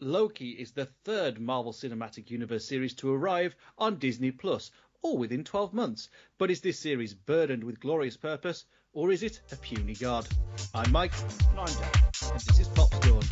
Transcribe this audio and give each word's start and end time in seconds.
Loki 0.00 0.50
is 0.50 0.70
the 0.72 0.86
third 1.02 1.40
Marvel 1.40 1.72
Cinematic 1.72 2.30
Universe 2.30 2.64
series 2.64 2.94
to 2.94 3.12
arrive 3.12 3.56
on 3.76 3.98
Disney 3.98 4.30
Plus, 4.30 4.70
all 5.02 5.18
within 5.18 5.42
12 5.42 5.74
months. 5.74 6.08
But 6.38 6.52
is 6.52 6.60
this 6.60 6.78
series 6.78 7.14
burdened 7.14 7.64
with 7.64 7.80
glorious 7.80 8.16
purpose, 8.16 8.64
or 8.92 9.10
is 9.10 9.24
it 9.24 9.40
a 9.50 9.56
puny 9.56 9.94
god? 9.94 10.28
I'm 10.72 10.92
Mike, 10.92 11.12
And 11.50 11.58
I'm 11.58 11.66
Dan. 11.66 11.90
and 12.30 12.40
this 12.40 12.60
is 12.60 12.68
Popscorn. 12.68 13.24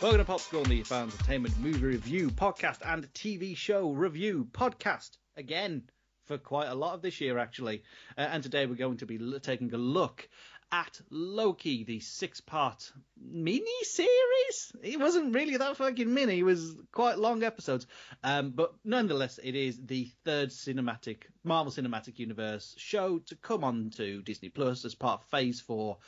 Welcome 0.00 0.18
to 0.20 0.24
Popscorn, 0.26 0.68
the 0.68 0.84
fan 0.84 1.08
entertainment 1.08 1.58
movie 1.58 1.84
review 1.84 2.30
podcast 2.30 2.78
and 2.84 3.12
TV 3.14 3.56
show 3.56 3.90
review 3.90 4.46
podcast 4.52 5.16
again 5.36 5.82
for 6.26 6.38
quite 6.38 6.68
a 6.68 6.74
lot 6.76 6.94
of 6.94 7.02
this 7.02 7.20
year 7.20 7.36
actually. 7.36 7.82
Uh, 8.16 8.20
and 8.20 8.40
today 8.40 8.66
we're 8.66 8.76
going 8.76 8.98
to 8.98 9.06
be 9.06 9.18
l- 9.20 9.40
taking 9.40 9.74
a 9.74 9.76
look 9.76 10.28
at 10.70 11.00
Loki, 11.10 11.82
the 11.82 11.98
six-part 11.98 12.92
mini 13.20 13.64
series. 13.82 14.72
It 14.84 15.00
wasn't 15.00 15.34
really 15.34 15.56
that 15.56 15.76
fucking 15.76 16.14
mini; 16.14 16.38
it 16.38 16.44
was 16.44 16.76
quite 16.92 17.18
long 17.18 17.42
episodes. 17.42 17.88
Um, 18.22 18.50
but 18.50 18.74
nonetheless, 18.84 19.40
it 19.42 19.56
is 19.56 19.84
the 19.84 20.12
third 20.24 20.50
cinematic 20.50 21.22
Marvel 21.42 21.72
Cinematic 21.72 22.20
Universe 22.20 22.72
show 22.78 23.18
to 23.26 23.34
come 23.34 23.64
on 23.64 23.90
to 23.96 24.22
Disney 24.22 24.48
Plus 24.48 24.84
as 24.84 24.94
part 24.94 25.22
of 25.22 25.26
Phase 25.28 25.60
Four 25.60 25.98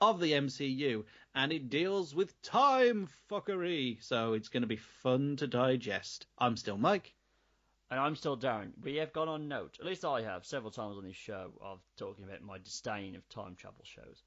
of 0.00 0.20
the 0.20 0.32
MCU, 0.32 1.04
and 1.36 1.52
it 1.52 1.68
deals 1.68 2.14
with 2.14 2.40
time 2.40 3.06
fuckery, 3.30 4.02
so 4.02 4.32
it's 4.32 4.48
going 4.48 4.62
to 4.62 4.66
be 4.66 4.76
fun 4.76 5.36
to 5.36 5.46
digest. 5.46 6.26
I'm 6.38 6.56
still 6.56 6.78
Mike. 6.78 7.14
And 7.90 8.00
I'm 8.00 8.16
still 8.16 8.38
Darren. 8.38 8.72
We 8.82 8.96
have 8.96 9.12
gone 9.12 9.28
on 9.28 9.46
note, 9.46 9.76
at 9.78 9.84
least 9.84 10.04
I 10.04 10.22
have, 10.22 10.46
several 10.46 10.70
times 10.70 10.96
on 10.96 11.04
this 11.04 11.14
show, 11.14 11.52
of 11.60 11.80
talking 11.98 12.24
about 12.24 12.40
my 12.40 12.56
disdain 12.56 13.14
of 13.14 13.28
time 13.28 13.54
travel 13.54 13.84
shows. 13.84 14.22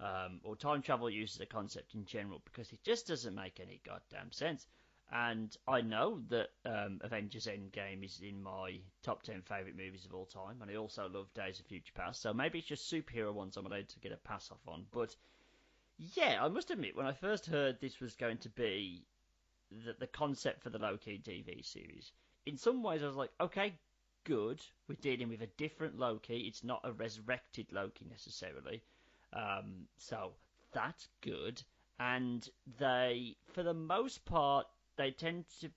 Um, 0.00 0.40
or 0.42 0.56
time 0.56 0.80
travel 0.80 1.10
use 1.10 1.36
as 1.36 1.42
a 1.42 1.46
concept 1.46 1.94
in 1.94 2.06
general, 2.06 2.40
because 2.46 2.72
it 2.72 2.82
just 2.82 3.06
doesn't 3.06 3.34
make 3.34 3.60
any 3.60 3.82
goddamn 3.84 4.32
sense. 4.32 4.66
And 5.12 5.54
I 5.68 5.82
know 5.82 6.22
that 6.30 6.48
um, 6.64 6.98
Avengers 7.02 7.46
Endgame 7.46 8.02
is 8.02 8.20
in 8.22 8.42
my 8.42 8.80
top 9.02 9.22
10 9.22 9.42
favourite 9.42 9.76
movies 9.76 10.06
of 10.06 10.14
all 10.14 10.24
time, 10.24 10.62
and 10.62 10.70
I 10.70 10.76
also 10.76 11.10
love 11.10 11.32
Days 11.34 11.60
of 11.60 11.66
Future 11.66 11.92
Past, 11.94 12.22
so 12.22 12.32
maybe 12.32 12.58
it's 12.58 12.68
just 12.68 12.90
superhero 12.90 13.34
ones 13.34 13.58
I'm 13.58 13.66
allowed 13.66 13.90
to 13.90 14.00
get 14.00 14.12
a 14.12 14.16
pass 14.16 14.50
off 14.50 14.66
on. 14.66 14.86
But 14.92 15.14
yeah, 15.98 16.38
I 16.42 16.48
must 16.48 16.70
admit, 16.70 16.96
when 16.96 17.06
I 17.06 17.12
first 17.12 17.46
heard 17.46 17.80
this 17.80 18.00
was 18.00 18.14
going 18.14 18.38
to 18.38 18.48
be 18.48 19.06
the, 19.70 19.94
the 19.98 20.06
concept 20.06 20.62
for 20.62 20.70
the 20.70 20.78
Loki 20.78 21.20
TV 21.22 21.64
series, 21.64 22.12
in 22.46 22.56
some 22.56 22.82
ways 22.82 23.02
I 23.02 23.06
was 23.06 23.16
like, 23.16 23.30
okay, 23.40 23.74
good. 24.24 24.60
We're 24.88 24.96
dealing 24.96 25.28
with 25.28 25.42
a 25.42 25.46
different 25.58 25.98
Loki. 25.98 26.46
It's 26.48 26.64
not 26.64 26.80
a 26.84 26.92
resurrected 26.92 27.66
Loki 27.72 28.06
necessarily. 28.10 28.82
Um, 29.32 29.86
so 29.96 30.32
that's 30.72 31.08
good. 31.20 31.62
And 32.00 32.48
they, 32.78 33.36
for 33.52 33.62
the 33.62 33.74
most 33.74 34.24
part, 34.24 34.66
they 34.96 35.10
tend 35.12 35.44
to 35.60 35.70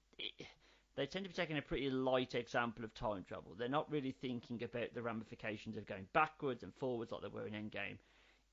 they 0.95 1.05
tend 1.05 1.25
to 1.25 1.29
be 1.29 1.35
taking 1.35 1.59
a 1.59 1.61
pretty 1.61 1.91
light 1.91 2.33
example 2.33 2.83
of 2.83 2.93
time 2.95 3.23
travel. 3.27 3.53
They're 3.55 3.69
not 3.69 3.91
really 3.91 4.11
thinking 4.11 4.63
about 4.63 4.95
the 4.95 5.03
ramifications 5.03 5.77
of 5.77 5.85
going 5.85 6.07
backwards 6.11 6.63
and 6.63 6.73
forwards 6.73 7.11
like 7.11 7.21
they 7.21 7.27
were 7.27 7.45
in 7.45 7.53
Endgame. 7.53 7.97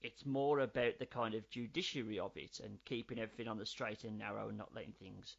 It's 0.04 0.26
more 0.26 0.60
about 0.60 0.98
the 0.98 1.06
kind 1.06 1.34
of 1.34 1.48
judiciary 1.48 2.18
of 2.18 2.36
it 2.36 2.60
and 2.62 2.78
keeping 2.84 3.18
everything 3.18 3.48
on 3.48 3.58
the 3.58 3.66
straight 3.66 4.04
and 4.04 4.18
narrow 4.18 4.48
and 4.50 4.58
not 4.58 4.74
letting 4.74 4.92
things 4.92 5.36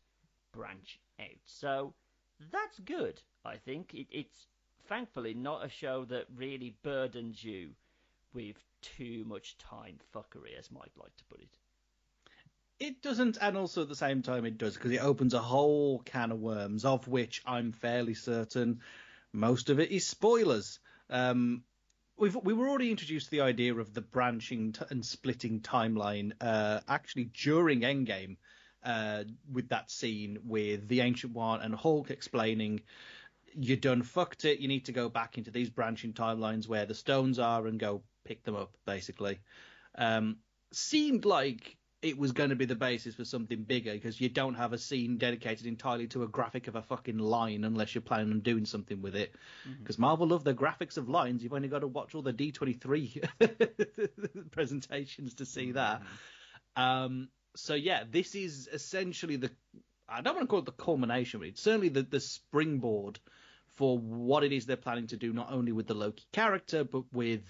branch 0.51 0.99
out. 1.19 1.39
So 1.45 1.93
that's 2.51 2.79
good, 2.79 3.21
I 3.45 3.57
think. 3.57 3.93
It, 3.93 4.07
it's 4.11 4.47
thankfully 4.87 5.35
not 5.35 5.63
a 5.63 5.69
show 5.69 6.05
that 6.05 6.25
really 6.35 6.75
burdens 6.81 7.43
you 7.43 7.69
with 8.33 8.57
too 8.81 9.23
much 9.27 9.57
time 9.59 9.99
fuckery, 10.13 10.57
as 10.57 10.71
Mike 10.71 10.91
liked 10.97 11.19
to 11.19 11.25
put 11.25 11.41
it. 11.41 11.57
It 12.79 13.01
doesn't, 13.01 13.37
and 13.39 13.55
also 13.55 13.83
at 13.83 13.89
the 13.89 13.95
same 13.95 14.23
time 14.23 14.45
it 14.45 14.57
does, 14.57 14.73
because 14.73 14.91
it 14.91 15.03
opens 15.03 15.33
a 15.33 15.39
whole 15.39 15.99
can 15.99 16.31
of 16.31 16.41
worms, 16.41 16.85
of 16.85 17.07
which 17.07 17.41
I'm 17.45 17.71
fairly 17.71 18.15
certain 18.15 18.81
most 19.35 19.69
of 19.69 19.79
it 19.79 19.91
is 19.91 20.07
spoilers. 20.07 20.79
Um, 21.09 21.63
we've, 22.17 22.35
we 22.35 22.53
were 22.53 22.69
already 22.69 22.91
introduced 22.91 23.27
to 23.27 23.31
the 23.31 23.41
idea 23.41 23.75
of 23.75 23.93
the 23.93 24.01
branching 24.01 24.73
t- 24.73 24.85
and 24.89 25.05
splitting 25.05 25.61
timeline 25.61 26.33
uh, 26.41 26.79
actually 26.87 27.25
during 27.33 27.81
Endgame, 27.81 28.37
uh, 28.83 29.23
with 29.51 29.69
that 29.69 29.89
scene 29.89 30.37
with 30.45 30.87
the 30.87 31.01
Ancient 31.01 31.33
One 31.33 31.61
and 31.61 31.73
Hulk 31.73 32.11
explaining, 32.11 32.81
you 33.55 33.75
done 33.75 34.03
fucked 34.03 34.45
it, 34.45 34.59
you 34.59 34.67
need 34.67 34.85
to 34.85 34.91
go 34.91 35.09
back 35.09 35.37
into 35.37 35.51
these 35.51 35.69
branching 35.69 36.13
timelines 36.13 36.67
where 36.67 36.85
the 36.85 36.93
stones 36.93 37.39
are 37.39 37.67
and 37.67 37.79
go 37.79 38.03
pick 38.25 38.43
them 38.43 38.55
up, 38.55 38.75
basically. 38.85 39.39
Um, 39.97 40.37
seemed 40.71 41.25
like 41.25 41.77
it 42.05 42.19
was 42.19 42.33
going 42.33 42.51
to 42.51 42.55
be 42.55 42.65
the 42.65 42.75
basis 42.75 43.15
for 43.15 43.25
something 43.25 43.63
bigger 43.63 43.91
because 43.91 44.21
you 44.21 44.29
don't 44.29 44.53
have 44.53 44.73
a 44.73 44.77
scene 44.77 45.17
dedicated 45.17 45.65
entirely 45.65 46.05
to 46.05 46.21
a 46.21 46.27
graphic 46.27 46.67
of 46.67 46.75
a 46.75 46.83
fucking 46.83 47.17
line 47.17 47.63
unless 47.63 47.95
you're 47.95 48.01
planning 48.03 48.31
on 48.31 48.41
doing 48.41 48.63
something 48.63 49.01
with 49.01 49.15
it. 49.15 49.33
Because 49.79 49.97
Marvel 49.97 50.27
love 50.27 50.43
the 50.43 50.53
graphics 50.53 50.97
of 50.97 51.09
lines. 51.09 51.41
You've 51.41 51.53
only 51.53 51.67
got 51.67 51.79
to 51.79 51.87
watch 51.87 52.13
all 52.13 52.21
the 52.21 52.31
D23 52.31 53.27
presentations 54.51 55.33
to 55.35 55.45
see 55.47 55.71
that. 55.71 56.03
Um, 56.75 57.29
so 57.55 57.73
yeah, 57.73 58.03
this 58.07 58.35
is 58.35 58.69
essentially 58.71 59.37
the 59.37 59.49
I 60.07 60.21
don't 60.21 60.35
want 60.35 60.47
to 60.47 60.47
call 60.47 60.59
it 60.59 60.65
the 60.65 60.71
culmination, 60.73 61.39
but 61.39 61.49
it's 61.49 61.63
certainly 61.63 61.89
the, 61.89 62.03
the 62.03 62.19
springboard 62.19 63.19
for 63.77 63.97
what 63.97 64.43
it 64.43 64.51
is 64.51 64.67
they're 64.67 64.77
planning 64.77 65.07
to 65.07 65.17
do, 65.17 65.33
not 65.33 65.51
only 65.51 65.71
with 65.71 65.87
the 65.87 65.95
Loki 65.95 66.25
character, 66.31 66.83
but 66.83 67.05
with 67.11 67.41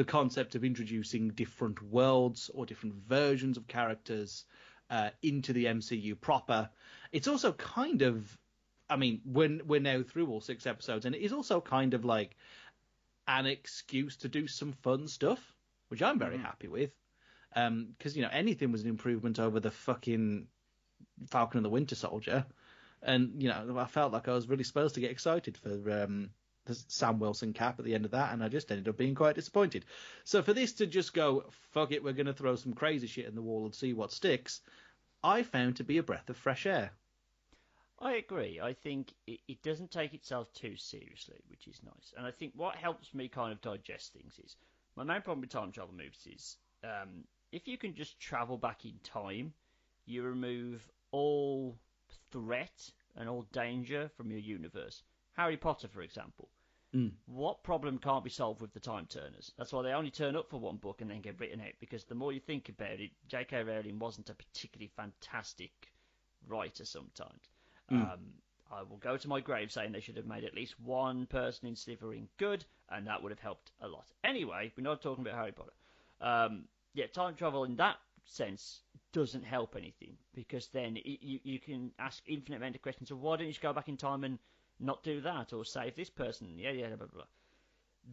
the 0.00 0.04
concept 0.04 0.54
of 0.54 0.64
introducing 0.64 1.28
different 1.28 1.82
worlds 1.82 2.50
or 2.54 2.64
different 2.64 2.94
versions 3.06 3.58
of 3.58 3.68
characters 3.68 4.46
uh, 4.88 5.10
into 5.20 5.52
the 5.52 5.66
MCU 5.66 6.18
proper. 6.18 6.70
It's 7.12 7.28
also 7.28 7.52
kind 7.52 8.00
of, 8.00 8.38
I 8.88 8.96
mean, 8.96 9.20
when 9.26 9.60
we're 9.66 9.78
now 9.78 10.02
through 10.02 10.28
all 10.30 10.40
six 10.40 10.66
episodes, 10.66 11.04
and 11.04 11.14
it 11.14 11.20
is 11.20 11.34
also 11.34 11.60
kind 11.60 11.92
of 11.92 12.06
like 12.06 12.34
an 13.28 13.44
excuse 13.44 14.16
to 14.16 14.28
do 14.30 14.46
some 14.46 14.72
fun 14.72 15.06
stuff, 15.06 15.54
which 15.88 16.00
I'm 16.00 16.18
very 16.18 16.38
happy 16.38 16.68
with. 16.68 16.92
Because 17.52 18.16
you 18.16 18.22
know 18.22 18.30
anything 18.32 18.72
was 18.72 18.80
an 18.80 18.88
improvement 18.88 19.38
over 19.38 19.60
the 19.60 19.70
fucking 19.70 20.46
Falcon 21.28 21.58
and 21.58 21.64
the 21.66 21.68
Winter 21.68 21.94
Soldier, 21.94 22.46
and 23.02 23.42
you 23.42 23.50
know 23.50 23.76
I 23.76 23.84
felt 23.84 24.14
like 24.14 24.28
I 24.28 24.32
was 24.32 24.48
really 24.48 24.64
supposed 24.64 24.94
to 24.94 25.02
get 25.02 25.10
excited 25.10 25.58
for 25.58 26.04
um, 26.04 26.30
the 26.66 26.74
Sam 26.88 27.18
Wilson 27.18 27.52
cap 27.52 27.78
at 27.78 27.84
the 27.84 27.94
end 27.94 28.04
of 28.04 28.10
that, 28.12 28.32
and 28.32 28.42
I 28.42 28.48
just 28.48 28.70
ended 28.70 28.88
up 28.88 28.96
being 28.96 29.14
quite 29.14 29.34
disappointed. 29.34 29.84
So 30.24 30.42
for 30.42 30.52
this 30.52 30.72
to 30.74 30.86
just 30.86 31.12
go 31.14 31.44
fuck 31.72 31.92
it, 31.92 32.02
we're 32.04 32.12
going 32.12 32.26
to 32.26 32.32
throw 32.32 32.56
some 32.56 32.74
crazy 32.74 33.06
shit 33.06 33.26
in 33.26 33.34
the 33.34 33.42
wall 33.42 33.64
and 33.64 33.74
see 33.74 33.92
what 33.92 34.12
sticks, 34.12 34.60
I 35.22 35.42
found 35.42 35.76
to 35.76 35.84
be 35.84 35.98
a 35.98 36.02
breath 36.02 36.28
of 36.30 36.36
fresh 36.36 36.66
air. 36.66 36.92
I 37.98 38.14
agree. 38.14 38.60
I 38.60 38.72
think 38.72 39.12
it, 39.26 39.40
it 39.46 39.62
doesn't 39.62 39.90
take 39.90 40.14
itself 40.14 40.52
too 40.54 40.76
seriously, 40.76 41.36
which 41.48 41.68
is 41.68 41.82
nice. 41.84 42.14
And 42.16 42.26
I 42.26 42.30
think 42.30 42.52
what 42.56 42.76
helps 42.76 43.12
me 43.12 43.28
kind 43.28 43.52
of 43.52 43.60
digest 43.60 44.12
things 44.14 44.38
is 44.42 44.56
my 44.96 45.04
main 45.04 45.20
problem 45.20 45.42
with 45.42 45.50
time 45.50 45.70
travel 45.70 45.94
movies 45.94 46.26
is 46.26 46.56
um, 46.82 47.24
if 47.52 47.68
you 47.68 47.76
can 47.76 47.94
just 47.94 48.18
travel 48.18 48.56
back 48.56 48.84
in 48.84 48.94
time, 49.04 49.52
you 50.06 50.22
remove 50.22 50.82
all 51.10 51.76
threat 52.32 52.90
and 53.16 53.28
all 53.28 53.46
danger 53.52 54.10
from 54.16 54.30
your 54.30 54.40
universe. 54.40 55.02
Harry 55.32 55.56
Potter, 55.56 55.88
for 55.88 56.02
example. 56.02 56.48
What 57.26 57.62
problem 57.62 57.98
can't 57.98 58.24
be 58.24 58.30
solved 58.30 58.60
with 58.60 58.72
the 58.72 58.80
time 58.80 59.06
turners? 59.06 59.52
That's 59.56 59.72
why 59.72 59.82
they 59.82 59.92
only 59.92 60.10
turn 60.10 60.34
up 60.34 60.50
for 60.50 60.58
one 60.58 60.76
book 60.76 61.00
and 61.00 61.10
then 61.10 61.20
get 61.20 61.38
written 61.38 61.60
out. 61.60 61.74
Because 61.78 62.04
the 62.04 62.16
more 62.16 62.32
you 62.32 62.40
think 62.40 62.68
about 62.68 62.98
it, 63.00 63.10
J.K. 63.28 63.62
Rowling 63.62 63.98
wasn't 63.98 64.30
a 64.30 64.34
particularly 64.34 64.90
fantastic 64.96 65.70
writer 66.48 66.84
sometimes. 66.84 67.48
Um, 67.90 68.20
I 68.72 68.82
will 68.82 68.98
go 68.98 69.16
to 69.16 69.28
my 69.28 69.40
grave 69.40 69.70
saying 69.72 69.92
they 69.92 70.00
should 70.00 70.16
have 70.16 70.26
made 70.26 70.44
at 70.44 70.54
least 70.54 70.78
one 70.80 71.26
person 71.26 71.68
in 71.68 71.74
Slytherin 71.74 72.26
good, 72.38 72.64
and 72.88 73.06
that 73.06 73.22
would 73.22 73.30
have 73.30 73.40
helped 73.40 73.72
a 73.80 73.88
lot. 73.88 74.06
Anyway, 74.24 74.72
we're 74.76 74.82
not 74.82 75.02
talking 75.02 75.24
about 75.24 75.38
Harry 75.38 75.52
Potter. 75.52 75.72
Um, 76.20 76.64
yeah, 76.94 77.06
time 77.06 77.34
travel 77.34 77.64
in 77.64 77.76
that 77.76 77.96
sense 78.24 78.80
doesn't 79.12 79.44
help 79.44 79.74
anything 79.76 80.16
because 80.34 80.68
then 80.68 80.96
it, 80.96 81.18
you 81.20 81.40
you 81.42 81.58
can 81.58 81.90
ask 81.98 82.22
infinite 82.26 82.58
amount 82.58 82.76
of 82.76 82.82
questions. 82.82 83.08
So 83.08 83.16
why 83.16 83.36
don't 83.36 83.46
you 83.46 83.52
just 83.52 83.62
go 83.62 83.72
back 83.72 83.88
in 83.88 83.96
time 83.96 84.24
and 84.24 84.38
not 84.80 85.02
do 85.02 85.20
that 85.20 85.52
or 85.52 85.64
save 85.64 85.94
this 85.94 86.10
person? 86.10 86.58
Yeah, 86.58 86.70
yeah, 86.70 86.88
blah 86.88 86.96
blah. 86.96 87.06
blah. 87.12 87.24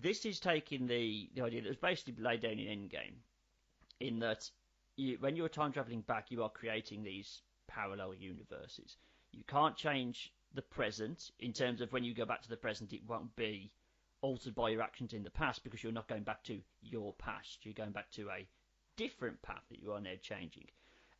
This 0.01 0.25
is 0.25 0.39
taking 0.39 0.87
the 0.87 1.29
the 1.33 1.41
idea 1.41 1.61
that 1.61 1.69
was 1.69 1.77
basically 1.77 2.21
laid 2.21 2.41
down 2.41 2.59
in 2.59 2.67
Endgame, 2.67 3.15
in 3.99 4.19
that 4.19 4.49
you, 4.95 5.17
when 5.19 5.35
you're 5.35 5.49
time 5.49 5.71
traveling 5.71 6.01
back, 6.01 6.31
you 6.31 6.43
are 6.43 6.49
creating 6.49 7.03
these 7.03 7.41
parallel 7.67 8.13
universes. 8.13 8.97
You 9.31 9.43
can't 9.47 9.75
change 9.75 10.33
the 10.53 10.61
present 10.61 11.31
in 11.39 11.53
terms 11.53 11.81
of 11.81 11.91
when 11.91 12.03
you 12.03 12.13
go 12.13 12.25
back 12.25 12.41
to 12.41 12.49
the 12.49 12.57
present, 12.57 12.93
it 12.93 13.07
won't 13.07 13.35
be 13.35 13.71
altered 14.21 14.55
by 14.55 14.69
your 14.69 14.81
actions 14.81 15.13
in 15.13 15.23
the 15.23 15.29
past 15.29 15.63
because 15.63 15.83
you're 15.83 15.91
not 15.91 16.07
going 16.07 16.23
back 16.23 16.43
to 16.43 16.59
your 16.81 17.13
past. 17.13 17.59
You're 17.63 17.73
going 17.73 17.91
back 17.91 18.09
to 18.11 18.29
a 18.29 18.47
different 18.95 19.41
path 19.41 19.63
that 19.69 19.79
you 19.79 19.91
are 19.93 20.01
now 20.01 20.15
changing. 20.21 20.65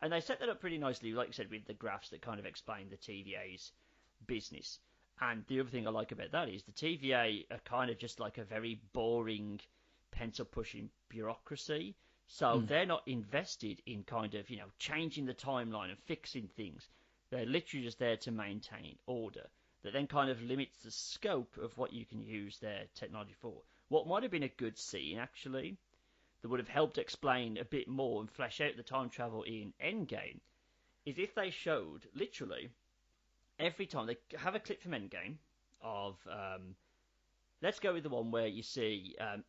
And 0.02 0.12
they 0.12 0.22
set 0.22 0.40
that 0.40 0.50
up 0.50 0.60
pretty 0.60 0.78
nicely, 0.78 1.14
like 1.14 1.28
you 1.28 1.34
said, 1.34 1.52
with 1.52 1.66
the 1.66 1.74
graphs 1.74 2.10
that 2.10 2.22
kind 2.22 2.40
of 2.40 2.46
explain 2.46 2.90
the 2.90 2.98
TVA's 2.98 3.72
business. 4.26 4.80
And 5.20 5.44
the 5.48 5.60
other 5.60 5.70
thing 5.70 5.88
I 5.88 5.90
like 5.90 6.12
about 6.12 6.32
that 6.32 6.50
is 6.50 6.64
the 6.64 6.72
TVA 6.72 7.46
are 7.50 7.60
kind 7.66 7.90
of 7.90 7.98
just 7.98 8.20
like 8.20 8.38
a 8.38 8.44
very 8.44 8.80
boring 8.94 9.60
pencil 10.12 10.46
pushing 10.46 10.90
bureaucracy. 11.10 11.96
So 12.28 12.46
mm. 12.46 12.68
they're 12.68 12.86
not 12.86 13.08
invested 13.08 13.82
in 13.86 14.04
kind 14.04 14.36
of, 14.36 14.50
you 14.50 14.58
know, 14.58 14.72
changing 14.78 15.26
the 15.26 15.34
timeline 15.34 15.90
and 15.90 15.98
fixing 16.06 16.48
things. 16.50 16.88
They're 17.32 17.46
literally 17.46 17.86
just 17.86 18.00
there 18.00 18.18
to 18.18 18.32
maintain 18.32 18.98
order. 19.06 19.48
That 19.84 19.94
then 19.94 20.08
kind 20.08 20.30
of 20.30 20.42
limits 20.42 20.78
the 20.80 20.92
scope 20.92 21.58
of 21.58 21.78
what 21.78 21.94
you 21.94 22.06
can 22.06 22.24
use 22.24 22.60
their 22.60 22.86
technology 22.94 23.36
for. 23.40 23.62
What 23.90 24.08
might 24.08 24.24
have 24.24 24.32
been 24.32 24.44
a 24.44 24.50
good 24.50 24.78
scene, 24.78 25.18
actually, 25.18 25.78
that 26.42 26.50
would 26.50 26.60
have 26.60 26.68
helped 26.68 26.98
explain 26.98 27.58
a 27.58 27.66
bit 27.66 27.88
more 27.88 28.20
and 28.20 28.30
flesh 28.30 28.60
out 28.60 28.76
the 28.76 28.84
time 28.84 29.10
travel 29.10 29.44
in 29.44 29.74
Endgame, 29.82 30.40
is 31.06 31.18
if 31.18 31.34
they 31.34 31.50
showed, 31.50 32.08
literally, 32.14 32.70
every 33.60 33.86
time 33.86 34.08
they 34.08 34.18
have 34.38 34.56
a 34.56 34.60
clip 34.60 34.82
from 34.82 34.92
Endgame 34.92 35.36
of, 35.82 36.16
um, 36.30 36.76
let's 37.62 37.80
go 37.80 37.94
with 37.94 38.04
the 38.04 38.10
one 38.10 38.32
where 38.32 38.48
you 38.48 38.64
see 38.64 39.16
um, 39.20 39.44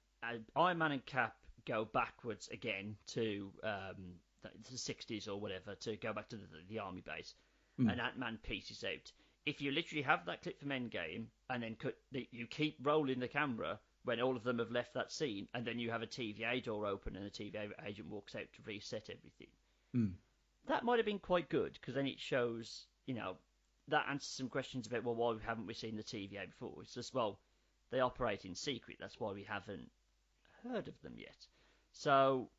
Iron 0.56 0.78
Man 0.78 0.92
and 0.92 1.06
Cap 1.06 1.36
go 1.66 1.84
backwards 1.84 2.48
again 2.52 2.96
to 3.08 3.52
um, 3.62 4.14
the 4.42 4.76
60s 4.76 5.28
or 5.28 5.36
whatever 5.36 5.74
to 5.76 5.96
go 5.96 6.12
back 6.12 6.28
to 6.28 6.36
the, 6.36 6.46
the 6.68 6.78
army 6.78 7.02
base, 7.04 7.34
mm. 7.80 7.90
and 7.90 8.00
Ant 8.00 8.18
Man 8.18 8.38
pieces 8.42 8.84
out. 8.84 9.12
If 9.46 9.60
you 9.60 9.70
literally 9.70 10.02
have 10.02 10.26
that 10.26 10.42
clip 10.42 10.60
from 10.60 10.70
Endgame 10.70 11.26
and 11.50 11.62
then 11.62 11.76
cut, 11.76 11.96
you 12.10 12.46
keep 12.46 12.76
rolling 12.82 13.18
the 13.18 13.28
camera 13.28 13.78
when 14.04 14.20
all 14.20 14.36
of 14.36 14.44
them 14.44 14.58
have 14.58 14.70
left 14.70 14.94
that 14.94 15.12
scene, 15.12 15.48
and 15.54 15.66
then 15.66 15.78
you 15.78 15.90
have 15.90 16.02
a 16.02 16.06
TVA 16.06 16.62
door 16.62 16.86
open 16.86 17.16
and 17.16 17.26
a 17.26 17.30
TVA 17.30 17.70
agent 17.86 18.08
walks 18.08 18.34
out 18.34 18.46
to 18.54 18.62
reset 18.64 19.10
everything. 19.10 19.48
Mm. 19.94 20.12
That 20.66 20.84
might 20.84 20.98
have 20.98 21.06
been 21.06 21.18
quite 21.18 21.48
good 21.48 21.74
because 21.74 21.94
then 21.94 22.06
it 22.06 22.20
shows, 22.20 22.86
you 23.06 23.14
know, 23.14 23.36
that 23.88 24.06
answers 24.08 24.28
some 24.28 24.48
questions 24.48 24.86
about 24.86 25.04
well, 25.04 25.14
why 25.14 25.36
haven't 25.44 25.66
we 25.66 25.74
seen 25.74 25.96
the 25.96 26.02
TVA 26.02 26.46
before? 26.46 26.82
It's 26.82 26.94
just 26.94 27.14
well, 27.14 27.38
they 27.90 28.00
operate 28.00 28.44
in 28.44 28.54
secret. 28.54 28.98
That's 29.00 29.18
why 29.18 29.32
we 29.32 29.42
haven't 29.42 29.90
heard 30.62 30.88
of 30.88 31.00
them 31.02 31.14
yet. 31.16 31.46
So 31.92 32.50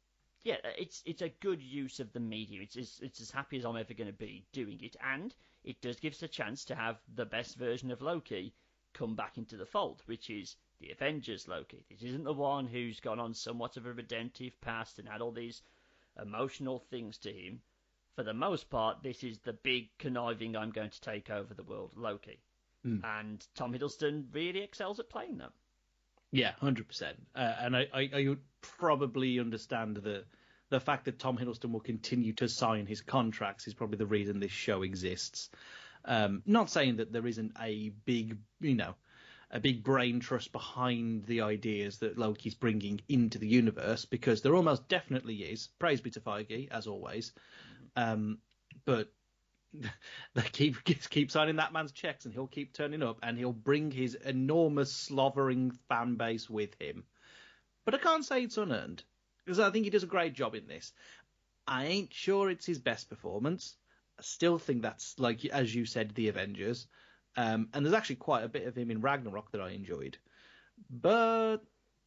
yeah, 0.44 0.58
it's 0.78 1.04
it's 1.06 1.22
a 1.22 1.30
good 1.30 1.62
use 1.62 2.00
of 2.00 2.14
the 2.14 2.20
medium. 2.20 2.62
It's 2.62 2.76
it's, 2.76 3.00
it's 3.02 3.22
as 3.22 3.32
happy 3.32 3.58
as 3.58 3.66
I'm 3.66 3.78
ever 3.78 3.94
going 3.94 4.08
to 4.08 4.14
be 4.14 4.46
doing 4.54 4.80
it, 4.82 4.96
and 5.04 5.34
it 5.64 5.82
does 5.82 6.00
give 6.00 6.14
us 6.14 6.24
a 6.24 6.28
chance 6.28 6.66
to 6.66 6.76
have 6.76 6.98
the 7.16 7.26
best 7.26 7.58
version 7.58 7.92
of 7.92 8.02
Loki 8.02 8.54
come 8.94 9.16
back 9.16 9.38
into 9.38 9.58
the 9.58 9.66
fold, 9.66 10.02
which 10.06 10.30
is 10.30 10.56
the 10.80 10.92
Avengers 10.92 11.48
Loki. 11.48 11.86
This 11.90 12.04
isn't 12.04 12.24
the 12.24 12.34
one 12.34 12.68
who's 12.68 13.00
gone 13.00 13.20
on 13.20 13.34
somewhat 13.34 13.78
of 13.78 13.86
a 13.86 13.94
redemptive 13.94 14.60
past 14.62 14.98
and 14.98 15.08
had 15.08 15.22
all 15.22 15.32
these 15.32 15.62
emotional 16.22 16.80
things 16.80 17.18
to 17.20 17.34
him. 17.34 17.62
For 18.20 18.24
the 18.24 18.34
most 18.34 18.70
part, 18.70 19.02
this 19.02 19.24
is 19.24 19.38
the 19.46 19.54
big 19.54 19.98
conniving 19.98 20.58
I'm 20.58 20.72
going 20.72 20.90
to 20.90 21.00
take 21.00 21.30
over 21.30 21.54
the 21.54 21.64
world 21.64 21.92
Loki. 21.96 22.38
Mm. 22.86 23.02
And 23.06 23.48
Tom 23.56 23.74
Hiddleston 23.74 24.26
really 24.34 24.60
excels 24.60 25.00
at 25.00 25.10
playing 25.10 25.38
that. 25.38 25.54
Yeah, 26.30 26.52
hundred 26.60 26.88
uh, 26.88 26.90
percent. 26.90 27.18
And 27.34 27.78
I, 27.78 27.88
I, 27.94 28.10
I 28.14 28.28
would 28.28 28.42
probably 28.60 29.40
understand 29.40 29.96
the 29.96 30.26
the 30.68 30.82
fact 30.82 31.06
that 31.06 31.18
Tom 31.18 31.38
Hiddleston 31.38 31.72
will 31.72 31.80
continue 31.80 32.34
to 32.34 32.50
sign 32.50 32.88
his 32.88 33.00
contracts 33.00 33.70
is 33.70 33.74
probably 33.74 33.98
the 33.98 34.06
reason 34.06 34.42
this 34.42 34.52
show 34.52 34.82
exists. 34.82 35.50
Um, 36.04 36.44
not 36.46 36.70
saying 36.70 36.98
that 36.98 37.14
there 37.14 37.26
isn't 37.26 37.54
a 37.58 37.94
big, 38.04 38.38
you 38.60 38.76
know, 38.76 38.96
a 39.50 39.62
big 39.62 39.82
brain 39.82 40.20
trust 40.20 40.52
behind 40.52 41.26
the 41.26 41.40
ideas 41.40 42.00
that 42.00 42.18
Loki's 42.18 42.56
bringing 42.56 43.00
into 43.08 43.38
the 43.40 43.48
universe, 43.48 44.04
because 44.04 44.42
there 44.42 44.56
almost 44.56 44.90
definitely 44.90 45.36
is. 45.38 45.70
Praise 45.80 46.02
be 46.02 46.10
to 46.12 46.20
Feige, 46.20 46.70
as 46.70 46.86
always. 46.86 47.32
Um, 48.00 48.40
but 48.86 49.12
they 50.34 50.42
keep 50.52 50.84
keep 51.10 51.32
signing 51.32 51.58
that 51.58 51.74
man's 51.74 51.92
checks, 51.92 52.26
and 52.26 52.34
he'll 52.34 52.48
keep 52.48 52.74
turning 52.74 53.04
up, 53.04 53.20
and 53.24 53.38
he'll 53.38 53.54
bring 53.54 53.92
his 53.92 54.16
enormous 54.16 54.92
slobbering 54.92 55.72
fan 55.90 56.16
base 56.16 56.50
with 56.50 56.80
him. 56.80 57.04
But 57.86 57.96
I 57.96 57.98
can't 57.98 58.26
say 58.26 58.44
it's 58.44 58.58
unearned 58.58 59.04
because 59.46 59.60
I 59.60 59.70
think 59.70 59.86
he 59.86 59.90
does 59.90 60.04
a 60.04 60.08
great 60.08 60.34
job 60.34 60.56
in 60.56 60.68
this. 60.68 60.94
I 61.68 61.86
ain't 61.86 62.14
sure 62.14 62.50
it's 62.50 62.66
his 62.66 62.80
best 62.80 63.10
performance. 63.10 63.76
I 64.18 64.22
still 64.22 64.58
think 64.58 64.82
that's 64.82 65.20
like 65.20 65.46
as 65.46 65.74
you 65.74 65.86
said, 65.86 66.16
the 66.16 66.30
Avengers. 66.30 66.88
Um, 67.36 67.70
and 67.74 67.86
there's 67.86 67.96
actually 67.96 68.18
quite 68.18 68.44
a 68.44 68.50
bit 68.50 68.66
of 68.66 68.76
him 68.76 68.92
in 68.92 69.02
Ragnarok 69.02 69.52
that 69.52 69.62
I 69.62 69.70
enjoyed. 69.70 70.18
But 70.90 71.60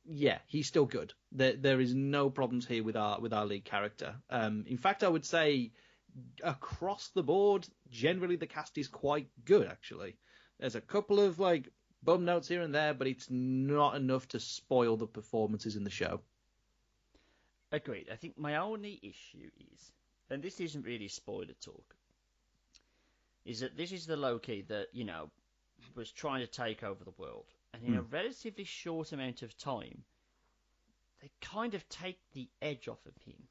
yeah, 0.04 0.38
he's 0.46 0.66
still 0.66 0.86
good. 0.86 1.12
There 1.30 1.54
there 1.54 1.80
is 1.80 1.94
no 1.94 2.30
problems 2.30 2.66
here 2.66 2.82
with 2.82 2.96
our 2.96 3.20
with 3.20 3.32
our 3.32 3.46
lead 3.46 3.64
character. 3.64 4.16
Um, 4.30 4.64
in 4.66 4.76
fact, 4.76 5.04
I 5.04 5.08
would 5.08 5.24
say 5.24 5.72
across 6.42 7.08
the 7.08 7.22
board, 7.22 7.66
generally 7.90 8.36
the 8.36 8.46
cast 8.46 8.76
is 8.78 8.88
quite 8.88 9.28
good. 9.44 9.66
Actually, 9.66 10.16
there's 10.58 10.74
a 10.74 10.80
couple 10.80 11.20
of 11.20 11.38
like 11.38 11.68
bum 12.02 12.24
notes 12.24 12.48
here 12.48 12.62
and 12.62 12.74
there, 12.74 12.94
but 12.94 13.06
it's 13.06 13.28
not 13.30 13.94
enough 13.94 14.28
to 14.28 14.40
spoil 14.40 14.96
the 14.96 15.06
performances 15.06 15.76
in 15.76 15.84
the 15.84 15.90
show. 15.90 16.20
Agreed. 17.70 18.08
I 18.12 18.16
think 18.16 18.36
my 18.36 18.56
only 18.56 19.00
issue 19.02 19.50
is, 19.72 19.92
and 20.28 20.42
this 20.42 20.60
isn't 20.60 20.84
really 20.84 21.08
spoiler 21.08 21.54
talk, 21.60 21.94
is 23.44 23.60
that 23.60 23.76
this 23.76 23.92
is 23.92 24.04
the 24.04 24.16
Loki 24.16 24.62
that 24.68 24.88
you 24.92 25.04
know 25.04 25.30
was 25.94 26.10
trying 26.10 26.40
to 26.40 26.46
take 26.46 26.82
over 26.82 27.04
the 27.04 27.14
world, 27.16 27.46
and 27.72 27.82
in 27.84 27.94
mm. 27.94 27.98
a 27.98 28.02
relatively 28.02 28.64
short 28.64 29.12
amount 29.12 29.42
of 29.42 29.56
time, 29.56 30.04
they 31.20 31.30
kind 31.40 31.74
of 31.74 31.88
take 31.88 32.18
the 32.32 32.48
edge 32.60 32.88
off 32.88 33.04
of 33.06 33.16
him. 33.24 33.48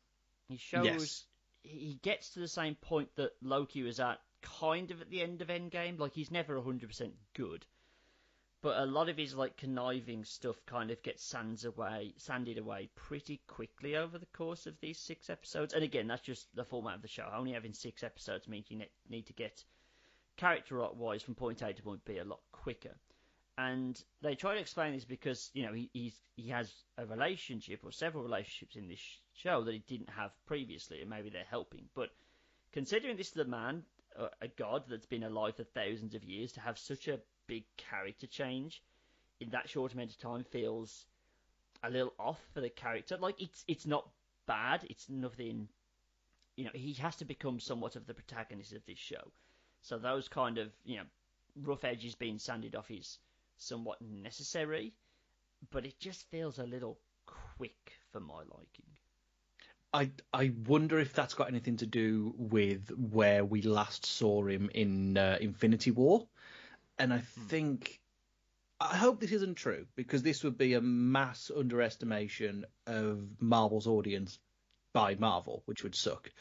He 0.47 0.57
shows 0.57 0.85
yes 0.85 1.23
he 1.63 1.99
gets 2.01 2.31
to 2.31 2.39
the 2.39 2.47
same 2.47 2.75
point 2.75 3.15
that 3.15 3.35
Loki 3.41 3.83
was 3.83 3.99
at 3.99 4.19
kind 4.41 4.91
of 4.91 5.01
at 5.01 5.09
the 5.09 5.21
end 5.21 5.41
of 5.41 5.49
Endgame. 5.49 5.99
Like 5.99 6.13
he's 6.13 6.31
never 6.31 6.59
100% 6.59 7.11
good, 7.33 7.65
but 8.61 8.77
a 8.77 8.85
lot 8.85 9.09
of 9.09 9.17
his 9.17 9.35
like 9.35 9.57
conniving 9.57 10.23
stuff 10.25 10.55
kind 10.65 10.91
of 10.91 11.01
gets 11.03 11.23
sands 11.23 11.65
away, 11.65 12.13
sanded 12.17 12.57
away 12.57 12.89
pretty 12.95 13.41
quickly 13.47 13.95
over 13.95 14.17
the 14.17 14.25
course 14.27 14.65
of 14.65 14.79
these 14.81 14.97
six 14.97 15.29
episodes. 15.29 15.73
And 15.73 15.83
again, 15.83 16.07
that's 16.07 16.21
just 16.21 16.47
the 16.55 16.65
format 16.65 16.95
of 16.95 17.01
the 17.01 17.07
show. 17.07 17.29
Only 17.33 17.53
having 17.53 17.73
six 17.73 18.03
episodes 18.03 18.47
means 18.47 18.69
you 18.69 18.81
need 19.09 19.27
to 19.27 19.33
get 19.33 19.63
character 20.37 20.77
wise 20.95 21.21
from 21.21 21.35
point 21.35 21.61
A 21.61 21.73
to 21.73 21.83
point 21.83 22.03
B 22.05 22.17
a 22.17 22.23
lot 22.23 22.39
quicker 22.51 22.95
and 23.57 24.01
they 24.21 24.35
try 24.35 24.55
to 24.55 24.59
explain 24.59 24.93
this 24.93 25.05
because 25.05 25.49
you 25.53 25.65
know 25.65 25.73
he 25.73 25.89
he's, 25.93 26.19
he 26.35 26.49
has 26.49 26.71
a 26.97 27.05
relationship 27.05 27.81
or 27.83 27.91
several 27.91 28.23
relationships 28.23 28.75
in 28.75 28.87
this 28.87 29.01
show 29.33 29.63
that 29.63 29.73
he 29.73 29.83
didn't 29.87 30.09
have 30.09 30.31
previously, 30.45 31.01
and 31.01 31.09
maybe 31.09 31.29
they're 31.29 31.43
helping. 31.49 31.85
But 31.95 32.09
considering 32.71 33.17
this 33.17 33.31
is 33.31 33.37
a 33.37 33.45
man, 33.45 33.83
a 34.41 34.47
god 34.47 34.83
that's 34.89 35.05
been 35.05 35.23
alive 35.23 35.55
for 35.55 35.63
thousands 35.63 36.15
of 36.15 36.23
years, 36.23 36.53
to 36.53 36.61
have 36.61 36.77
such 36.77 37.07
a 37.07 37.19
big 37.47 37.63
character 37.77 38.27
change 38.27 38.81
in 39.39 39.49
that 39.49 39.69
short 39.69 39.93
amount 39.93 40.11
of 40.11 40.17
time 40.17 40.43
feels 40.43 41.05
a 41.83 41.89
little 41.89 42.13
off 42.19 42.39
for 42.53 42.61
the 42.61 42.69
character. 42.69 43.17
Like 43.17 43.41
it's 43.41 43.63
it's 43.67 43.85
not 43.85 44.07
bad. 44.47 44.85
It's 44.89 45.09
nothing. 45.09 45.67
You 46.55 46.65
know, 46.65 46.71
he 46.73 46.93
has 46.93 47.15
to 47.17 47.25
become 47.25 47.59
somewhat 47.59 47.95
of 47.95 48.05
the 48.05 48.13
protagonist 48.13 48.73
of 48.73 48.85
this 48.85 48.99
show. 48.99 49.31
So 49.81 49.97
those 49.97 50.27
kind 50.27 50.57
of 50.57 50.71
you 50.85 50.97
know 50.97 51.05
rough 51.61 51.83
edges 51.83 52.15
being 52.15 52.37
sanded 52.37 52.75
off 52.75 52.87
his 52.87 53.17
somewhat 53.61 54.01
necessary, 54.01 54.93
but 55.69 55.85
it 55.85 55.99
just 55.99 56.29
feels 56.29 56.59
a 56.59 56.65
little 56.65 56.99
quick 57.57 57.93
for 58.11 58.19
my 58.19 58.39
liking. 58.39 58.85
I 59.93 60.11
I 60.33 60.53
wonder 60.67 60.99
if 60.99 61.13
that's 61.13 61.33
got 61.33 61.49
anything 61.49 61.77
to 61.77 61.85
do 61.85 62.33
with 62.37 62.89
where 62.91 63.43
we 63.43 63.61
last 63.61 64.05
saw 64.05 64.45
him 64.45 64.69
in 64.73 65.17
uh, 65.17 65.37
Infinity 65.41 65.91
War, 65.91 66.27
and 66.97 67.13
I 67.13 67.17
hmm. 67.17 67.41
think 67.47 67.99
I 68.79 68.95
hope 68.95 69.19
this 69.19 69.33
isn't 69.33 69.55
true 69.55 69.85
because 69.95 70.23
this 70.23 70.43
would 70.43 70.57
be 70.57 70.73
a 70.73 70.81
mass 70.81 71.51
underestimation 71.55 72.65
of 72.87 73.27
Marvel's 73.39 73.87
audience 73.87 74.39
by 74.93 75.15
Marvel, 75.15 75.61
which 75.65 75.83
would 75.83 75.95
suck. 75.95 76.31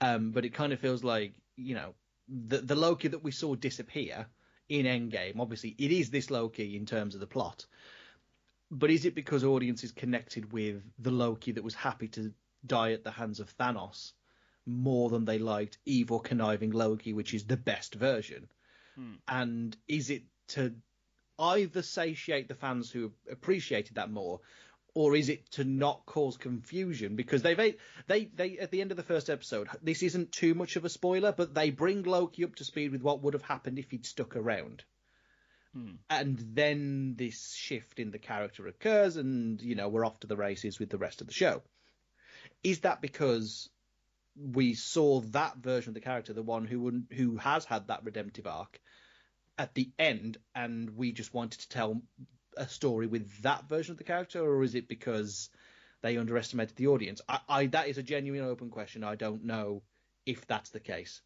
Um, 0.00 0.32
but 0.32 0.44
it 0.44 0.54
kind 0.54 0.72
of 0.72 0.80
feels 0.80 1.04
like 1.04 1.34
you 1.56 1.74
know 1.74 1.94
the 2.28 2.58
the 2.58 2.74
Loki 2.74 3.08
that 3.08 3.22
we 3.22 3.30
saw 3.30 3.54
disappear 3.54 4.26
in 4.68 4.86
Endgame. 4.86 5.40
Obviously, 5.40 5.74
it 5.78 5.92
is 5.92 6.10
this 6.10 6.30
Loki 6.30 6.76
in 6.76 6.86
terms 6.86 7.14
of 7.14 7.20
the 7.20 7.26
plot, 7.26 7.66
but 8.70 8.90
is 8.90 9.04
it 9.04 9.14
because 9.14 9.44
audiences 9.44 9.92
connected 9.92 10.52
with 10.52 10.82
the 10.98 11.10
Loki 11.10 11.52
that 11.52 11.64
was 11.64 11.74
happy 11.74 12.08
to 12.08 12.32
die 12.66 12.92
at 12.92 13.04
the 13.04 13.10
hands 13.10 13.40
of 13.40 13.56
Thanos 13.56 14.12
more 14.66 15.08
than 15.08 15.24
they 15.24 15.38
liked 15.38 15.78
evil 15.86 16.20
conniving 16.20 16.70
Loki, 16.70 17.12
which 17.12 17.34
is 17.34 17.44
the 17.44 17.56
best 17.56 17.94
version? 17.94 18.48
Hmm. 18.94 19.14
And 19.26 19.76
is 19.86 20.10
it 20.10 20.24
to 20.48 20.74
either 21.38 21.82
satiate 21.82 22.48
the 22.48 22.54
fans 22.54 22.90
who 22.90 23.12
appreciated 23.30 23.94
that 23.94 24.10
more, 24.10 24.40
or 24.94 25.14
is 25.14 25.28
it 25.28 25.50
to 25.52 25.64
not 25.64 26.06
cause 26.06 26.36
confusion? 26.36 27.16
Because 27.16 27.42
they've 27.42 27.76
they 28.06 28.24
they 28.26 28.58
at 28.58 28.70
the 28.70 28.80
end 28.80 28.90
of 28.90 28.96
the 28.96 29.02
first 29.02 29.30
episode, 29.30 29.68
this 29.82 30.02
isn't 30.02 30.32
too 30.32 30.54
much 30.54 30.76
of 30.76 30.84
a 30.84 30.88
spoiler, 30.88 31.32
but 31.32 31.54
they 31.54 31.70
bring 31.70 32.02
Loki 32.02 32.44
up 32.44 32.54
to 32.56 32.64
speed 32.64 32.92
with 32.92 33.02
what 33.02 33.22
would 33.22 33.34
have 33.34 33.42
happened 33.42 33.78
if 33.78 33.90
he'd 33.90 34.06
stuck 34.06 34.36
around. 34.36 34.84
Hmm. 35.74 35.96
And 36.08 36.38
then 36.54 37.14
this 37.16 37.52
shift 37.54 37.98
in 37.98 38.10
the 38.10 38.18
character 38.18 38.66
occurs, 38.66 39.16
and 39.16 39.60
you 39.60 39.74
know 39.74 39.88
we're 39.88 40.06
off 40.06 40.20
to 40.20 40.26
the 40.26 40.36
races 40.36 40.78
with 40.78 40.90
the 40.90 40.98
rest 40.98 41.20
of 41.20 41.26
the 41.26 41.32
show. 41.32 41.62
Is 42.62 42.80
that 42.80 43.00
because 43.00 43.68
we 44.36 44.74
saw 44.74 45.20
that 45.20 45.56
version 45.58 45.90
of 45.90 45.94
the 45.94 46.00
character, 46.00 46.32
the 46.32 46.42
one 46.42 46.66
who 46.66 46.80
wouldn't, 46.80 47.12
who 47.12 47.36
has 47.36 47.64
had 47.64 47.88
that 47.88 48.04
redemptive 48.04 48.46
arc, 48.46 48.80
at 49.58 49.74
the 49.74 49.90
end, 49.98 50.38
and 50.54 50.96
we 50.96 51.12
just 51.12 51.34
wanted 51.34 51.60
to 51.60 51.68
tell 51.68 52.00
a 52.58 52.68
story 52.68 53.06
with 53.06 53.42
that 53.42 53.68
version 53.68 53.92
of 53.92 53.98
the 53.98 54.04
character, 54.04 54.42
or 54.42 54.62
is 54.62 54.74
it 54.74 54.88
because 54.88 55.48
they 56.02 56.16
underestimated 56.16 56.76
the 56.76 56.88
audience? 56.88 57.20
I, 57.28 57.40
I 57.48 57.66
that 57.66 57.88
is 57.88 57.98
a 57.98 58.02
genuine 58.02 58.42
open 58.44 58.70
question. 58.70 59.04
I 59.04 59.14
don't 59.14 59.44
know 59.44 59.82
if 60.26 60.46
that's 60.46 60.70
the 60.70 60.80
case. 60.80 61.22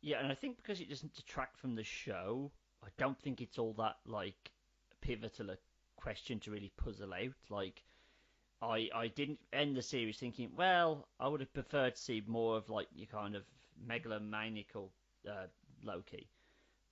Yeah, 0.00 0.18
and 0.20 0.30
I 0.30 0.34
think 0.34 0.56
because 0.56 0.80
it 0.80 0.88
doesn't 0.88 1.14
detract 1.14 1.58
from 1.58 1.74
the 1.74 1.84
show, 1.84 2.50
I 2.84 2.88
don't 2.98 3.18
think 3.20 3.40
it's 3.40 3.58
all 3.58 3.74
that 3.78 3.96
like 4.06 4.50
pivotal 5.00 5.50
a 5.50 5.56
question 5.96 6.40
to 6.40 6.50
really 6.50 6.72
puzzle 6.76 7.14
out. 7.14 7.34
Like, 7.48 7.82
I 8.60 8.88
I 8.94 9.08
didn't 9.08 9.40
end 9.52 9.76
the 9.76 9.82
series 9.82 10.18
thinking, 10.18 10.50
well, 10.56 11.08
I 11.18 11.28
would 11.28 11.40
have 11.40 11.52
preferred 11.54 11.94
to 11.94 12.00
see 12.00 12.22
more 12.26 12.56
of 12.56 12.68
like 12.68 12.88
your 12.94 13.06
kind 13.06 13.34
of 13.34 13.44
megalomaniacal 13.88 14.90
uh, 15.28 15.46
Loki. 15.82 16.28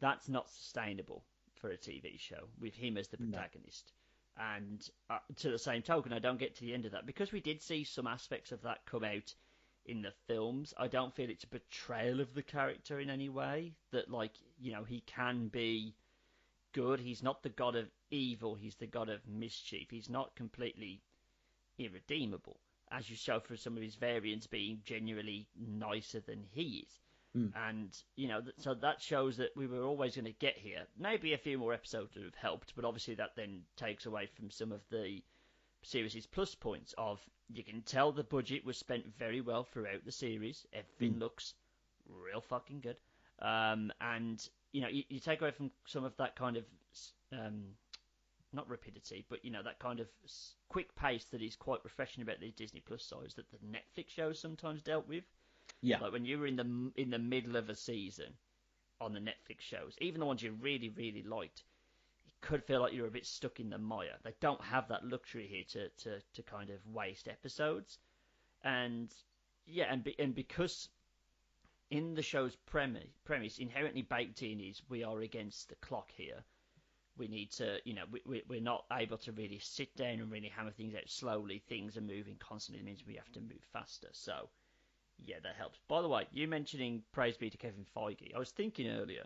That's 0.01 0.29
not 0.29 0.51
sustainable 0.51 1.25
for 1.61 1.71
a 1.71 1.77
TV 1.79 2.19
show 2.19 2.49
with 2.61 2.75
him 2.75 2.97
as 2.97 3.09
the 3.09 3.17
No. 3.19 3.27
protagonist. 3.33 3.93
And 4.37 4.87
uh, 5.09 5.19
to 5.37 5.51
the 5.51 5.59
same 5.59 5.83
token, 5.83 6.13
I 6.13 6.19
don't 6.19 6.39
get 6.39 6.57
to 6.57 6.61
the 6.61 6.75
end 6.75 6.85
of 6.85 6.93
that 6.93 7.07
because 7.07 7.33
we 7.33 7.41
did 7.41 7.63
see 7.63 7.85
some 7.85 8.07
aspects 8.07 8.53
of 8.53 8.63
that 8.63 8.85
come 8.85 9.05
out 9.05 9.35
in 9.87 10.03
the 10.03 10.13
films. 10.27 10.75
I 10.77 10.89
don't 10.89 11.15
feel 11.15 11.31
it's 11.31 11.45
a 11.45 11.49
betrayal 11.49 12.21
of 12.21 12.35
the 12.35 12.43
character 12.43 13.01
in 13.01 13.09
any 13.09 13.29
way. 13.29 13.73
That 13.93 14.11
like 14.11 14.33
you 14.59 14.73
know 14.73 14.85
he 14.85 15.01
can 15.07 15.49
be 15.49 15.95
good. 16.73 17.01
He's 17.01 17.23
not 17.23 17.43
the 17.43 17.49
god 17.49 17.77
of 17.77 17.91
evil. 18.11 18.55
He's 18.55 18.77
the 18.77 18.87
god 18.87 19.09
of 19.09 19.27
mischief. 19.27 19.89
He's 19.91 20.11
not 20.11 20.35
completely 20.37 21.01
irredeemable, 21.79 22.61
as 22.91 23.09
you 23.09 23.17
show 23.17 23.41
for 23.41 23.57
some 23.57 23.77
of 23.77 23.83
his 23.83 23.95
variants 23.95 24.47
being 24.47 24.81
genuinely 24.85 25.47
nicer 25.57 26.21
than 26.21 26.45
he 26.51 26.85
is. 26.87 27.01
Hmm. 27.37 27.49
And 27.69 27.97
you 28.17 28.29
know, 28.29 28.41
th- 28.41 28.55
so 28.59 28.73
that 28.75 29.03
shows 29.03 29.37
that 29.37 29.51
we 29.57 29.67
were 29.67 29.85
always 29.85 30.15
going 30.17 30.25
to 30.25 30.33
get 30.33 30.57
here. 30.57 30.87
Maybe 30.99 31.35
a 31.35 31.39
few 31.39 31.59
more 31.59 31.75
episodes 31.75 32.15
would 32.15 32.25
have 32.25 32.35
helped, 32.35 32.75
but 32.75 32.85
obviously 32.87 33.15
that 33.17 33.37
then 33.37 33.61
takes 33.77 34.07
away 34.07 34.27
from 34.27 34.51
some 34.51 34.73
of 34.73 34.81
the 34.91 35.23
series' 35.83 36.27
plus 36.27 36.55
points 36.55 36.95
of 36.97 37.21
you 37.53 37.63
can 37.63 37.83
tell 37.83 38.11
the 38.11 38.25
budget 38.25 38.65
was 38.65 38.79
spent 38.79 39.05
very 39.19 39.41
well 39.43 39.65
throughout 39.65 40.05
the 40.05 40.13
series. 40.13 40.67
Everything 40.73 41.17
Mm. 41.17 41.21
looks 41.21 41.55
real 42.09 42.41
fucking 42.41 42.81
good. 42.81 42.97
Um, 43.41 43.93
and 44.01 44.49
you 44.73 44.81
know, 44.81 44.89
you, 44.89 45.05
you 45.09 45.21
take 45.21 45.43
away 45.43 45.51
from 45.51 45.71
some 45.87 46.05
of 46.05 46.17
that 46.17 46.37
kind 46.37 46.57
of 46.57 46.65
um, 47.33 47.65
not 48.53 48.69
rapidity, 48.71 49.27
but 49.29 49.45
you 49.45 49.51
know 49.51 49.63
that 49.63 49.79
kind 49.79 50.01
of 50.01 50.09
quick 50.69 50.95
pace 50.97 51.25
that 51.27 51.43
is 51.43 51.55
quite 51.55 51.85
refreshing 51.85 52.23
about 52.23 52.41
these 52.41 52.55
Disney 52.55 52.81
Plus 52.81 53.07
shows 53.07 53.35
that 53.35 53.51
the 53.51 53.59
Netflix 53.59 54.11
shows 54.11 54.39
sometimes 54.39 54.81
dealt 54.83 55.07
with. 55.07 55.25
Yeah. 55.87 56.01
Like 56.01 56.13
when 56.13 56.25
you 56.25 56.41
were 56.41 56.49
in 56.49 56.57
the 56.57 56.93
in 56.97 57.11
the 57.11 57.19
middle 57.19 57.55
of 57.55 57.71
a 57.71 57.77
season 57.77 58.35
on 59.01 59.13
the 59.13 59.21
Netflix 59.21 59.61
shows, 59.61 59.95
even 60.01 60.19
the 60.19 60.27
ones 60.27 60.43
you 60.43 60.53
really 60.61 60.89
really 60.89 61.23
liked, 61.23 61.63
it 62.27 62.35
could 62.41 62.65
feel 62.65 62.81
like 62.81 62.93
you're 62.93 63.07
a 63.07 63.11
bit 63.11 63.25
stuck 63.25 63.61
in 63.61 63.71
the 63.71 63.79
mire. 63.79 64.17
They 64.25 64.35
don't 64.41 64.61
have 64.65 64.89
that 64.89 65.07
luxury 65.07 65.47
here 65.47 65.63
to 65.69 65.89
to, 66.03 66.21
to 66.35 66.43
kind 66.43 66.71
of 66.71 66.85
waste 66.93 67.29
episodes, 67.29 67.99
and 68.65 69.15
yeah, 69.65 69.85
and 69.89 70.03
be, 70.03 70.19
and 70.19 70.35
because 70.35 70.89
in 71.91 72.15
the 72.15 72.23
show's 72.23 72.57
premise, 72.67 73.07
premise 73.25 73.59
inherently 73.59 74.03
baked 74.03 74.43
in 74.43 74.59
is 74.59 74.83
we 74.89 75.05
are 75.05 75.21
against 75.21 75.69
the 75.69 75.77
clock 75.77 76.11
here. 76.11 76.43
We 77.17 77.29
need 77.29 77.53
to, 77.53 77.79
you 77.85 77.95
know, 77.95 78.07
we, 78.11 78.23
we, 78.27 78.43
we're 78.49 78.61
not 78.61 78.87
able 78.91 79.19
to 79.19 79.33
really 79.33 79.61
sit 79.61 79.95
down 79.95 80.19
and 80.19 80.33
really 80.33 80.49
hammer 80.49 80.73
things 80.73 80.97
out 80.97 81.09
slowly. 81.09 81.63
Things 81.69 81.97
are 81.97 82.03
moving 82.03 82.37
constantly. 82.41 82.81
It 82.81 82.87
means 82.87 83.07
we 83.07 83.15
have 83.15 83.31
to 83.33 83.41
move 83.41 83.63
faster. 83.73 84.09
So, 84.13 84.49
yeah, 85.25 85.37
that 85.43 85.57
helps. 85.57 85.79
By 85.89 86.03
the 86.03 86.09
way, 86.09 86.27
you 86.33 86.49
mentioning 86.49 87.03
praise 87.13 87.37
be 87.37 87.51
to 87.51 87.57
Kevin 87.57 87.87
Feige. 87.97 88.35
I 88.35 88.39
was 88.39 88.51
thinking 88.51 88.89
earlier 88.89 89.25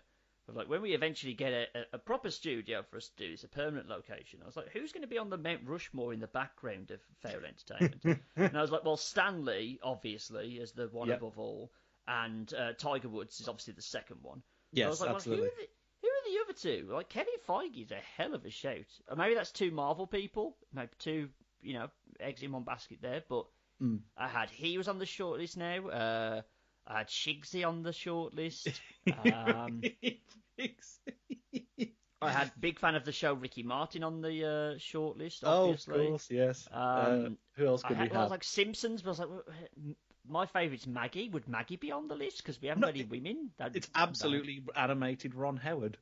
of 0.49 0.56
like 0.56 0.68
when 0.68 0.82
we 0.82 0.92
eventually 0.92 1.35
get 1.35 1.52
a, 1.52 1.66
a, 1.94 1.99
proper 1.99 2.30
studio 2.30 2.82
for 2.82 2.99
us 2.99 3.09
to 3.09 3.25
do 3.25 3.30
this, 3.30 3.44
a 3.44 3.49
permanent 3.49 3.88
location. 3.88 4.40
I 4.42 4.47
was 4.47 4.56
like, 4.56 4.70
who's 4.70 4.92
going 4.92 5.02
to 5.02 5.09
be 5.09 5.18
on 5.18 5.30
the 5.30 5.38
Mount 5.38 5.62
Rushmore 5.64 6.12
in 6.12 6.20
the 6.20 6.26
background 6.26 6.90
of 6.90 7.00
Fair 7.20 7.40
Entertainment? 7.44 8.23
and 8.37 8.56
I 8.56 8.61
was 8.61 8.70
like, 8.70 8.85
well, 8.85 8.97
Stan 8.97 9.44
Lee, 9.44 9.78
obviously, 9.82 10.54
is 10.54 10.73
the 10.73 10.88
one 10.88 11.09
Yep. 11.09 11.18
above 11.18 11.38
all, 11.38 11.73
and 12.06 12.52
uh, 12.54 12.73
Tiger 12.75 13.09
Woods 13.09 13.40
is 13.40 13.49
obviously 13.49 13.75
the 13.75 13.82
second 13.82 14.18
one. 14.23 14.38
I 14.38 14.42
Yes, 14.73 14.88
was 14.88 15.00
like, 15.00 15.11
absolutely. 15.11 15.47
Well, 15.47 15.50
who, 15.50 15.62
are 15.62 15.66
the, 15.66 15.68
who 16.02 16.09
are 16.09 16.32
the 16.32 16.44
other 16.44 16.85
two? 16.85 16.92
Like 16.92 17.09
Kevin 17.09 17.35
Feige 17.49 17.85
is 17.85 17.90
a 17.90 18.00
hell 18.16 18.35
of 18.35 18.44
a 18.44 18.50
shout. 18.50 18.87
Or 19.09 19.16
maybe 19.16 19.35
that's 19.35 19.50
two 19.50 19.70
Marvel 19.70 20.06
people, 20.06 20.56
maybe 20.73 20.90
two, 20.99 21.28
you 21.62 21.75
know, 21.75 21.88
eggs 22.20 22.42
in 22.42 22.52
one 22.52 22.64
basket 22.64 22.99
there. 23.02 23.23
But 23.28 23.47
Mm. 23.82 24.00
I 24.16 24.28
had 24.28 24.50
he 24.50 24.76
was 24.78 24.88
on 24.88 24.99
the 24.99 25.04
shortlist 25.06 25.56
now. 25.56 25.88
Uh, 25.88 26.42
I 26.87 26.99
had 26.99 27.08
Shigsy 27.08 27.66
on 27.66 27.82
the 27.82 27.90
shortlist. 27.90 28.68
Um, 29.32 29.80
I 32.22 32.30
had 32.30 32.52
big 32.60 32.78
fan 32.78 32.94
of 32.96 33.04
the 33.06 33.12
show 33.12 33.32
Ricky 33.32 33.62
Martin 33.62 34.04
on 34.04 34.20
the 34.20 34.44
uh, 34.44 34.78
shortlist. 34.78 35.38
oh, 35.42 35.70
of 35.72 35.87
course, 35.87 36.28
yes. 36.30 36.68
uh, 36.70 37.04
Um, 37.26 37.38
who 37.54 37.66
else 37.66 37.82
I, 37.82 37.88
could 37.88 37.96
had, 37.96 38.08
we 38.08 38.12
well, 38.12 38.20
I 38.20 38.25
was 38.25 38.30
like 38.30 38.44
Simpsons, 38.44 39.00
but 39.00 39.08
I 39.08 39.10
was 39.10 39.18
like, 39.20 39.96
my 40.28 40.44
favourite's 40.46 40.87
Maggie. 40.87 41.30
Would 41.30 41.49
Maggie 41.49 41.76
be 41.76 41.90
on 41.92 42.08
the 42.08 42.14
list? 42.14 42.38
Because 42.38 42.60
we 42.60 42.68
haven't 42.68 42.82
No, 42.82 42.88
any 42.88 43.04
women. 43.04 43.50
That'd- 43.56 43.76
It's 43.76 43.88
absolutely 43.94 44.62
animated 44.76 45.34
Ron 45.34 45.56
Howard. 45.56 45.96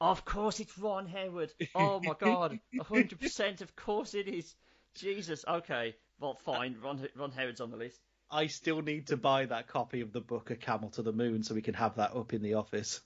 Of 0.00 0.24
course, 0.24 0.60
it's 0.60 0.76
Ron 0.78 1.06
Howard. 1.08 1.52
Oh 1.74 2.00
my 2.02 2.14
god, 2.18 2.58
hundred 2.80 3.20
percent. 3.20 3.60
Of 3.60 3.76
course 3.76 4.14
it 4.14 4.26
is. 4.28 4.54
Jesus. 4.94 5.44
Okay. 5.46 5.94
Well, 6.20 6.38
fine. 6.44 6.76
Ron 6.82 7.06
Ron 7.16 7.32
Howard's 7.32 7.60
on 7.60 7.70
the 7.70 7.76
list. 7.76 8.00
I 8.30 8.46
still 8.46 8.82
need 8.82 9.08
to 9.08 9.16
buy 9.16 9.46
that 9.46 9.68
copy 9.68 10.00
of 10.00 10.12
the 10.12 10.20
book 10.20 10.50
A 10.50 10.56
Camel 10.56 10.90
to 10.90 11.02
the 11.02 11.12
Moon 11.12 11.42
so 11.42 11.54
we 11.54 11.62
can 11.62 11.74
have 11.74 11.96
that 11.96 12.16
up 12.16 12.32
in 12.32 12.42
the 12.42 12.54
office. 12.54 13.00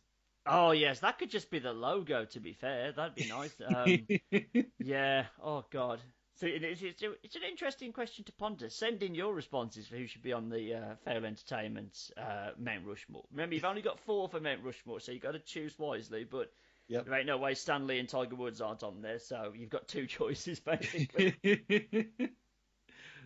Oh 0.46 0.70
yes, 0.70 1.00
that 1.00 1.18
could 1.18 1.30
just 1.30 1.50
be 1.50 1.58
the 1.58 1.72
logo. 1.72 2.24
To 2.24 2.40
be 2.40 2.54
fair, 2.54 2.92
that'd 2.92 3.14
be 3.14 3.28
nice. 3.28 3.54
Um, 3.66 4.64
yeah. 4.78 5.26
Oh 5.42 5.64
god. 5.70 6.00
So 6.40 6.46
it 6.46 6.62
is, 6.62 6.80
it's, 6.82 7.02
it's 7.24 7.34
an 7.34 7.42
interesting 7.50 7.92
question 7.92 8.24
to 8.24 8.32
ponder. 8.32 8.70
Send 8.70 9.02
in 9.02 9.16
your 9.16 9.34
responses 9.34 9.88
for 9.88 9.96
who 9.96 10.06
should 10.06 10.22
be 10.22 10.32
on 10.32 10.48
the 10.48 10.74
uh, 10.74 10.94
Fail 11.04 11.24
Entertainment 11.24 12.12
uh, 12.16 12.50
Mount 12.56 12.86
Rushmore. 12.86 13.24
Remember, 13.32 13.56
you've 13.56 13.64
only 13.64 13.82
got 13.82 13.98
four 13.98 14.28
for 14.28 14.38
Mount 14.38 14.62
Rushmore, 14.62 15.00
so 15.00 15.10
you've 15.10 15.22
got 15.22 15.32
to 15.32 15.40
choose 15.40 15.76
wisely. 15.76 16.22
But 16.22 16.52
Yep. 16.88 17.04
there 17.04 17.14
ain't 17.14 17.26
no 17.26 17.36
way 17.38 17.54
Stan 17.54 17.86
Lee 17.86 17.98
and 17.98 18.08
Tiger 18.08 18.34
Woods 18.34 18.60
aren't 18.60 18.82
on 18.82 19.02
there, 19.02 19.18
so 19.18 19.52
you've 19.54 19.70
got 19.70 19.88
two 19.88 20.06
choices 20.18 20.60
basically. 20.60 21.36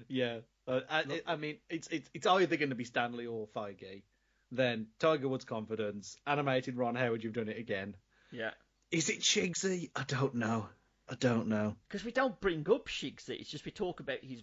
yeah, 0.08 0.38
uh, 0.66 0.80
I, 0.90 1.22
I 1.26 1.36
mean, 1.36 1.58
it's 1.70 1.88
it's 1.88 2.10
it's 2.14 2.26
either 2.26 2.56
going 2.56 2.70
to 2.70 2.74
be 2.76 2.84
Stan 2.84 3.16
Lee 3.16 3.26
or 3.26 3.46
Feige. 3.48 4.02
Then 4.50 4.88
Tiger 4.98 5.28
Woods' 5.28 5.44
confidence, 5.44 6.16
animated 6.26 6.76
Ron 6.76 6.94
Howard, 6.94 7.24
you've 7.24 7.32
done 7.32 7.48
it 7.48 7.58
again. 7.58 7.96
yeah. 8.30 8.50
Is 8.90 9.08
it 9.08 9.20
Shigsy? 9.20 9.90
I 9.96 10.02
don't 10.06 10.34
know. 10.34 10.68
I 11.08 11.14
don't 11.14 11.48
know. 11.48 11.76
because 11.88 12.04
we 12.04 12.12
don't 12.12 12.38
bring 12.40 12.66
up 12.70 12.88
Shigsy. 12.88 13.40
It's 13.40 13.48
just 13.48 13.64
we 13.64 13.70
talk 13.70 14.00
about 14.00 14.18
his 14.22 14.42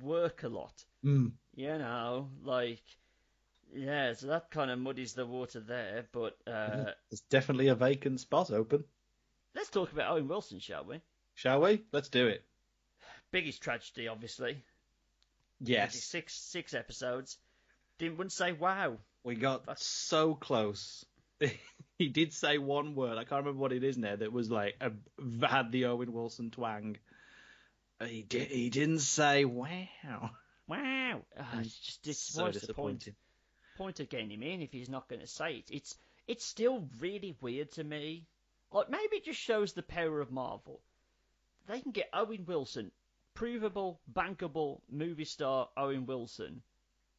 work 0.00 0.42
a 0.42 0.48
lot. 0.48 0.84
Mm. 1.04 1.32
You 1.54 1.78
know, 1.78 2.28
like 2.42 2.82
yeah. 3.74 4.12
So 4.14 4.28
that 4.28 4.50
kind 4.50 4.70
of 4.70 4.78
muddies 4.78 5.14
the 5.14 5.26
water 5.26 5.60
there. 5.60 6.06
But 6.12 6.36
uh, 6.46 6.92
There's 7.10 7.20
definitely 7.30 7.68
a 7.68 7.74
vacant 7.74 8.20
spot 8.20 8.50
open. 8.50 8.84
let's 9.54 9.70
talk 9.70 9.92
about 9.92 10.12
Owen 10.12 10.28
Wilson, 10.28 10.60
shall 10.60 10.84
we? 10.84 11.00
Shall 11.34 11.60
we? 11.60 11.82
Let's 11.92 12.08
do 12.08 12.26
it. 12.28 12.44
Biggest 13.30 13.62
tragedy, 13.62 14.08
obviously. 14.08 14.62
Yes, 15.60 16.02
Six 16.02 16.34
six 16.34 16.74
episodes. 16.74 17.38
Didn't 17.98 18.18
wouldn't 18.18 18.32
say 18.32 18.52
wow. 18.52 18.98
we 19.22 19.36
got 19.36 19.78
so 19.78 20.34
close. 20.34 21.04
he 21.98 22.08
did 22.08 22.32
say 22.32 22.58
one 22.58 22.94
word. 22.94 23.18
I 23.18 23.24
can't 23.24 23.44
remember 23.44 23.60
what 23.60 23.72
it 23.72 23.84
is 23.84 23.96
now. 23.96 24.16
That 24.16 24.32
was 24.32 24.50
like 24.50 24.74
a, 24.80 24.92
had 25.46 25.70
the 25.70 25.86
Owen 25.86 26.12
Wilson 26.12 26.50
twang. 26.50 26.96
He 28.04 28.22
did. 28.22 28.48
He 28.48 28.70
didn't 28.70 29.00
say 29.00 29.44
wow. 29.44 30.30
Wow. 30.66 31.22
Ah, 31.38 31.60
it's 31.60 31.78
just 31.78 32.06
it's 32.06 32.18
so 32.18 32.50
disappointing. 32.50 33.14
Point 33.82 33.98
of 33.98 34.08
getting 34.08 34.30
him 34.30 34.44
in 34.44 34.62
if 34.62 34.70
he's 34.70 34.88
not 34.88 35.08
going 35.08 35.20
to 35.20 35.26
say 35.26 35.54
it. 35.54 35.68
It's 35.68 35.98
it's 36.28 36.44
still 36.44 36.88
really 37.00 37.34
weird 37.40 37.72
to 37.72 37.82
me. 37.82 38.28
Like 38.70 38.88
maybe 38.88 39.16
it 39.16 39.24
just 39.24 39.40
shows 39.40 39.72
the 39.72 39.82
power 39.82 40.20
of 40.20 40.30
Marvel. 40.30 40.80
They 41.66 41.80
can 41.80 41.90
get 41.90 42.08
Owen 42.12 42.44
Wilson, 42.46 42.92
provable, 43.34 44.00
bankable 44.12 44.82
movie 44.88 45.24
star 45.24 45.68
Owen 45.76 46.06
Wilson, 46.06 46.62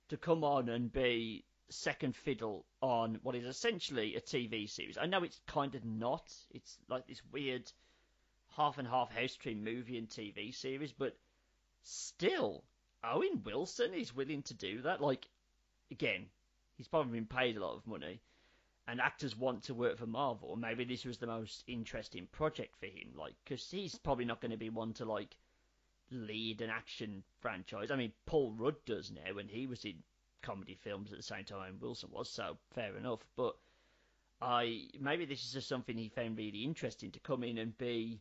to 0.07 0.15
come 0.15 0.45
on 0.45 0.69
and 0.69 0.91
be 0.91 1.43
second 1.69 2.15
fiddle 2.15 2.65
on 2.81 3.19
what 3.23 3.35
is 3.35 3.45
essentially 3.45 4.15
a 4.15 4.21
TV 4.21 4.69
series. 4.69 4.97
I 4.97 5.07
know 5.07 5.23
it's 5.23 5.41
kind 5.45 5.75
of 5.75 5.83
not. 5.83 6.33
It's 6.51 6.77
like 6.87 7.07
this 7.07 7.21
weird 7.33 7.69
half 8.55 8.77
and 8.77 8.87
half 8.87 9.11
house 9.11 9.35
between 9.35 9.65
movie 9.65 9.97
and 9.97 10.07
TV 10.07 10.55
series, 10.55 10.93
but 10.93 11.17
still, 11.81 12.63
Owen 13.03 13.43
Wilson 13.43 13.93
is 13.93 14.15
willing 14.15 14.43
to 14.43 14.53
do 14.53 14.83
that. 14.83 15.01
Like, 15.01 15.27
again, 15.91 16.27
he's 16.77 16.87
probably 16.87 17.19
been 17.19 17.25
paid 17.25 17.57
a 17.57 17.65
lot 17.65 17.75
of 17.75 17.87
money, 17.87 18.21
and 18.87 18.99
actors 18.99 19.37
want 19.37 19.63
to 19.63 19.73
work 19.73 19.97
for 19.97 20.07
Marvel. 20.07 20.55
Maybe 20.55 20.83
this 20.85 21.05
was 21.05 21.17
the 21.17 21.27
most 21.27 21.63
interesting 21.67 22.27
project 22.31 22.75
for 22.79 22.87
him, 22.87 23.13
like, 23.17 23.35
because 23.43 23.69
he's 23.69 23.97
probably 23.97 24.25
not 24.25 24.41
going 24.41 24.51
to 24.51 24.57
be 24.57 24.69
one 24.69 24.93
to 24.93 25.05
like 25.05 25.35
lead 26.11 26.61
an 26.61 26.69
action 26.69 27.23
franchise. 27.39 27.91
I 27.91 27.95
mean, 27.95 28.11
Paul 28.25 28.53
Rudd 28.57 28.75
does 28.85 29.11
now, 29.11 29.33
when 29.33 29.47
he 29.47 29.67
was 29.67 29.85
in 29.85 29.95
comedy 30.41 30.77
films 30.83 31.11
at 31.11 31.17
the 31.17 31.23
same 31.23 31.45
time 31.45 31.77
Wilson 31.79 32.09
was, 32.11 32.29
so 32.29 32.57
fair 32.75 32.95
enough. 32.97 33.21
But 33.35 33.55
I 34.41 34.87
maybe 34.99 35.25
this 35.25 35.43
is 35.43 35.53
just 35.53 35.69
something 35.69 35.97
he 35.97 36.09
found 36.09 36.37
really 36.37 36.63
interesting 36.63 37.11
to 37.11 37.19
come 37.19 37.43
in 37.43 37.57
and 37.57 37.77
be 37.77 38.19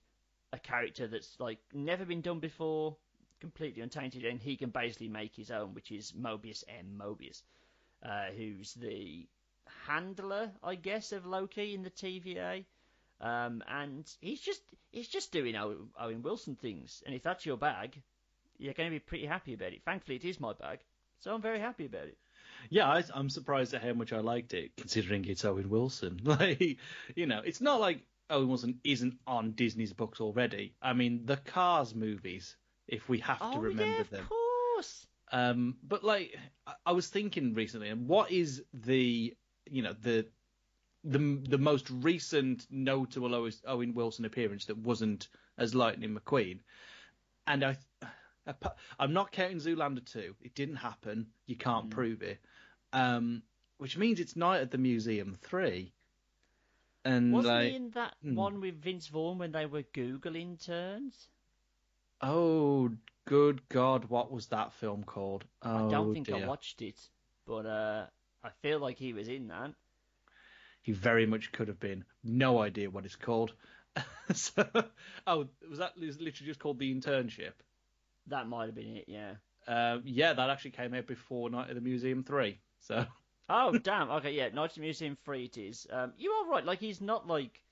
a 0.52 0.58
character 0.58 1.08
that's 1.08 1.38
like 1.40 1.58
never 1.74 2.04
been 2.04 2.20
done 2.20 2.38
before, 2.38 2.96
completely 3.40 3.82
untainted, 3.82 4.24
and 4.24 4.40
he 4.40 4.56
can 4.56 4.70
basically 4.70 5.08
make 5.08 5.34
his 5.34 5.50
own, 5.50 5.74
which 5.74 5.90
is 5.90 6.12
Mobius 6.12 6.62
M. 6.68 6.98
Mobius, 6.98 7.42
uh, 8.02 8.26
who's 8.36 8.74
the 8.74 9.26
handler, 9.86 10.50
I 10.62 10.74
guess, 10.74 11.12
of 11.12 11.26
Loki 11.26 11.74
in 11.74 11.82
the 11.82 11.90
TVA. 11.90 12.64
Um, 13.20 13.62
and 13.68 14.04
he's 14.20 14.40
just 14.40 14.62
he's 14.90 15.08
just 15.08 15.30
doing 15.30 15.54
Owen 15.56 16.22
Wilson 16.22 16.56
things, 16.56 17.02
and 17.06 17.14
if 17.14 17.22
that's 17.22 17.46
your 17.46 17.56
bag, 17.56 18.00
you're 18.58 18.74
going 18.74 18.88
to 18.88 18.94
be 18.94 18.98
pretty 18.98 19.26
happy 19.26 19.54
about 19.54 19.72
it. 19.72 19.82
Thankfully, 19.84 20.16
it 20.16 20.24
is 20.24 20.40
my 20.40 20.52
bag, 20.54 20.80
so 21.20 21.32
I'm 21.32 21.40
very 21.40 21.60
happy 21.60 21.86
about 21.86 22.06
it. 22.06 22.18
Yeah, 22.68 22.88
I, 22.88 23.04
am 23.14 23.30
surprised 23.30 23.74
at 23.74 23.82
how 23.82 23.92
much 23.92 24.12
I 24.12 24.18
liked 24.18 24.54
it, 24.54 24.72
considering 24.76 25.24
it's 25.24 25.44
Owen 25.44 25.70
Wilson. 25.70 26.20
Like, 26.24 26.78
you 27.14 27.26
know, 27.26 27.42
it's 27.44 27.60
not 27.60 27.80
like 27.80 28.00
Owen 28.28 28.48
Wilson 28.48 28.80
isn't 28.82 29.18
on 29.26 29.52
Disney's 29.52 29.92
books 29.92 30.20
already. 30.20 30.74
I 30.82 30.92
mean, 30.92 31.26
the 31.26 31.36
Cars 31.36 31.94
movies, 31.94 32.56
if 32.88 33.08
we 33.08 33.18
have 33.20 33.38
oh, 33.40 33.54
to 33.54 33.60
remember 33.60 33.98
yeah, 33.98 34.18
them. 34.18 34.26
Course. 34.26 34.41
Um, 35.32 35.76
but 35.82 36.04
like, 36.04 36.38
I 36.86 36.92
was 36.92 37.08
thinking 37.08 37.54
recently, 37.54 37.88
and 37.88 38.06
what 38.06 38.30
is 38.30 38.62
the, 38.72 39.34
you 39.70 39.82
know, 39.82 39.94
the 40.02 40.26
the 41.04 41.40
the 41.48 41.58
most 41.58 41.90
recent 41.90 42.66
notable 42.70 43.50
Owen 43.66 43.94
Wilson 43.94 44.24
appearance 44.24 44.66
that 44.66 44.78
wasn't 44.78 45.28
as 45.58 45.74
Lightning 45.74 46.14
McQueen, 46.14 46.60
and 47.46 47.64
I, 47.64 47.76
I'm 48.98 49.12
not 49.12 49.32
counting 49.32 49.56
Zoolander 49.58 50.04
two. 50.04 50.36
It 50.42 50.54
didn't 50.54 50.76
happen. 50.76 51.26
You 51.46 51.56
can't 51.56 51.88
mm. 51.88 51.90
prove 51.90 52.22
it. 52.22 52.38
Um, 52.92 53.42
which 53.78 53.96
means 53.96 54.20
it's 54.20 54.36
Night 54.36 54.60
at 54.60 54.70
the 54.70 54.78
Museum 54.78 55.36
three. 55.40 55.92
And 57.04 57.32
wasn't 57.32 57.54
like, 57.54 57.70
he 57.70 57.74
in 57.74 57.90
that 57.90 58.14
hmm. 58.22 58.36
one 58.36 58.60
with 58.60 58.80
Vince 58.80 59.08
Vaughn 59.08 59.38
when 59.38 59.50
they 59.50 59.66
were 59.66 59.82
Google 59.92 60.36
interns? 60.36 61.26
Oh, 62.20 62.90
good 63.24 63.66
God! 63.68 64.06
What 64.06 64.32
was 64.32 64.46
that 64.48 64.72
film 64.72 65.04
called? 65.04 65.44
Oh, 65.62 65.86
I 65.86 65.90
don't 65.90 66.12
think 66.12 66.26
dear. 66.26 66.44
I 66.44 66.46
watched 66.46 66.82
it, 66.82 66.98
but 67.46 67.66
uh, 67.66 68.06
I 68.42 68.50
feel 68.60 68.78
like 68.78 68.98
he 68.98 69.12
was 69.12 69.28
in 69.28 69.48
that. 69.48 69.72
He 70.82 70.92
very 70.92 71.26
much 71.26 71.52
could 71.52 71.68
have 71.68 71.80
been. 71.80 72.04
No 72.24 72.60
idea 72.60 72.90
what 72.90 73.04
it's 73.04 73.16
called. 73.16 73.54
so, 74.32 74.64
oh, 75.26 75.48
was 75.68 75.78
that 75.78 75.96
literally 75.96 76.32
just 76.32 76.58
called 76.58 76.78
the 76.78 76.92
internship? 76.92 77.52
That 78.26 78.48
might 78.48 78.66
have 78.66 78.74
been 78.74 78.96
it, 78.96 79.04
yeah. 79.06 79.34
Uh, 79.66 79.98
yeah, 80.04 80.32
that 80.32 80.50
actually 80.50 80.72
came 80.72 80.94
out 80.94 81.06
before 81.06 81.50
Night 81.50 81.68
at 81.68 81.74
the 81.74 81.80
Museum 81.80 82.24
three. 82.24 82.58
So. 82.80 83.06
oh 83.48 83.78
damn! 83.82 84.10
Okay, 84.10 84.32
yeah, 84.32 84.48
Night 84.48 84.70
at 84.70 84.74
the 84.74 84.80
Museum 84.80 85.16
three 85.24 85.44
it 85.44 85.56
is. 85.56 85.86
Um, 85.90 86.12
you 86.16 86.30
are 86.30 86.50
right. 86.50 86.64
Like 86.64 86.80
he's 86.80 87.00
not 87.00 87.28
like 87.28 87.62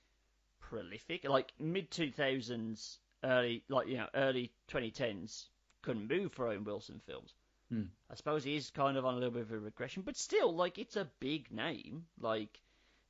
prolific. 0.59 1.27
Like 1.27 1.51
mid 1.59 1.91
two 1.91 2.11
thousands, 2.11 2.99
early 3.23 3.63
like 3.69 3.87
you 3.87 3.97
know 3.97 4.07
early 4.13 4.51
twenty 4.67 4.91
tens 4.91 5.49
couldn't 5.81 6.07
move 6.07 6.31
for 6.33 6.47
Owen 6.47 6.63
Wilson 6.63 7.01
films. 7.05 7.33
Hmm. 7.69 7.83
I 8.09 8.15
suppose 8.15 8.43
he 8.43 8.55
is 8.55 8.69
kind 8.69 8.97
of 8.97 9.05
on 9.05 9.13
a 9.13 9.17
little 9.17 9.31
bit 9.31 9.43
of 9.43 9.51
a 9.51 9.59
regression, 9.59 10.03
but 10.03 10.17
still, 10.17 10.53
like 10.53 10.77
it's 10.77 10.95
a 10.95 11.07
big 11.19 11.51
name. 11.51 12.05
Like 12.19 12.59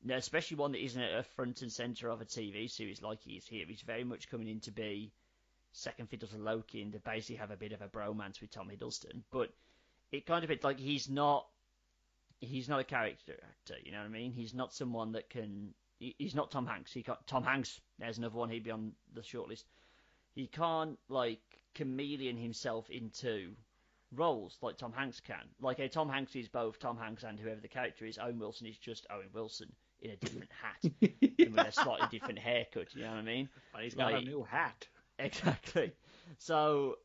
especially 0.09 0.57
one 0.57 0.71
that 0.71 0.83
isn't 0.83 1.01
at 1.01 1.19
a 1.19 1.23
front 1.23 1.61
and 1.61 1.71
center 1.71 2.09
of 2.09 2.21
a 2.21 2.25
TV 2.25 2.69
series 2.69 3.01
like 3.01 3.21
he 3.21 3.33
is 3.33 3.47
here. 3.47 3.65
He's 3.67 3.81
very 3.81 4.03
much 4.03 4.29
coming 4.29 4.47
in 4.47 4.59
to 4.61 4.71
be 4.71 5.11
second 5.73 6.09
fiddle 6.09 6.27
to 6.27 6.37
Loki 6.37 6.81
and 6.81 6.91
to 6.93 6.99
basically 6.99 7.35
have 7.35 7.51
a 7.51 7.55
bit 7.55 7.71
of 7.71 7.81
a 7.81 7.87
bromance 7.87 8.41
with 8.41 8.51
Tom 8.51 8.69
Hiddleston. 8.69 9.21
But 9.31 9.53
it 10.11 10.25
kind 10.25 10.43
of 10.43 10.51
it's 10.51 10.63
like 10.63 10.79
he's 10.79 11.09
not 11.09 11.45
he's 12.39 12.67
not 12.67 12.79
a 12.79 12.83
character 12.83 13.33
actor. 13.43 13.75
You 13.83 13.91
know 13.91 13.99
what 13.99 14.05
I 14.05 14.09
mean? 14.09 14.33
He's 14.33 14.53
not 14.53 14.73
someone 14.73 15.13
that 15.13 15.29
can. 15.29 15.73
He's 15.99 16.33
not 16.33 16.49
Tom 16.49 16.65
Hanks. 16.65 16.91
He 16.91 17.03
got 17.03 17.27
Tom 17.27 17.43
Hanks. 17.43 17.79
There's 17.99 18.17
another 18.17 18.35
one. 18.35 18.49
He'd 18.49 18.63
be 18.63 18.71
on 18.71 18.93
the 19.13 19.21
shortlist. 19.21 19.63
He 20.33 20.47
can't 20.47 20.97
like 21.09 21.41
chameleon 21.73 22.37
himself 22.37 22.89
into 22.89 23.53
roles 24.13 24.57
like 24.61 24.77
Tom 24.77 24.93
Hanks 24.93 25.19
can. 25.19 25.43
Like 25.59 25.79
a 25.79 25.87
Tom 25.87 26.09
Hanks 26.09 26.35
is 26.35 26.47
both 26.47 26.79
Tom 26.79 26.97
Hanks 26.97 27.23
and 27.23 27.39
whoever 27.39 27.61
the 27.61 27.67
character 27.67 28.05
is. 28.05 28.17
Owen 28.17 28.39
Wilson 28.39 28.67
is 28.67 28.77
just 28.77 29.05
Owen 29.09 29.29
Wilson 29.33 29.71
in 30.01 30.11
a 30.11 30.15
different 30.15 30.49
hat 30.61 30.91
and 31.39 31.55
with 31.55 31.67
a 31.67 31.71
slightly 31.71 32.07
different 32.11 32.39
haircut. 32.39 32.93
You 32.95 33.03
know 33.03 33.09
what 33.09 33.17
I 33.17 33.21
mean? 33.21 33.49
But 33.73 33.83
he's 33.83 33.93
got 33.93 34.13
like, 34.13 34.23
a 34.23 34.25
new 34.25 34.43
hat. 34.43 34.87
Exactly. 35.19 35.91
So 36.37 36.97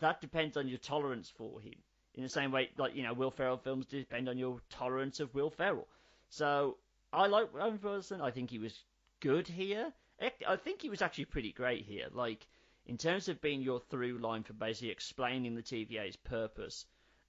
that 0.00 0.20
depends 0.20 0.56
on 0.56 0.68
your 0.68 0.78
tolerance 0.78 1.32
for 1.36 1.60
him. 1.60 1.74
In 2.14 2.22
the 2.22 2.28
same 2.28 2.50
way, 2.50 2.70
like 2.78 2.94
you 2.94 3.02
know, 3.02 3.12
Will 3.12 3.30
Ferrell 3.30 3.58
films 3.58 3.86
depend 3.86 4.28
on 4.28 4.38
your 4.38 4.60
tolerance 4.70 5.20
of 5.20 5.34
Will 5.34 5.50
Ferrell. 5.50 5.86
So 6.30 6.78
I 7.12 7.26
like 7.26 7.48
Owen 7.54 7.78
Wilson. 7.82 8.20
I 8.20 8.30
think 8.30 8.50
he 8.50 8.58
was 8.58 8.84
good 9.20 9.46
here. 9.46 9.92
I 10.20 10.56
think 10.56 10.82
he 10.82 10.90
was 10.90 11.02
actually 11.02 11.26
pretty 11.26 11.52
great 11.52 11.84
here. 11.84 12.06
Like 12.12 12.46
in 12.86 12.96
terms 12.96 13.28
of 13.28 13.40
being 13.40 13.62
your 13.62 13.80
through 13.80 14.18
line 14.18 14.42
for 14.42 14.52
basically 14.52 14.90
explaining 14.90 15.54
the 15.54 15.62
TVA's 15.62 16.16
purpose 16.16 16.86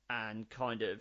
and 0.10 0.50
kind 0.50 0.82
of 0.82 1.00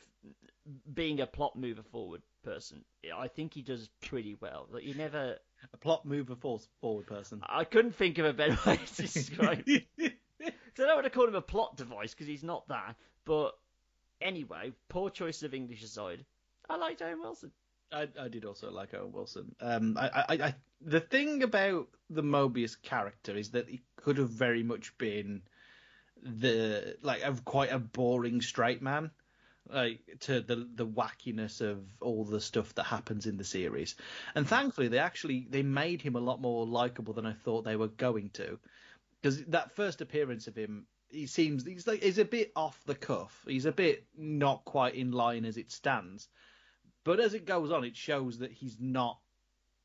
being 0.92 1.20
a 1.20 1.26
plot 1.26 1.56
mover 1.56 1.82
forward 1.82 2.22
person. 2.42 2.84
I 3.16 3.28
think 3.28 3.54
he 3.54 3.62
does 3.62 3.88
pretty 4.00 4.36
well. 4.40 4.66
Like 4.70 4.82
he 4.82 4.94
never 4.94 5.36
a 5.72 5.76
plot 5.76 6.04
mover 6.04 6.34
forward 6.80 7.06
person. 7.06 7.40
I 7.44 7.64
couldn't 7.64 7.94
think 7.94 8.18
of 8.18 8.26
a 8.26 8.32
better 8.32 8.58
way 8.66 8.78
to 8.96 9.02
describe. 9.02 9.64
it. 9.66 9.86
So 10.76 10.84
I 10.84 10.88
don't 10.88 10.96
want 10.96 11.06
to 11.06 11.10
call 11.10 11.26
him 11.26 11.34
a 11.34 11.40
plot 11.40 11.78
device 11.78 12.12
because 12.12 12.26
he's 12.26 12.44
not 12.44 12.68
that. 12.68 12.96
But 13.24 13.52
anyway, 14.20 14.72
poor 14.90 15.08
choice 15.08 15.42
of 15.42 15.54
English 15.54 15.82
aside, 15.82 16.22
I 16.68 16.76
liked 16.76 17.00
Owen 17.00 17.20
Wilson. 17.20 17.50
I, 17.92 18.08
I 18.20 18.28
did 18.28 18.44
also 18.44 18.70
like 18.70 18.94
Owen 18.94 19.12
Wilson. 19.12 19.54
Um, 19.60 19.96
I, 19.98 20.08
I, 20.08 20.34
I, 20.46 20.54
the 20.80 21.00
thing 21.00 21.42
about 21.42 21.88
the 22.10 22.22
Mobius 22.22 22.80
character 22.80 23.36
is 23.36 23.50
that 23.50 23.68
he 23.68 23.80
could 23.96 24.18
have 24.18 24.30
very 24.30 24.62
much 24.62 24.96
been 24.98 25.42
the 26.22 26.96
like 27.02 27.22
a 27.22 27.36
quite 27.44 27.72
a 27.72 27.78
boring 27.78 28.40
straight 28.40 28.82
man 28.82 29.10
like 29.72 30.00
to 30.20 30.40
the 30.40 30.68
the 30.74 30.86
wackiness 30.86 31.60
of 31.60 31.84
all 32.00 32.24
the 32.24 32.40
stuff 32.40 32.74
that 32.74 32.84
happens 32.84 33.26
in 33.26 33.36
the 33.36 33.44
series. 33.44 33.96
And 34.34 34.46
thankfully, 34.46 34.88
they 34.88 34.98
actually 34.98 35.46
they 35.50 35.62
made 35.62 36.02
him 36.02 36.16
a 36.16 36.20
lot 36.20 36.40
more 36.40 36.66
likable 36.66 37.14
than 37.14 37.26
I 37.26 37.32
thought 37.32 37.64
they 37.64 37.76
were 37.76 37.88
going 37.88 38.30
to. 38.34 38.58
Because 39.20 39.44
that 39.46 39.74
first 39.74 40.00
appearance 40.00 40.46
of 40.46 40.54
him, 40.54 40.86
he 41.08 41.26
seems 41.26 41.64
he's 41.64 41.86
like 41.86 42.02
he's 42.02 42.18
a 42.18 42.24
bit 42.24 42.52
off 42.54 42.80
the 42.86 42.94
cuff. 42.94 43.44
He's 43.46 43.66
a 43.66 43.72
bit 43.72 44.06
not 44.16 44.64
quite 44.64 44.94
in 44.94 45.12
line 45.12 45.44
as 45.44 45.56
it 45.56 45.72
stands. 45.72 46.28
But 47.06 47.20
as 47.20 47.34
it 47.34 47.46
goes 47.46 47.70
on, 47.70 47.84
it 47.84 47.96
shows 47.96 48.40
that 48.40 48.50
he's 48.50 48.78
not. 48.80 49.20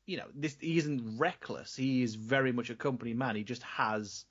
You 0.06 0.16
know, 0.16 0.26
this 0.34 0.56
he 0.60 0.76
isn't 0.78 1.18
reckless. 1.18 1.76
He 1.76 2.02
is 2.02 2.16
very 2.16 2.50
much 2.50 2.68
a 2.68 2.74
company 2.74 3.14
man. 3.14 3.36
He 3.36 3.44
just 3.44 3.62
has 3.62 4.24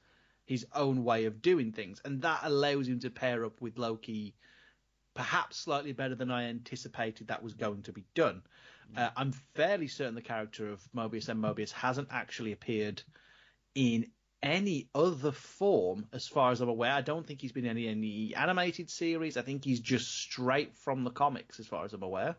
his 0.45 0.67
own 0.75 1.05
way 1.05 1.23
of 1.23 1.41
doing 1.41 1.71
things, 1.71 2.01
and 2.03 2.21
that 2.23 2.41
allows 2.43 2.89
him 2.89 2.99
to 2.99 3.09
pair 3.09 3.45
up 3.45 3.61
with 3.61 3.77
Loki 3.77 4.35
perhaps 5.13 5.55
slightly 5.55 5.93
better 5.93 6.15
than 6.15 6.31
I 6.31 6.49
anticipated 6.49 7.27
that 7.27 7.41
was 7.41 7.53
going 7.53 7.83
to 7.83 7.93
be 7.93 8.03
done. 8.13 8.41
Uh, 8.97 9.09
I'm 9.15 9.31
fairly 9.31 9.87
certain 9.87 10.15
the 10.15 10.21
character 10.21 10.69
of 10.69 10.81
Mobius 10.93 11.29
and 11.29 11.41
Mobius 11.41 11.71
hasn't 11.71 12.09
actually 12.11 12.51
appeared 12.51 13.01
in 13.73 14.11
any 14.43 14.89
other 14.93 15.31
form, 15.31 16.07
as 16.11 16.27
far 16.27 16.51
as 16.51 16.59
I'm 16.59 16.67
aware. 16.67 16.91
I 16.91 17.01
don't 17.01 17.25
think 17.25 17.39
he's 17.39 17.53
been 17.53 17.63
in 17.63 17.71
any, 17.71 17.87
any 17.87 18.35
animated 18.35 18.89
series. 18.89 19.37
I 19.37 19.43
think 19.43 19.63
he's 19.63 19.79
just 19.79 20.11
straight 20.11 20.75
from 20.75 21.05
the 21.05 21.11
comics, 21.11 21.57
as 21.61 21.67
far 21.67 21.85
as 21.85 21.93
I'm 21.93 22.03
aware. 22.03 22.35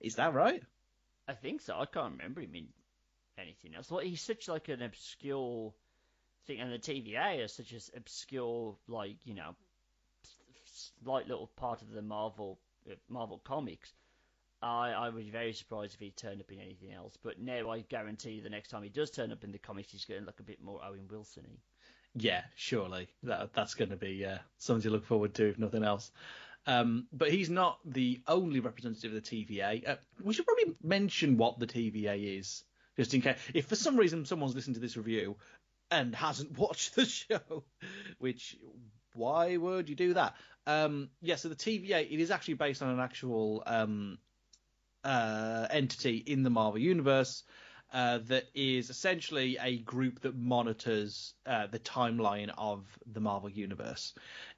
Is 0.00 0.16
that 0.16 0.34
right? 0.34 0.62
I 1.28 1.34
think 1.34 1.60
so. 1.60 1.78
I 1.78 1.86
can't 1.86 2.12
remember 2.12 2.40
him 2.40 2.54
in 2.54 2.68
anything 3.38 3.74
else. 3.74 3.90
Well, 3.90 4.00
he's 4.00 4.22
such 4.22 4.48
like 4.48 4.68
an 4.68 4.82
obscure 4.82 5.72
thing, 6.46 6.60
and 6.60 6.72
the 6.72 6.78
TVA 6.78 7.44
is 7.44 7.52
such 7.52 7.72
an 7.72 7.80
obscure, 7.96 8.76
like 8.88 9.16
you 9.24 9.34
know, 9.34 9.54
slight 11.04 11.28
little 11.28 11.50
part 11.56 11.82
of 11.82 11.90
the 11.90 12.02
Marvel 12.02 12.58
uh, 12.90 12.94
Marvel 13.08 13.40
comics. 13.44 13.92
I, 14.62 14.90
I 14.90 15.08
would 15.10 15.24
be 15.24 15.30
very 15.30 15.52
surprised 15.52 15.94
if 15.94 16.00
he 16.00 16.10
turned 16.10 16.40
up 16.40 16.50
in 16.50 16.60
anything 16.60 16.92
else. 16.92 17.16
But 17.22 17.38
now 17.40 17.70
I 17.70 17.80
guarantee 17.80 18.32
you 18.32 18.42
the 18.42 18.48
next 18.48 18.68
time 18.68 18.82
he 18.82 18.88
does 18.88 19.10
turn 19.10 19.30
up 19.30 19.44
in 19.44 19.52
the 19.52 19.58
comics, 19.58 19.92
he's 19.92 20.06
going 20.06 20.20
to 20.20 20.26
look 20.26 20.40
a 20.40 20.44
bit 20.44 20.62
more 20.62 20.80
Owen 20.84 21.06
Wilson-y. 21.10 21.58
Yeah, 22.14 22.42
surely 22.54 23.08
that 23.24 23.52
that's 23.52 23.74
going 23.74 23.90
to 23.90 23.96
be 23.96 24.24
uh, 24.24 24.38
something 24.56 24.84
to 24.84 24.90
look 24.90 25.04
forward 25.04 25.34
to, 25.34 25.50
if 25.50 25.58
nothing 25.58 25.84
else. 25.84 26.10
Um, 26.66 27.06
but 27.12 27.30
he's 27.30 27.48
not 27.48 27.78
the 27.84 28.20
only 28.26 28.60
representative 28.60 29.14
of 29.14 29.22
the 29.22 29.46
TVA. 29.46 29.88
Uh, 29.88 29.96
we 30.22 30.34
should 30.34 30.46
probably 30.46 30.74
mention 30.82 31.36
what 31.36 31.60
the 31.60 31.66
TVA 31.66 32.38
is, 32.38 32.64
just 32.96 33.14
in 33.14 33.20
case. 33.20 33.38
If 33.54 33.66
for 33.66 33.76
some 33.76 33.96
reason 33.96 34.24
someone's 34.24 34.54
listened 34.54 34.74
to 34.74 34.80
this 34.80 34.96
review 34.96 35.36
and 35.90 36.14
hasn't 36.14 36.58
watched 36.58 36.96
the 36.96 37.04
show, 37.04 37.64
which 38.18 38.56
why 39.14 39.56
would 39.56 39.88
you 39.88 39.94
do 39.94 40.14
that? 40.14 40.34
Um, 40.66 41.10
yeah, 41.22 41.36
so 41.36 41.48
the 41.48 41.54
TVA 41.54 42.10
it 42.10 42.20
is 42.20 42.32
actually 42.32 42.54
based 42.54 42.82
on 42.82 42.90
an 42.90 43.00
actual 43.00 43.62
um, 43.64 44.18
uh, 45.04 45.68
entity 45.70 46.16
in 46.16 46.42
the 46.42 46.50
Marvel 46.50 46.80
universe. 46.80 47.44
Uh, 47.92 48.18
that 48.26 48.44
is 48.52 48.90
essentially 48.90 49.56
a 49.62 49.78
group 49.78 50.20
that 50.20 50.36
monitors 50.36 51.34
uh, 51.46 51.68
the 51.68 51.78
timeline 51.78 52.52
of 52.58 52.84
the 53.06 53.20
Marvel 53.20 53.48
universe. 53.48 54.12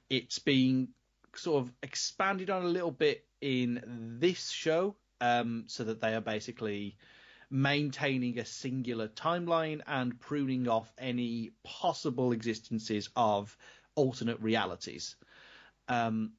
It's 0.09 0.39
being 0.39 0.89
sort 1.35 1.63
of 1.63 1.71
expanded 1.83 2.49
on 2.49 2.63
a 2.63 2.67
little 2.67 2.91
bit 2.91 3.25
in 3.41 4.17
this 4.19 4.49
show, 4.49 4.95
um, 5.21 5.65
so 5.67 5.83
that 5.83 6.01
they 6.01 6.15
are 6.15 6.21
basically 6.21 6.97
maintaining 7.49 8.37
a 8.37 8.45
singular 8.45 9.07
timeline 9.07 9.81
and 9.87 10.19
pruning 10.19 10.67
off 10.67 10.91
any 10.97 11.51
possible 11.63 12.31
existences 12.31 13.09
of 13.15 13.57
alternate 13.95 14.39
realities. 14.41 15.15
Um, 15.87 16.33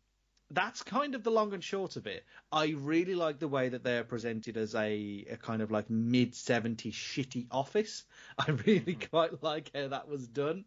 that's 0.52 0.82
kind 0.82 1.14
of 1.14 1.22
the 1.22 1.30
long 1.30 1.52
and 1.52 1.62
short 1.62 1.96
of 1.96 2.06
it. 2.06 2.24
I 2.50 2.74
really 2.76 3.14
like 3.14 3.38
the 3.38 3.48
way 3.48 3.68
that 3.68 3.84
they're 3.84 4.04
presented 4.04 4.56
as 4.56 4.74
a, 4.74 5.24
a 5.30 5.36
kind 5.36 5.62
of 5.62 5.70
like 5.70 5.88
mid 5.90 6.32
70s 6.32 6.92
shitty 6.92 7.46
office. 7.50 8.04
I 8.38 8.50
really 8.66 8.94
quite 8.94 9.42
like 9.42 9.70
how 9.74 9.88
that 9.88 10.08
was 10.08 10.26
done. 10.26 10.64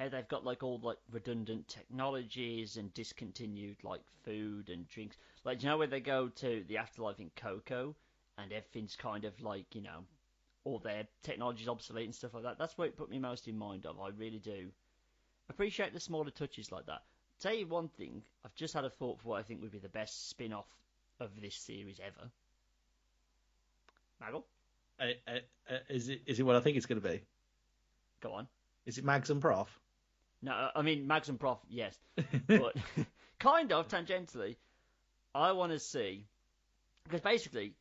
How 0.00 0.08
they've 0.08 0.26
got 0.28 0.46
like 0.46 0.62
all 0.62 0.80
like 0.82 0.96
redundant 1.12 1.68
technologies 1.68 2.78
and 2.78 2.92
discontinued 2.94 3.76
like 3.84 4.00
food 4.24 4.70
and 4.70 4.88
drinks. 4.88 5.18
Like, 5.44 5.62
you 5.62 5.68
know, 5.68 5.76
where 5.76 5.88
they 5.88 6.00
go 6.00 6.28
to 6.36 6.64
the 6.66 6.78
afterlife 6.78 7.20
in 7.20 7.30
Coco 7.36 7.94
and 8.38 8.50
everything's 8.50 8.96
kind 8.96 9.26
of 9.26 9.38
like, 9.42 9.74
you 9.74 9.82
know, 9.82 10.06
all 10.64 10.78
their 10.78 11.06
technology's 11.22 11.68
obsolete 11.68 12.06
and 12.06 12.14
stuff 12.14 12.32
like 12.32 12.44
that. 12.44 12.56
That's 12.58 12.78
what 12.78 12.88
it 12.88 12.96
put 12.96 13.10
me 13.10 13.18
most 13.18 13.46
in 13.46 13.58
mind 13.58 13.84
of. 13.84 14.00
I 14.00 14.08
really 14.08 14.38
do 14.38 14.68
appreciate 15.50 15.92
the 15.92 16.00
smaller 16.00 16.30
touches 16.30 16.72
like 16.72 16.86
that. 16.86 17.02
Tell 17.38 17.52
you 17.52 17.66
one 17.66 17.88
thing, 17.88 18.22
I've 18.42 18.54
just 18.54 18.72
had 18.72 18.86
a 18.86 18.90
thought 18.90 19.20
for 19.20 19.28
what 19.28 19.40
I 19.40 19.42
think 19.42 19.60
would 19.60 19.70
be 19.70 19.80
the 19.80 19.90
best 19.90 20.30
spin 20.30 20.54
off 20.54 20.68
of 21.20 21.28
this 21.42 21.56
series 21.56 22.00
ever. 22.00 22.30
Maggle? 24.22 24.44
Uh, 24.98 25.08
uh, 25.28 25.40
uh, 25.70 25.78
is 25.90 26.08
it 26.08 26.22
is 26.24 26.40
it 26.40 26.44
what 26.44 26.56
I 26.56 26.60
think 26.60 26.78
it's 26.78 26.86
going 26.86 27.02
to 27.02 27.06
be? 27.06 27.20
Go 28.22 28.32
on. 28.32 28.48
Is 28.86 28.96
it 28.96 29.04
Mags 29.04 29.28
and 29.28 29.42
Prof? 29.42 29.78
No, 30.42 30.52
uh, 30.52 30.70
I 30.74 30.82
mean 30.82 31.06
Mags 31.06 31.28
and 31.28 31.38
Prof, 31.38 31.58
yes, 31.68 31.96
but 32.46 32.76
kind 33.38 33.72
of 33.72 33.88
tangentially. 33.88 34.56
I 35.34 35.52
want 35.52 35.72
to 35.72 35.78
see 35.78 36.26
because 37.04 37.20
basically, 37.20 37.74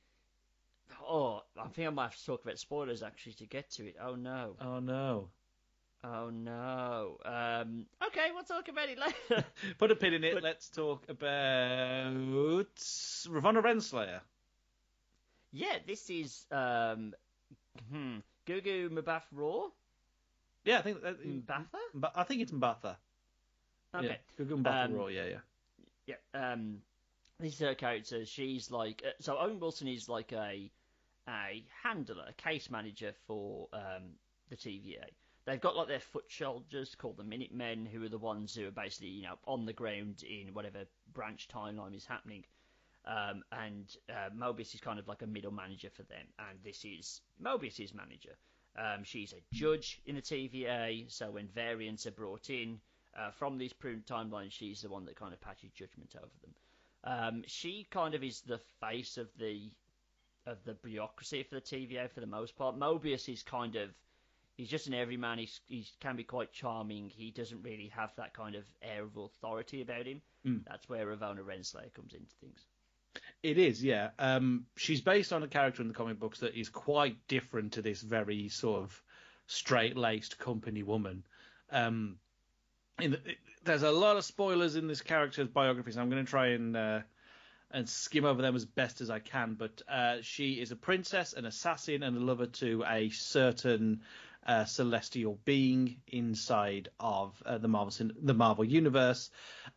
oh, 1.07 1.41
I 1.57 1.67
think 1.69 1.87
I 1.87 1.91
might 1.91 2.03
have 2.03 2.15
to 2.17 2.25
talk 2.25 2.43
about 2.43 2.59
spoilers 2.59 3.03
actually 3.03 3.33
to 3.33 3.45
get 3.45 3.69
to 3.71 3.87
it. 3.87 3.95
Oh 4.01 4.15
no. 4.15 4.55
Oh 4.59 4.79
no. 4.79 5.29
Oh 6.03 6.29
no. 6.29 7.17
Um, 7.25 7.85
okay, 8.07 8.29
we'll 8.33 8.43
talk 8.43 8.67
about 8.69 8.89
it 8.89 8.97
later. 8.97 9.45
Put 9.77 9.91
a 9.91 9.95
pin 9.95 10.13
in 10.13 10.23
it. 10.23 10.33
But, 10.33 10.43
Let's 10.43 10.69
talk 10.69 11.03
about 11.09 12.13
Ravonna 12.13 13.61
Renslayer. 13.61 14.21
Yeah, 15.51 15.77
this 15.85 16.09
is 16.09 16.45
um, 16.51 17.13
hmm, 17.91 18.17
Gugu 18.45 18.89
Mbatha 18.89 19.23
Raw. 19.33 19.69
Yeah, 20.69 20.79
I 20.79 20.81
think 20.81 21.01
that, 21.01 21.17
Mbatha. 21.23 22.11
I 22.15 22.23
think 22.23 22.41
it's 22.41 22.51
Mbatha. 22.51 22.95
Okay. 23.95 24.07
Yeah, 24.07 24.45
Gugu 24.45 24.63
Mbatha 24.63 24.85
um, 24.85 24.93
Raw. 24.93 25.07
Yeah, 25.07 25.25
yeah. 25.25 26.15
Yeah. 26.33 26.53
Um, 26.53 26.81
this 27.39 27.53
is 27.53 27.59
her 27.59 27.75
character. 27.75 28.25
She's 28.25 28.71
like 28.71 29.01
uh, 29.05 29.11
so. 29.19 29.37
Owen 29.37 29.59
Wilson 29.59 29.87
is 29.87 30.07
like 30.07 30.31
a 30.31 30.71
a 31.27 31.65
handler, 31.83 32.25
a 32.27 32.33
case 32.33 32.69
manager 32.69 33.13
for 33.27 33.67
um, 33.73 34.15
the 34.49 34.55
TVA 34.55 35.09
they've 35.49 35.61
got 35.61 35.75
like 35.75 35.87
their 35.87 35.99
foot 35.99 36.25
soldiers 36.29 36.95
called 36.95 37.17
the 37.17 37.23
Minutemen, 37.23 37.85
who 37.85 38.03
are 38.03 38.09
the 38.09 38.17
ones 38.17 38.53
who 38.53 38.67
are 38.67 38.71
basically 38.71 39.09
you 39.09 39.23
know 39.23 39.37
on 39.45 39.65
the 39.65 39.73
ground 39.73 40.23
in 40.23 40.53
whatever 40.53 40.83
branch 41.13 41.47
timeline 41.53 41.95
is 41.95 42.05
happening. 42.05 42.43
Um, 43.05 43.43
and 43.51 43.95
uh, 44.09 44.29
Mobius 44.35 44.75
is 44.75 44.81
kind 44.81 44.99
of 44.99 45.07
like 45.07 45.21
a 45.21 45.27
middle 45.27 45.51
manager 45.51 45.89
for 45.89 46.03
them, 46.03 46.27
and 46.37 46.59
this 46.63 46.85
is 46.85 47.21
Mobius's 47.43 47.93
manager. 47.93 48.35
Um, 48.77 49.03
she's 49.03 49.33
a 49.33 49.41
judge 49.53 50.01
in 50.05 50.15
the 50.15 50.21
TVA, 50.21 51.11
so 51.11 51.31
when 51.31 51.47
variants 51.47 52.05
are 52.05 52.11
brought 52.11 52.49
in 52.49 52.79
uh, 53.17 53.31
from 53.31 53.57
these 53.57 53.73
pruned 53.73 54.05
timelines, 54.05 54.51
she's 54.51 54.81
the 54.81 54.89
one 54.89 55.05
that 55.05 55.15
kind 55.15 55.33
of 55.33 55.41
passes 55.41 55.71
judgment 55.71 56.15
over 56.17 56.31
them. 56.41 56.53
Um, 57.03 57.43
she 57.47 57.87
kind 57.89 58.13
of 58.13 58.23
is 58.23 58.41
the 58.41 58.59
face 58.79 59.17
of 59.17 59.27
the 59.37 59.69
of 60.45 60.57
the 60.65 60.73
bureaucracy 60.73 61.43
for 61.43 61.55
the 61.55 61.61
TVA 61.61 62.09
for 62.09 62.21
the 62.21 62.27
most 62.27 62.55
part. 62.55 62.77
Mobius 62.77 63.31
is 63.31 63.43
kind 63.43 63.75
of 63.75 63.89
he's 64.57 64.69
just 64.69 64.87
an 64.87 64.93
everyman. 64.93 65.39
He's 65.39 65.59
he 65.67 65.85
can 65.99 66.15
be 66.15 66.23
quite 66.23 66.51
charming. 66.51 67.09
He 67.09 67.31
doesn't 67.31 67.63
really 67.63 67.91
have 67.95 68.15
that 68.17 68.33
kind 68.33 68.55
of 68.55 68.65
air 68.81 69.03
of 69.03 69.15
authority 69.17 69.81
about 69.81 70.05
him. 70.05 70.21
Mm. 70.45 70.63
That's 70.65 70.87
where 70.89 71.07
Ravonna 71.07 71.39
Renslayer 71.39 71.93
comes 71.93 72.13
into 72.13 72.35
things. 72.41 72.65
It 73.41 73.57
is, 73.57 73.83
yeah. 73.83 74.09
Um, 74.19 74.65
she's 74.75 75.01
based 75.01 75.31
on 75.31 75.43
a 75.43 75.47
character 75.47 75.81
in 75.81 75.87
the 75.87 75.93
comic 75.93 76.19
books 76.19 76.39
that 76.39 76.59
is 76.59 76.69
quite 76.69 77.15
different 77.27 77.73
to 77.73 77.81
this 77.81 78.01
very 78.01 78.49
sort 78.49 78.83
of 78.83 79.01
straight-laced 79.47 80.37
company 80.37 80.83
woman. 80.83 81.23
Um, 81.71 82.17
the, 82.97 83.19
there's 83.63 83.83
a 83.83 83.91
lot 83.91 84.17
of 84.17 84.25
spoilers 84.25 84.75
in 84.75 84.87
this 84.87 85.01
character's 85.01 85.47
biography, 85.47 85.91
so 85.91 86.01
I'm 86.01 86.09
going 86.09 86.25
to 86.25 86.29
try 86.29 86.47
and 86.47 86.75
uh, 86.75 86.99
and 87.71 87.87
skim 87.87 88.25
over 88.25 88.41
them 88.41 88.55
as 88.55 88.65
best 88.65 88.99
as 88.99 89.09
I 89.09 89.19
can. 89.19 89.53
But 89.53 89.81
uh, 89.87 90.17
she 90.21 90.53
is 90.53 90.71
a 90.71 90.75
princess, 90.75 91.33
an 91.33 91.45
assassin, 91.45 92.03
and 92.03 92.17
a 92.17 92.19
lover 92.19 92.47
to 92.47 92.83
a 92.87 93.09
certain 93.09 94.01
uh, 94.45 94.65
celestial 94.65 95.39
being 95.45 95.97
inside 96.07 96.89
of 96.99 97.41
uh, 97.45 97.57
the 97.57 97.67
Marvel 97.67 98.09
the 98.21 98.33
Marvel 98.33 98.65
universe. 98.65 99.29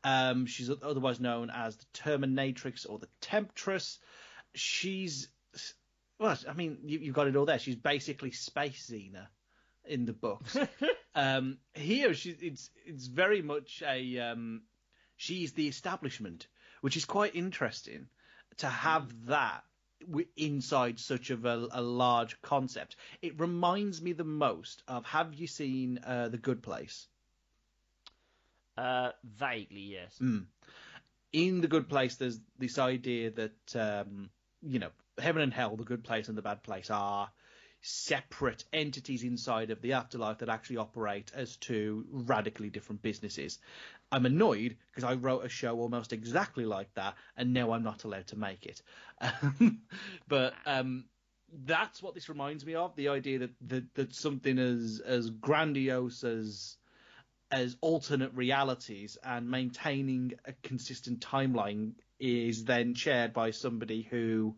Um, 0.05 0.46
she's 0.46 0.70
otherwise 0.70 1.20
known 1.20 1.51
as 1.51 1.77
the 1.77 1.85
Terminatrix 1.94 2.88
or 2.88 2.98
the 2.98 3.09
Temptress. 3.20 3.98
She's 4.55 5.29
well, 6.18 6.38
I 6.48 6.53
mean, 6.53 6.79
you, 6.85 7.01
have 7.07 7.14
got 7.14 7.27
it 7.27 7.37
all 7.37 7.46
there. 7.46 7.59
She's 7.59 7.77
basically 7.77 8.31
Space 8.31 8.90
Xena 8.90 9.27
in 9.85 10.05
the 10.07 10.12
books. 10.12 10.57
um, 11.14 11.59
here, 11.75 12.14
she, 12.14 12.31
it's 12.31 12.70
it's 12.87 13.07
very 13.07 13.42
much 13.42 13.83
a 13.87 14.18
um, 14.18 14.62
she's 15.16 15.53
the 15.53 15.66
establishment, 15.66 16.46
which 16.81 16.96
is 16.96 17.05
quite 17.05 17.35
interesting 17.35 18.07
to 18.59 18.68
have 18.68 19.27
that 19.27 19.64
inside 20.36 20.98
such 20.98 21.30
of 21.30 21.44
a, 21.44 21.68
a, 21.72 21.82
large 21.82 22.40
concept. 22.42 22.96
It 23.20 23.38
reminds 23.40 24.00
me 24.02 24.12
the 24.12 24.24
most 24.24 24.82
of 24.88 25.04
Have 25.06 25.34
you 25.34 25.46
seen 25.46 25.98
uh, 26.04 26.28
The 26.28 26.38
Good 26.38 26.62
Place? 26.62 27.06
Uh, 28.76 29.10
vaguely, 29.24 29.80
yes. 29.80 30.16
Mm. 30.20 30.46
In 31.32 31.60
The 31.60 31.68
Good 31.68 31.88
Place, 31.88 32.16
there's 32.16 32.40
this 32.58 32.78
idea 32.78 33.30
that 33.30 33.76
um, 33.76 34.30
you 34.62 34.78
know 34.78 34.90
heaven 35.18 35.42
and 35.42 35.52
hell, 35.52 35.76
the 35.76 35.84
good 35.84 36.04
place 36.04 36.28
and 36.28 36.36
the 36.36 36.42
bad 36.42 36.62
place, 36.62 36.90
are 36.90 37.30
separate 37.82 38.64
entities 38.72 39.24
inside 39.24 39.70
of 39.70 39.82
the 39.82 39.94
afterlife 39.94 40.38
that 40.38 40.48
actually 40.48 40.76
operate 40.76 41.32
as 41.34 41.56
two 41.56 42.06
radically 42.10 42.70
different 42.70 43.02
businesses. 43.02 43.58
I'm 44.12 44.27
annoyed 44.27 44.77
because 44.90 45.05
I 45.05 45.14
wrote 45.14 45.44
a 45.44 45.48
show 45.48 45.79
almost 45.81 46.12
exactly 46.12 46.66
like 46.66 46.92
that, 46.94 47.14
and 47.37 47.55
now 47.55 47.72
I'm 47.72 47.83
not 47.83 48.05
allowed 48.05 48.27
to 48.29 48.37
make 48.37 48.66
it. 48.66 48.83
but 50.29 50.53
um, 50.66 51.07
that's 51.64 52.03
what 52.03 52.14
this 52.14 52.29
reminds 52.29 52.64
me 52.66 52.75
of: 52.75 52.94
the 52.94 53.09
idea 53.09 53.38
that, 53.40 53.51
that 53.68 53.94
that 53.94 54.14
something 54.14 54.59
as 54.59 55.01
as 55.05 55.31
grandiose 55.31 56.25
as 56.25 56.77
as 57.51 57.77
alternate 57.81 58.33
realities 58.35 59.18
and 59.22 59.51
maintaining 59.51 60.33
a 60.44 60.53
consistent 60.62 61.20
timeline 61.20 61.92
is 62.18 62.64
then 62.64 62.94
shared 62.94 63.33
by 63.33 63.51
somebody 63.51 64.03
who 64.03 64.55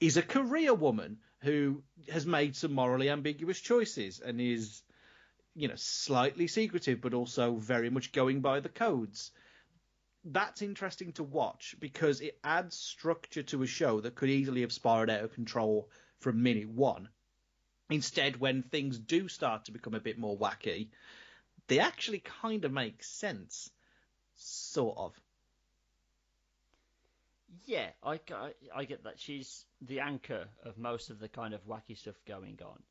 is 0.00 0.16
a 0.16 0.22
career 0.22 0.72
woman 0.72 1.18
who 1.40 1.82
has 2.10 2.24
made 2.24 2.56
some 2.56 2.72
morally 2.72 3.10
ambiguous 3.10 3.60
choices 3.60 4.20
and 4.20 4.40
is 4.40 4.82
you 5.54 5.68
know, 5.68 5.76
slightly 5.76 6.46
secretive, 6.46 7.00
but 7.00 7.14
also 7.14 7.56
very 7.56 7.90
much 7.90 8.12
going 8.12 8.40
by 8.40 8.60
the 8.60 8.68
codes. 8.68 9.30
That's 10.24 10.62
interesting 10.62 11.12
to 11.14 11.24
watch 11.24 11.74
because 11.80 12.20
it 12.20 12.38
adds 12.44 12.76
structure 12.76 13.42
to 13.44 13.62
a 13.62 13.66
show 13.66 14.00
that 14.00 14.14
could 14.14 14.30
easily 14.30 14.60
have 14.60 14.72
spiraled 14.72 15.10
out 15.10 15.24
of 15.24 15.34
control 15.34 15.90
from 16.20 16.42
minute 16.42 16.68
one. 16.68 17.08
Instead, 17.90 18.40
when 18.40 18.62
things 18.62 18.98
do 18.98 19.28
start 19.28 19.66
to 19.66 19.72
become 19.72 19.94
a 19.94 20.00
bit 20.00 20.18
more 20.18 20.38
wacky, 20.38 20.88
they 21.66 21.80
actually 21.80 22.20
kind 22.20 22.64
of 22.64 22.72
make 22.72 23.02
sense. 23.02 23.70
Sort 24.36 24.96
of. 24.96 25.20
Yeah, 27.66 27.90
I, 28.02 28.18
I, 28.30 28.52
I 28.74 28.84
get 28.84 29.04
that. 29.04 29.20
She's 29.20 29.66
the 29.82 30.00
anchor 30.00 30.46
of 30.64 30.78
most 30.78 31.10
of 31.10 31.18
the 31.18 31.28
kind 31.28 31.52
of 31.52 31.66
wacky 31.66 31.98
stuff 31.98 32.16
going 32.26 32.58
on. 32.64 32.82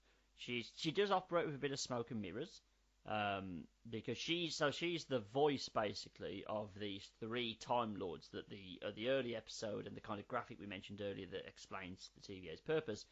She's 0.41 0.71
she 0.75 0.91
does 0.91 1.11
operate 1.11 1.45
with 1.45 1.53
a 1.53 1.59
bit 1.59 1.71
of 1.71 1.79
smoke 1.79 2.09
and 2.09 2.19
mirrors, 2.19 2.61
um, 3.05 3.63
because 3.91 4.17
she's 4.17 4.55
so 4.55 4.71
she's 4.71 5.05
the 5.05 5.19
voice 5.19 5.69
basically 5.69 6.43
of 6.49 6.69
these 6.79 7.11
three 7.19 7.55
Time 7.55 7.95
Lords 7.95 8.27
that 8.29 8.49
the 8.49 8.81
uh, 8.83 8.91
the 8.95 9.09
early 9.09 9.35
episode 9.35 9.85
and 9.85 9.95
the 9.95 10.01
kind 10.01 10.19
of 10.19 10.27
graphic 10.27 10.59
we 10.59 10.65
mentioned 10.65 10.99
earlier 10.99 11.27
that 11.27 11.47
explains 11.47 12.09
the 12.15 12.33
TVA's 12.33 12.59
purpose 12.59 13.05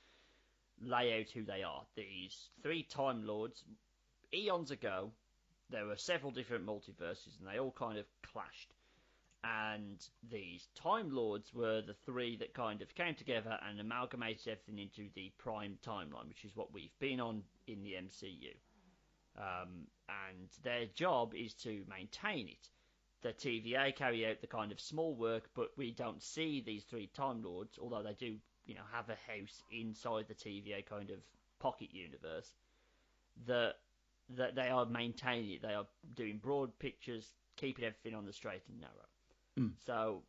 lay 0.81 1.19
out 1.19 1.29
who 1.29 1.43
they 1.43 1.61
are. 1.61 1.83
These 1.95 2.49
three 2.63 2.81
Time 2.81 3.27
Lords, 3.27 3.63
eons 4.33 4.71
ago, 4.71 5.11
there 5.69 5.85
were 5.85 5.97
several 5.97 6.31
different 6.31 6.65
multiverses, 6.65 7.37
and 7.37 7.47
they 7.47 7.59
all 7.59 7.71
kind 7.71 7.99
of 7.99 8.05
clashed. 8.23 8.73
And 9.43 10.05
these 10.29 10.67
Time 10.75 11.11
Lords 11.15 11.53
were 11.53 11.81
the 11.81 11.93
three 12.05 12.35
that 12.37 12.53
kind 12.53 12.81
of 12.81 12.93
came 12.95 13.15
together 13.15 13.57
and 13.67 13.79
amalgamated 13.79 14.47
everything 14.47 14.79
into 14.79 15.09
the 15.15 15.31
Prime 15.37 15.77
timeline, 15.85 16.27
which 16.27 16.43
is 16.43 16.55
what 16.55 16.73
we've 16.73 16.97
been 16.99 17.21
on 17.21 17.43
in 17.67 17.81
the 17.81 17.93
MCU. 17.93 18.55
Um, 19.37 19.87
and 20.09 20.49
their 20.63 20.87
job 20.87 21.33
is 21.33 21.53
to 21.55 21.85
maintain 21.87 22.49
it. 22.49 22.67
The 23.21 23.33
TVA 23.33 23.95
carry 23.95 24.25
out 24.25 24.41
the 24.41 24.47
kind 24.47 24.71
of 24.71 24.79
small 24.79 25.15
work, 25.15 25.49
but 25.55 25.69
we 25.77 25.91
don't 25.91 26.21
see 26.21 26.61
these 26.61 26.83
three 26.83 27.07
Time 27.07 27.41
Lords, 27.41 27.79
although 27.81 28.03
they 28.03 28.13
do, 28.13 28.37
you 28.65 28.75
know, 28.75 28.81
have 28.91 29.09
a 29.09 29.31
house 29.31 29.63
inside 29.71 30.27
the 30.27 30.35
TVA 30.35 30.85
kind 30.85 31.11
of 31.11 31.19
pocket 31.59 31.89
universe. 31.93 32.51
That 33.47 33.75
that 34.37 34.55
they 34.55 34.69
are 34.69 34.85
maintaining 34.85 35.51
it. 35.51 35.61
They 35.61 35.73
are 35.73 35.87
doing 36.13 36.37
broad 36.37 36.77
pictures, 36.77 37.33
keeping 37.55 37.85
everything 37.85 38.15
on 38.15 38.25
the 38.25 38.33
straight 38.33 38.61
and 38.69 38.79
narrow. 38.79 39.07
Mm. 39.59 39.71
So 39.85 40.23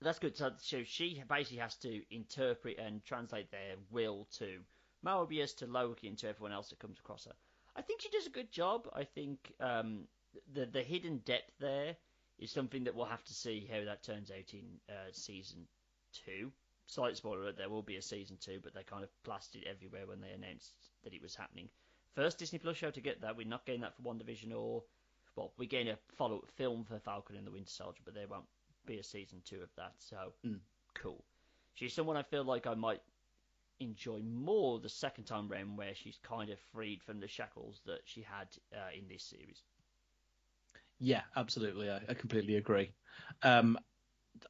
that's 0.00 0.18
good. 0.18 0.36
So, 0.36 0.52
so 0.58 0.82
she 0.84 1.22
basically 1.28 1.58
has 1.58 1.76
to 1.76 2.02
interpret 2.14 2.78
and 2.78 3.04
translate 3.04 3.50
their 3.50 3.76
will 3.90 4.28
to 4.38 4.58
Mobius, 5.04 5.56
to 5.56 5.66
Loki, 5.66 6.08
and 6.08 6.18
to 6.18 6.28
everyone 6.28 6.52
else 6.52 6.68
that 6.70 6.78
comes 6.78 6.98
across 6.98 7.24
her. 7.24 7.32
I 7.76 7.82
think 7.82 8.00
she 8.00 8.10
does 8.10 8.26
a 8.26 8.30
good 8.30 8.52
job. 8.52 8.88
I 8.92 9.04
think 9.04 9.52
um, 9.60 10.06
the 10.52 10.66
the 10.66 10.82
hidden 10.82 11.18
depth 11.24 11.52
there 11.58 11.96
is 12.38 12.50
something 12.50 12.84
that 12.84 12.94
we'll 12.94 13.06
have 13.06 13.24
to 13.24 13.34
see 13.34 13.68
how 13.70 13.84
that 13.84 14.02
turns 14.02 14.30
out 14.30 14.52
in 14.52 14.64
uh, 14.88 15.10
season 15.12 15.66
two. 16.12 16.52
Slight 16.86 17.16
spoiler: 17.16 17.52
there 17.52 17.70
will 17.70 17.82
be 17.82 17.96
a 17.96 18.02
season 18.02 18.36
two, 18.38 18.60
but 18.62 18.74
they 18.74 18.82
kind 18.82 19.04
of 19.04 19.10
blasted 19.24 19.62
it 19.62 19.68
everywhere 19.68 20.06
when 20.06 20.20
they 20.20 20.30
announced 20.30 20.74
that 21.02 21.14
it 21.14 21.22
was 21.22 21.34
happening. 21.34 21.68
First 22.14 22.38
Disney 22.38 22.58
Plus 22.58 22.76
show 22.76 22.90
to 22.90 23.00
get 23.00 23.22
that. 23.22 23.36
We're 23.36 23.46
not 23.48 23.66
getting 23.66 23.80
that 23.80 23.96
for 23.96 24.02
WandaVision 24.02 24.54
or 24.54 24.84
well, 25.36 25.52
we're 25.58 25.68
getting 25.68 25.88
a 25.88 25.98
follow-up 26.16 26.48
film 26.56 26.84
for 26.84 26.98
Falcon 27.00 27.36
and 27.36 27.46
the 27.46 27.50
Winter 27.50 27.70
Soldier, 27.70 28.00
but 28.04 28.14
there 28.14 28.28
won't 28.28 28.46
be 28.86 28.98
a 28.98 29.02
season 29.02 29.42
two 29.44 29.62
of 29.62 29.68
that. 29.76 29.94
So 29.98 30.32
Mm. 30.44 30.60
cool. 30.94 31.24
She's 31.74 31.92
someone 31.92 32.16
I 32.16 32.22
feel 32.22 32.44
like 32.44 32.66
I 32.66 32.74
might 32.74 33.02
enjoy 33.80 34.20
more 34.20 34.78
the 34.78 34.88
second 34.88 35.24
time 35.24 35.48
round, 35.48 35.76
where 35.76 35.94
she's 35.94 36.18
kind 36.22 36.50
of 36.50 36.58
freed 36.72 37.02
from 37.02 37.20
the 37.20 37.26
shackles 37.28 37.80
that 37.86 38.00
she 38.04 38.22
had 38.22 38.46
uh, 38.72 38.90
in 38.96 39.08
this 39.08 39.24
series. 39.24 39.60
Yeah, 41.00 41.22
absolutely. 41.34 41.90
I, 41.90 42.00
I 42.08 42.14
completely 42.14 42.54
agree. 42.56 42.92
Um, 43.42 43.78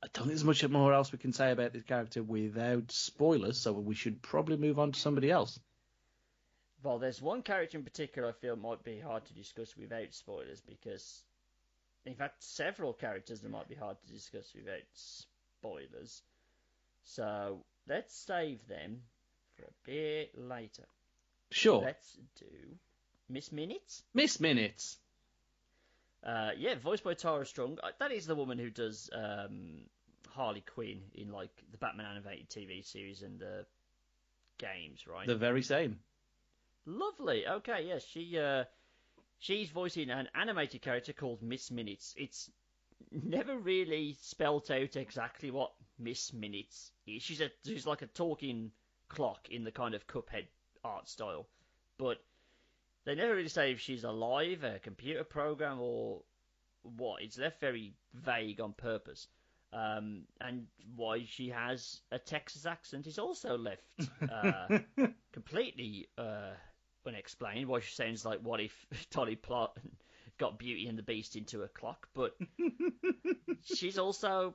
I 0.03 0.07
don't 0.13 0.27
think 0.27 0.29
there's 0.29 0.45
much 0.45 0.67
more 0.69 0.93
else 0.93 1.13
we 1.13 1.19
can 1.19 1.33
say 1.33 1.51
about 1.51 1.73
this 1.73 1.85
character 1.85 2.23
without 2.23 2.91
spoilers, 2.93 3.59
so 3.59 3.73
we 3.73 3.95
should 3.95 4.23
probably 4.23 4.57
move 4.57 4.79
on 4.79 4.93
to 4.93 5.01
somebody 5.01 5.31
else. 5.31 5.59
Well, 6.85 6.99
there's 6.99 7.23
one 7.23 7.41
character 7.41 7.79
in 7.79 7.83
particular 7.85 8.29
I 8.29 8.33
feel 8.33 8.57
might 8.57 8.85
be 8.85 9.01
hard 9.01 9.25
to 9.25 9.33
discuss 9.33 9.75
without 9.75 10.13
spoilers 10.13 10.61
because, 10.61 11.23
in 12.05 12.15
fact, 12.15 12.43
several 12.45 12.93
characters 12.93 13.41
that 13.41 13.51
might 13.51 13.71
be 13.71 13.75
hard 13.75 13.97
to 14.03 14.13
discuss 14.13 14.53
without 14.55 14.83
spoilers. 14.93 16.21
So 17.05 17.65
let's 17.89 18.15
save 18.15 18.69
them 18.69 19.01
for 19.57 19.63
a 19.63 19.91
bit 19.91 20.39
later. 20.39 20.85
Sure. 21.51 21.81
Let's 21.81 22.19
do 22.39 22.77
Miss 23.31 23.51
Minutes. 23.51 24.03
Miss 24.13 24.39
Minutes. 24.39 24.99
Uh, 26.23 26.51
yeah, 26.59 26.75
voiced 26.75 27.05
by 27.05 27.15
Tara 27.15 27.47
Strong. 27.47 27.79
Uh, 27.83 27.93
That 27.99 28.13
is 28.13 28.27
the 28.27 28.35
woman 28.35 28.59
who 28.59 28.69
does 28.69 29.09
um, 29.15 29.81
Harley 30.29 30.63
Quinn 30.75 31.01
in 31.15 31.33
like 31.33 31.51
the 31.71 31.79
Batman 31.79 32.07
animated 32.07 32.51
TV 32.51 32.85
series 32.85 33.23
and 33.23 33.41
the 33.41 33.65
games, 34.59 35.07
right? 35.07 35.27
The 35.27 35.35
very 35.35 35.63
same. 35.63 35.99
Lovely. 36.87 37.47
Okay, 37.47 37.87
yes, 37.87 38.05
she 38.05 38.39
uh, 38.39 38.65
she's 39.39 39.71
voicing 39.71 40.11
an 40.11 40.29
animated 40.35 40.83
character 40.83 41.13
called 41.13 41.43
Miss 41.43 41.71
Minutes. 41.71 42.15
It's 42.17 42.51
never 43.11 43.57
really 43.59 44.17
spelt 44.21 44.71
out 44.71 44.97
exactly 44.97 45.51
what 45.51 45.73
Miss 45.99 46.33
Minutes 46.33 46.93
is. 47.07 47.23
She's 47.23 47.41
a 47.41 47.51
she's 47.65 47.87
like 47.87 48.03
a 48.03 48.07
talking 48.07 48.71
clock 49.09 49.49
in 49.51 49.65
the 49.65 49.71
kind 49.71 49.95
of 49.95 50.07
Cuphead 50.07 50.47
art 50.83 51.09
style, 51.09 51.47
but 51.99 52.19
they 53.05 53.15
never 53.15 53.35
really 53.35 53.49
say 53.49 53.73
if 53.73 53.81
she's 53.81 54.05
alive, 54.05 54.65
a 54.65 54.79
computer 54.79 55.25
program, 55.25 55.81
or 55.81 56.23
what. 56.83 57.23
It's 57.23 57.39
left 57.39 57.61
very 57.61 57.95
vague 58.15 58.61
on 58.61 58.73
purpose. 58.73 59.27
Um, 59.73 60.23
and 60.41 60.67
why 60.95 61.25
she 61.27 61.49
has 61.49 62.01
a 62.13 62.19
Texas 62.19 62.65
accent 62.65 63.09
is 63.09 63.19
also 63.19 63.59
left 63.59 63.83
uh, 64.31 64.79
completely 65.33 66.07
uh, 66.17 66.53
unexplained. 67.07 67.69
Why 67.69 67.81
she 67.81 67.95
sounds 67.95 68.25
like 68.25 68.41
what 68.41 68.61
if 68.61 68.87
Dolly 69.11 69.37
Parton 69.37 69.97
got 70.39 70.59
Beauty 70.59 70.87
and 70.87 70.99
the 70.99 71.03
Beast 71.03 71.37
into 71.37 71.63
a 71.63 71.69
clock, 71.69 72.09
but 72.15 72.37
she's 73.75 73.99
also 73.99 74.55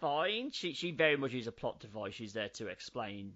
fine. 0.00 0.50
She 0.52 0.72
she 0.72 0.90
very 0.90 1.16
much 1.16 1.34
is 1.34 1.46
a 1.46 1.52
plot 1.52 1.80
device. 1.80 2.14
She's 2.14 2.32
there 2.32 2.50
to 2.54 2.68
explain 2.68 3.32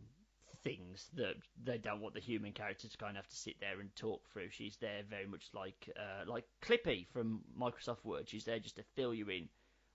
things 0.63 1.09
that 1.15 1.35
they 1.63 1.77
don't 1.77 2.01
want 2.01 2.15
the 2.15 2.21
human 2.21 2.53
character 2.53 2.89
to 2.89 2.97
kind 2.97 3.11
of 3.11 3.17
have 3.17 3.29
to 3.29 3.37
sit 3.37 3.61
there 3.61 3.81
and 3.81 3.95
talk 3.95 4.27
through. 4.33 4.49
She's 4.51 4.77
there 4.79 5.03
very 5.09 5.27
much 5.27 5.51
like 5.55 5.91
uh, 5.97 6.25
like 6.27 6.45
Clippy 6.63 7.07
from 7.13 7.41
Microsoft 7.59 8.05
Word. 8.05 8.29
She's 8.29 8.45
there 8.45 8.59
just 8.59 8.77
to 8.77 8.83
fill 8.97 9.15
you 9.15 9.29
in 9.29 9.49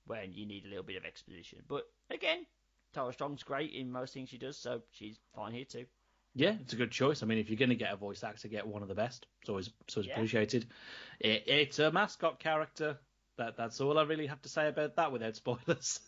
when 0.06 0.34
you 0.34 0.46
need 0.46 0.66
a 0.66 0.70
little 0.70 0.84
bit 0.84 0.98
of 0.98 1.06
exposition. 1.06 1.60
But 1.68 1.84
again, 2.10 2.46
Tara 2.94 3.14
Strong's 3.14 3.44
great 3.44 3.74
in 3.74 3.92
most 3.92 4.14
things 4.14 4.30
she 4.30 4.38
does, 4.38 4.58
so 4.58 4.82
she's 4.92 5.20
fine 5.36 5.54
here 5.54 5.66
too. 5.66 5.86
Yeah, 6.36 6.56
it's 6.62 6.74
a 6.74 6.78
good 6.78 6.92
choice. 6.92 7.24
I 7.24 7.26
mean, 7.26 7.38
if 7.40 7.50
you're 7.50 7.58
going 7.58 7.70
to 7.70 7.76
get 7.76 7.94
a 7.94 7.98
voice 7.98 8.24
actor, 8.24 8.48
get 8.48 8.68
one 8.68 8.82
of 8.82 8.88
the 8.88 8.96
best. 8.96 9.26
It's 9.42 9.50
always, 9.50 9.70
it's 9.82 9.98
always 9.98 10.08
Yeah. 10.08 10.14
appreciated. 10.14 10.68
It, 11.20 11.44
it's 11.48 11.80
a 11.80 11.92
mascot 11.92 12.40
character. 12.40 12.98
That 13.38 13.56
that's 13.58 13.80
all 13.82 13.98
I 13.98 14.04
really 14.04 14.28
have 14.28 14.42
to 14.44 14.50
say 14.50 14.68
about 14.68 14.96
that 14.98 15.12
without 15.12 15.36
spoilers. 15.36 16.00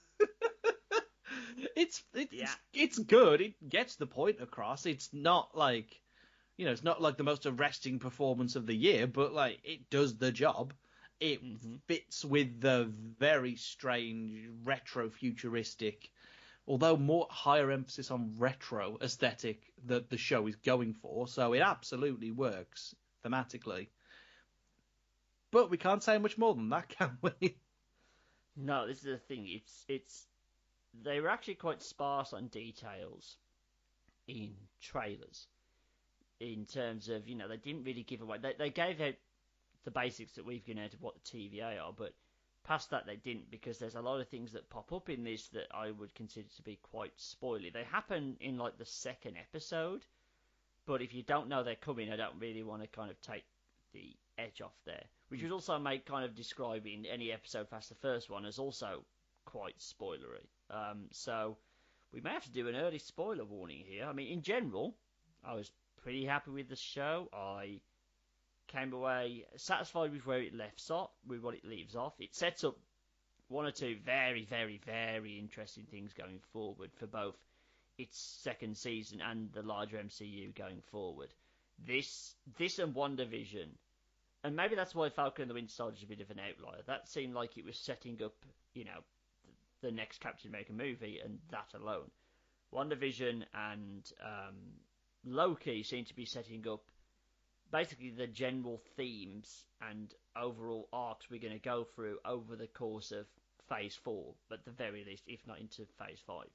it's 1.76 2.04
it's 2.14 2.34
Yeah. 2.34 2.54
it's 2.74 3.00
good. 3.00 3.42
It 3.42 3.70
gets 3.70 3.96
the 3.96 4.08
point 4.08 4.42
across. 4.42 4.86
It's 4.86 5.10
not 5.14 5.58
like 5.58 6.02
you 6.58 6.66
know, 6.66 6.72
it's 6.72 6.84
not 6.84 7.02
like 7.02 7.18
the 7.18 7.24
most 7.24 7.46
arresting 7.46 8.00
performance 8.00 8.56
of 8.56 8.68
the 8.68 8.76
year, 8.76 9.08
but 9.08 9.34
like 9.34 9.60
it 9.64 9.90
does 9.90 10.18
the 10.18 10.32
job. 10.32 10.74
It 11.20 11.44
Mhm. 11.44 11.82
fits 11.88 12.26
with 12.26 12.60
the 12.62 12.86
very 13.20 13.56
strange 13.56 14.48
retro 14.64 15.10
futuristic 15.10 16.12
although 16.68 16.98
more 16.98 17.28
higher 17.30 17.72
emphasis 17.72 18.12
on 18.12 18.36
retro 18.38 18.98
aesthetic 19.02 19.72
that 19.86 20.10
the 20.10 20.18
show 20.18 20.48
is 20.48 20.56
going 20.56 20.94
for, 20.94 21.28
so 21.28 21.54
it 21.54 21.62
absolutely 21.62 22.32
works 22.32 22.96
thematically. 23.26 23.88
But 25.52 25.70
we 25.70 25.78
can't 25.78 26.04
say 26.04 26.18
much 26.18 26.38
more 26.38 26.56
than 26.56 26.70
that, 26.70 26.90
can 26.98 27.18
we? 27.22 27.58
No, 28.56 28.88
this 28.88 28.98
is 28.98 29.04
the 29.04 29.18
thing. 29.18 29.48
It's 29.48 29.86
it's 29.88 30.28
they 31.04 31.20
were 31.20 31.30
actually 31.30 31.56
quite 31.56 31.82
sparse 31.82 32.34
on 32.34 32.48
details 32.48 33.38
in 34.28 34.54
trailers. 34.82 35.48
In 36.40 36.66
terms 36.66 37.10
of 37.10 37.28
you 37.28 37.36
know 37.36 37.48
they 37.48 37.58
didn't 37.58 37.84
really 37.84 38.04
give 38.04 38.22
away. 38.22 38.38
They 38.42 38.54
they 38.58 38.70
gave 38.70 39.00
out 39.02 39.14
the 39.84 39.92
basics 39.92 40.34
that 40.34 40.46
we've 40.46 40.66
given 40.66 40.84
out 40.84 40.94
of 40.94 41.02
what 41.02 41.16
the 41.16 41.38
TVA 41.38 41.82
are, 41.82 41.94
but 41.94 42.14
past 42.64 42.92
that 42.92 43.06
they 43.06 43.16
didn't 43.16 43.50
because 43.52 43.78
there's 43.80 43.96
a 43.96 44.02
lot 44.02 44.22
of 44.22 44.28
things 44.28 44.52
that 44.52 44.70
pop 44.70 44.94
up 44.94 45.10
in 45.10 45.24
this 45.24 45.48
that 45.50 45.68
I 45.74 45.92
would 45.92 46.14
consider 46.16 46.48
to 46.56 46.62
be 46.62 46.78
quite 46.82 47.16
spoily. 47.18 47.72
They 47.72 47.84
happen 47.84 48.38
in 48.40 48.58
like 48.58 48.78
the 48.78 48.86
second 48.86 49.36
episode, 49.38 50.06
but 50.86 51.02
if 51.02 51.14
you 51.14 51.24
don't 51.24 51.50
know 51.50 51.64
they're 51.64 51.76
coming, 51.76 52.12
I 52.12 52.16
don't 52.16 52.40
really 52.40 52.64
want 52.64 52.82
to 52.82 52.88
kind 52.88 53.12
of 53.12 53.20
take 53.22 53.44
the 53.94 54.16
edge 54.38 54.62
off 54.62 54.76
there. 54.86 55.04
Which 55.30 55.42
would 55.42 55.52
also 55.52 55.80
make 55.80 56.06
kind 56.06 56.26
of 56.26 56.36
describing 56.36 57.06
any 57.12 57.32
episode 57.32 57.70
past 57.70 57.90
the 57.90 57.96
first 57.96 58.30
one 58.30 58.46
as 58.46 58.60
also 58.60 59.06
quite 59.46 59.78
spoilery. 59.80 60.48
Um, 60.70 61.06
so 61.12 61.58
we 62.12 62.22
may 62.22 62.32
have 62.32 62.44
to 62.44 62.52
do 62.52 62.68
an 62.68 62.76
early 62.76 63.00
spoiler 63.00 63.46
warning 63.46 63.84
here. 63.88 64.06
I 64.06 64.14
mean, 64.14 64.28
in 64.28 64.42
general, 64.42 64.96
I 65.44 65.54
was 65.56 65.72
pretty 66.02 66.26
happy 66.26 66.52
with 66.52 66.70
the 66.70 66.76
show. 66.76 67.30
I 67.34 67.80
came 68.72 68.94
away 68.94 69.46
satisfied 69.58 70.12
with 70.12 70.26
where 70.26 70.42
it 70.42 70.56
left 70.56 70.90
off, 70.90 71.12
with 71.28 71.42
what 71.42 71.56
it 71.56 71.66
leaves 71.66 71.96
off. 71.96 72.14
It 72.20 72.36
sets 72.36 72.64
up 72.64 72.78
one 73.48 73.66
or 73.66 73.72
two 73.72 73.98
very, 74.06 74.46
very, 74.46 74.80
very 74.86 75.38
interesting 75.38 75.86
things 75.92 76.14
going 76.14 76.40
forward 76.54 76.92
for 76.98 77.06
both 77.06 77.36
its 77.98 78.18
second 78.18 78.78
season 78.78 79.22
and 79.22 79.52
the 79.52 79.62
larger 79.62 79.98
MCU 79.98 80.56
going 80.56 80.82
forward. 80.92 81.30
This, 81.86 82.36
this 82.58 82.80
and 82.80 82.96
WandaVision, 82.96 83.68
and 84.44 84.56
maybe 84.56 84.76
that's 84.76 84.96
why 84.96 85.10
Falcon 85.10 85.44
and 85.44 85.52
the 85.52 85.56
Winter 85.56 85.74
Soldier 85.74 85.98
is 85.98 86.04
a 86.04 86.08
bit 86.08 86.22
of 86.22 86.32
an 86.32 86.40
outlier. 86.40 86.82
That 86.88 87.10
seemed 87.10 87.34
like 87.34 87.58
it 87.58 87.66
was 87.66 87.78
setting 87.78 88.22
up, 88.24 88.34
you 88.74 88.86
know, 88.86 89.02
the 89.82 89.92
next 89.92 90.20
Captain 90.22 90.50
America 90.50 90.74
movie, 90.74 91.20
and 91.24 91.40
that 91.50 91.74
alone. 91.76 92.10
WandaVision 92.74 93.44
and 93.54 94.12
um, 94.24 94.56
Loki 95.26 95.84
seem 95.84 96.06
to 96.06 96.16
be 96.16 96.26
setting 96.26 96.66
up 96.68 96.84
basically 97.72 98.12
the 98.12 98.28
general 98.28 98.82
themes 98.96 99.66
and 99.90 100.14
overall 100.36 100.88
arcs 100.94 101.30
we're 101.30 101.42
going 101.42 101.54
to 101.54 101.60
go 101.60 101.84
through 101.84 102.18
over 102.26 102.56
the 102.56 102.68
course 102.68 103.12
of 103.12 103.26
Phase 103.70 103.98
4, 104.04 104.34
at 104.52 104.66
the 104.66 104.72
very 104.72 105.06
least, 105.06 105.24
if 105.28 105.46
not 105.48 105.60
into 105.60 105.86
Phase 105.98 106.20
5. 106.28 106.46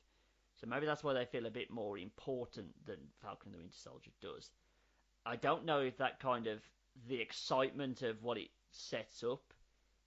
So 0.61 0.67
maybe 0.67 0.87
that's 0.87 1.05
why 1.05 1.15
they 1.15 1.25
feel 1.25 1.47
a 1.47 1.51
bit 1.51 1.71
more 1.71 1.99
important 1.99 2.69
than 2.87 2.97
Falcon 3.23 3.53
the 3.53 3.59
Winter 3.59 3.77
Soldier 3.77 4.11
does. 4.21 4.51
I 5.25 5.37
don't 5.37 5.65
know 5.65 5.81
if 5.81 5.97
that 5.99 6.21
kind 6.21 6.47
of 6.47 6.61
the 7.09 7.21
excitement 7.21 8.03
of 8.03 8.23
what 8.23 8.39
it 8.39 8.51
sets 8.71 9.23
up 9.23 9.53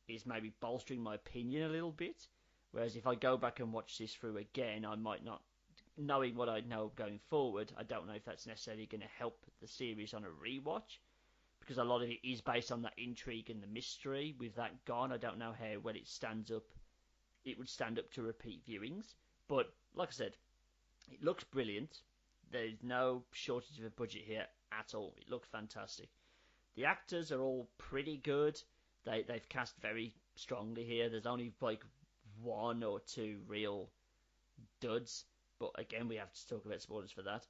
is 0.07 0.25
maybe 0.25 0.53
bolstering 0.59 1.01
my 1.01 1.15
opinion 1.15 1.63
a 1.63 1.73
little 1.73 1.91
bit. 1.91 2.27
Whereas 2.71 2.95
if 2.95 3.07
I 3.07 3.15
go 3.15 3.37
back 3.37 3.59
and 3.59 3.73
watch 3.73 3.97
this 3.97 4.13
through 4.13 4.37
again, 4.37 4.85
I 4.85 4.95
might 4.95 5.23
not, 5.23 5.41
knowing 5.99 6.35
what 6.35 6.49
I 6.49 6.61
know 6.61 6.91
going 6.95 7.19
forward, 7.29 7.71
I 7.77 7.83
don't 7.83 8.07
know 8.07 8.13
if 8.13 8.25
that's 8.25 8.47
necessarily 8.47 8.85
going 8.85 9.01
to 9.01 9.07
help 9.17 9.45
the 9.61 9.67
series 9.67 10.13
on 10.13 10.23
a 10.23 10.27
rewatch. 10.27 10.99
Because 11.59 11.77
a 11.77 11.83
lot 11.83 12.01
of 12.01 12.09
it 12.09 12.19
is 12.23 12.41
based 12.41 12.71
on 12.71 12.81
that 12.83 12.93
intrigue 12.97 13.49
and 13.49 13.61
the 13.61 13.67
mystery. 13.67 14.33
With 14.39 14.55
that 14.55 14.85
gone, 14.85 15.11
I 15.11 15.17
don't 15.17 15.37
know 15.37 15.53
how 15.57 15.79
well 15.83 15.95
it 15.95 16.07
stands 16.07 16.49
up. 16.51 16.63
It 17.45 17.57
would 17.57 17.69
stand 17.69 17.99
up 17.99 18.11
to 18.13 18.21
repeat 18.21 18.65
viewings. 18.65 19.13
But 19.47 19.71
like 19.93 20.09
I 20.09 20.13
said, 20.13 20.37
it 21.11 21.23
looks 21.23 21.43
brilliant. 21.43 22.01
There's 22.51 22.81
no 22.81 23.23
shortage 23.31 23.79
of 23.79 23.85
a 23.85 23.89
budget 23.91 24.23
here 24.25 24.47
at 24.71 24.95
all. 24.95 25.13
It 25.17 25.29
looks 25.29 25.47
fantastic. 25.49 26.09
The 26.75 26.85
actors 26.85 27.31
are 27.31 27.41
all 27.41 27.69
pretty 27.77 28.17
good. 28.17 28.59
They 29.05 29.23
they've 29.27 29.49
cast 29.49 29.75
very 29.81 30.13
strongly 30.35 30.83
here. 30.83 31.09
There's 31.09 31.25
only 31.25 31.53
like 31.61 31.83
one 32.41 32.83
or 32.83 32.99
two 33.01 33.39
real 33.47 33.89
duds, 34.79 35.25
but 35.59 35.71
again 35.77 36.07
we 36.07 36.15
have 36.15 36.31
to 36.33 36.47
talk 36.47 36.65
about 36.65 36.81
spoilers 36.81 37.11
for 37.11 37.21
that. 37.23 37.45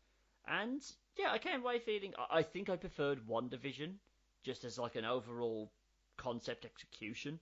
And 0.48 0.82
yeah, 1.18 1.32
I 1.32 1.38
came 1.38 1.62
away 1.62 1.80
feeling 1.80 2.14
I, 2.18 2.40
I 2.40 2.44
think 2.44 2.70
I 2.70 2.76
preferred 2.76 3.28
WandaVision 3.28 3.94
just 4.44 4.64
as 4.64 4.78
like 4.78 4.96
an 4.96 5.06
overall 5.06 5.72
concept 6.18 6.66
execution. 6.66 7.40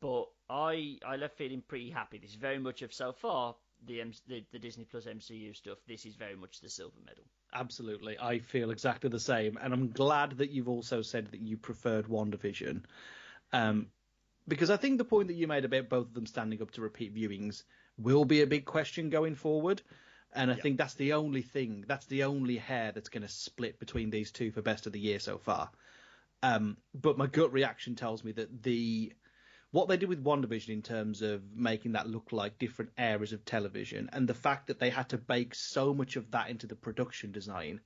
But 0.00 0.28
I 0.48 0.98
I 1.04 1.16
left 1.16 1.36
feeling 1.36 1.62
pretty 1.66 1.90
happy. 1.90 2.18
This 2.18 2.30
is 2.30 2.36
very 2.36 2.58
much 2.58 2.82
of 2.82 2.92
so 2.92 3.12
far 3.12 3.56
the, 3.86 4.00
M- 4.00 4.12
the 4.28 4.44
the 4.52 4.58
Disney 4.58 4.84
Plus 4.84 5.06
MCU 5.06 5.54
stuff. 5.54 5.78
This 5.86 6.06
is 6.06 6.14
very 6.14 6.36
much 6.36 6.60
the 6.60 6.68
silver 6.68 6.98
medal. 7.04 7.24
Absolutely, 7.52 8.18
I 8.18 8.38
feel 8.38 8.70
exactly 8.70 9.10
the 9.10 9.20
same, 9.20 9.58
and 9.60 9.72
I'm 9.72 9.90
glad 9.90 10.38
that 10.38 10.50
you've 10.50 10.68
also 10.68 11.02
said 11.02 11.28
that 11.28 11.40
you 11.40 11.56
preferred 11.56 12.06
WandaVision, 12.06 12.82
um, 13.52 13.86
because 14.46 14.70
I 14.70 14.76
think 14.76 14.98
the 14.98 15.04
point 15.04 15.28
that 15.28 15.34
you 15.34 15.46
made 15.46 15.64
about 15.64 15.88
both 15.88 16.08
of 16.08 16.14
them 16.14 16.26
standing 16.26 16.60
up 16.60 16.72
to 16.72 16.82
repeat 16.82 17.14
viewings 17.14 17.62
will 17.98 18.24
be 18.24 18.42
a 18.42 18.46
big 18.46 18.64
question 18.64 19.10
going 19.10 19.34
forward. 19.34 19.82
And 20.32 20.50
I 20.50 20.54
think 20.54 20.76
that's 20.76 20.94
the 20.94 21.14
only 21.14 21.42
thing, 21.42 21.84
that's 21.88 22.06
the 22.06 22.24
only 22.24 22.58
hair 22.58 22.92
that's 22.92 23.08
going 23.08 23.22
to 23.22 23.28
split 23.28 23.80
between 23.80 24.10
these 24.10 24.30
two 24.30 24.52
for 24.52 24.62
best 24.62 24.86
of 24.86 24.92
the 24.92 25.00
year 25.00 25.18
so 25.18 25.38
far. 25.38 25.70
Um, 26.42 26.76
but 26.94 27.18
my 27.18 27.26
gut 27.26 27.52
reaction 27.52 27.96
tells 27.96 28.22
me 28.22 28.32
that 28.32 28.62
the 28.62 29.12
what 29.70 29.88
they 29.88 29.96
did 29.96 30.08
with 30.08 30.24
WandaVision 30.24 30.70
in 30.70 30.82
terms 30.82 31.20
of 31.20 31.42
making 31.54 31.92
that 31.92 32.08
look 32.08 32.32
like 32.32 32.58
different 32.58 32.92
eras 32.96 33.34
of 33.34 33.44
television 33.44 34.08
and 34.12 34.26
the 34.26 34.34
fact 34.34 34.68
that 34.68 34.78
they 34.78 34.88
had 34.88 35.10
to 35.10 35.18
bake 35.18 35.54
so 35.54 35.92
much 35.92 36.16
of 36.16 36.30
that 36.30 36.48
into 36.48 36.66
the 36.66 36.74
production 36.74 37.32
design 37.32 37.80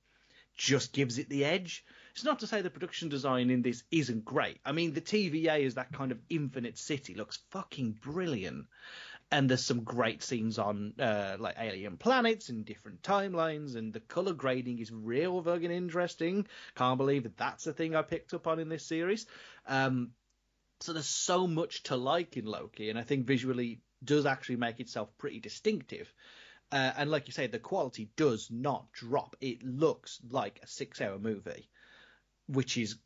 just 0.55 0.93
gives 0.93 1.17
it 1.17 1.29
the 1.29 1.43
edge. 1.43 1.83
It's 2.13 2.23
not 2.23 2.39
to 2.39 2.47
say 2.47 2.61
the 2.61 2.69
production 2.69 3.09
design 3.09 3.49
in 3.49 3.63
this 3.63 3.83
isn't 3.91 4.23
great. 4.23 4.59
I 4.63 4.71
mean, 4.71 4.93
the 4.93 5.01
TVA 5.01 5.61
is 5.61 5.75
that 5.75 5.91
kind 5.91 6.11
of 6.11 6.19
infinite 6.29 6.77
city 6.77 7.15
looks 7.15 7.39
fucking 7.49 7.93
brilliant. 8.01 8.67
And 9.33 9.49
there's 9.49 9.65
some 9.65 9.83
great 9.83 10.21
scenes 10.21 10.59
on 10.59 10.93
uh, 10.99 11.37
like 11.39 11.55
alien 11.59 11.97
planets 11.97 12.49
and 12.49 12.63
different 12.63 13.01
timelines, 13.01 13.75
and 13.75 13.91
the 13.91 13.99
color 13.99 14.33
grading 14.33 14.77
is 14.77 14.91
real 14.91 15.41
fucking 15.41 15.71
interesting. 15.71 16.45
Can't 16.75 16.99
believe 16.99 17.23
that 17.23 17.35
that's 17.35 17.65
a 17.65 17.73
thing 17.73 17.95
I 17.95 18.03
picked 18.03 18.35
up 18.35 18.45
on 18.45 18.59
in 18.59 18.69
this 18.69 18.85
series. 18.85 19.25
Um, 19.65 20.11
so 20.81 20.93
there's 20.93 21.07
so 21.07 21.47
much 21.47 21.81
to 21.83 21.95
like 21.95 22.37
in 22.37 22.45
Loki, 22.45 22.91
and 22.91 22.99
I 22.99 23.01
think 23.01 23.25
visually 23.25 23.81
does 24.03 24.27
actually 24.27 24.57
make 24.57 24.79
itself 24.79 25.09
pretty 25.17 25.39
distinctive. 25.39 26.13
Uh, 26.71 26.91
and 26.95 27.09
like 27.09 27.25
you 27.27 27.33
say, 27.33 27.47
the 27.47 27.57
quality 27.57 28.11
does 28.15 28.49
not 28.51 28.91
drop. 28.91 29.35
It 29.41 29.63
looks 29.63 30.19
like 30.29 30.59
a 30.61 30.67
six-hour 30.67 31.17
movie, 31.17 31.69
which 32.45 32.77
is 32.77 32.97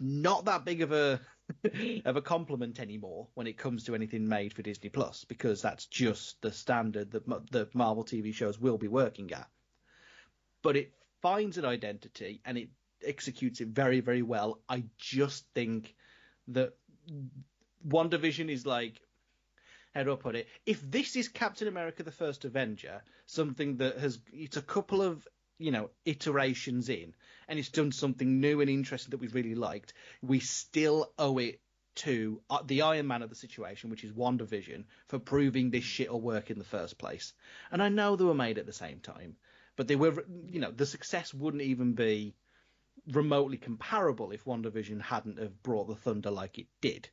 not 0.00 0.46
that 0.46 0.64
big 0.64 0.80
of 0.80 0.92
a 0.92 1.20
of 2.04 2.16
a 2.16 2.22
compliment 2.22 2.80
anymore 2.80 3.28
when 3.34 3.46
it 3.46 3.58
comes 3.58 3.84
to 3.84 3.94
anything 3.94 4.28
made 4.28 4.52
for 4.52 4.62
Disney 4.62 4.88
Plus, 4.88 5.24
because 5.24 5.62
that's 5.62 5.86
just 5.86 6.40
the 6.42 6.52
standard 6.52 7.10
that 7.12 7.26
the 7.50 7.68
Marvel 7.74 8.04
TV 8.04 8.34
shows 8.34 8.58
will 8.58 8.78
be 8.78 8.88
working 8.88 9.32
at. 9.32 9.48
But 10.62 10.76
it 10.76 10.92
finds 11.20 11.58
an 11.58 11.64
identity 11.64 12.40
and 12.44 12.56
it 12.56 12.68
executes 13.04 13.60
it 13.60 13.68
very, 13.68 14.00
very 14.00 14.22
well. 14.22 14.60
I 14.68 14.84
just 14.98 15.46
think 15.54 15.94
that 16.48 16.74
WandaVision 17.86 18.50
is 18.50 18.64
like 18.66 19.00
how 19.94 20.02
do 20.02 20.12
I 20.12 20.16
put 20.16 20.34
it? 20.34 20.48
If 20.66 20.80
this 20.90 21.14
is 21.14 21.28
Captain 21.28 21.68
America: 21.68 22.02
The 22.02 22.10
First 22.10 22.44
Avenger, 22.44 23.02
something 23.26 23.76
that 23.76 23.98
has 23.98 24.18
it's 24.32 24.56
a 24.56 24.62
couple 24.62 25.02
of 25.02 25.26
you 25.58 25.70
know 25.70 25.90
iterations 26.04 26.88
in, 26.88 27.14
and 27.48 27.58
it's 27.58 27.70
done 27.70 27.92
something 27.92 28.40
new 28.40 28.60
and 28.60 28.70
interesting 28.70 29.10
that 29.10 29.20
we've 29.20 29.34
really 29.34 29.54
liked, 29.54 29.94
we 30.22 30.40
still 30.40 31.12
owe 31.18 31.38
it 31.38 31.60
to 31.94 32.40
uh, 32.50 32.58
the 32.66 32.82
Iron 32.82 33.06
Man 33.06 33.22
of 33.22 33.30
the 33.30 33.36
situation, 33.36 33.90
which 33.90 34.04
is 34.04 34.12
WandaVision, 34.12 34.84
for 35.06 35.18
proving 35.18 35.70
this 35.70 35.84
shit 35.84 36.10
will 36.10 36.20
work 36.20 36.50
in 36.50 36.58
the 36.58 36.64
first 36.64 36.98
place. 36.98 37.32
And 37.70 37.82
I 37.82 37.88
know 37.88 38.16
they 38.16 38.24
were 38.24 38.34
made 38.34 38.58
at 38.58 38.66
the 38.66 38.72
same 38.72 39.00
time, 39.00 39.36
but 39.76 39.86
they 39.86 39.96
were, 39.96 40.24
you 40.48 40.60
know, 40.60 40.70
the 40.70 40.86
success 40.86 41.32
wouldn't 41.32 41.62
even 41.62 41.92
be 41.92 42.34
remotely 43.12 43.58
comparable 43.58 44.30
if 44.30 44.44
WandaVision 44.44 45.00
hadn't 45.00 45.38
have 45.38 45.62
brought 45.62 45.88
the 45.88 45.94
thunder 45.94 46.30
like 46.30 46.58
it 46.58 46.66
did. 46.80 47.08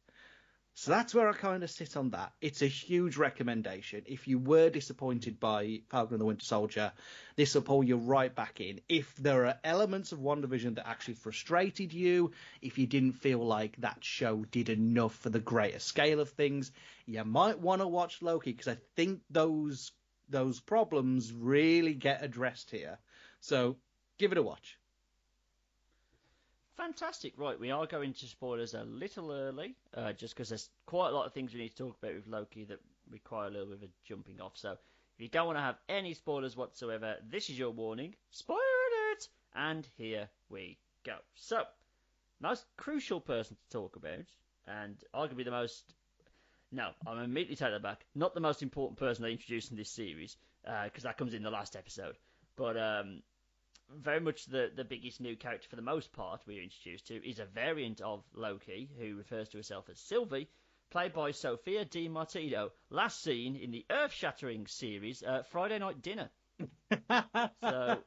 So 0.73 0.91
that's 0.91 1.13
where 1.13 1.29
I 1.29 1.33
kind 1.33 1.63
of 1.63 1.69
sit 1.69 1.97
on 1.97 2.11
that. 2.11 2.31
It's 2.39 2.61
a 2.61 2.67
huge 2.67 3.17
recommendation. 3.17 4.03
If 4.05 4.27
you 4.27 4.39
were 4.39 4.69
disappointed 4.69 5.39
by 5.39 5.81
Falcon 5.89 6.15
and 6.15 6.21
the 6.21 6.25
Winter 6.25 6.45
Soldier, 6.45 6.93
this 7.35 7.53
will 7.53 7.61
pull 7.61 7.83
you 7.83 7.97
right 7.97 8.33
back 8.33 8.61
in. 8.61 8.79
If 8.87 9.13
there 9.17 9.47
are 9.47 9.59
elements 9.63 10.11
of 10.11 10.19
WandaVision 10.19 10.75
that 10.75 10.87
actually 10.87 11.15
frustrated 11.15 11.93
you, 11.93 12.31
if 12.61 12.77
you 12.77 12.87
didn't 12.87 13.13
feel 13.13 13.45
like 13.45 13.75
that 13.77 14.03
show 14.03 14.45
did 14.45 14.69
enough 14.69 15.13
for 15.15 15.29
the 15.29 15.39
greater 15.39 15.79
scale 15.79 16.21
of 16.21 16.29
things, 16.29 16.71
you 17.05 17.23
might 17.25 17.59
want 17.59 17.81
to 17.81 17.87
watch 17.87 18.21
Loki 18.21 18.53
because 18.53 18.69
I 18.69 18.77
think 18.95 19.21
those 19.29 19.91
those 20.29 20.61
problems 20.61 21.33
really 21.33 21.93
get 21.93 22.23
addressed 22.23 22.71
here. 22.71 22.97
So 23.41 23.75
give 24.17 24.31
it 24.31 24.37
a 24.37 24.43
watch. 24.43 24.77
Fantastic. 26.77 27.33
Right, 27.37 27.59
we 27.59 27.71
are 27.71 27.85
going 27.85 28.13
to 28.13 28.25
spoilers 28.25 28.73
a 28.73 28.83
little 28.83 29.31
early, 29.31 29.75
uh, 29.95 30.13
just 30.13 30.35
because 30.35 30.49
there's 30.49 30.69
quite 30.85 31.09
a 31.09 31.13
lot 31.13 31.25
of 31.25 31.33
things 31.33 31.53
we 31.53 31.59
need 31.59 31.75
to 31.75 31.83
talk 31.83 31.97
about 32.01 32.15
with 32.15 32.27
Loki 32.27 32.63
that 32.65 32.79
require 33.09 33.47
a 33.47 33.51
little 33.51 33.67
bit 33.67 33.77
of 33.77 33.83
a 33.83 33.89
jumping 34.05 34.41
off. 34.41 34.53
So 34.55 34.71
if 34.71 34.79
you 35.19 35.27
don't 35.27 35.45
want 35.45 35.57
to 35.57 35.63
have 35.63 35.77
any 35.89 36.13
spoilers 36.13 36.57
whatsoever, 36.57 37.17
this 37.29 37.49
is 37.49 37.59
your 37.59 37.71
warning. 37.71 38.15
Spoiler 38.31 38.59
alert! 38.59 39.27
And 39.53 39.87
here 39.97 40.29
we 40.49 40.77
go. 41.03 41.17
So, 41.35 41.63
most 42.39 42.65
crucial 42.77 43.19
person 43.19 43.55
to 43.55 43.77
talk 43.77 43.95
about, 43.95 44.25
and 44.67 44.97
arguably 45.13 45.45
the 45.45 45.51
most. 45.51 45.93
No, 46.71 46.91
I'm 47.05 47.19
immediately 47.19 47.57
taking 47.57 47.73
that 47.73 47.83
back. 47.83 48.05
Not 48.15 48.33
the 48.33 48.39
most 48.39 48.63
important 48.63 48.97
person 48.97 49.23
they 49.23 49.31
introduced 49.31 49.71
in 49.71 49.77
this 49.77 49.89
series, 49.89 50.37
because 50.63 51.05
uh, 51.05 51.09
that 51.09 51.17
comes 51.17 51.33
in 51.33 51.43
the 51.43 51.51
last 51.51 51.75
episode. 51.75 52.17
But 52.55 52.77
um, 52.77 53.21
very 53.99 54.19
much 54.19 54.45
the, 54.45 54.71
the 54.75 54.83
biggest 54.83 55.21
new 55.21 55.35
character 55.35 55.67
for 55.69 55.75
the 55.75 55.81
most 55.81 56.11
part 56.13 56.41
we're 56.45 56.61
introduced 56.61 57.07
to 57.07 57.27
is 57.27 57.39
a 57.39 57.45
variant 57.45 58.01
of 58.01 58.23
Loki 58.33 58.89
who 58.99 59.15
refers 59.15 59.49
to 59.49 59.57
herself 59.57 59.89
as 59.89 59.99
Sylvie, 59.99 60.49
played 60.89 61.13
by 61.13 61.31
Sophia 61.31 61.85
Di 61.85 62.07
Martino, 62.07 62.71
last 62.89 63.21
seen 63.21 63.55
in 63.55 63.71
the 63.71 63.85
earth 63.89 64.13
shattering 64.13 64.67
series 64.67 65.23
uh, 65.23 65.43
Friday 65.51 65.79
Night 65.79 66.01
Dinner. 66.01 66.29
so, 67.61 67.97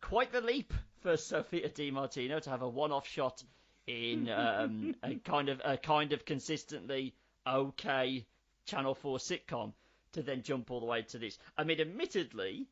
quite 0.00 0.32
the 0.32 0.40
leap 0.40 0.72
for 1.00 1.16
Sophia 1.16 1.68
Di 1.68 1.90
Martino 1.90 2.40
to 2.40 2.50
have 2.50 2.62
a 2.62 2.68
one 2.68 2.92
off 2.92 3.06
shot 3.06 3.42
in 3.86 4.28
um, 4.28 4.94
a 5.02 5.14
kind 5.16 5.48
of 5.48 5.60
a 5.64 5.76
kind 5.76 6.12
of 6.12 6.24
consistently 6.24 7.14
okay 7.46 8.24
Channel 8.66 8.94
4 8.94 9.18
sitcom 9.18 9.72
to 10.12 10.22
then 10.22 10.42
jump 10.42 10.70
all 10.70 10.80
the 10.80 10.86
way 10.86 11.02
to 11.02 11.18
this. 11.18 11.38
I 11.56 11.64
mean, 11.64 11.80
admittedly, 11.80 12.66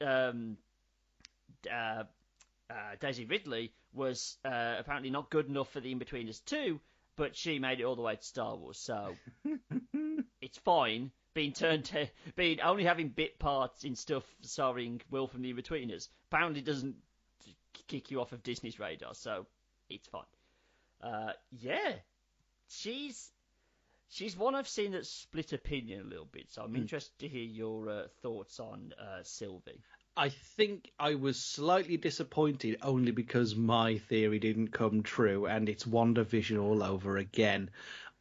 um, 0.00 0.56
uh, 1.70 2.04
uh, 2.70 2.74
Daisy 3.00 3.24
Ridley 3.24 3.72
was 3.92 4.38
uh, 4.44 4.76
apparently 4.78 5.10
not 5.10 5.30
good 5.30 5.48
enough 5.48 5.70
for 5.70 5.80
the 5.80 5.94
Inbetweeners 5.94 6.44
2, 6.44 6.80
but 7.16 7.36
she 7.36 7.58
made 7.58 7.80
it 7.80 7.84
all 7.84 7.96
the 7.96 8.02
way 8.02 8.16
to 8.16 8.24
Star 8.24 8.56
Wars, 8.56 8.78
so 8.78 9.14
it's 10.40 10.58
fine 10.58 11.10
being 11.34 11.52
turned 11.52 11.86
to 11.86 12.08
being 12.36 12.60
only 12.60 12.84
having 12.84 13.08
bit 13.08 13.38
parts 13.38 13.84
in 13.84 13.96
stuff 13.96 14.24
starring 14.42 15.00
Will 15.10 15.26
from 15.26 15.42
the 15.42 15.52
Inbetweeners. 15.52 16.08
Apparently 16.30 16.60
doesn't 16.60 16.96
kick 17.88 18.10
you 18.10 18.20
off 18.20 18.32
of 18.32 18.42
Disney's 18.42 18.78
radar, 18.78 19.14
so 19.14 19.46
it's 19.88 20.08
fine. 20.08 20.22
Uh, 21.02 21.32
yeah, 21.50 21.92
she's 22.68 23.30
she's 24.08 24.36
one 24.36 24.54
I've 24.54 24.68
seen 24.68 24.92
that 24.92 25.06
split 25.06 25.52
opinion 25.52 26.02
a 26.02 26.08
little 26.08 26.28
bit, 26.30 26.50
so 26.50 26.62
I'm 26.62 26.74
mm. 26.74 26.78
interested 26.78 27.18
to 27.20 27.28
hear 27.28 27.44
your 27.44 27.88
uh, 27.88 28.02
thoughts 28.22 28.60
on 28.60 28.92
uh, 29.00 29.22
Sylvie. 29.22 29.80
I 30.16 30.28
think 30.28 30.90
I 30.98 31.14
was 31.14 31.40
slightly 31.40 31.96
disappointed 31.96 32.78
only 32.82 33.12
because 33.12 33.56
my 33.56 33.98
theory 33.98 34.38
didn't 34.38 34.68
come 34.68 35.02
true 35.02 35.46
and 35.46 35.68
it's 35.68 35.84
WandaVision 35.84 36.62
all 36.62 36.82
over 36.82 37.16
again. 37.16 37.70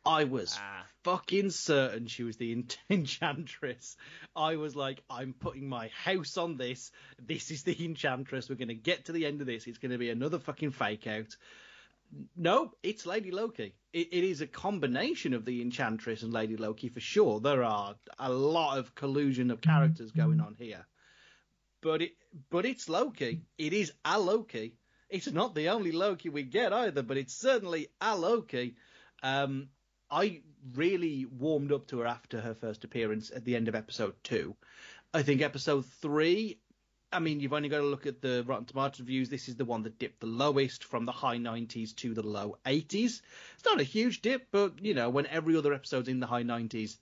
I 0.06 0.24
was 0.24 0.58
ah. 0.60 0.86
fucking 1.04 1.52
certain 1.52 2.08
she 2.08 2.24
was 2.24 2.38
the 2.38 2.64
Enchantress. 2.90 3.98
I 4.36 4.56
was 4.56 4.76
like, 4.76 5.04
I'm 5.10 5.34
putting 5.34 5.68
my 5.68 5.90
house 5.90 6.38
on 6.38 6.58
this. 6.58 6.92
This 7.20 7.52
is 7.52 7.64
the 7.64 7.86
Enchantress. 7.86 8.50
We're 8.50 8.56
going 8.56 8.70
to 8.70 8.74
get 8.74 9.06
to 9.06 9.12
the 9.12 9.26
end 9.26 9.42
of 9.42 9.48
this. 9.48 9.68
It's 9.68 9.78
going 9.78 9.92
to 9.92 9.98
be 9.98 10.10
another 10.10 10.40
fucking 10.40 10.72
fake 10.72 11.08
out. 11.08 11.36
no, 12.36 12.74
it's 12.82 13.06
Lady 13.06 13.32
Loki. 13.32 13.76
It, 13.94 14.08
it 14.12 14.24
is 14.24 14.42
a 14.42 14.48
combination 14.48 15.34
of 15.34 15.46
the 15.46 15.62
Enchantress 15.62 16.24
and 16.24 16.34
Lady 16.34 16.58
Loki 16.58 16.90
for 16.90 17.00
sure. 17.00 17.40
There 17.40 17.64
are 17.64 17.96
a 18.18 18.32
lot 18.32 18.78
of 18.78 18.96
collusion 18.96 19.52
of 19.52 19.62
characters 19.62 20.12
going 20.12 20.40
on 20.40 20.56
here, 20.58 20.88
but 21.82 22.02
it 22.02 22.12
but 22.50 22.66
it's 22.66 22.88
Loki. 22.88 23.42
It 23.58 23.74
is 23.74 23.92
a 24.06 24.20
Loki. 24.20 24.76
It's 25.10 25.30
not 25.32 25.56
the 25.56 25.70
only 25.70 25.92
Loki 25.92 26.30
we 26.30 26.44
get 26.44 26.72
either, 26.72 27.04
but 27.04 27.18
it's 27.18 27.34
certainly 27.34 27.90
a 28.00 28.16
Loki. 28.16 28.76
Um, 29.22 29.70
I 30.10 30.42
really 30.74 31.26
warmed 31.26 31.72
up 31.72 31.88
to 31.88 32.00
her 32.00 32.08
after 32.08 32.40
her 32.40 32.54
first 32.54 32.84
appearance 32.84 33.32
at 33.36 33.44
the 33.44 33.56
end 33.56 33.68
of 33.68 33.76
episode 33.76 34.16
two. 34.24 34.56
I 35.14 35.24
think 35.24 35.42
episode 35.42 35.86
three 36.02 36.60
I 37.14 37.20
mean, 37.20 37.42
you've 37.42 37.54
only 37.54 37.68
got 37.68 37.80
to 37.80 37.86
look 37.86 38.06
at 38.06 38.22
the 38.22 38.44
Rotten 38.48 38.66
Tomatoes 38.66 39.02
reviews. 39.02 39.28
This 39.28 39.50
is 39.50 39.58
the 39.58 39.66
one 39.66 39.84
that 39.84 40.00
dipped 40.00 40.22
the 40.22 40.28
lowest 40.28 40.86
from 40.86 41.06
the 41.06 41.12
high 41.12 41.38
90s 41.38 41.94
to 41.98 42.14
the 42.14 42.26
low 42.26 42.58
80s. 42.66 43.22
It's 43.56 43.66
not 43.66 43.82
a 43.82 43.84
huge 43.84 44.22
dip, 44.22 44.48
but, 44.52 44.84
you 44.84 44.94
know, 44.94 45.10
when 45.10 45.28
every 45.28 45.58
other 45.58 45.74
episode's 45.74 46.08
in 46.08 46.22
the 46.22 46.28
high 46.28 46.44
90s, 46.44 46.98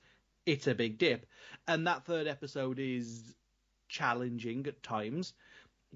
it's 0.47 0.65
a 0.65 0.73
big 0.73 0.97
dip. 0.97 1.27
And 1.67 1.85
that 1.85 2.05
third 2.05 2.25
episode 2.25 2.79
is 2.79 3.35
challenging 3.89 4.65
at 4.67 4.81
times, 4.81 5.33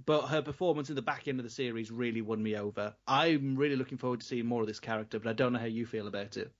but 0.05 0.27
her 0.27 0.41
performance 0.41 0.89
in 0.89 0.95
the 0.95 1.01
back 1.01 1.27
end 1.27 1.39
of 1.39 1.43
the 1.43 1.49
series 1.49 1.91
really 1.91 2.21
won 2.21 2.41
me 2.41 2.57
over. 2.57 2.95
I'm 3.07 3.55
really 3.55 3.75
looking 3.75 3.97
forward 3.97 4.21
to 4.21 4.25
seeing 4.25 4.45
more 4.45 4.61
of 4.61 4.67
this 4.67 4.79
character, 4.79 5.19
but 5.19 5.29
I 5.29 5.33
don't 5.33 5.53
know 5.53 5.59
how 5.59 5.65
you 5.65 5.85
feel 5.85 6.07
about 6.07 6.37
it. 6.37 6.51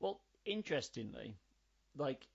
Well, 0.00 0.20
interestingly, 0.44 1.36
like 1.96 2.26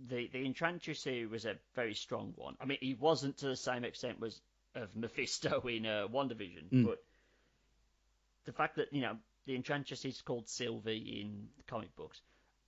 the 0.00 0.28
the 0.28 0.44
Enchantress 0.44 1.06
was 1.30 1.44
a 1.44 1.56
very 1.74 1.94
strong 1.94 2.32
one. 2.36 2.56
I 2.60 2.66
mean, 2.66 2.78
he 2.80 2.94
wasn't 2.94 3.38
to 3.38 3.46
the 3.46 3.56
same 3.56 3.84
extent 3.84 4.18
as 4.24 4.40
of 4.74 4.94
Mephisto 4.94 5.60
in 5.68 5.86
uh, 5.86 6.06
WandaVision, 6.08 6.70
mm. 6.72 6.86
but 6.86 7.02
the 8.44 8.52
fact 8.52 8.76
that 8.76 8.92
you 8.92 9.00
know 9.00 9.16
the 9.46 9.56
Enchantress 9.56 10.04
is 10.04 10.22
called 10.22 10.48
Sylvie 10.48 11.20
in 11.20 11.48
comic 11.66 11.94
books, 11.96 12.20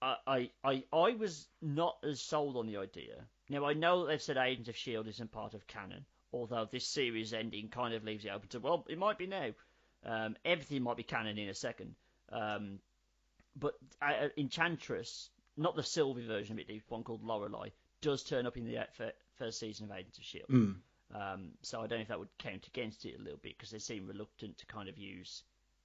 I, 0.03 0.17
I 0.27 0.51
I 0.65 0.85
I 0.93 1.11
was 1.13 1.47
not 1.63 1.99
as 2.03 2.21
sold 2.21 2.57
on 2.57 2.67
the 2.67 2.79
idea. 2.79 3.25
Now 3.51 3.67
I 3.67 3.75
know 3.75 4.01
that 4.01 4.09
they've 4.09 4.23
said 4.23 4.39
Agents 4.39 4.69
of 4.69 4.77
Shield 4.77 5.09
isn't 5.09 5.33
part 5.33 5.55
of 5.55 5.67
canon, 5.67 6.07
although 6.33 6.67
this 6.71 6.87
series 6.87 7.35
ending 7.35 7.69
kind 7.69 7.93
of 7.93 8.05
leaves 8.05 8.25
it 8.25 8.31
open 8.31 8.49
to 8.49 8.61
well, 8.61 8.87
it 8.89 8.99
might 8.99 9.19
be 9.19 9.27
now. 9.27 9.51
Um, 10.05 10.37
everything 10.45 10.83
might 10.83 10.97
be 10.97 11.03
canon 11.03 11.37
in 11.37 11.51
a 11.51 11.55
second. 11.55 11.95
Um, 12.33 12.79
but 13.57 13.75
uh, 14.01 14.29
Enchantress 14.39 15.29
not 15.61 15.77
the 15.77 15.83
Sylvie 15.83 16.27
version 16.27 16.55
of 16.55 16.61
it, 16.61 16.69
the 16.69 16.81
one 16.89 17.03
called 17.03 17.23
Lorelei, 17.23 17.69
does 18.01 18.23
turn 18.23 18.47
up 18.47 18.57
in 18.57 18.65
the 18.65 18.87
first 19.35 19.59
season 19.61 19.91
of 19.91 19.97
Agents 19.97 20.19
of 20.19 20.25
Shield. 20.25 20.49
Mm. 20.49 20.77
Um, 21.15 21.51
so 21.63 21.81
I 21.81 21.87
don't 21.87 21.99
know 21.99 22.03
if 22.03 22.09
that 22.09 22.19
would 22.19 22.39
count 22.39 22.67
against 22.67 23.05
it 23.05 23.19
a 23.19 23.23
little 23.23 23.39
bit 23.43 23.59
because 23.59 23.71
they 23.71 23.79
seem 23.79 24.07
reluctant 24.07 24.57
to 24.59 24.67
kind 24.67 24.89
of 24.89 24.97
use 24.97 25.43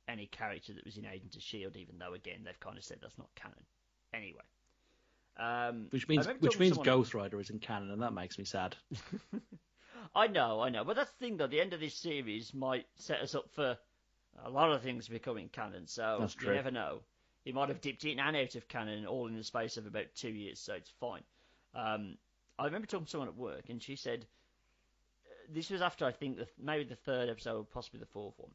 any 0.08 0.28
character 0.28 0.74
that 0.74 0.86
was 0.86 0.98
in 0.98 1.06
Agents 1.06 1.36
of 1.36 1.42
Shield, 1.42 1.76
even 1.76 1.98
though 1.98 2.14
again 2.14 2.42
they've 2.46 2.60
kind 2.60 2.78
of 2.78 2.84
said 2.84 3.00
that's 3.02 3.18
not 3.18 3.34
canon. 3.36 3.66
Anyway. 4.14 4.44
Um, 5.38 5.88
which 5.90 6.08
means 6.08 6.28
which 6.40 6.60
means 6.60 6.76
someone... 6.76 6.86
Ghost 6.86 7.14
Rider 7.14 7.40
is 7.40 7.50
in 7.50 7.60
canon, 7.60 7.92
and 7.92 8.02
that 8.02 8.14
makes 8.14 8.38
me 8.38 8.46
sad. 8.46 8.76
I 10.16 10.28
know, 10.28 10.62
I 10.62 10.70
know, 10.70 10.84
but 10.86 10.96
that's 10.96 11.12
the 11.12 11.26
thing 11.26 11.38
though. 11.38 11.48
The 11.48 11.60
end 11.60 11.74
of 11.74 11.82
this 11.82 11.96
series 11.96 12.54
might 12.54 12.86
set 12.96 13.20
us 13.20 13.36
up 13.36 13.50
for 13.54 13.78
a 14.44 14.50
lot 14.50 14.72
of 14.72 14.82
things 14.82 15.08
becoming 15.08 15.50
canon, 15.50 15.88
so 15.88 16.28
you 16.42 16.54
never 16.54 16.72
know. 16.72 17.02
He 17.44 17.52
might 17.52 17.70
have 17.70 17.82
dipped 17.82 18.06
in 18.06 18.20
and 18.20 18.36
out 18.36 18.56
of 18.56 18.68
canon 18.68 19.06
all 19.06 19.28
in 19.28 19.36
the 19.36 19.44
space 19.44 19.78
of 19.78 19.86
about 19.86 20.16
two 20.16 20.30
years, 20.30 20.60
so 20.60 20.74
it's 20.74 20.92
fine. 21.00 21.24
Um, 21.76 22.18
I 22.58 22.66
remember 22.66 22.88
talking 22.88 23.06
to 23.06 23.12
someone 23.12 23.28
at 23.28 23.36
work, 23.36 23.70
and 23.70 23.82
she 23.84 23.96
said 23.96 24.26
this 25.50 25.70
was 25.70 25.82
after 25.82 26.06
I 26.06 26.12
think 26.12 26.38
the, 26.38 26.48
maybe 26.58 26.86
the 26.86 26.96
third 26.96 27.30
episode, 27.30 27.70
possibly 27.72 28.00
the 28.00 28.06
fourth 28.06 28.36
one, 28.38 28.52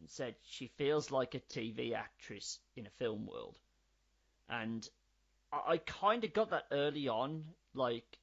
and 0.00 0.10
said 0.10 0.34
she 0.42 0.66
feels 0.66 1.10
like 1.10 1.34
a 1.34 1.40
TV 1.40 1.94
actress 1.94 2.58
in 2.76 2.86
a 2.86 2.90
film 2.90 3.26
world, 3.26 3.58
and 4.48 4.88
I, 5.52 5.72
I 5.72 5.76
kind 5.78 6.24
of 6.24 6.32
got 6.32 6.50
that 6.50 6.66
early 6.70 7.08
on, 7.08 7.44
like 7.74 8.18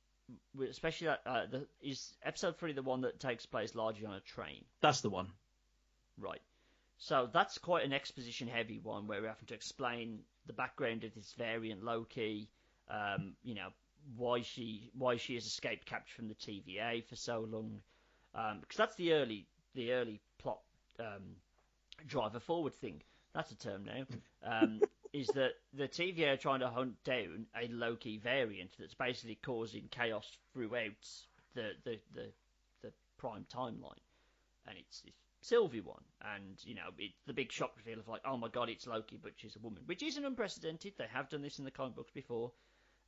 especially 0.70 1.08
that 1.08 1.22
uh, 1.26 1.46
the, 1.50 1.68
is 1.82 2.14
episode 2.24 2.58
three 2.58 2.74
the 2.74 2.82
one 2.82 3.02
that 3.02 3.20
takes 3.20 3.46
place 3.46 3.76
largely 3.76 4.06
on 4.06 4.14
a 4.14 4.20
train. 4.22 4.66
That's 4.82 5.02
the 5.02 5.10
one. 5.10 5.28
Right. 6.18 6.42
So 6.98 7.30
that's 7.32 7.58
quite 7.58 7.86
an 7.86 7.94
exposition 7.94 8.48
heavy 8.48 8.80
one 8.80 9.08
where 9.08 9.22
we're 9.22 9.28
having 9.28 9.48
to 9.48 9.54
explain 9.54 10.20
the 10.48 10.54
background 10.54 11.04
of 11.04 11.14
this 11.14 11.34
variant 11.38 11.84
Loki, 11.84 12.48
um, 12.90 13.34
you 13.44 13.56
know, 13.56 13.70
why 14.16 14.42
she 14.42 14.92
why 14.98 15.18
she 15.18 15.34
has 15.36 15.46
escaped 15.46 15.86
capture 15.86 16.16
from 16.16 16.28
the 16.28 16.36
TVA 16.36 17.04
for 17.06 17.16
so 17.16 17.46
long, 17.50 17.82
um, 18.34 18.60
because 18.62 18.78
that's 18.78 18.96
the 18.96 19.14
early 19.14 19.48
the 19.74 19.92
early 19.92 20.22
plot 20.38 20.60
um, 21.00 21.36
driver 22.08 22.40
forward 22.40 22.74
thing. 22.76 23.02
That's 23.34 23.52
a 23.52 23.58
term 23.58 23.84
now. 23.84 24.06
Um, 24.48 24.80
is 25.16 25.28
that 25.28 25.51
the 25.74 25.88
TVA 25.88 26.34
are 26.34 26.38
trying 26.38 26.59
to 26.59 26.68
hunt 26.70 27.01
down 27.05 27.45
a 27.55 27.68
Loki 27.70 28.18
variant 28.18 28.72
that's 28.78 28.93
basically 28.93 29.39
causing 29.43 29.88
chaos 29.89 30.30
throughout 30.53 30.91
the 31.53 31.72
the 31.86 31.99
the, 32.13 32.28
the 32.82 32.91
prime 33.18 33.45
timeline, 33.53 34.03
and 34.68 34.78
it's, 34.78 35.01
it's 35.05 35.16
Sylvie 35.41 35.80
one, 35.80 36.03
and 36.36 36.57
you 36.63 36.76
know 36.76 36.89
it's 36.97 37.22
the 37.28 37.34
big 37.34 37.51
shock 37.51 37.72
reveal 37.78 37.99
of 37.99 38.07
like, 38.07 38.22
oh 38.26 38.36
my 38.36 38.49
god, 38.49 38.70
it's 38.70 38.88
Loki, 38.88 39.18
but 39.22 39.32
she's 39.38 39.55
a 39.55 39.59
woman, 39.59 39.84
which 39.86 40.03
isn't 40.03 40.26
unprecedented. 40.26 40.93
They 40.97 41.07
have 41.11 41.30
done 41.30 41.41
this 41.41 41.59
in 41.59 41.66
the 41.66 41.72
comic 41.72 41.95
books 41.95 42.11
before. 42.11 42.51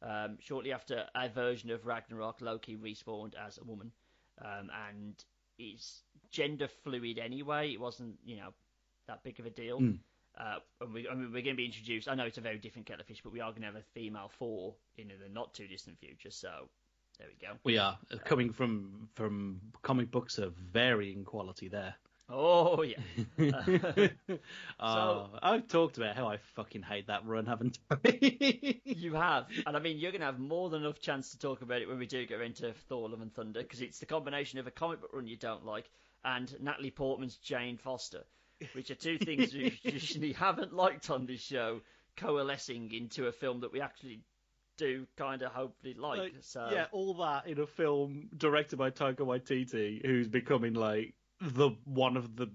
Um, 0.02 0.38
shortly 0.40 0.72
after 0.72 1.06
a 1.16 1.28
version 1.28 1.72
of 1.72 1.86
Ragnarok, 1.86 2.40
Loki 2.40 2.78
respawned 2.78 3.34
as 3.36 3.58
a 3.58 3.64
woman, 3.66 3.92
um, 4.42 4.70
and 4.90 5.16
is 5.60 6.04
gender 6.32 6.70
fluid 6.84 7.18
anyway. 7.18 7.74
It 7.74 7.82
wasn't 7.82 8.16
you 8.24 8.38
know 8.38 8.54
that 9.08 9.24
big 9.24 9.40
of 9.42 9.46
a 9.46 9.50
deal. 9.50 9.82
Mm. 9.82 10.00
Uh, 10.38 10.58
and 10.82 10.94
we, 10.94 11.08
I 11.10 11.16
mean, 11.16 11.32
we're 11.34 11.42
going 11.42 11.56
to 11.56 11.58
be 11.58 11.66
introduced. 11.66 12.08
I 12.08 12.16
know 12.16 12.26
it's 12.26 12.38
a 12.38 12.42
very 12.42 12.60
different 12.60 12.86
kettle 12.86 13.02
of 13.02 13.08
fish, 13.08 13.22
but 13.24 13.34
we 13.34 13.42
are 13.42 13.50
going 13.50 13.62
to 13.62 13.68
have 13.68 13.76
a 13.76 13.84
female 13.94 14.32
Thor 14.38 14.76
in 14.98 15.08
the 15.08 15.30
not 15.34 15.54
too 15.54 15.68
distant 15.68 15.98
future. 16.00 16.30
So 16.30 16.70
there 17.18 17.28
we 17.28 17.48
go. 17.48 17.54
We 17.64 17.78
are 17.80 17.98
coming 18.26 18.54
from 18.54 19.10
from 19.16 19.62
comic 19.82 20.12
books 20.12 20.38
of 20.38 20.54
varying 20.54 21.24
quality 21.24 21.70
there. 21.70 21.96
Oh 22.30 22.84
yeah. 22.84 22.98
uh, 24.80 24.94
so, 24.94 25.30
I've 25.42 25.68
talked 25.68 25.98
about 25.98 26.16
how 26.16 26.28
I 26.28 26.38
fucking 26.56 26.84
hate 26.84 27.08
that 27.08 27.26
run, 27.26 27.46
haven't 27.46 27.80
I? 27.90 28.80
you 28.84 29.14
have, 29.14 29.48
and 29.66 29.76
I 29.76 29.80
mean 29.80 29.98
you're 29.98 30.12
gonna 30.12 30.26
have 30.26 30.38
more 30.38 30.70
than 30.70 30.84
enough 30.84 31.00
chance 31.00 31.32
to 31.32 31.40
talk 31.40 31.62
about 31.64 31.82
it 31.82 31.88
when 31.88 31.98
we 31.98 32.06
do 32.06 32.26
get 32.28 32.42
into 32.42 32.74
Thor: 32.90 33.10
Love 33.10 33.22
and 33.22 33.34
Thunder 33.34 33.64
because 33.64 33.82
it's 33.82 34.00
the 34.00 34.06
combination 34.06 34.60
of 34.60 34.68
a 34.68 34.72
comic 34.72 35.02
book 35.02 35.12
run 35.14 35.26
you 35.26 35.38
don't 35.38 35.66
like 35.66 35.90
and 36.24 36.54
Natalie 36.62 36.92
Portman's 36.92 37.38
Jane 37.38 37.78
Foster, 37.78 38.24
which 38.74 38.92
are 38.92 38.96
two 38.96 39.18
things 39.18 39.54
we 39.54 39.80
usually 39.84 40.34
haven't 40.34 40.74
liked 40.74 41.10
on 41.10 41.26
this 41.26 41.42
show, 41.42 41.82
coalescing 42.16 42.92
into 42.94 43.28
a 43.28 43.32
film 43.32 43.62
that 43.62 43.72
we 43.72 43.82
actually 43.82 44.22
do 44.78 45.08
kind 45.18 45.42
of 45.42 45.52
hopefully 45.52 45.96
like. 45.98 46.20
like 46.20 46.34
so 46.42 46.70
yeah, 46.72 46.86
all 46.92 47.14
that 47.16 47.48
in 47.48 47.60
a 47.60 47.68
film 47.68 48.30
directed 48.38 48.78
by 48.78 48.92
Taika 48.92 49.20
Waititi, 49.20 50.06
who's 50.06 50.28
becoming 50.28 50.74
like 50.74 51.14
the 51.42 51.72
one 51.86 52.18
of 52.18 52.36
the 52.36 52.50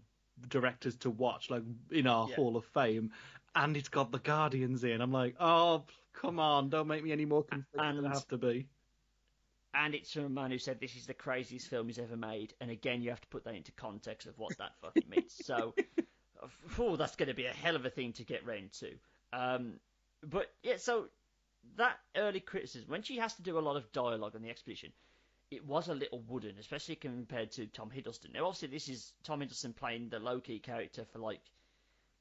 directors 0.48 0.96
to 0.96 1.10
watch, 1.10 1.50
like 1.50 1.62
in 1.90 2.06
our 2.06 2.28
yeah. 2.28 2.36
Hall 2.36 2.56
of 2.56 2.64
Fame, 2.66 3.12
and 3.54 3.76
it's 3.76 3.88
got 3.88 4.12
the 4.12 4.18
Guardians 4.18 4.84
in. 4.84 5.00
I'm 5.00 5.12
like, 5.12 5.36
oh, 5.40 5.84
come 6.14 6.38
on, 6.38 6.68
don't 6.70 6.86
make 6.86 7.04
me 7.04 7.12
any 7.12 7.24
more 7.24 7.44
confused 7.44 7.68
and, 7.78 7.98
than 7.98 8.06
I 8.06 8.14
have 8.14 8.28
to 8.28 8.38
be. 8.38 8.66
And 9.74 9.94
it's 9.94 10.12
from 10.12 10.24
a 10.24 10.28
man 10.28 10.50
who 10.50 10.58
said 10.58 10.80
this 10.80 10.96
is 10.96 11.06
the 11.06 11.14
craziest 11.14 11.68
film 11.68 11.86
he's 11.86 11.98
ever 11.98 12.16
made, 12.16 12.52
and 12.60 12.70
again, 12.70 13.00
you 13.00 13.10
have 13.10 13.22
to 13.22 13.28
put 13.28 13.44
that 13.44 13.54
into 13.54 13.72
context 13.72 14.26
of 14.26 14.38
what 14.38 14.56
that 14.58 14.72
fucking 14.82 15.08
means. 15.08 15.34
So, 15.44 15.74
oh, 16.78 16.96
that's 16.96 17.16
going 17.16 17.28
to 17.28 17.34
be 17.34 17.46
a 17.46 17.52
hell 17.52 17.76
of 17.76 17.86
a 17.86 17.90
thing 17.90 18.12
to 18.14 18.24
get 18.24 18.46
round 18.46 18.72
to. 18.80 18.92
Um, 19.32 19.74
but 20.22 20.52
yeah, 20.62 20.76
so 20.76 21.06
that 21.76 21.98
early 22.16 22.40
criticism, 22.40 22.90
when 22.90 23.02
she 23.02 23.16
has 23.16 23.34
to 23.34 23.42
do 23.42 23.58
a 23.58 23.60
lot 23.60 23.76
of 23.76 23.90
dialogue 23.92 24.36
on 24.36 24.42
the 24.42 24.50
expedition, 24.50 24.92
it 25.50 25.66
was 25.66 25.88
a 25.88 25.94
little 25.94 26.20
wooden, 26.28 26.56
especially 26.58 26.96
compared 26.96 27.50
to 27.52 27.66
Tom 27.66 27.90
Hiddleston. 27.90 28.32
Now, 28.34 28.46
obviously, 28.46 28.68
this 28.68 28.88
is 28.88 29.12
Tom 29.22 29.40
Hiddleston 29.40 29.76
playing 29.76 30.08
the 30.08 30.18
Loki 30.18 30.58
character 30.58 31.04
for 31.12 31.18
like 31.18 31.40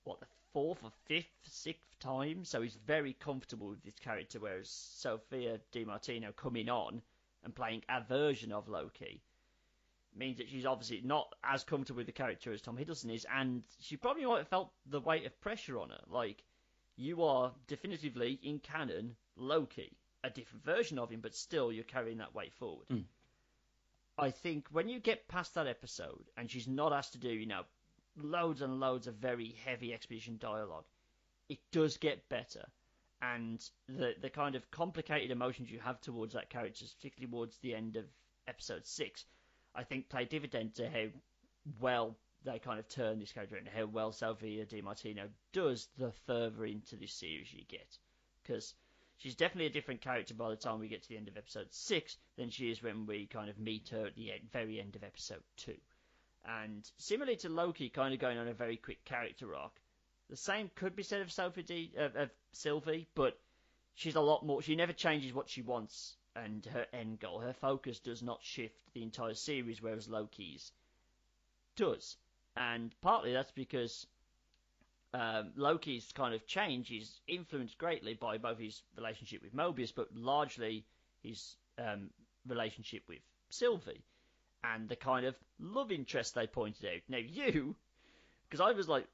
what 0.04 0.20
the 0.20 0.26
fourth 0.54 0.84
or 0.84 0.92
fifth, 1.06 1.32
sixth 1.44 2.00
time, 2.00 2.44
so 2.44 2.62
he's 2.62 2.78
very 2.86 3.14
comfortable 3.14 3.70
with 3.70 3.84
this 3.84 4.00
character. 4.00 4.40
Whereas 4.40 4.70
Sophia 4.70 5.60
Di 5.72 5.86
Martino 5.86 6.32
coming 6.32 6.70
on 6.70 7.02
and 7.44 7.56
playing 7.56 7.84
a 7.90 8.04
version 8.04 8.52
of 8.52 8.68
Loki 8.68 9.22
means 10.16 10.38
that 10.38 10.50
she's 10.50 10.66
obviously 10.66 11.02
not 11.04 11.34
as 11.44 11.64
comfortable 11.64 11.98
with 11.98 12.06
the 12.06 12.12
character 12.12 12.52
as 12.52 12.62
Tom 12.62 12.78
Hiddleston 12.78 13.14
is, 13.14 13.26
and 13.34 13.64
she 13.80 13.98
probably 13.98 14.26
might 14.26 14.40
have 14.40 14.48
felt 14.48 14.72
the 14.86 15.00
weight 15.00 15.26
of 15.26 15.40
pressure 15.42 15.80
on 15.80 15.90
her. 15.90 16.02
Like, 16.08 16.44
you 16.96 17.24
are 17.24 17.54
definitively 17.68 18.40
in 18.44 18.60
canon 18.60 19.16
Loki, 19.36 19.98
a 20.24 20.30
different 20.30 20.66
version 20.66 21.00
of 21.00 21.10
him, 21.10 21.22
but 21.22 21.36
still 21.36 21.72
you're 21.72 21.84
carrying 21.84 22.18
that 22.18 22.36
weight 22.36 22.54
forward. 22.54 22.88
Mm. 22.90 23.06
I 24.18 24.32
think 24.32 24.68
when 24.72 24.90
you 24.90 25.00
get 25.00 25.28
past 25.28 25.56
that 25.56 25.68
episode 25.68 26.26
and 26.38 26.52
she's 26.52 26.68
not 26.68 26.94
asked 26.94 27.14
to 27.14 27.20
do, 27.20 27.30
you 27.30 27.48
know, 27.48 27.64
loads 28.18 28.62
and 28.62 28.80
loads 28.80 29.08
of 29.08 29.16
very 29.16 29.56
heavy 29.66 29.94
exposition 29.94 30.38
dialogue, 30.38 30.86
it 31.50 31.60
does 31.72 31.98
get 31.98 32.28
better. 32.30 32.66
And 33.22 33.64
the 33.88 34.16
the 34.20 34.30
kind 34.30 34.56
of 34.56 34.70
complicated 34.72 35.32
emotions 35.32 35.70
you 35.70 35.80
have 35.80 36.02
towards 36.02 36.34
that 36.34 36.50
character, 36.50 36.86
particularly 36.98 37.32
towards 37.32 37.58
the 37.60 37.76
end 37.76 37.96
of 37.96 38.06
episode 38.48 38.86
six, 38.86 39.26
I 39.76 39.84
think 39.84 40.10
play 40.10 40.26
dividend 40.26 40.76
to 40.76 40.90
how 40.90 41.08
well 41.80 42.18
they 42.44 42.60
kind 42.60 42.80
of 42.80 42.88
turn 42.88 43.20
this 43.20 43.32
character 43.32 43.56
and 43.56 43.68
how 43.68 43.86
well 43.86 44.12
Sophia 44.12 44.66
Di 44.66 44.82
Martino 44.82 45.30
does 45.54 45.88
the 45.98 46.12
further 46.26 46.66
into 46.66 46.96
this 46.96 47.14
series 47.14 47.54
you 47.54 47.64
get. 47.68 47.98
Because 48.42 48.74
she's 49.18 49.36
definitely 49.36 49.68
a 49.68 49.72
different 49.72 50.02
character 50.02 50.34
by 50.34 50.50
the 50.50 50.56
time 50.56 50.80
we 50.80 50.88
get 50.88 51.04
to 51.04 51.10
the 51.10 51.18
end 51.18 51.28
of 51.28 51.38
episode 51.38 51.68
six 51.72 52.18
than 52.38 52.50
she 52.50 52.72
is 52.72 52.82
when 52.82 53.06
we 53.06 53.28
kind 53.28 53.50
of 53.50 53.60
meet 53.60 53.90
her 53.90 54.08
at 54.08 54.16
the 54.16 54.32
end, 54.32 54.52
very 54.52 54.80
end 54.80 54.96
of 54.96 55.04
episode 55.04 55.44
two. 55.58 55.78
And 56.44 56.90
similarly 56.98 57.36
to 57.38 57.50
Loki, 57.50 57.90
kind 57.90 58.14
of 58.14 58.20
going 58.20 58.40
on 58.40 58.48
a 58.48 58.54
very 58.54 58.78
quick 58.78 59.06
character 59.06 59.54
arc, 59.56 59.80
the 60.32 60.38
same 60.38 60.72
could 60.76 60.96
be 60.96 61.04
said 61.04 61.22
of 61.22 61.32
Sophie 61.32 61.62
D, 61.62 61.92
of, 61.98 62.16
of 62.16 62.30
Sylvie, 62.54 63.06
but 63.16 63.38
she's 63.96 64.16
a 64.16 64.22
lot 64.22 64.46
more. 64.46 64.62
She 64.62 64.76
never 64.76 64.94
changes 64.94 65.34
what 65.34 65.50
she 65.50 65.62
wants 65.62 66.16
and 66.38 66.66
her 66.68 66.88
end 66.94 67.20
goal. 67.20 67.40
Her 67.40 67.54
focus 67.54 68.00
does 68.00 68.24
not 68.24 68.40
shift 68.42 68.78
the 68.94 69.04
entire 69.04 69.34
series, 69.34 69.82
whereas 69.82 70.08
Loki's 70.08 70.72
does. 71.76 72.16
And 72.56 72.96
partly 73.02 73.34
that's 73.34 73.52
because 73.52 74.08
um, 75.14 75.52
Loki's 75.58 76.10
kind 76.14 76.34
of 76.34 76.48
change 76.48 76.92
is 76.92 77.20
influenced 77.28 77.78
greatly 77.78 78.14
by 78.14 78.38
both 78.38 78.58
his 78.58 78.82
relationship 78.96 79.44
with 79.44 79.54
Mobius, 79.54 79.94
but 79.94 80.16
largely 80.16 80.86
his 81.22 81.58
um, 81.78 82.10
relationship 82.48 83.04
with 83.10 83.20
Sylvie 83.50 84.06
and 84.64 84.88
the 84.88 84.96
kind 84.96 85.26
of 85.26 85.36
love 85.60 85.92
interest 85.92 86.36
they 86.36 86.48
pointed 86.48 86.86
out. 86.86 87.02
Now, 87.10 87.18
you, 87.18 87.76
because 88.52 88.60
I 88.60 88.74
was 88.74 88.90
like, 88.90 89.08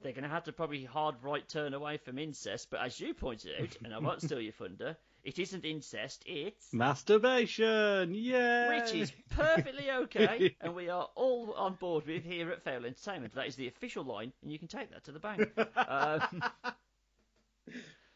they're 0.00 0.12
going 0.12 0.22
to 0.22 0.30
have 0.30 0.44
to 0.44 0.52
probably 0.52 0.84
hard 0.84 1.16
right 1.20 1.46
turn 1.48 1.74
away 1.74 1.96
from 1.96 2.18
incest, 2.18 2.68
but 2.70 2.80
as 2.80 3.00
you 3.00 3.14
pointed 3.14 3.50
out, 3.60 3.76
and 3.84 3.92
I 3.92 3.98
won't 3.98 4.22
steal 4.22 4.40
your 4.40 4.52
thunder, 4.52 4.96
it 5.24 5.40
isn't 5.40 5.64
incest, 5.64 6.22
it's 6.24 6.72
masturbation. 6.72 8.14
Yeah, 8.14 8.80
which 8.80 8.94
is 8.94 9.12
perfectly 9.30 9.90
okay, 9.90 10.54
and 10.60 10.76
we 10.76 10.88
are 10.88 11.08
all 11.16 11.52
on 11.54 11.74
board 11.74 12.06
with 12.06 12.22
here 12.22 12.52
at 12.52 12.62
Fail 12.62 12.86
Entertainment. 12.86 13.34
That 13.34 13.48
is 13.48 13.56
the 13.56 13.66
official 13.66 14.04
line, 14.04 14.32
and 14.40 14.52
you 14.52 14.58
can 14.60 14.68
take 14.68 14.92
that 14.92 15.02
to 15.06 15.12
the 15.12 15.18
bank. 15.18 15.50
um, 15.76 16.44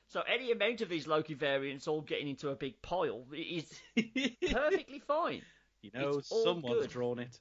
so 0.07 0.23
any 0.33 0.53
amount 0.53 0.83
of 0.83 0.89
these 0.89 1.09
Loki 1.09 1.35
variants 1.35 1.89
all 1.89 2.01
getting 2.01 2.29
into 2.29 2.51
a 2.51 2.55
big 2.55 2.81
pile 2.81 3.25
is 3.37 3.65
perfectly 4.53 5.03
fine. 5.05 5.43
You 5.83 5.91
know, 5.93 6.21
someone's 6.21 6.83
good. 6.83 6.91
drawn 6.91 7.19
it. 7.19 7.41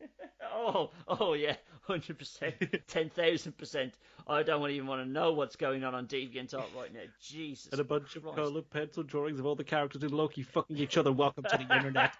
Oh, 0.50 0.90
oh 1.06 1.34
yeah, 1.34 1.56
hundred 1.88 2.18
percent, 2.18 2.54
ten 2.86 3.10
thousand 3.10 3.58
percent. 3.58 3.94
I 4.28 4.42
don't 4.44 4.70
even 4.70 4.86
want 4.86 5.04
to 5.04 5.10
know 5.10 5.32
what's 5.32 5.56
going 5.56 5.82
on 5.82 5.94
on 5.94 6.06
DeviantArt 6.06 6.76
right 6.76 6.92
now. 6.92 7.00
Jesus. 7.20 7.72
And 7.72 7.80
a 7.80 7.84
bunch 7.84 8.14
of 8.14 8.24
coloured 8.34 8.70
pencil 8.70 9.02
drawings 9.02 9.40
of 9.40 9.46
all 9.46 9.56
the 9.56 9.64
characters 9.64 10.02
in 10.04 10.10
Loki 10.10 10.42
fucking 10.42 10.76
each 10.76 10.96
other. 10.96 11.10
Welcome 11.10 11.44
to 11.44 11.56
the 11.56 11.74
internet. 11.74 12.14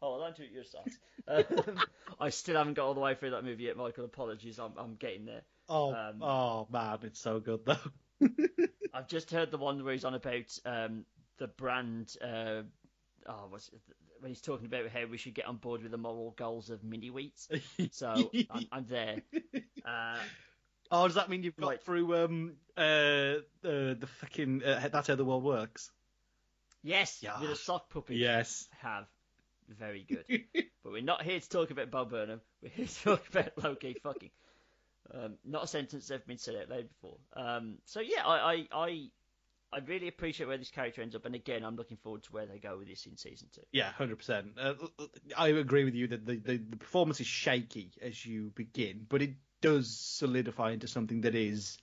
Hold 0.00 0.22
on 0.22 0.34
to 0.34 0.44
it 0.44 0.52
yourself. 0.52 0.86
Um, 1.26 1.80
I 2.20 2.28
still 2.28 2.56
haven't 2.56 2.74
got 2.74 2.86
all 2.86 2.94
the 2.94 3.00
way 3.00 3.14
through 3.14 3.30
that 3.30 3.42
movie 3.44 3.64
yet, 3.64 3.76
Michael. 3.76 4.04
Apologies, 4.04 4.58
I'm, 4.60 4.72
I'm 4.76 4.94
getting 4.94 5.24
there. 5.24 5.42
Oh, 5.68 5.92
Um, 5.92 6.22
oh 6.22 6.68
man, 6.70 6.98
it's 7.02 7.18
so 7.20 7.40
good 7.40 7.60
though. 7.64 7.76
I've 8.94 9.08
just 9.08 9.30
heard 9.30 9.50
the 9.50 9.58
one 9.58 9.82
where 9.82 9.92
he's 9.94 10.04
on 10.04 10.14
about 10.14 10.58
um, 10.64 11.04
the 11.38 11.48
brand. 11.48 12.14
Uh, 12.22 12.62
oh, 13.28 13.46
what's 13.48 13.70
when 14.20 14.30
he's 14.30 14.40
talking 14.40 14.66
about 14.66 14.88
how 14.88 15.06
we 15.06 15.18
should 15.18 15.34
get 15.34 15.46
on 15.46 15.56
board 15.56 15.82
with 15.82 15.92
the 15.92 15.98
moral 15.98 16.34
goals 16.36 16.70
of 16.70 16.82
mini 16.82 17.10
wheats. 17.10 17.48
So 17.92 18.30
I'm, 18.50 18.66
I'm 18.72 18.86
there. 18.88 19.22
Uh, 19.86 20.18
oh, 20.90 21.06
does 21.06 21.14
that 21.14 21.30
mean 21.30 21.44
you've 21.44 21.56
got 21.56 21.80
through 21.84 22.24
um 22.24 22.54
uh 22.76 23.38
the 23.62 23.96
the 24.00 24.08
fucking 24.20 24.64
uh, 24.64 24.88
that's 24.90 25.06
how 25.06 25.14
the 25.14 25.24
world 25.24 25.44
works? 25.44 25.92
yes, 26.82 27.24
with 27.40 27.50
a 27.50 27.56
sock 27.56 27.88
puppet. 27.90 28.16
Yes. 28.16 28.68
Have. 28.80 29.06
Very 29.68 30.04
good. 30.08 30.44
but 30.54 30.92
we're 30.92 31.02
not 31.02 31.22
here 31.22 31.40
to 31.40 31.48
talk 31.48 31.70
about 31.70 31.90
Bo 31.90 32.04
Burnham. 32.04 32.40
We're 32.62 32.70
here 32.70 32.86
to 32.86 33.02
talk 33.02 33.28
about 33.28 33.52
Loki 33.62 33.94
fucking. 34.02 34.30
Um, 35.12 35.34
not 35.44 35.64
a 35.64 35.66
sentence 35.68 36.08
that's 36.08 36.24
been 36.24 36.38
said 36.38 36.56
out 36.56 36.68
loud 36.68 36.88
before. 36.88 37.18
Um, 37.34 37.78
so 37.84 38.00
yeah, 38.00 38.26
I, 38.26 38.52
I, 38.52 38.66
I, 38.72 39.06
I 39.72 39.78
really 39.80 40.08
appreciate 40.08 40.46
where 40.46 40.58
this 40.58 40.70
character 40.70 41.02
ends 41.02 41.14
up, 41.14 41.24
and 41.26 41.34
again, 41.34 41.64
I'm 41.64 41.76
looking 41.76 41.96
forward 41.96 42.22
to 42.24 42.32
where 42.32 42.46
they 42.46 42.58
go 42.58 42.78
with 42.78 42.88
this 42.88 43.04
in 43.06 43.16
season 43.16 43.48
two. 43.52 43.62
Yeah, 43.72 43.90
hundred 43.90 44.16
percent. 44.16 44.52
Uh, 44.58 44.74
I 45.36 45.48
agree 45.48 45.84
with 45.84 45.94
you 45.94 46.06
that 46.08 46.24
the, 46.24 46.36
the 46.36 46.56
the 46.56 46.76
performance 46.76 47.20
is 47.20 47.26
shaky 47.26 47.90
as 48.00 48.24
you 48.24 48.52
begin, 48.54 49.06
but 49.08 49.22
it 49.22 49.34
does 49.60 49.90
solidify 49.90 50.72
into 50.72 50.86
something 50.86 51.22
that 51.22 51.34
is 51.34 51.78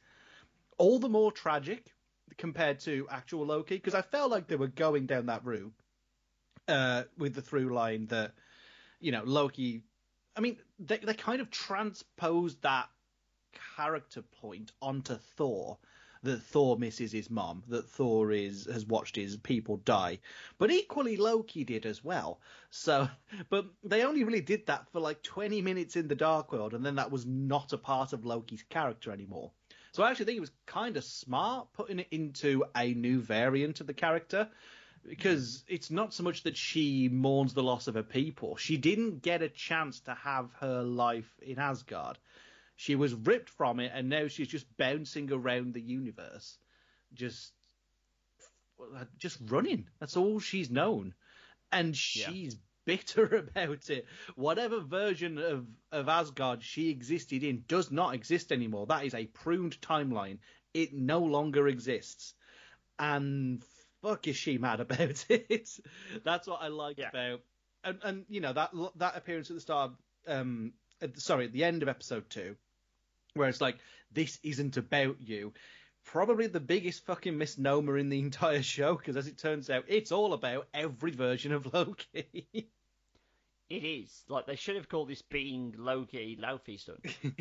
all 0.78 1.00
the 1.00 1.10
more 1.10 1.32
tragic 1.32 1.92
compared 2.38 2.80
to 2.80 3.08
actual 3.10 3.46
Loki 3.46 3.76
because 3.76 3.94
I 3.94 4.02
felt 4.02 4.32
like 4.32 4.48
they 4.48 4.56
were 4.56 4.68
going 4.68 5.06
down 5.06 5.28
that 5.28 5.46
route 5.46 5.74
uh, 6.68 7.04
with 7.18 7.36
the 7.36 7.42
through 7.42 7.74
line 7.74 8.08
that 8.08 8.34
you 9.00 9.12
know 9.12 9.24
Loki. 9.26 9.84
I 10.36 10.40
mean, 10.40 10.58
they 10.80 10.98
they 10.98 11.14
kind 11.14 11.42
of 11.42 11.52
transposed 11.52 12.62
that 12.64 12.88
character 13.76 14.22
point 14.22 14.72
onto 14.82 15.18
Thor. 15.38 15.78
That 16.24 16.42
Thor 16.42 16.78
misses 16.78 17.12
his 17.12 17.30
mom, 17.30 17.64
that 17.68 17.90
Thor 17.90 18.32
is 18.32 18.66
has 18.72 18.86
watched 18.86 19.16
his 19.16 19.38
people 19.38 19.78
die, 19.78 20.20
but 20.58 20.72
equally 20.72 21.18
Loki 21.18 21.64
did 21.64 21.86
as 21.86 22.04
well. 22.04 22.40
So, 22.70 23.10
but 23.50 23.66
they 23.84 24.04
only 24.04 24.24
really 24.24 24.42
did 24.42 24.66
that 24.68 24.90
for 24.92 25.00
like 25.00 25.22
20 25.22 25.62
minutes 25.62 25.96
in 25.96 26.08
the 26.08 26.16
Dark 26.16 26.52
World, 26.52 26.74
and 26.74 26.86
then 26.86 26.96
that 26.96 27.12
was 27.12 27.26
not 27.26 27.74
a 27.74 27.78
part 27.78 28.14
of 28.14 28.26
Loki's 28.26 28.64
character 28.70 29.12
anymore. 29.12 29.52
So 29.92 30.02
I 30.02 30.10
actually 30.10 30.26
think 30.26 30.38
it 30.38 30.42
was 30.42 30.52
kind 30.66 30.98
of 30.98 31.04
smart 31.04 31.72
putting 31.74 32.00
it 32.00 32.08
into 32.10 32.66
a 32.76 32.94
new 32.94 33.20
variant 33.20 33.80
of 33.80 33.86
the 33.86 33.94
character 33.94 34.50
because 35.08 35.64
it's 35.68 35.92
not 35.92 36.14
so 36.14 36.24
much 36.24 36.44
that 36.44 36.58
she 36.58 37.10
mourns 37.10 37.54
the 37.54 37.64
loss 37.64 37.88
of 37.88 37.96
her 37.96 38.04
people. 38.04 38.56
She 38.56 38.78
didn't 38.78 39.22
get 39.22 39.42
a 39.42 39.50
chance 39.50 40.00
to 40.02 40.14
have 40.16 40.50
her 40.60 40.82
life 40.82 41.32
in 41.42 41.60
Asgard. 41.60 42.18
She 42.76 42.96
was 42.96 43.14
ripped 43.14 43.50
from 43.50 43.80
it, 43.80 43.92
and 43.94 44.10
now 44.10 44.28
she's 44.28 44.48
just 44.48 44.66
bouncing 44.78 45.32
around 45.32 45.74
the 45.74 45.82
universe, 45.82 46.58
just 47.14 47.54
just 49.18 49.40
running. 49.50 49.88
That's 50.00 50.18
all 50.18 50.40
she's 50.40 50.70
known, 50.70 51.14
and 51.72 51.96
she's 51.96 52.56
bitter 52.86 53.26
about 53.36 53.90
it. 53.90 54.06
Whatever 54.36 54.80
version 54.82 55.38
of 55.38 55.68
of 55.92 56.10
Asgard 56.10 56.64
she 56.64 56.90
existed 56.90 57.44
in 57.44 57.64
does 57.68 57.92
not 57.92 58.16
exist 58.16 58.52
anymore. 58.52 58.88
That 58.88 59.06
is 59.06 59.14
a 59.14 59.28
pruned 59.28 59.80
timeline. 59.82 60.40
It 60.74 60.94
no 60.94 61.20
longer 61.20 61.68
exists, 61.68 62.34
and 63.00 63.64
fuck 64.02 64.28
is 64.28 64.36
she 64.36 64.58
mad 64.58 64.80
about 64.82 65.26
it. 65.30 65.70
That's 66.24 66.48
what 66.48 66.62
I 66.62 66.68
like 66.68 66.98
Yeah. 66.98 67.10
about, 67.10 67.42
and 67.84 68.00
and 68.04 68.26
you 68.30 68.42
know 68.42 68.54
that 68.54 68.72
that 68.98 69.16
appearance 69.16 69.50
at 69.50 69.56
the 69.56 69.62
start, 69.62 69.92
of, 69.92 70.40
um, 70.40 70.74
sorry, 71.16 71.46
at 71.46 71.52
the 71.52 71.64
end 71.64 71.84
of 71.84 71.90
episode 71.90 72.30
two, 72.30 72.56
where 73.34 73.50
it's 73.50 73.62
like 73.62 73.78
this 74.12 74.40
isn't 74.44 74.78
about 74.78 75.22
you. 75.22 75.54
Probably 76.06 76.48
the 76.48 76.60
biggest 76.60 77.06
fucking 77.06 77.38
misnomer 77.38 77.98
in 77.98 78.10
the 78.10 78.20
entire 78.20 78.62
show, 78.76 78.96
because 78.96 79.18
as 79.18 79.28
it 79.28 79.38
turns 79.38 79.70
out, 79.70 79.86
it's 79.88 80.12
all 80.12 80.34
about 80.34 80.68
every 80.74 81.12
version 81.12 81.54
of 81.54 81.66
Loki. 81.74 82.70
It 83.70 83.84
is 83.84 84.24
like 84.28 84.46
they 84.46 84.56
should 84.56 84.76
have 84.76 84.90
called 84.90 85.10
this 85.10 85.22
being 85.22 85.74
Loki 85.78 86.38
Laufeyson. 86.40 87.00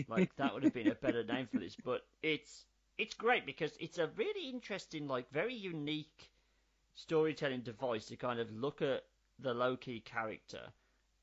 Like 0.08 0.34
that 0.36 0.54
would 0.54 0.62
have 0.62 0.72
been 0.72 0.88
a 0.88 0.94
better 0.94 1.24
name 1.24 1.48
for 1.52 1.58
this. 1.58 1.76
But 1.84 2.06
it's 2.22 2.64
it's 2.96 3.14
great 3.14 3.44
because 3.44 3.72
it's 3.80 3.98
a 3.98 4.08
really 4.16 4.48
interesting, 4.48 5.08
like 5.08 5.30
very 5.30 5.54
unique 5.54 6.30
storytelling 6.94 7.60
device 7.60 8.06
to 8.06 8.16
kind 8.16 8.38
of 8.38 8.50
look 8.52 8.80
at 8.82 9.04
the 9.40 9.52
Loki 9.52 10.00
character 10.00 10.72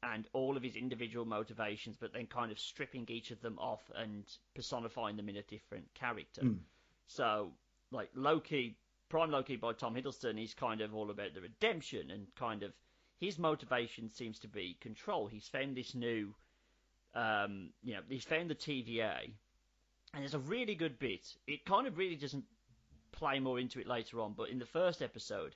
and 0.04 0.28
all 0.34 0.56
of 0.56 0.64
his 0.64 0.76
individual 0.76 1.26
motivations, 1.26 1.98
but 2.00 2.14
then 2.14 2.26
kind 2.26 2.52
of 2.52 2.60
stripping 2.60 3.06
each 3.10 3.32
of 3.32 3.42
them 3.42 3.58
off 3.60 3.82
and 3.96 4.24
personifying 4.56 5.18
them 5.18 5.30
in 5.30 5.38
a 5.38 5.44
different 5.44 5.94
character. 5.94 6.42
Mm. 6.42 6.60
So, 7.08 7.52
like 7.92 8.10
Loki, 8.16 8.78
Prime 9.10 9.32
Loki 9.32 9.56
by 9.56 9.74
Tom 9.74 9.96
Hiddleston, 9.96 10.38
he's 10.38 10.54
kind 10.54 10.82
of 10.82 10.96
all 10.96 11.10
about 11.10 11.34
the 11.34 11.42
redemption 11.42 12.12
and 12.12 12.28
kind 12.36 12.64
of 12.64 12.72
his 13.20 13.38
motivation 13.38 14.10
seems 14.10 14.40
to 14.40 14.48
be 14.48 14.78
control. 14.80 15.28
He's 15.28 15.48
found 15.48 15.76
this 15.76 15.94
new, 15.94 16.34
um, 17.14 17.72
you 17.84 17.96
know, 17.96 18.02
he's 18.08 18.24
found 18.24 18.50
the 18.50 18.56
TVA, 18.56 19.32
and 20.14 20.22
there's 20.22 20.34
a 20.34 20.40
really 20.40 20.76
good 20.76 20.98
bit. 21.00 21.28
It 21.46 21.66
kind 21.66 21.86
of 21.86 21.98
really 21.98 22.16
doesn't 22.16 22.46
play 23.12 23.40
more 23.40 23.60
into 23.60 23.80
it 23.80 23.88
later 23.88 24.22
on, 24.22 24.34
but 24.38 24.50
in 24.50 24.60
the 24.60 24.66
first 24.66 25.02
episode, 25.02 25.56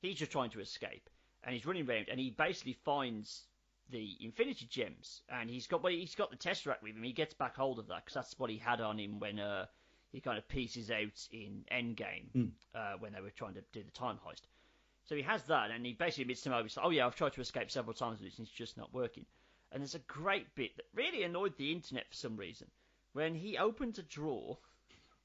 he's 0.00 0.16
just 0.16 0.32
trying 0.32 0.50
to 0.50 0.60
escape, 0.60 1.10
and 1.44 1.54
he's 1.54 1.66
running 1.66 1.88
around, 1.88 2.06
and 2.10 2.18
he 2.18 2.30
basically 2.30 2.78
finds 2.84 3.44
the 3.92 4.16
Infinity 4.20 4.66
Gems, 4.68 5.22
and 5.28 5.48
he's 5.48 5.66
got 5.68 5.82
well, 5.82 5.92
he's 5.92 6.14
got 6.16 6.30
the 6.30 6.36
Tesseract 6.36 6.82
with 6.82 6.96
him. 6.96 7.02
He 7.04 7.12
gets 7.12 7.34
back 7.34 7.56
hold 7.56 7.78
of 7.78 7.86
that 7.88 8.04
because 8.04 8.14
that's 8.14 8.38
what 8.38 8.50
he 8.50 8.58
had 8.58 8.80
on 8.80 8.98
him 8.98 9.20
when 9.20 9.38
uh, 9.38 9.66
he 10.10 10.20
kind 10.20 10.38
of 10.38 10.48
pieces 10.48 10.90
out 10.90 11.28
in 11.30 11.64
Endgame 11.70 12.30
Hmm. 12.32 12.46
uh, 12.74 12.94
when 12.98 13.12
they 13.12 13.20
were 13.20 13.30
trying 13.30 13.54
to 13.54 13.62
do 13.72 13.82
the 13.82 13.90
time 13.92 14.18
heist. 14.26 14.42
So 15.04 15.14
he 15.14 15.22
has 15.22 15.42
that, 15.44 15.70
and 15.70 15.84
he 15.86 15.92
basically 15.92 16.22
admits 16.22 16.42
to 16.42 16.52
him, 16.52 16.68
"Oh 16.82 16.90
yeah, 16.90 17.06
I've 17.06 17.16
tried 17.16 17.34
to 17.34 17.40
escape 17.40 17.70
several 17.70 17.94
times 17.94 18.20
with 18.20 18.30
this, 18.30 18.38
and 18.38 18.46
it's 18.46 18.56
just 18.56 18.76
not 18.76 18.92
working." 18.92 19.26
And 19.70 19.80
there's 19.80 19.94
a 19.94 20.00
great 20.00 20.54
bit 20.54 20.76
that 20.76 20.86
really 20.94 21.22
annoyed 21.22 21.56
the 21.56 21.72
internet 21.72 22.08
for 22.08 22.14
some 22.14 22.36
reason 22.36 22.68
when 23.12 23.34
he 23.34 23.58
opens 23.58 23.98
a 23.98 24.02
drawer 24.02 24.58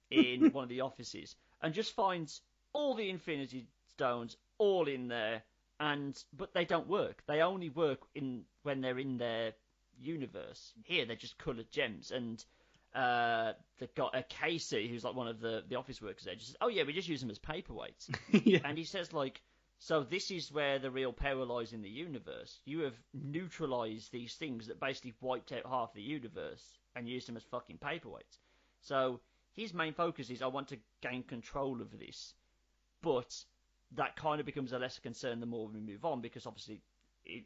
in 0.10 0.50
one 0.52 0.64
of 0.64 0.70
the 0.70 0.82
offices 0.82 1.36
and 1.62 1.74
just 1.74 1.94
finds 1.96 2.42
all 2.74 2.96
the 2.96 3.10
Infinity 3.10 3.68
Stones 3.90 4.38
all 4.58 4.88
in 4.88 5.08
there, 5.08 5.44
and 5.80 6.24
but 6.34 6.54
they 6.54 6.66
don't 6.66 6.88
work. 6.88 7.24
They 7.28 7.42
only 7.42 7.70
work 7.70 8.00
in 8.16 8.44
when 8.64 8.82
they're 8.82 9.00
in 9.00 9.18
their 9.18 9.54
universe. 10.00 10.74
Here 10.84 11.06
they're 11.06 11.16
just 11.16 11.38
coloured 11.38 11.72
gems, 11.72 12.12
and 12.12 12.44
uh, 12.96 13.54
the 13.80 13.88
guy, 13.96 14.06
uh, 14.06 14.22
Casey, 14.28 14.88
who's 14.88 15.04
like 15.04 15.16
one 15.16 15.28
of 15.28 15.40
the 15.40 15.64
the 15.68 15.76
office 15.76 16.02
workers 16.02 16.24
there, 16.24 16.36
just 16.36 16.48
says, 16.48 16.58
"Oh 16.62 16.68
yeah, 16.68 16.84
we 16.84 16.94
just 16.94 17.08
use 17.08 17.22
them 17.22 17.30
as 17.30 17.40
paperweights." 17.40 18.10
yeah. 18.44 18.60
and 18.64 18.78
he 18.78 18.84
says 18.84 19.14
like, 19.14 19.42
"So 19.80 20.04
this 20.04 20.32
is 20.32 20.52
where 20.52 20.80
the 20.80 20.92
real 20.92 21.14
power 21.14 21.46
lies 21.46 21.74
in 21.74 21.82
the 21.82 21.90
universe. 21.90 22.60
You 22.66 22.80
have 22.82 22.96
neutralized 23.14 24.12
these 24.12 24.34
things 24.36 24.68
that 24.68 24.80
basically 24.80 25.14
wiped 25.22 25.52
out 25.52 25.66
half 25.66 25.94
the 25.94 26.02
universe 26.02 26.80
and 26.96 27.08
used 27.08 27.28
them 27.28 27.38
as 27.38 27.44
fucking 27.44 27.78
paperweights." 27.78 28.40
So 28.82 29.20
his 29.56 29.74
main 29.74 29.94
focus 29.94 30.30
is, 30.30 30.42
"I 30.42 30.48
want 30.48 30.70
to 30.70 30.80
gain 31.02 31.24
control 31.24 31.82
of 31.82 32.00
this," 32.00 32.34
but 33.02 33.46
that 33.96 34.16
kind 34.16 34.40
of 34.40 34.46
becomes 34.46 34.74
a 34.74 34.80
lesser 34.80 35.02
concern 35.02 35.40
the 35.40 35.46
more 35.46 35.68
we 35.68 35.80
move 35.80 36.06
on 36.06 36.22
because 36.22 36.46
obviously, 36.46 36.82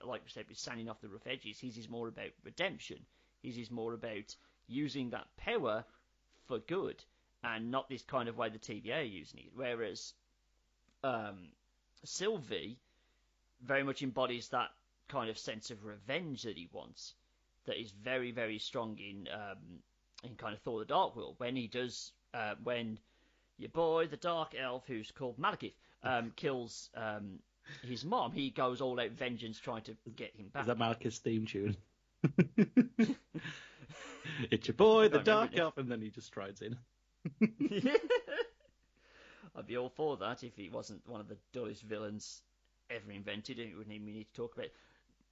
like 0.05 0.23
we 0.23 0.29
said, 0.29 0.45
with 0.47 0.57
sanding 0.57 0.89
off 0.89 1.01
the 1.01 1.09
rough 1.09 1.27
edges, 1.27 1.59
his 1.59 1.77
is 1.77 1.89
more 1.89 2.07
about 2.07 2.29
redemption. 2.43 2.97
His 3.43 3.57
is 3.57 3.71
more 3.71 3.93
about 3.93 4.35
using 4.67 5.09
that 5.11 5.27
power 5.37 5.83
for 6.47 6.59
good 6.59 7.03
and 7.43 7.71
not 7.71 7.89
this 7.89 8.03
kind 8.03 8.29
of 8.29 8.37
way 8.37 8.49
the 8.49 8.59
TVA 8.59 8.99
are 8.99 9.03
using 9.03 9.39
it. 9.39 9.51
Whereas 9.53 10.13
um, 11.03 11.49
Sylvie 12.03 12.77
very 13.63 13.83
much 13.83 14.01
embodies 14.01 14.49
that 14.49 14.69
kind 15.07 15.29
of 15.29 15.37
sense 15.37 15.71
of 15.71 15.85
revenge 15.85 16.43
that 16.43 16.57
he 16.57 16.69
wants, 16.71 17.13
that 17.65 17.79
is 17.79 17.91
very, 17.91 18.31
very 18.31 18.57
strong 18.57 18.97
in 18.97 19.27
um, 19.31 19.79
in 20.23 20.35
kind 20.35 20.53
of 20.53 20.61
Thor: 20.61 20.79
The 20.79 20.85
Dark 20.85 21.15
World. 21.15 21.35
When 21.37 21.55
he 21.55 21.67
does, 21.67 22.11
uh, 22.33 22.55
when 22.63 22.97
your 23.57 23.69
boy, 23.69 24.07
the 24.07 24.17
Dark 24.17 24.55
Elf, 24.57 24.83
who's 24.87 25.11
called 25.11 25.37
Malekith, 25.37 25.73
um, 26.03 26.31
kills 26.35 26.89
um, 26.95 27.39
his 27.83 28.03
mom, 28.05 28.31
he 28.31 28.49
goes 28.49 28.81
all 28.81 28.99
out 28.99 29.11
vengeance 29.11 29.59
trying 29.59 29.83
to 29.83 29.95
get 30.15 30.35
him 30.35 30.47
back. 30.53 30.63
Is 30.63 30.67
that 30.67 30.79
Malekith's 30.79 31.19
theme 31.19 31.45
tune? 31.45 31.77
it's 34.51 34.67
your 34.67 34.75
boy, 34.75 35.07
the 35.09 35.19
Dark. 35.19 35.57
Elf, 35.57 35.77
and 35.77 35.89
then 35.89 36.01
he 36.01 36.09
just 36.09 36.27
strides 36.27 36.61
in. 36.61 36.77
I'd 39.55 39.67
be 39.67 39.77
all 39.77 39.89
for 39.89 40.17
that 40.17 40.43
if 40.43 40.55
he 40.55 40.69
wasn't 40.69 41.07
one 41.07 41.19
of 41.19 41.27
the 41.27 41.37
dullest 41.53 41.83
villains 41.83 42.41
ever 42.89 43.11
invented, 43.11 43.59
and 43.59 43.69
it 43.71 43.75
wouldn't 43.77 43.93
even 43.95 44.07
need 44.07 44.27
to 44.27 44.33
talk 44.33 44.55
about. 44.55 44.67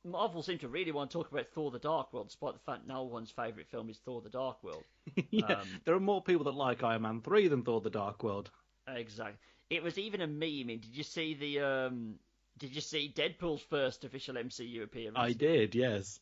Marvel 0.05 0.41
seem 0.41 0.57
to 0.59 0.69
really 0.69 0.93
want 0.93 1.11
to 1.11 1.17
talk 1.17 1.31
about 1.31 1.47
Thor: 1.49 1.71
The 1.71 1.79
Dark 1.79 2.13
World, 2.13 2.27
despite 2.27 2.53
the 2.53 2.59
fact 2.59 2.87
no 2.87 3.03
one's 3.03 3.31
favourite 3.31 3.67
film 3.69 3.89
is 3.89 3.97
Thor: 3.97 4.21
The 4.21 4.29
Dark 4.29 4.63
World. 4.63 4.83
yeah, 5.29 5.45
Um, 5.59 5.67
there 5.85 5.95
are 5.95 5.99
more 5.99 6.21
people 6.21 6.45
that 6.45 6.53
like 6.55 6.83
Iron 6.83 7.01
Man 7.03 7.21
3 7.21 7.47
than 7.47 7.63
Thor 7.63 7.81
the 7.81 7.89
Dark 7.89 8.23
World. 8.23 8.49
Exactly. 8.87 9.35
It 9.69 9.83
was 9.83 9.97
even 9.97 10.21
a 10.21 10.27
meme. 10.27 10.69
And 10.69 10.81
did 10.81 10.95
you 10.95 11.03
see 11.03 11.33
the? 11.33 11.59
Um, 11.59 12.15
did 12.57 12.75
you 12.75 12.81
see 12.81 13.13
Deadpool's 13.15 13.61
first 13.61 14.03
official 14.03 14.35
MCU 14.35 14.83
appearance? 14.83 15.17
I 15.17 15.31
did, 15.33 15.75
yes. 15.75 16.19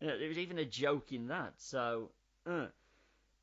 Yeah, 0.00 0.16
there 0.18 0.28
was 0.28 0.38
even 0.38 0.58
a 0.58 0.64
joke 0.64 1.12
in 1.12 1.28
that. 1.28 1.52
So, 1.58 2.10
uh. 2.46 2.66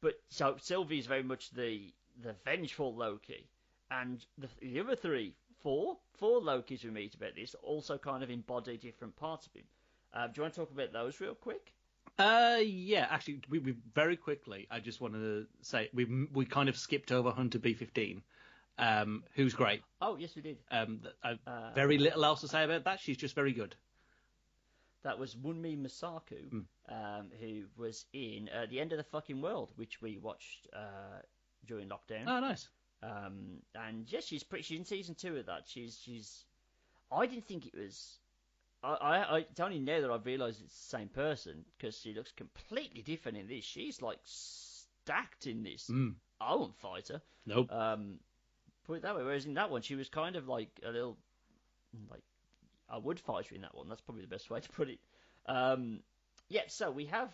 but 0.02 0.20
so 0.30 0.58
Sylvie's 0.60 1.06
very 1.06 1.24
much 1.24 1.52
the 1.52 1.94
the 2.22 2.36
vengeful 2.44 2.94
Loki, 2.94 3.48
and 3.90 4.26
the, 4.38 4.50
the 4.62 4.80
other 4.82 4.96
three, 4.96 5.34
four, 5.62 5.98
four 6.18 6.42
Lokis 6.42 6.84
we 6.84 6.90
meet 6.90 7.16
about 7.16 7.36
this 7.36 7.56
also 7.64 7.98
kind 7.98 8.24
of 8.24 8.30
embody 8.30 8.76
different 8.76 9.16
parts 9.16 9.48
of 9.48 9.54
him. 9.54 9.64
Uh, 10.14 10.28
do 10.28 10.34
you 10.36 10.42
want 10.42 10.54
to 10.54 10.60
talk 10.60 10.72
about 10.72 10.92
those 10.92 11.22
real 11.22 11.36
quick? 11.36 11.72
Uh, 12.18 12.60
yeah, 12.62 13.08
actually, 13.10 13.40
we, 13.50 13.60
we 13.60 13.76
very 13.96 14.18
quickly. 14.18 14.68
I 14.70 14.82
just 14.82 15.00
wanted 15.00 15.20
to 15.20 15.48
say 15.62 15.90
we 15.94 16.28
we 16.34 16.46
kind 16.46 16.68
of 16.68 16.76
skipped 16.76 17.14
over 17.14 17.32
Hunter 17.32 17.60
B15, 17.60 18.22
um, 18.80 19.24
who's 19.34 19.54
great. 19.54 19.82
Oh, 20.02 20.16
yes, 20.18 20.36
we 20.36 20.42
did. 20.42 20.58
Um, 20.72 21.02
th- 21.04 21.38
Uh, 21.46 21.72
very 21.76 21.98
little 21.98 22.24
else 22.26 22.42
to 22.42 22.48
say 22.48 22.64
about 22.64 22.84
that. 22.86 23.00
She's 23.00 23.18
just 23.18 23.36
very 23.36 23.52
good. 23.54 23.76
That 25.04 25.18
was 25.18 25.36
Wunmi 25.36 25.78
Mosaku, 25.82 26.50
Mm. 26.50 26.66
um, 26.90 27.32
who 27.40 27.64
was 27.78 28.06
in 28.12 28.50
uh, 28.50 28.66
The 28.70 28.80
End 28.82 28.92
of 28.92 28.98
the 28.98 29.04
Fucking 29.06 29.42
World, 29.42 29.72
which 29.78 30.02
we 30.02 30.18
watched 30.18 30.68
uh, 30.74 31.22
during 31.66 31.88
lockdown. 31.88 32.26
Oh, 32.28 32.40
nice. 32.40 32.68
Um, 33.02 33.62
and 33.76 34.12
yeah, 34.12 34.20
she's 34.20 34.44
pretty. 34.44 34.64
She's 34.64 34.80
in 34.80 34.86
season 34.86 35.16
two 35.16 35.38
of 35.38 35.46
that. 35.46 35.64
She's 35.68 35.98
she's. 36.04 36.44
I 37.12 37.26
didn't 37.28 37.48
think 37.48 37.66
it 37.66 37.74
was. 37.74 38.20
I, 38.84 38.94
I, 38.94 39.18
I 39.20 39.38
it's 39.40 39.60
only 39.62 39.80
now 39.80 40.02
that 40.02 40.12
I've 40.12 40.26
realised 40.26 40.62
it's 40.62 40.78
the 40.78 40.98
same 40.98 41.08
person 41.08 41.64
because 41.78 41.98
she 41.98 42.14
looks 42.14 42.34
completely 42.34 43.02
different 43.02 43.38
in 43.38 43.48
this. 43.48 43.64
She's 43.64 44.02
like 44.02 44.20
stacked 44.26 45.48
in 45.48 45.64
this. 45.64 45.88
Mm. 45.90 46.16
I 46.42 46.56
won't 46.56 46.76
fight 46.78 47.08
her. 47.08 47.22
Nope. 47.46 47.72
Um, 47.72 48.20
put 48.90 48.98
it 48.98 49.04
that 49.04 49.16
way. 49.16 49.24
Whereas 49.24 49.46
in 49.46 49.54
that 49.54 49.70
one, 49.70 49.84
she 49.84 49.96
was 49.96 50.10
kind 50.10 50.36
of 50.36 50.48
like 50.48 50.70
a 50.84 50.90
little, 50.90 51.16
like 52.10 52.24
I 52.90 52.98
would 52.98 53.20
fight 53.20 53.48
her 53.48 53.56
in 53.56 53.62
that 53.62 53.76
one. 53.76 53.88
That's 53.88 54.02
probably 54.02 54.24
the 54.24 54.28
best 54.28 54.50
way 54.50 54.60
to 54.60 54.70
put 54.70 54.90
it. 54.90 55.00
Um, 55.46 56.00
yeah. 56.50 56.64
So 56.68 56.90
we 56.90 57.06
have 57.06 57.32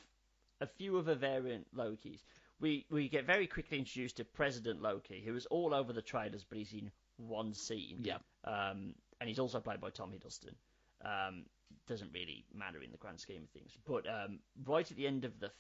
a 0.60 0.68
few 0.68 0.98
other 0.98 1.16
variant 1.16 1.66
Lokis. 1.76 2.20
We 2.60 2.86
we 2.90 3.08
get 3.08 3.26
very 3.26 3.48
quickly 3.48 3.80
introduced 3.80 4.18
to 4.18 4.26
President 4.26 4.82
Loki, 4.82 5.24
who 5.26 5.36
is 5.36 5.46
all 5.46 5.74
over 5.74 5.94
the 5.94 6.02
trailers, 6.02 6.44
but 6.44 6.58
he's 6.58 6.74
in 6.74 6.92
one 7.18 7.54
scene. 7.54 8.00
Yeah. 8.02 8.18
Um, 8.44 8.94
and 9.22 9.30
he's 9.30 9.40
also 9.40 9.62
played 9.62 9.80
by 9.80 9.90
Tom 9.90 10.12
Hiddleston. 10.12 10.56
Um, 11.04 11.46
doesn't 11.88 12.12
really 12.14 12.46
matter 12.54 12.82
in 12.84 12.92
the 12.92 12.98
grand 12.98 13.20
scheme 13.20 13.44
of 13.44 13.50
things. 13.50 13.78
But 13.86 14.06
um, 14.10 14.40
right 14.66 14.90
at 14.90 14.98
the 14.98 15.08
end 15.08 15.24
of 15.24 15.40
the 15.40 15.52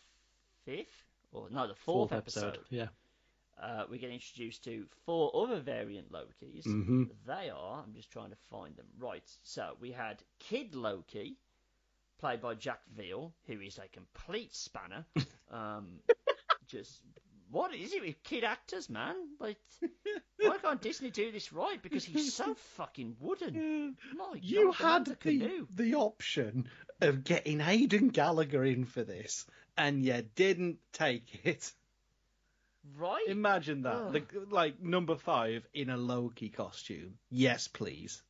fifth, 0.66 1.06
or 1.32 1.50
no, 1.50 1.68
the 1.68 1.76
fourth, 1.76 2.12
episode 2.12 2.60
Yeah. 2.70 2.88
Uh, 3.62 3.84
we 3.89 3.97
get 3.97 4.10
introduced 4.12 4.64
to 4.66 4.86
four 5.06 5.32
other 5.36 5.60
variant 5.60 6.12
Lokis. 6.12 6.64
hmm 6.66 7.03
They 7.26 7.49
are, 7.49 7.84
I'm 7.86 7.93
just 7.93 8.12
trying 8.12 8.30
to 8.32 8.38
find 8.49 8.76
them. 8.76 8.88
Right, 8.99 9.24
so 9.43 9.76
we 9.80 9.91
had 9.91 10.22
Kid 10.39 10.76
Loki, 10.76 11.38
played 12.20 12.41
by 12.41 12.56
Jack 12.56 12.82
Veal, 12.95 13.34
who 13.47 13.60
is 13.62 13.78
a 13.78 13.88
complete 13.89 14.53
spanner. 14.56 15.06
Um, 15.51 15.99
just, 16.68 16.99
what 17.51 17.74
is 17.74 17.93
it 17.93 18.01
with 18.01 18.22
kid 18.24 18.43
actors, 18.43 18.89
man? 18.89 19.16
Like, 19.39 19.58
why 20.39 20.58
can't 20.62 20.82
Disney 20.82 21.12
do 21.12 21.32
this 21.32 21.53
right? 21.53 21.82
Because 21.82 22.03
he's 22.03 22.34
so 22.34 22.56
fucking 22.78 23.16
wooden. 23.20 23.95
My 24.18 24.34
You 24.41 24.74
God, 24.74 24.76
had 24.76 25.06
the 25.06 25.16
canoe. 25.16 25.68
the 25.74 25.93
option 25.95 26.68
of 26.99 27.24
getting 27.24 27.62
Aidan 27.62 28.08
Gallagher 28.10 28.66
in 28.66 28.86
for 28.86 29.03
this, 29.03 29.45
and 29.78 30.03
you 30.03 30.24
didn't 30.36 30.80
take 30.93 31.45
it. 31.45 31.72
Right? 32.98 33.26
Imagine 33.28 33.82
that, 33.84 34.14
like 34.50 34.82
number 34.82 35.16
five 35.16 35.68
in 35.74 35.90
a 35.90 35.98
Loki 35.98 36.50
costume. 36.50 37.18
Yes, 37.30 37.68
please. 37.68 38.22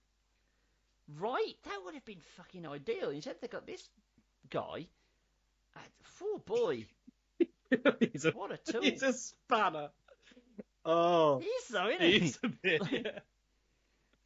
Right? 1.20 1.54
That 1.64 1.80
would 1.84 1.94
have 1.94 2.06
been 2.06 2.22
fucking 2.38 2.66
ideal. 2.66 3.10
Instead, 3.10 3.36
they 3.42 3.48
got 3.48 3.68
this 3.68 3.88
guy. 4.50 4.88
Oh 6.22 6.42
boy, 6.46 6.86
he's 8.00 8.26
a 8.26 8.32
what 8.32 8.52
a 8.52 8.72
tool! 8.72 8.82
he's 8.82 9.04
a 9.04 9.12
spanner. 9.14 9.90
Oh, 10.86 11.40
He's 11.40 11.66
so, 11.68 11.88
isn't 11.90 12.02
he? 12.02 12.20
he's 12.20 12.40
a 12.44 12.48
bit. 12.48 12.82
yeah. 12.92 13.20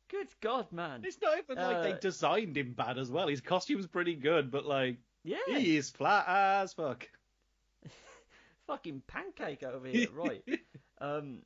Good 0.09 0.27
God, 0.41 0.71
man. 0.71 1.01
It's 1.05 1.17
not 1.21 1.37
even 1.37 1.55
like 1.57 1.83
they 1.83 1.93
Uh, 1.93 1.97
designed 1.99 2.57
him 2.57 2.73
bad 2.73 2.97
as 2.97 3.09
well. 3.09 3.27
His 3.27 3.41
costume's 3.41 3.87
pretty 3.87 4.15
good, 4.15 4.51
but 4.51 4.65
like 4.65 4.97
Yeah, 5.23 5.37
he 5.47 5.77
is 5.77 5.89
flat 5.89 6.25
as 6.27 6.73
fuck. 6.73 7.07
Fucking 8.69 9.01
pancake 9.07 9.63
over 9.63 9.87
here, 9.87 10.07
right? 10.13 10.43
um, 11.01 11.39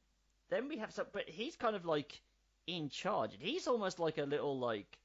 then 0.50 0.68
we 0.68 0.78
have 0.78 0.92
some, 0.92 1.06
but 1.14 1.28
he's 1.28 1.56
kind 1.56 1.76
of 1.76 1.86
like 1.86 2.22
in 2.68 2.90
charge, 2.90 3.34
and 3.34 3.42
he's 3.42 3.68
almost 3.68 4.00
like 4.00 4.18
a 4.18 4.24
little 4.24 4.60
like. 4.60 5.00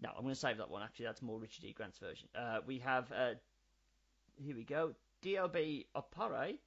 No, 0.00 0.10
I'm 0.16 0.22
going 0.22 0.34
to 0.34 0.38
save 0.38 0.58
that 0.58 0.70
one. 0.70 0.82
Actually, 0.82 1.06
that's 1.06 1.22
more 1.22 1.40
Richard 1.40 1.64
E. 1.64 1.72
Grant's 1.72 1.98
version. 1.98 2.28
Uh, 2.32 2.58
we 2.64 2.78
have 2.78 3.10
uh, 3.10 3.32
here 4.36 4.54
we 4.56 4.64
go, 4.64 4.94
D.O.B. 5.22 5.86
Opare. 5.96 6.58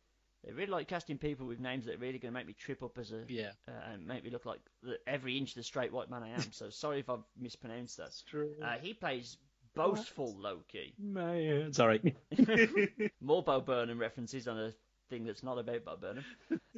They 0.43 0.51
really 0.51 0.71
like 0.71 0.87
casting 0.87 1.19
people 1.19 1.45
with 1.45 1.59
names 1.59 1.85
that 1.85 1.95
are 1.95 1.99
really 1.99 2.17
going 2.17 2.33
to 2.33 2.37
make 2.39 2.47
me 2.47 2.53
trip 2.53 2.81
up 2.81 2.97
as 2.97 3.11
a 3.11 3.23
yeah, 3.27 3.51
uh, 3.67 3.93
and 3.93 4.07
make 4.07 4.23
me 4.23 4.31
look 4.31 4.45
like 4.45 4.59
the, 4.81 4.97
every 5.05 5.37
inch 5.37 5.53
the 5.53 5.61
straight 5.61 5.93
white 5.93 6.09
man 6.09 6.23
I 6.23 6.29
am. 6.29 6.41
So 6.51 6.69
sorry 6.71 6.99
if 6.99 7.09
I've 7.09 7.23
mispronounced 7.39 7.97
that. 7.97 8.05
that's 8.05 8.23
true. 8.23 8.49
Uh, 8.61 8.77
he 8.81 8.93
plays 8.93 9.37
boastful 9.75 10.35
Loki. 10.37 10.93
Man, 10.99 11.73
sorry. 11.73 12.15
More 13.21 13.43
Bo 13.43 13.61
Burnham 13.61 13.99
references 13.99 14.47
on 14.47 14.59
a 14.59 14.73
thing 15.09 15.25
that's 15.25 15.43
not 15.43 15.57
about 15.57 15.85
Bo 15.85 15.97
Burnham. 15.97 16.25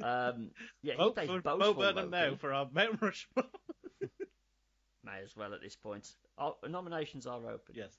Um, 0.02 0.50
yeah, 0.82 0.94
he 0.94 0.98
Vote 0.98 1.14
plays 1.14 1.28
for 1.28 1.40
boastful 1.40 1.74
Bo 1.74 1.80
Burnham 1.80 2.10
Loki. 2.10 2.30
now 2.30 2.36
for 2.36 2.52
our 2.52 2.68
Mount 2.72 3.00
Rushmore. 3.00 3.44
May 5.04 5.20
as 5.22 5.36
well 5.36 5.52
at 5.52 5.60
this 5.60 5.76
point. 5.76 6.08
Oh, 6.38 6.56
nominations 6.68 7.26
are 7.26 7.46
open. 7.48 7.74
yes. 7.74 7.98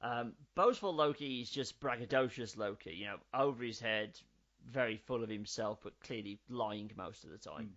Um, 0.00 0.34
boastful 0.54 0.94
Loki 0.94 1.40
is 1.40 1.50
just 1.50 1.80
braggadocious 1.80 2.56
Loki. 2.56 2.92
You 2.94 3.06
know, 3.06 3.16
over 3.34 3.64
his 3.64 3.80
head, 3.80 4.18
very 4.70 4.96
full 4.96 5.22
of 5.24 5.28
himself, 5.28 5.80
but 5.82 5.98
clearly 6.00 6.38
lying 6.48 6.90
most 6.96 7.24
of 7.24 7.30
the 7.30 7.38
time. 7.38 7.72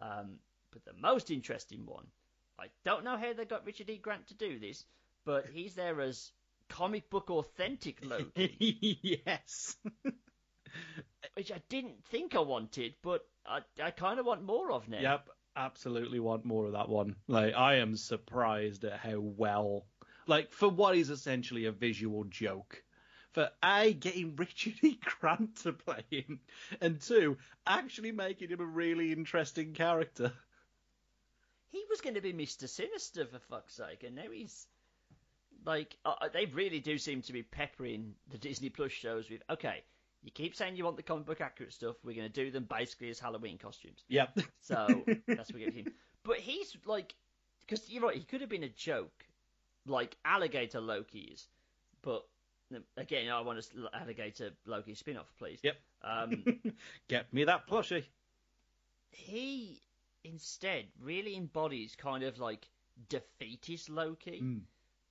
Um, 0.00 0.38
but 0.70 0.84
the 0.84 0.92
most 1.00 1.30
interesting 1.30 1.86
one, 1.86 2.06
I 2.58 2.66
don't 2.84 3.04
know 3.04 3.16
how 3.16 3.32
they 3.32 3.44
got 3.44 3.66
Richard 3.66 3.90
E. 3.90 3.96
Grant 3.96 4.26
to 4.28 4.34
do 4.34 4.58
this, 4.58 4.84
but 5.24 5.46
he's 5.52 5.74
there 5.74 6.00
as 6.00 6.32
comic 6.68 7.10
book 7.10 7.30
authentic 7.30 8.04
Loki, 8.04 8.98
yes. 9.24 9.76
which 11.34 11.52
I 11.52 11.60
didn't 11.68 12.04
think 12.06 12.34
I 12.34 12.40
wanted, 12.40 12.94
but 13.02 13.26
I, 13.46 13.60
I 13.82 13.90
kind 13.90 14.18
of 14.18 14.26
want 14.26 14.42
more 14.42 14.72
of 14.72 14.88
now. 14.88 15.00
Yep, 15.00 15.28
absolutely 15.56 16.20
want 16.20 16.44
more 16.44 16.66
of 16.66 16.72
that 16.72 16.88
one. 16.88 17.16
Like, 17.28 17.54
I 17.54 17.76
am 17.76 17.96
surprised 17.96 18.84
at 18.84 18.98
how 18.98 19.18
well, 19.20 19.86
like, 20.26 20.52
for 20.52 20.68
what 20.68 20.96
is 20.96 21.10
essentially 21.10 21.66
a 21.66 21.72
visual 21.72 22.24
joke, 22.24 22.82
for 23.32 23.50
A, 23.62 23.92
getting 23.92 24.36
Richard 24.36 24.74
E. 24.82 24.98
Grant 25.02 25.56
to 25.62 25.72
play 25.72 26.04
him, 26.10 26.40
and 26.80 27.00
two, 27.00 27.36
actually 27.66 28.12
making 28.12 28.48
him 28.48 28.60
a 28.60 28.66
really 28.66 29.12
interesting 29.12 29.74
character. 29.74 30.32
He 31.70 31.84
was 31.90 32.00
going 32.00 32.14
to 32.14 32.20
be 32.20 32.32
Mr. 32.32 32.68
Sinister, 32.68 33.26
for 33.26 33.40
fuck's 33.40 33.74
sake, 33.74 34.04
and 34.04 34.14
now 34.14 34.30
he's. 34.32 34.66
Like, 35.64 35.96
uh, 36.04 36.14
uh, 36.20 36.28
they 36.32 36.46
really 36.46 36.80
do 36.80 36.98
seem 36.98 37.22
to 37.22 37.32
be 37.32 37.42
peppering 37.42 38.14
the 38.30 38.38
Disney 38.38 38.68
Plus 38.68 38.92
shows 38.92 39.30
with, 39.30 39.42
okay, 39.48 39.82
you 40.22 40.30
keep 40.30 40.54
saying 40.54 40.76
you 40.76 40.84
want 40.84 40.96
the 40.96 41.02
comic 41.02 41.26
book 41.26 41.40
accurate 41.40 41.72
stuff, 41.72 41.96
we're 42.04 42.14
going 42.14 42.30
to 42.30 42.44
do 42.44 42.50
them 42.50 42.66
basically 42.68 43.10
as 43.10 43.18
Halloween 43.18 43.58
costumes. 43.58 44.04
Yep. 44.08 44.38
So, 44.60 45.04
that's 45.26 45.50
what 45.50 45.54
we 45.54 45.64
get 45.64 45.74
him. 45.74 45.92
But 46.22 46.38
he's, 46.38 46.74
like, 46.86 47.14
because 47.66 47.88
you're 47.90 48.02
right, 48.02 48.16
he 48.16 48.24
could 48.24 48.40
have 48.40 48.50
been 48.50 48.64
a 48.64 48.68
joke, 48.68 49.24
like 49.86 50.16
Alligator 50.24 50.80
Loki 50.80 51.30
is, 51.34 51.46
but 52.02 52.24
again, 52.96 53.30
I 53.30 53.40
want 53.42 53.58
a 53.58 53.96
Alligator 53.96 54.50
Loki 54.66 54.94
spin 54.94 55.16
off, 55.18 55.32
please. 55.38 55.60
Yep. 55.62 55.76
Um, 56.02 56.60
Get 57.08 57.32
me 57.32 57.44
that 57.44 57.66
plushie. 57.66 58.04
he 59.10 59.80
instead 60.24 60.86
really 61.02 61.36
embodies 61.36 61.94
kind 61.96 62.24
of 62.24 62.38
like 62.38 62.66
defeatist 63.08 63.90
Loki. 63.90 64.40
Mm. 64.42 64.60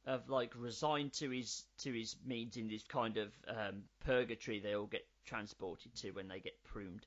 Of 0.06 0.30
like 0.30 0.54
resigned 0.58 1.14
to 1.14 1.30
his 1.30 1.64
to 1.80 1.94
his 1.94 2.18
means 2.26 2.58
in 2.58 2.68
this 2.68 2.84
kind 2.84 3.16
of 3.18 3.32
um, 3.48 3.84
purgatory 4.02 4.60
they 4.60 4.76
all 4.76 4.86
get 4.86 5.08
transported 5.26 5.96
to 5.96 6.12
when 6.12 6.28
they 6.28 6.42
get 6.42 6.62
pruned. 6.66 7.06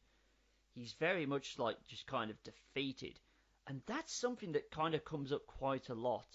He's 0.74 0.94
very 0.94 1.26
much 1.26 1.58
like 1.58 1.76
just 1.86 2.06
kind 2.06 2.30
of 2.30 2.42
defeated, 2.42 3.20
and 3.66 3.82
that's 3.84 4.14
something 4.14 4.52
that 4.52 4.70
kind 4.70 4.94
of 4.94 5.04
comes 5.04 5.30
up 5.30 5.46
quite 5.46 5.90
a 5.90 5.94
lot 5.94 6.26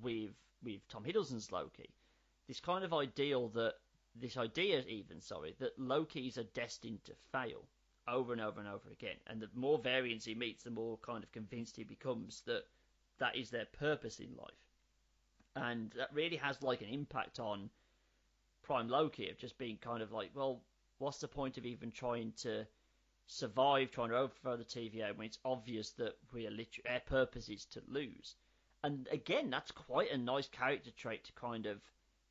with 0.00 0.30
with 0.62 0.86
Tom 0.88 1.04
Hiddleston's 1.04 1.52
Loki. 1.52 1.90
This 2.48 2.60
kind 2.60 2.84
of 2.84 2.94
ideal 2.94 3.48
that 3.50 3.74
this 4.14 4.36
idea 4.36 4.82
even 4.86 5.20
sorry 5.20 5.54
that 5.58 5.78
Lokis 5.78 6.38
are 6.38 6.44
destined 6.54 7.04
to 7.04 7.14
fail 7.30 7.66
over 8.08 8.32
and 8.32 8.40
over 8.40 8.58
and 8.58 8.68
over 8.68 8.90
again, 8.90 9.16
and 9.26 9.40
the 9.40 9.50
more 9.54 9.78
variants 9.78 10.24
he 10.24 10.34
meets, 10.34 10.64
the 10.64 10.70
more 10.70 10.96
kind 10.98 11.22
of 11.22 11.30
convinced 11.32 11.76
he 11.76 11.84
becomes 11.84 12.40
that 12.46 12.64
that 13.18 13.36
is 13.36 13.50
their 13.50 13.66
purpose 13.66 14.18
in 14.18 14.34
life, 14.36 14.69
and 15.56 15.92
that 15.96 16.12
really 16.12 16.36
has 16.36 16.62
like 16.62 16.80
an 16.82 16.88
impact 16.88 17.40
on 17.40 17.70
Prime 18.62 18.88
Loki 18.88 19.30
of 19.30 19.38
just 19.38 19.58
being 19.58 19.76
kind 19.78 20.02
of 20.02 20.12
like, 20.12 20.30
well, 20.34 20.62
what's 20.98 21.18
the 21.18 21.28
point 21.28 21.58
of 21.58 21.66
even 21.66 21.90
trying 21.90 22.32
to 22.42 22.66
survive, 23.26 23.90
trying 23.90 24.10
to 24.10 24.16
overthrow 24.16 24.56
the 24.56 24.64
TVA 24.64 25.16
when 25.16 25.26
it's 25.26 25.38
obvious 25.44 25.90
that 25.92 26.16
we 26.32 26.46
are 26.46 26.50
literally, 26.50 26.88
our 26.88 27.00
purpose 27.00 27.48
is 27.48 27.64
to 27.66 27.82
lose. 27.88 28.36
And 28.82 29.08
again, 29.10 29.50
that's 29.50 29.70
quite 29.70 30.10
a 30.10 30.18
nice 30.18 30.48
character 30.48 30.90
trait 30.90 31.24
to 31.24 31.32
kind 31.32 31.66
of 31.66 31.78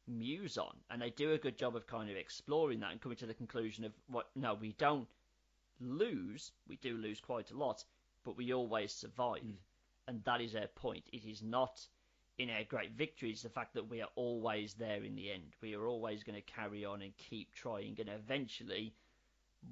muse 0.08 0.58
on, 0.58 0.76
and 0.90 1.02
they 1.02 1.12
do 1.12 1.34
a 1.34 1.38
good 1.38 1.58
job 1.58 1.76
of 1.76 1.88
kind 1.88 2.10
of 2.10 2.18
exploring 2.18 2.80
that 2.80 2.92
and 2.92 3.02
coming 3.02 3.18
to 3.18 3.28
the 3.28 3.34
conclusion 3.34 3.86
of 3.86 3.94
what 4.08 4.30
no, 4.36 4.56
we 4.56 4.74
don't 4.74 5.08
lose. 5.80 6.52
We 6.68 6.78
do 6.78 6.98
lose 6.98 7.20
quite 7.20 7.52
a 7.52 7.58
lot, 7.58 7.84
but 8.24 8.36
we 8.36 8.54
always 8.54 8.92
survive, 8.92 9.42
hmm. 9.42 9.52
and 10.08 10.24
that 10.24 10.42
is 10.42 10.56
our 10.56 10.68
point. 10.68 11.04
It 11.14 11.26
is 11.26 11.42
not 11.42 11.86
in 12.40 12.50
our 12.50 12.64
great 12.64 12.94
victories 12.94 13.42
the 13.42 13.50
fact 13.50 13.74
that 13.74 13.90
we 13.90 14.02
are 14.02 14.10
always 14.16 14.74
there 14.74 15.04
in 15.04 15.16
the 15.16 15.32
end. 15.32 15.56
We 15.62 15.76
are 15.76 15.86
always 15.86 16.24
going 16.24 16.42
to 16.42 16.54
carry 16.54 16.86
on 16.86 17.02
and 17.02 17.16
keep 17.18 17.54
trying, 17.54 17.98
and 18.00 18.10
eventually 18.10 18.96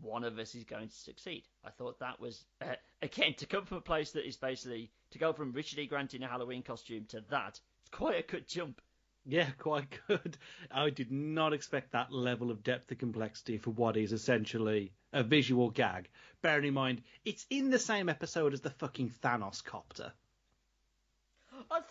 one 0.02 0.26
of 0.26 0.38
us 0.38 0.54
is 0.54 0.66
going 0.66 0.90
to 0.90 0.96
succeed. 0.96 1.44
I 1.64 1.70
thought 1.70 2.00
that 2.00 2.20
was 2.20 2.44
uh, 2.62 2.76
again 3.02 3.34
to 3.36 3.46
come 3.46 3.66
from 3.66 3.78
a 3.78 3.82
place 3.82 4.12
that 4.12 4.28
is 4.28 4.36
basically 4.36 4.92
to 5.12 5.18
go 5.18 5.32
from 5.32 5.54
Richard 5.54 5.80
E. 5.80 5.88
Grant 5.88 6.14
in 6.14 6.24
a 6.24 6.28
Halloween 6.28 6.62
costume 6.62 7.06
to 7.06 7.24
that. 7.30 7.60
It's 7.80 7.90
quite 7.90 8.20
a 8.20 8.32
good 8.32 8.48
jump. 8.48 8.82
Yeah, 9.26 9.50
quite 9.58 9.88
good. 10.08 10.38
I 10.70 10.90
did 10.90 11.12
not 11.12 11.54
expect 11.54 11.94
that 11.94 12.12
level 12.12 12.52
of 12.52 12.64
depth 12.64 12.92
and 12.92 13.00
complexity 13.00 13.58
for 13.58 13.72
what 13.72 13.96
is 13.96 14.12
essentially 14.12 14.92
a 15.14 15.24
visual 15.24 15.70
gag. 15.70 16.10
Bearing 16.42 16.66
in 16.66 16.74
mind, 16.74 17.02
it's 17.24 17.46
in 17.50 17.70
the 17.70 17.80
same 17.80 18.10
episode 18.10 18.54
as 18.54 18.62
the 18.62 18.70
fucking 18.70 19.12
Thanos 19.24 19.64
copter. 19.64 20.12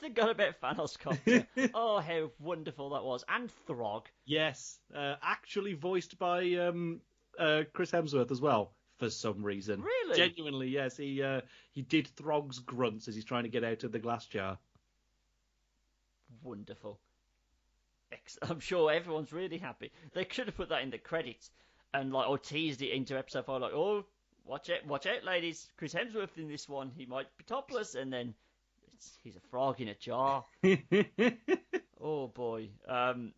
Forgot 0.01 0.31
about 0.31 0.61
Thanos 0.61 0.99
Copter. 0.99 1.47
oh, 1.75 2.01
how 2.01 2.31
wonderful 2.39 2.91
that 2.91 3.05
was, 3.05 3.25
and 3.29 3.51
Throg. 3.67 4.07
Yes, 4.25 4.79
uh, 4.95 5.15
actually 5.23 5.75
voiced 5.75 6.19
by 6.19 6.55
um, 6.55 7.01
uh, 7.39 7.63
Chris 7.73 7.91
Hemsworth 7.91 8.31
as 8.31 8.41
well 8.41 8.73
for 8.99 9.11
some 9.11 9.43
reason. 9.43 9.83
Really? 9.83 10.17
Genuinely, 10.17 10.69
yes. 10.69 10.97
He 10.97 11.23
uh, 11.23 11.41
he 11.73 11.83
did 11.83 12.09
Throg's 12.17 12.59
grunts 12.59 13.09
as 13.09 13.15
he's 13.15 13.25
trying 13.25 13.45
to 13.45 13.49
get 13.49 13.65
out 13.65 13.85
of 13.85 13.93
the 13.93 13.99
glass 13.99 14.27
jar. 14.27 14.59
Wonderful. 16.43 16.99
I'm 18.43 18.61
sure 18.61 18.91
everyone's 18.91 19.33
really 19.33 19.59
happy. 19.59 19.93
They 20.13 20.25
could 20.25 20.47
have 20.47 20.57
put 20.57 20.69
that 20.69 20.83
in 20.83 20.91
the 20.91 20.99
credits 20.99 21.51
and 21.95 22.13
like 22.13 22.29
or 22.29 22.39
teased 22.39 22.83
it 22.83 22.91
into 22.93 23.19
episode 23.19 23.47
five, 23.47 23.61
like, 23.61 23.73
oh, 23.73 24.05
watch 24.45 24.71
out, 24.71 24.87
watch 24.87 25.07
out, 25.07 25.25
ladies. 25.25 25.69
Chris 25.77 25.95
Hemsworth 25.95 26.37
in 26.37 26.49
this 26.49 26.69
one, 26.69 26.91
he 26.97 27.07
might 27.07 27.27
be 27.37 27.45
topless, 27.45 27.95
and 27.95 28.13
then 28.13 28.35
he's 29.23 29.37
a 29.37 29.41
frog 29.51 29.81
in 29.81 29.89
a 29.89 29.95
jar. 29.95 30.45
Oh 32.01 32.29
boy. 32.29 32.69
Um, 32.87 33.33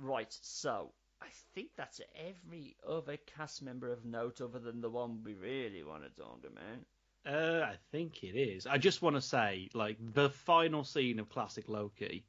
right. 0.00 0.36
So 0.42 0.92
I 1.22 1.26
think 1.54 1.70
that's 1.76 2.00
every 2.14 2.76
other 2.86 3.16
cast 3.26 3.62
member 3.62 3.90
of 3.90 4.04
note, 4.04 4.40
other 4.40 4.58
than 4.58 4.80
the 4.80 4.90
one 4.90 5.22
we 5.24 5.34
really 5.34 5.82
want 5.82 6.02
to 6.04 6.20
talk 6.20 6.44
about. 6.44 7.34
Uh, 7.34 7.64
I 7.64 7.76
think 7.90 8.22
it 8.22 8.36
is. 8.38 8.66
I 8.66 8.78
just 8.78 9.02
want 9.02 9.16
to 9.16 9.22
say, 9.22 9.68
like, 9.74 9.96
the 10.14 10.30
final 10.30 10.84
scene 10.84 11.18
of 11.18 11.28
classic 11.28 11.68
Loki, 11.68 12.24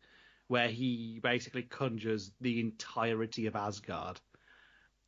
where 0.48 0.70
he 0.70 1.20
basically 1.22 1.64
conjures 1.64 2.32
the 2.42 2.60
entirety 2.60 3.46
of 3.46 3.56
Asgard, 3.56 4.20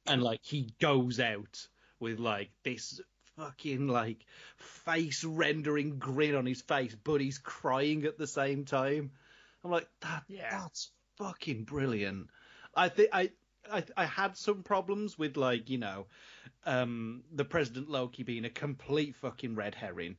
and 0.05 0.21
like 0.21 0.41
he 0.43 0.73
goes 0.79 1.19
out 1.19 1.67
with 1.99 2.19
like 2.19 2.51
this 2.63 3.01
fucking 3.39 3.87
like 3.87 4.25
face 4.57 5.23
rendering 5.23 5.97
grin 5.97 6.35
on 6.35 6.45
his 6.45 6.61
face, 6.61 6.95
but 7.03 7.21
he's 7.21 7.37
crying 7.37 8.05
at 8.05 8.17
the 8.17 8.27
same 8.27 8.65
time. 8.65 9.11
I'm 9.63 9.71
like, 9.71 9.87
that 10.01 10.23
Yeah. 10.27 10.49
that's 10.51 10.91
fucking 11.17 11.63
brilliant. 11.63 12.29
I 12.75 12.89
think 12.89 13.09
I. 13.13 13.31
I, 13.69 13.83
I 13.95 14.05
had 14.05 14.35
some 14.37 14.63
problems 14.63 15.19
with 15.19 15.35
like 15.37 15.69
you 15.69 15.77
know 15.77 16.07
um 16.65 17.23
the 17.31 17.45
president 17.45 17.89
Loki 17.89 18.23
being 18.23 18.45
a 18.45 18.49
complete 18.49 19.15
fucking 19.17 19.53
red 19.53 19.75
herring 19.75 20.15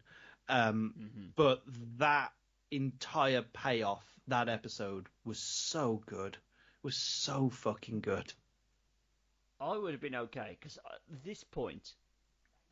um 0.49 1.33
but 1.35 1.63
that 1.97 2.33
entire 2.71 3.43
payoff 3.43 4.05
that 4.29 4.49
episode 4.51 5.09
was 5.25 5.39
so 5.39 6.03
good 6.07 6.37
was 6.83 6.95
so 6.97 7.49
fucking 7.49 8.03
good 8.03 8.33
I 9.61 9.77
would 9.77 9.93
have 9.93 10.01
been 10.01 10.15
okay 10.15 10.57
because 10.61 10.79
at 10.79 11.01
this 11.25 11.43
point, 11.45 11.95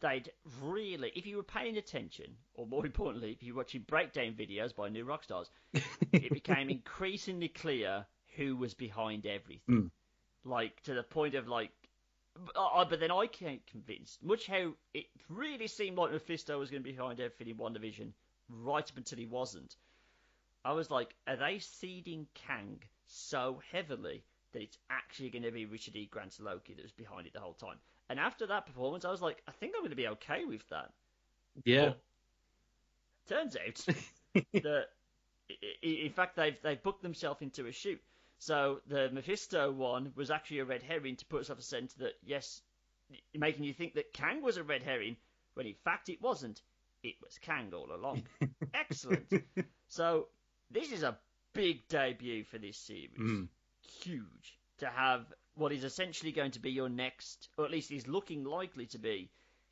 they'd 0.01 0.31
really, 0.61 1.13
if 1.15 1.27
you 1.27 1.37
were 1.37 1.43
paying 1.43 1.77
attention, 1.77 2.37
or 2.55 2.67
more 2.67 2.87
importantly, 2.87 3.33
if 3.33 3.43
you 3.43 3.55
were 3.55 3.59
watching 3.59 3.83
breakdown 3.83 4.35
videos 4.39 4.75
by 4.75 4.89
New 4.89 5.05
Rockstars, 5.05 5.51
it 6.13 6.33
became 6.33 6.71
increasingly 6.71 7.49
clear 7.49 8.07
who 8.37 8.57
was 8.57 8.75
behind 8.75 9.27
everything. 9.27 9.61
Mm. 9.69 9.91
Like 10.45 10.81
to 10.85 10.95
the 10.95 11.03
point 11.03 11.35
of 11.35 11.49
like, 11.49 11.71
uh, 12.55 12.85
but 12.85 13.01
then 13.01 13.11
I 13.11 13.23
became 13.23 13.61
convinced, 13.67 14.23
much 14.23 14.47
how 14.47 14.73
it 14.95 15.07
really 15.29 15.67
seemed 15.67 15.99
like 15.99 16.13
Mephisto 16.13 16.59
was 16.59 16.71
going 16.71 16.83
to 16.83 16.89
be 16.89 16.95
behind 16.95 17.21
everything 17.21 17.49
in 17.49 17.57
WandaVision, 17.57 18.13
right 18.49 18.89
up 18.89 18.97
until 18.97 19.19
he 19.19 19.27
wasn't. 19.27 19.77
I 20.65 20.73
was 20.73 20.91
like, 20.91 21.15
are 21.27 21.37
they 21.37 21.59
seeding 21.59 22.27
Kang 22.35 22.81
so 23.07 23.61
heavily 23.73 24.23
that 24.53 24.63
it's 24.63 24.79
actually 24.91 25.31
going 25.31 25.43
to 25.43 25.51
be 25.51 25.67
Richard 25.67 25.97
E. 25.97 26.07
Grant's 26.07 26.41
Loki 26.41 26.75
that 26.75 26.83
was 26.83 26.93
behind 26.93 27.27
it 27.27 27.33
the 27.33 27.41
whole 27.41 27.55
time? 27.55 27.79
And 28.09 28.19
after 28.19 28.47
that 28.47 28.67
performance, 28.67 29.05
I 29.05 29.11
was 29.11 29.23
like, 29.23 29.43
I 29.47 29.53
think 29.53 29.75
I'm 29.75 29.83
going 29.83 29.91
to 29.91 29.97
be 29.97 30.09
okay 30.09 30.45
with 30.45 30.67
that. 30.71 30.91
yeah 31.65 31.93
Turns 33.29 33.57
out 33.57 33.87
that, 34.55 34.87
in 35.83 36.11
fact, 36.13 36.37
they've 36.37 36.57
they've 36.63 36.83
booked 36.83 37.03
themselves 37.03 37.43
into 37.43 37.67
a 37.67 37.73
shoot. 37.73 38.01
So 38.39 38.81
the 38.87 39.11
Mephisto 39.13 39.71
one 39.71 40.13
was 40.15 40.31
actually 40.31 40.61
a 40.61 40.65
red 40.65 40.83
herring 40.83 41.17
to 41.17 41.27
put 41.27 41.43
us 41.43 41.51
off 41.51 41.59
a 41.59 41.63
scent 41.63 41.95
that 41.99 42.15
yes, 42.25 42.63
making 43.35 43.65
you 43.65 43.75
think 43.75 43.95
that 43.95 44.15
Kang 44.15 44.43
was 44.43 44.57
a 44.57 44.63
red 44.63 44.83
herring, 44.83 45.17
when 45.55 45.67
in 45.67 45.75
fact 45.85 46.09
it 46.09 46.23
wasn't. 46.23 46.63
It 47.03 47.17
was 47.23 47.39
Kang 47.39 47.73
all 47.75 47.95
along. 47.95 48.23
Excellent. 48.75 49.31
So 49.89 50.29
this 50.71 50.91
is 50.91 51.03
a 51.03 51.19
big 51.53 51.87
debut 51.89 52.45
for 52.45 52.59
this 52.59 52.79
series. 52.79 53.11
Mm. 53.19 53.49
Huge 54.03 54.59
to 54.79 54.87
have 54.87 55.27
what 55.59 55.73
is 55.73 55.85
essentially 55.85 56.33
going 56.33 56.53
to 56.53 56.61
be 56.61 56.71
your 56.71 56.89
next, 56.89 57.49
or 57.59 57.65
at 57.65 57.71
least 57.71 57.91
is 57.91 58.07
looking 58.07 58.45
likely 58.45 58.87
to 58.87 58.99
be 58.99 59.29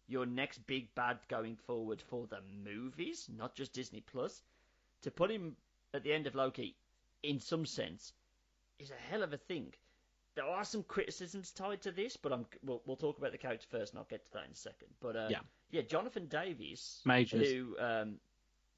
your 0.09 0.27
next 0.27 0.59
big 0.67 0.95
bad 0.95 1.19
going 1.29 1.57
forward 1.57 2.03
for 2.03 2.27
the 2.27 2.39
movies, 2.65 3.29
not 3.37 3.55
just 3.55 3.73
Disney 3.73 4.01
Plus. 4.01 4.43
To 5.03 5.11
put 5.11 5.31
him 5.31 5.57
at 5.95 6.03
the 6.03 6.13
end 6.13 6.27
of 6.27 6.35
Loki, 6.35 6.77
in 7.23 7.41
some 7.41 7.65
sense, 7.67 8.13
is 8.79 8.91
a 8.91 9.11
hell 9.11 9.23
of 9.23 9.33
a 9.33 9.37
thing. 9.37 9.73
There 10.35 10.45
are 10.45 10.65
some 10.65 10.83
criticisms 10.83 11.51
tied 11.53 11.83
to 11.83 11.93
this, 11.93 12.17
but 12.17 12.33
I'm 12.33 12.47
we'll, 12.65 12.83
we'll 12.85 12.97
talk 12.97 13.19
about 13.19 13.33
the 13.33 13.39
character 13.39 13.67
first, 13.71 13.93
and 13.93 13.99
I'll 13.99 14.07
get 14.11 14.25
to 14.27 14.33
that 14.35 14.45
in 14.45 14.53
a 14.53 14.57
second. 14.57 14.89
But 15.01 15.17
uh, 15.17 15.29
Yeah. 15.31 15.41
yeah, 15.71 15.83
Jonathan 15.83 16.27
Davies, 16.27 17.01
Majors. 17.05 17.51
who 17.51 17.77
um, 17.79 18.19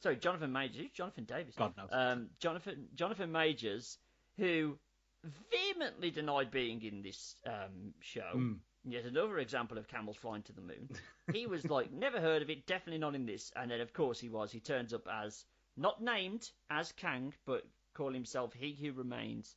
sorry, 0.00 0.16
Jonathan 0.16 0.52
Majors, 0.52 0.90
Jonathan 0.94 1.24
Davies, 1.24 1.54
God 1.56 1.76
knows. 1.76 1.88
um, 1.90 2.28
Jonathan 2.38 2.86
Jonathan 2.94 3.32
Majors, 3.32 3.98
who 4.36 4.78
vehemently 5.24 6.10
denied 6.10 6.50
being 6.50 6.82
in 6.82 7.02
this 7.02 7.36
um, 7.46 7.94
show. 8.00 8.32
Mm. 8.34 8.58
Yet 8.84 9.04
another 9.04 9.38
example 9.38 9.76
of 9.76 9.88
camels 9.88 10.16
flying 10.16 10.42
to 10.42 10.52
the 10.52 10.60
moon. 10.60 10.88
He 11.32 11.46
was 11.46 11.68
like, 11.68 11.92
never 11.92 12.20
heard 12.20 12.40
of 12.40 12.48
it, 12.48 12.66
definitely 12.66 13.00
not 13.00 13.14
in 13.14 13.26
this. 13.26 13.52
And 13.54 13.70
then, 13.70 13.82
of 13.82 13.92
course, 13.92 14.18
he 14.18 14.30
was. 14.30 14.50
He 14.50 14.60
turns 14.60 14.94
up 14.94 15.06
as, 15.06 15.44
not 15.76 16.02
named 16.02 16.50
as 16.70 16.92
Kang, 16.92 17.34
but 17.44 17.66
call 17.92 18.12
himself 18.12 18.54
He 18.54 18.72
Who 18.72 18.92
Remains. 18.92 19.56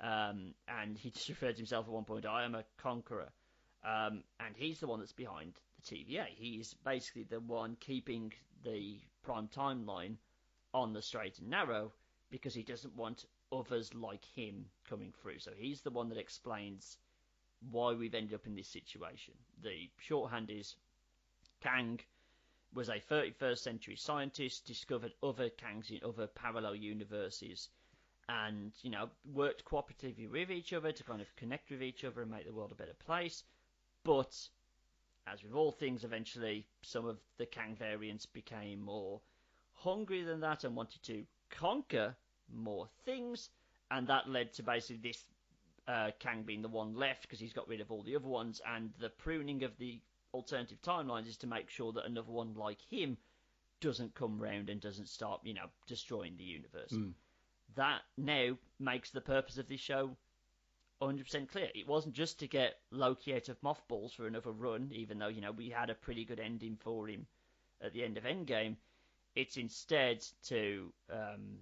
Um, 0.00 0.54
and 0.66 0.96
he 0.96 1.10
just 1.10 1.28
referred 1.34 1.52
to 1.52 1.58
himself 1.58 1.86
at 1.86 1.92
one 1.92 2.04
point, 2.04 2.24
I 2.24 2.44
am 2.44 2.54
a 2.54 2.64
conqueror. 2.78 3.28
Um, 3.84 4.24
and 4.40 4.56
he's 4.56 4.80
the 4.80 4.86
one 4.86 5.00
that's 5.00 5.12
behind 5.12 5.52
the 5.76 5.94
TVA. 5.94 6.26
He's 6.34 6.74
basically 6.84 7.24
the 7.24 7.40
one 7.40 7.76
keeping 7.80 8.32
the 8.62 8.98
prime 9.22 9.48
timeline 9.48 10.16
on 10.72 10.94
the 10.94 11.02
straight 11.02 11.38
and 11.38 11.50
narrow 11.50 11.92
because 12.30 12.54
he 12.54 12.62
doesn't 12.62 12.96
want 12.96 13.26
others 13.58 13.94
like 13.94 14.24
him 14.24 14.66
coming 14.88 15.12
through. 15.20 15.38
So 15.38 15.52
he's 15.56 15.82
the 15.82 15.90
one 15.90 16.08
that 16.08 16.18
explains 16.18 16.98
why 17.70 17.92
we've 17.92 18.14
ended 18.14 18.34
up 18.34 18.46
in 18.46 18.54
this 18.54 18.68
situation. 18.68 19.34
The 19.62 19.88
shorthand 19.98 20.50
is 20.50 20.76
Kang 21.60 22.00
was 22.74 22.88
a 22.88 23.00
31st 23.10 23.58
century 23.58 23.96
scientist, 23.96 24.66
discovered 24.66 25.14
other 25.22 25.48
Kangs 25.48 25.90
in 25.90 26.00
other 26.04 26.26
parallel 26.26 26.74
universes, 26.74 27.68
and 28.28 28.72
you 28.82 28.90
know 28.90 29.08
worked 29.32 29.64
cooperatively 29.64 30.28
with 30.28 30.50
each 30.50 30.72
other 30.72 30.92
to 30.92 31.04
kind 31.04 31.20
of 31.20 31.36
connect 31.36 31.70
with 31.70 31.82
each 31.82 32.04
other 32.04 32.22
and 32.22 32.30
make 32.30 32.46
the 32.46 32.52
world 32.52 32.72
a 32.72 32.74
better 32.74 32.96
place. 33.06 33.44
But 34.02 34.48
as 35.26 35.42
with 35.42 35.54
all 35.54 35.72
things, 35.72 36.04
eventually 36.04 36.66
some 36.82 37.06
of 37.06 37.18
the 37.38 37.46
Kang 37.46 37.76
variants 37.76 38.26
became 38.26 38.80
more 38.82 39.20
hungry 39.72 40.22
than 40.22 40.40
that 40.40 40.64
and 40.64 40.76
wanted 40.76 41.02
to 41.04 41.24
conquer 41.50 42.16
more 42.52 42.88
things, 43.04 43.50
and 43.90 44.06
that 44.08 44.28
led 44.28 44.52
to 44.54 44.62
basically 44.62 45.08
this 45.08 45.24
uh, 45.86 46.10
Kang 46.18 46.42
being 46.42 46.62
the 46.62 46.68
one 46.68 46.94
left 46.94 47.22
because 47.22 47.40
he's 47.40 47.52
got 47.52 47.68
rid 47.68 47.80
of 47.80 47.90
all 47.90 48.02
the 48.02 48.16
other 48.16 48.28
ones, 48.28 48.60
and 48.66 48.90
the 48.98 49.10
pruning 49.10 49.62
of 49.64 49.76
the 49.78 50.00
alternative 50.32 50.82
timelines 50.82 51.28
is 51.28 51.36
to 51.38 51.46
make 51.46 51.70
sure 51.70 51.92
that 51.92 52.06
another 52.06 52.32
one 52.32 52.54
like 52.54 52.80
him 52.90 53.16
doesn't 53.80 54.14
come 54.14 54.40
round 54.40 54.70
and 54.70 54.80
doesn't 54.80 55.08
start, 55.08 55.40
you 55.44 55.54
know, 55.54 55.66
destroying 55.86 56.36
the 56.36 56.44
universe. 56.44 56.92
Mm. 56.92 57.12
That 57.76 58.00
now 58.16 58.56
makes 58.78 59.10
the 59.10 59.20
purpose 59.20 59.58
of 59.58 59.68
this 59.68 59.80
show 59.80 60.16
100% 61.02 61.48
clear. 61.50 61.68
It 61.74 61.86
wasn't 61.86 62.14
just 62.14 62.38
to 62.40 62.48
get 62.48 62.78
Loki 62.90 63.34
out 63.34 63.48
of 63.48 63.62
mothballs 63.62 64.14
for 64.14 64.26
another 64.26 64.52
run, 64.52 64.90
even 64.92 65.18
though, 65.18 65.28
you 65.28 65.40
know, 65.40 65.52
we 65.52 65.68
had 65.68 65.90
a 65.90 65.94
pretty 65.94 66.24
good 66.24 66.40
ending 66.40 66.76
for 66.80 67.08
him 67.08 67.26
at 67.80 67.92
the 67.92 68.04
end 68.04 68.16
of 68.16 68.24
Endgame. 68.24 68.76
It's 69.34 69.56
instead 69.56 70.24
to, 70.44 70.92
um, 71.10 71.58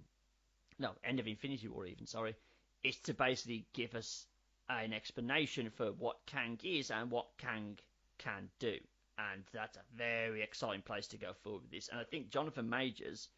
no, 0.83 0.91
end 1.05 1.21
of 1.21 1.29
Infinity 1.29 1.69
War, 1.69 1.87
even, 1.87 2.07
sorry. 2.07 2.35
It's 2.83 2.99
to 2.99 3.15
basically 3.15 3.65
give 3.73 3.95
us 3.95 4.27
an 4.69 4.93
explanation 4.93 5.71
for 5.71 5.93
what 5.93 6.17
Kang 6.27 6.59
is 6.65 6.91
and 6.91 7.11
what 7.11 7.29
Kang 7.39 7.79
can 8.19 8.51
do. 8.59 8.77
And 9.17 9.45
that's 9.53 9.77
a 9.77 9.97
very 9.97 10.43
exciting 10.43 10.83
place 10.83 11.07
to 11.09 11.17
go 11.17 11.33
forward 11.43 11.63
with 11.63 11.71
this. 11.71 11.89
And 11.89 12.01
I 12.01 12.05
think 12.05 12.31
Jonathan 12.31 12.69
Majors 12.69 13.29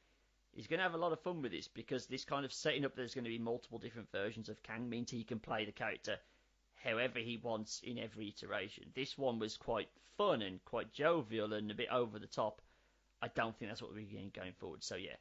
is 0.54 0.66
going 0.66 0.78
to 0.78 0.84
have 0.84 0.94
a 0.94 0.98
lot 0.98 1.12
of 1.12 1.20
fun 1.20 1.42
with 1.42 1.52
this 1.52 1.68
because 1.68 2.06
this 2.06 2.24
kind 2.24 2.44
of 2.44 2.52
setting 2.52 2.84
up 2.84 2.96
there's 2.96 3.14
going 3.14 3.24
to 3.24 3.30
be 3.30 3.38
multiple 3.38 3.78
different 3.78 4.10
versions 4.10 4.48
of 4.48 4.62
Kang 4.62 4.88
means 4.88 5.10
he 5.10 5.24
can 5.24 5.38
play 5.38 5.64
the 5.64 5.72
character 5.72 6.16
however 6.82 7.18
he 7.18 7.38
wants 7.38 7.80
in 7.82 7.98
every 7.98 8.28
iteration. 8.28 8.84
This 8.94 9.18
one 9.18 9.38
was 9.38 9.56
quite 9.56 9.88
fun 10.16 10.42
and 10.42 10.64
quite 10.64 10.92
jovial 10.92 11.52
and 11.52 11.70
a 11.70 11.74
bit 11.74 11.88
over 11.90 12.18
the 12.18 12.26
top. 12.26 12.62
I 13.20 13.28
don't 13.28 13.56
think 13.56 13.70
that's 13.70 13.82
what 13.82 13.92
we're 13.92 14.04
getting 14.04 14.30
going 14.34 14.52
forward. 14.52 14.84
So 14.84 14.96
yeah, 14.96 15.16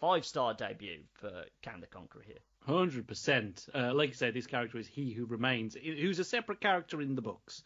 five 0.00 0.24
star 0.24 0.54
debut 0.54 1.02
for 1.14 1.44
Kang 1.62 1.80
the 1.80 1.86
Conqueror 1.86 2.22
here. 2.26 2.38
Hundred 2.66 3.06
percent. 3.06 3.66
Uh, 3.74 3.94
like 3.94 4.10
I 4.10 4.12
said, 4.12 4.34
this 4.34 4.46
character 4.46 4.78
is 4.78 4.86
he 4.86 5.12
who 5.12 5.26
remains, 5.26 5.74
who's 5.74 6.18
a 6.18 6.24
separate 6.24 6.60
character 6.60 7.00
in 7.00 7.14
the 7.14 7.22
books, 7.22 7.62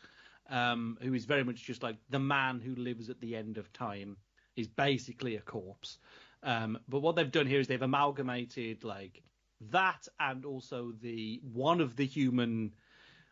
um, 0.50 0.98
who 1.00 1.14
is 1.14 1.24
very 1.24 1.44
much 1.44 1.64
just 1.64 1.82
like 1.82 1.96
the 2.10 2.18
man 2.18 2.60
who 2.60 2.74
lives 2.74 3.10
at 3.10 3.20
the 3.20 3.34
end 3.36 3.58
of 3.58 3.72
time 3.72 4.16
is 4.56 4.68
basically 4.68 5.36
a 5.36 5.40
corpse. 5.40 5.98
Um, 6.42 6.78
but 6.88 7.00
what 7.00 7.16
they've 7.16 7.30
done 7.30 7.46
here 7.46 7.60
is 7.60 7.66
they've 7.66 7.80
amalgamated 7.80 8.84
like 8.84 9.22
that 9.70 10.06
and 10.20 10.44
also 10.44 10.92
the 11.00 11.40
one 11.52 11.80
of 11.80 11.96
the 11.96 12.06
human, 12.06 12.72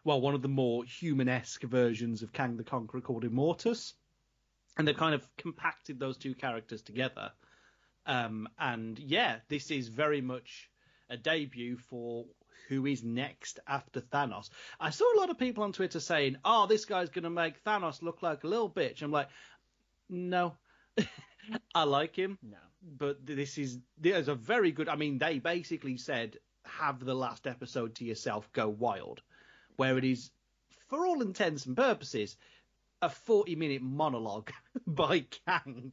well, 0.05 0.21
one 0.21 0.35
of 0.35 0.43
the 0.43 0.49
more 0.49 0.85
human-esque 0.85 1.63
versions 1.63 2.23
of 2.23 2.33
Kang 2.33 2.57
the 2.57 2.65
Conqueror 2.65 3.03
called 3.03 3.25
Immortus, 3.25 3.93
and 4.77 4.89
they've 4.89 4.97
kind 4.97 5.15
of 5.15 5.29
compacted 5.37 6.01
those 6.01 6.17
two 6.17 6.35
characters 6.35 6.83
together. 6.83 7.31
Um, 8.07 8.49
and 8.59 8.99
yeah, 8.99 9.37
this 9.49 9.71
is 9.71 9.89
very 9.89 10.21
much 10.21 10.71
a 11.09 11.17
debut 11.17 11.77
for 11.77 12.25
who 12.69 12.87
is 12.87 13.03
next 13.03 13.61
after 13.67 14.01
Thanos. 14.01 14.49
I 14.81 14.91
saw 14.91 15.05
a 15.15 15.19
lot 15.21 15.31
of 15.31 15.39
people 15.39 15.65
on 15.65 15.73
Twitter 15.73 16.01
saying, 16.01 16.37
"Oh, 16.45 16.67
this 16.67 16.85
guy's 16.85 17.11
going 17.11 17.25
to 17.25 17.31
make 17.31 17.63
Thanos 17.65 18.03
look 18.03 18.23
like 18.23 18.45
a 18.45 18.49
little 18.49 18.71
bitch." 18.71 19.03
I'm 19.03 19.13
like, 19.13 19.29
no, 20.09 20.55
I 21.75 21.85
like 21.85 22.17
him, 22.17 22.39
No. 22.43 22.57
but 22.99 23.25
this 23.27 23.59
is 23.59 23.79
there's 23.99 24.29
a 24.29 24.35
very 24.35 24.73
good. 24.73 24.89
I 24.89 24.97
mean, 24.97 25.19
they 25.19 25.39
basically 25.39 25.97
said, 25.97 26.39
"Have 26.65 27.05
the 27.05 27.15
last 27.15 27.47
episode 27.47 27.95
to 27.97 28.05
yourself, 28.05 28.51
go 28.53 28.69
wild," 28.69 29.21
where 29.77 29.99
it 29.99 30.05
is, 30.05 30.31
for 30.89 31.07
all 31.07 31.23
intents 31.23 31.67
and 31.67 31.77
purposes, 31.77 32.37
a 33.03 33.09
40 33.11 33.57
minute 33.57 33.83
monologue 33.83 34.53
by 34.87 35.21
Kang, 35.47 35.93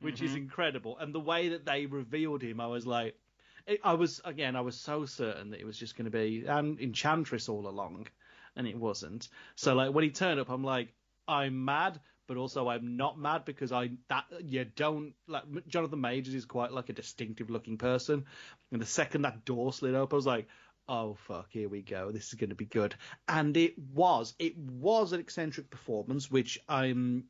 which 0.00 0.22
is 0.22 0.34
Mhm. 0.34 0.36
incredible. 0.36 0.98
And 0.98 1.14
the 1.14 1.20
way 1.20 1.48
that 1.50 1.64
they 1.64 1.86
revealed 1.86 2.42
him, 2.42 2.60
I 2.60 2.66
was 2.66 2.86
like, 2.86 3.18
I 3.84 3.94
was 3.94 4.20
again, 4.24 4.56
I 4.56 4.60
was 4.62 4.76
so 4.78 5.06
certain 5.06 5.50
that 5.50 5.60
it 5.60 5.64
was 5.66 5.78
just 5.78 5.96
going 5.96 6.06
to 6.06 6.10
be 6.10 6.44
an 6.46 6.78
Enchantress 6.80 7.48
all 7.48 7.66
along, 7.68 8.08
and 8.56 8.66
it 8.66 8.76
wasn't. 8.76 9.28
So 9.54 9.74
like 9.74 9.92
when 9.94 10.04
he 10.04 10.10
turned 10.10 10.40
up, 10.40 10.50
I'm 10.50 10.64
like, 10.64 10.92
I'm 11.28 11.64
mad, 11.64 12.00
but 12.26 12.36
also 12.36 12.68
I'm 12.68 12.96
not 12.96 13.18
mad 13.18 13.44
because 13.44 13.72
I 13.72 13.90
that 14.08 14.24
you 14.42 14.64
don't 14.64 15.14
like 15.26 15.44
Jonathan 15.68 16.00
Majors 16.00 16.34
is 16.34 16.44
quite 16.46 16.72
like 16.72 16.88
a 16.88 16.92
distinctive 16.94 17.50
looking 17.50 17.78
person, 17.78 18.26
and 18.72 18.80
the 18.80 18.86
second 18.86 19.22
that 19.22 19.44
door 19.44 19.72
slid 19.72 19.94
up, 19.94 20.12
I 20.12 20.16
was 20.16 20.26
like. 20.26 20.48
Oh 20.92 21.14
fuck! 21.14 21.46
Here 21.52 21.68
we 21.68 21.82
go. 21.82 22.10
This 22.10 22.26
is 22.26 22.34
going 22.34 22.50
to 22.50 22.56
be 22.56 22.64
good, 22.64 22.96
and 23.28 23.56
it 23.56 23.78
was. 23.78 24.34
It 24.40 24.58
was 24.58 25.12
an 25.12 25.20
eccentric 25.20 25.70
performance, 25.70 26.28
which 26.28 26.58
I'm 26.68 27.26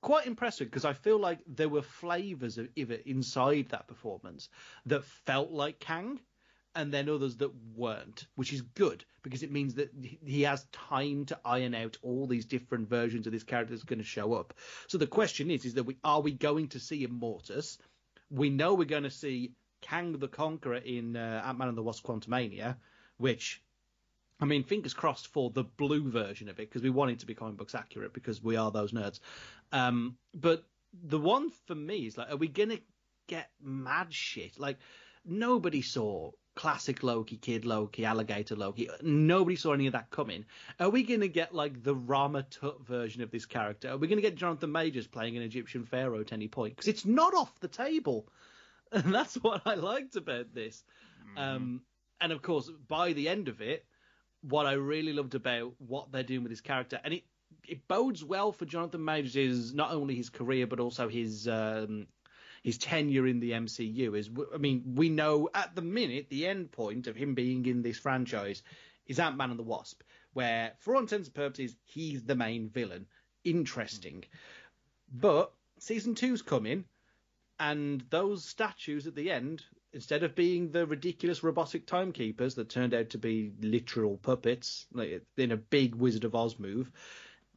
quite 0.00 0.26
impressed 0.26 0.60
with 0.60 0.70
because 0.70 0.86
I 0.86 0.94
feel 0.94 1.20
like 1.20 1.40
there 1.46 1.68
were 1.68 1.82
flavors 1.82 2.56
of 2.56 2.70
it 2.74 3.02
inside 3.04 3.68
that 3.68 3.88
performance 3.88 4.48
that 4.86 5.04
felt 5.04 5.50
like 5.50 5.80
Kang, 5.80 6.18
and 6.74 6.90
then 6.90 7.10
others 7.10 7.36
that 7.36 7.50
weren't, 7.76 8.26
which 8.36 8.54
is 8.54 8.62
good 8.62 9.04
because 9.22 9.42
it 9.42 9.52
means 9.52 9.74
that 9.74 9.90
he 10.24 10.42
has 10.44 10.64
time 10.72 11.26
to 11.26 11.38
iron 11.44 11.74
out 11.74 11.98
all 12.00 12.26
these 12.26 12.46
different 12.46 12.88
versions 12.88 13.26
of 13.26 13.34
this 13.34 13.44
character 13.44 13.74
that's 13.74 13.84
going 13.84 13.98
to 13.98 14.04
show 14.04 14.32
up. 14.32 14.54
So 14.86 14.96
the 14.96 15.06
question 15.06 15.50
is, 15.50 15.66
is 15.66 15.74
that 15.74 15.84
we 15.84 15.98
are 16.04 16.22
we 16.22 16.32
going 16.32 16.68
to 16.68 16.80
see 16.80 17.06
Immortus? 17.06 17.76
We 18.30 18.48
know 18.48 18.72
we're 18.72 18.86
going 18.86 19.02
to 19.02 19.10
see 19.10 19.52
Kang 19.80 20.18
the 20.18 20.28
Conqueror 20.28 20.76
in 20.76 21.16
uh, 21.16 21.42
Ant-Man 21.44 21.68
and 21.68 21.78
the 21.78 21.82
Wasp: 21.82 22.04
Quantumania, 22.04 22.76
which 23.16 23.62
I 24.40 24.44
mean, 24.44 24.62
fingers 24.62 24.94
crossed 24.94 25.28
for 25.28 25.50
the 25.50 25.64
blue 25.64 26.10
version 26.10 26.48
of 26.48 26.60
it 26.60 26.68
because 26.68 26.82
we 26.82 26.90
want 26.90 27.10
it 27.10 27.18
to 27.20 27.26
be 27.26 27.34
comic 27.34 27.56
books 27.56 27.74
accurate 27.74 28.12
because 28.12 28.42
we 28.42 28.56
are 28.56 28.70
those 28.70 28.92
nerds. 28.92 29.20
Um, 29.72 30.16
but 30.34 30.64
the 30.92 31.18
one 31.18 31.50
for 31.50 31.74
me 31.74 32.06
is 32.06 32.16
like, 32.16 32.30
are 32.30 32.36
we 32.36 32.48
gonna 32.48 32.78
get 33.26 33.50
mad 33.60 34.12
shit? 34.12 34.58
Like, 34.58 34.78
nobody 35.24 35.82
saw 35.82 36.30
classic 36.54 37.02
Loki, 37.02 37.36
Kid 37.36 37.64
Loki, 37.64 38.04
Alligator 38.04 38.56
Loki. 38.56 38.88
Nobody 39.02 39.56
saw 39.56 39.72
any 39.72 39.86
of 39.86 39.92
that 39.92 40.10
coming. 40.10 40.44
Are 40.78 40.90
we 40.90 41.02
gonna 41.02 41.28
get 41.28 41.54
like 41.54 41.82
the 41.82 41.94
Rama 41.94 42.44
Tut 42.44 42.84
version 42.86 43.22
of 43.22 43.30
this 43.30 43.46
character? 43.46 43.90
Are 43.90 43.96
we 43.96 44.06
gonna 44.06 44.20
get 44.20 44.36
Jonathan 44.36 44.70
Majors 44.70 45.08
playing 45.08 45.36
an 45.36 45.42
Egyptian 45.42 45.84
pharaoh 45.84 46.20
at 46.20 46.32
any 46.32 46.48
point? 46.48 46.76
Because 46.76 46.88
it's 46.88 47.04
not 47.04 47.34
off 47.34 47.58
the 47.58 47.68
table, 47.68 48.28
and 48.92 49.14
that's 49.14 49.34
what 49.36 49.62
I 49.66 49.74
liked 49.74 50.16
about 50.16 50.54
this. 50.54 50.84
Um, 51.36 51.82
and 52.20 52.32
of 52.32 52.42
course, 52.42 52.70
by 52.88 53.12
the 53.12 53.28
end 53.28 53.48
of 53.48 53.60
it, 53.60 53.84
what 54.42 54.66
I 54.66 54.72
really 54.72 55.12
loved 55.12 55.34
about 55.34 55.74
what 55.78 56.10
they're 56.12 56.22
doing 56.22 56.42
with 56.42 56.50
his 56.50 56.60
character, 56.60 57.00
and 57.02 57.14
it 57.14 57.24
it 57.66 57.86
bodes 57.88 58.24
well 58.24 58.52
for 58.52 58.64
Jonathan 58.64 59.04
Majors' 59.04 59.74
not 59.74 59.92
only 59.92 60.14
his 60.14 60.30
career 60.30 60.66
but 60.66 60.80
also 60.80 61.08
his 61.08 61.46
um, 61.48 62.06
his 62.62 62.78
tenure 62.78 63.26
in 63.26 63.40
the 63.40 63.52
MCU. 63.52 64.16
Is 64.16 64.30
I 64.54 64.58
mean, 64.58 64.94
we 64.94 65.08
know 65.08 65.48
at 65.54 65.74
the 65.74 65.82
minute 65.82 66.28
the 66.28 66.46
end 66.46 66.72
point 66.72 67.06
of 67.06 67.16
him 67.16 67.34
being 67.34 67.66
in 67.66 67.82
this 67.82 67.98
franchise 67.98 68.62
is 69.06 69.18
Ant 69.18 69.36
Man 69.36 69.50
and 69.50 69.58
the 69.58 69.64
Wasp, 69.64 70.02
where 70.32 70.72
for 70.78 70.94
all 70.94 71.00
intents 71.00 71.28
and 71.28 71.34
purposes 71.34 71.76
he's 71.84 72.22
the 72.24 72.34
main 72.34 72.68
villain. 72.68 73.06
Interesting, 73.44 74.24
but 75.12 75.52
season 75.78 76.14
two's 76.14 76.42
coming, 76.42 76.84
and 77.58 78.04
those 78.10 78.44
statues 78.44 79.06
at 79.06 79.14
the 79.14 79.30
end 79.30 79.64
instead 79.92 80.22
of 80.22 80.34
being 80.34 80.70
the 80.70 80.86
ridiculous 80.86 81.42
robotic 81.42 81.86
timekeepers 81.86 82.54
that 82.54 82.68
turned 82.68 82.94
out 82.94 83.10
to 83.10 83.18
be 83.18 83.52
literal 83.60 84.16
puppets, 84.18 84.86
like 84.92 85.24
in 85.36 85.52
a 85.52 85.56
big 85.56 85.94
Wizard 85.94 86.24
of 86.24 86.34
Oz 86.34 86.58
move, 86.58 86.90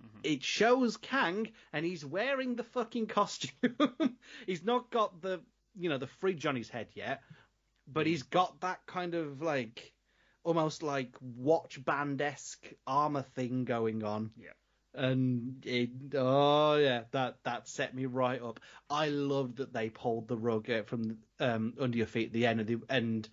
mm-hmm. 0.01 0.19
it 0.23 0.43
shows 0.43 0.97
Kang 0.97 1.51
and 1.73 1.85
he's 1.85 2.05
wearing 2.05 2.55
the 2.55 2.63
fucking 2.63 3.07
costume. 3.07 3.75
he's 4.45 4.63
not 4.63 4.89
got 4.89 5.21
the 5.21 5.41
you 5.77 5.89
know 5.89 5.97
the 5.97 6.07
fridge 6.07 6.45
on 6.45 6.55
his 6.55 6.69
head 6.69 6.87
yet, 6.93 7.21
but 7.87 8.05
he's 8.05 8.23
mm. 8.23 8.29
got 8.29 8.59
that 8.61 8.85
kind 8.85 9.15
of 9.15 9.41
like 9.41 9.93
almost 10.43 10.83
like 10.83 11.15
watch 11.21 11.83
band 11.83 12.21
esque 12.21 12.73
armor 12.87 13.21
thing 13.21 13.65
going 13.65 14.03
on. 14.03 14.31
Yeah. 14.37 14.49
And 14.93 15.65
it, 15.65 15.89
oh 16.15 16.75
yeah, 16.75 17.03
that 17.11 17.37
that 17.43 17.67
set 17.67 17.95
me 17.95 18.05
right 18.05 18.41
up. 18.41 18.59
I 18.89 19.07
loved 19.09 19.57
that 19.57 19.73
they 19.73 19.89
pulled 19.89 20.27
the 20.27 20.37
rug 20.37 20.69
out 20.69 20.87
from 20.87 21.19
um, 21.39 21.73
under 21.79 21.97
your 21.97 22.07
feet 22.07 22.27
at 22.27 22.33
the 22.33 22.45
end 22.45 22.59
of 22.59 22.67
the 22.67 22.77
and 22.89 23.27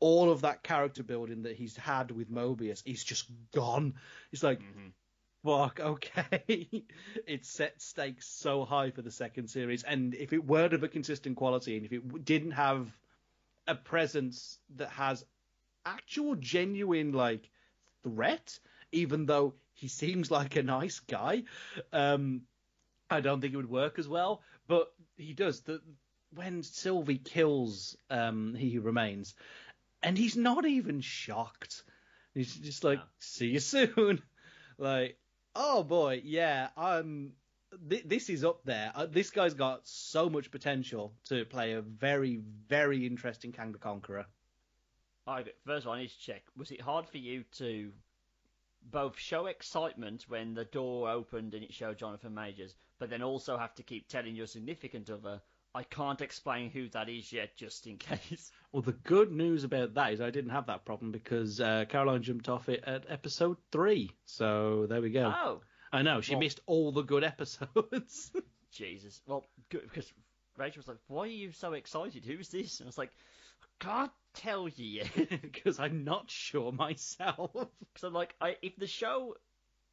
all 0.00 0.30
of 0.30 0.42
that 0.42 0.62
character 0.62 1.02
building 1.02 1.42
that 1.42 1.56
he's 1.56 1.76
had 1.76 2.10
with 2.10 2.30
Mobius, 2.30 2.82
he's 2.84 3.04
just 3.04 3.30
gone. 3.52 3.94
It's 4.32 4.42
like, 4.42 4.60
Mhm. 4.60 4.92
fuck, 5.44 5.80
okay. 5.80 6.86
it 7.26 7.44
set 7.44 7.80
stakes 7.80 8.26
so 8.26 8.64
high 8.64 8.90
for 8.90 9.02
the 9.02 9.10
second 9.10 9.48
series, 9.48 9.82
and 9.84 10.14
if 10.14 10.32
it 10.32 10.44
weren't 10.44 10.74
of 10.74 10.82
a 10.82 10.88
consistent 10.88 11.36
quality, 11.36 11.76
and 11.76 11.86
if 11.86 11.92
it 11.92 12.24
didn't 12.24 12.52
have 12.52 12.98
a 13.66 13.74
presence 13.74 14.58
that 14.76 14.90
has 14.90 15.24
actual 15.84 16.34
genuine 16.36 17.12
like 17.12 17.50
threat, 18.02 18.58
even 18.92 19.26
though 19.26 19.54
he 19.74 19.88
seems 19.88 20.30
like 20.30 20.56
a 20.56 20.62
nice 20.62 21.00
guy, 21.00 21.42
um, 21.92 22.42
I 23.10 23.20
don't 23.20 23.40
think 23.40 23.52
it 23.52 23.58
would 23.58 23.68
work 23.70 23.98
as 23.98 24.08
well. 24.08 24.42
But 24.66 24.92
he 25.16 25.34
does. 25.34 25.60
The 25.62 25.82
when 26.32 26.62
Sylvie 26.62 27.18
kills 27.18 27.96
um, 28.10 28.54
He 28.54 28.70
Who 28.70 28.80
Remains, 28.80 29.34
and 30.02 30.16
he's 30.16 30.36
not 30.36 30.64
even 30.64 31.00
shocked. 31.00 31.84
He's 32.34 32.54
just 32.54 32.82
like, 32.84 32.98
No. 32.98 33.04
"See 33.18 33.48
you 33.48 33.60
soon." 33.60 34.22
like, 34.78 35.18
oh 35.54 35.82
boy, 35.82 36.22
yeah, 36.24 36.68
I'm. 36.76 37.32
Th- 37.88 38.04
this 38.04 38.30
is 38.30 38.44
up 38.44 38.64
there. 38.64 38.92
Uh, 38.94 39.06
this 39.06 39.30
guy's 39.30 39.54
got 39.54 39.80
so 39.84 40.30
much 40.30 40.50
potential 40.50 41.12
to 41.26 41.44
play 41.44 41.72
a 41.72 41.82
very, 41.82 42.40
very 42.68 43.04
interesting 43.04 43.50
Kang 43.50 43.72
the 43.72 43.78
Conqueror. 43.78 44.26
I, 45.26 45.44
first 45.66 45.84
of 45.84 45.88
all, 45.88 45.94
I 45.94 46.02
need 46.02 46.10
to 46.10 46.18
check. 46.18 46.42
Was 46.56 46.70
it 46.70 46.80
hard 46.80 47.08
for 47.08 47.18
you 47.18 47.44
to 47.58 47.90
both 48.90 49.18
show 49.18 49.46
excitement 49.46 50.24
when 50.28 50.54
the 50.54 50.64
door 50.64 51.08
opened 51.10 51.54
and 51.54 51.62
it 51.64 51.72
showed 51.72 51.98
Jonathan 51.98 52.34
Majors, 52.34 52.74
but 52.98 53.10
then 53.10 53.22
also 53.22 53.56
have 53.56 53.74
to 53.76 53.82
keep 53.82 54.08
telling 54.08 54.34
your 54.36 54.46
significant 54.46 55.10
other, 55.10 55.40
I 55.74 55.82
can't 55.82 56.20
explain 56.20 56.70
who 56.70 56.88
that 56.90 57.08
is 57.08 57.32
yet, 57.32 57.56
just 57.56 57.86
in 57.86 57.96
case? 57.98 58.52
Well, 58.72 58.82
the 58.82 58.92
good 58.92 59.32
news 59.32 59.64
about 59.64 59.94
that 59.94 60.12
is 60.12 60.20
I 60.20 60.30
didn't 60.30 60.50
have 60.50 60.66
that 60.66 60.84
problem 60.84 61.10
because 61.12 61.60
uh, 61.60 61.84
Caroline 61.88 62.22
jumped 62.22 62.48
off 62.48 62.68
it 62.68 62.84
at 62.86 63.04
episode 63.08 63.56
three. 63.72 64.10
So 64.24 64.86
there 64.88 65.00
we 65.02 65.10
go. 65.10 65.32
Oh, 65.34 65.60
I 65.92 66.02
know 66.02 66.20
she 66.20 66.32
Well- 66.34 66.40
missed 66.40 66.60
all 66.66 66.92
the 66.92 67.02
good 67.02 67.24
episodes. 67.24 68.30
Jesus. 68.72 69.20
Well, 69.26 69.44
good, 69.70 69.82
because 69.82 70.12
Rachel 70.56 70.80
was 70.80 70.88
like, 70.88 70.98
why 71.08 71.22
are 71.22 71.26
you 71.26 71.52
so 71.52 71.72
excited? 71.72 72.24
Who's 72.24 72.48
this? 72.48 72.80
And 72.80 72.86
I 72.86 72.88
was 72.88 72.98
like, 72.98 73.12
I 73.62 73.84
can't 73.84 74.12
tell 74.34 74.68
you 74.68 74.84
yet. 75.02 75.10
because 75.42 75.78
I'm 75.78 76.04
not 76.04 76.30
sure 76.30 76.72
myself. 76.72 77.50
Because 77.94 78.04
I'm 78.04 78.12
like, 78.12 78.34
I, 78.40 78.56
if 78.62 78.76
the 78.76 78.86
show 78.86 79.36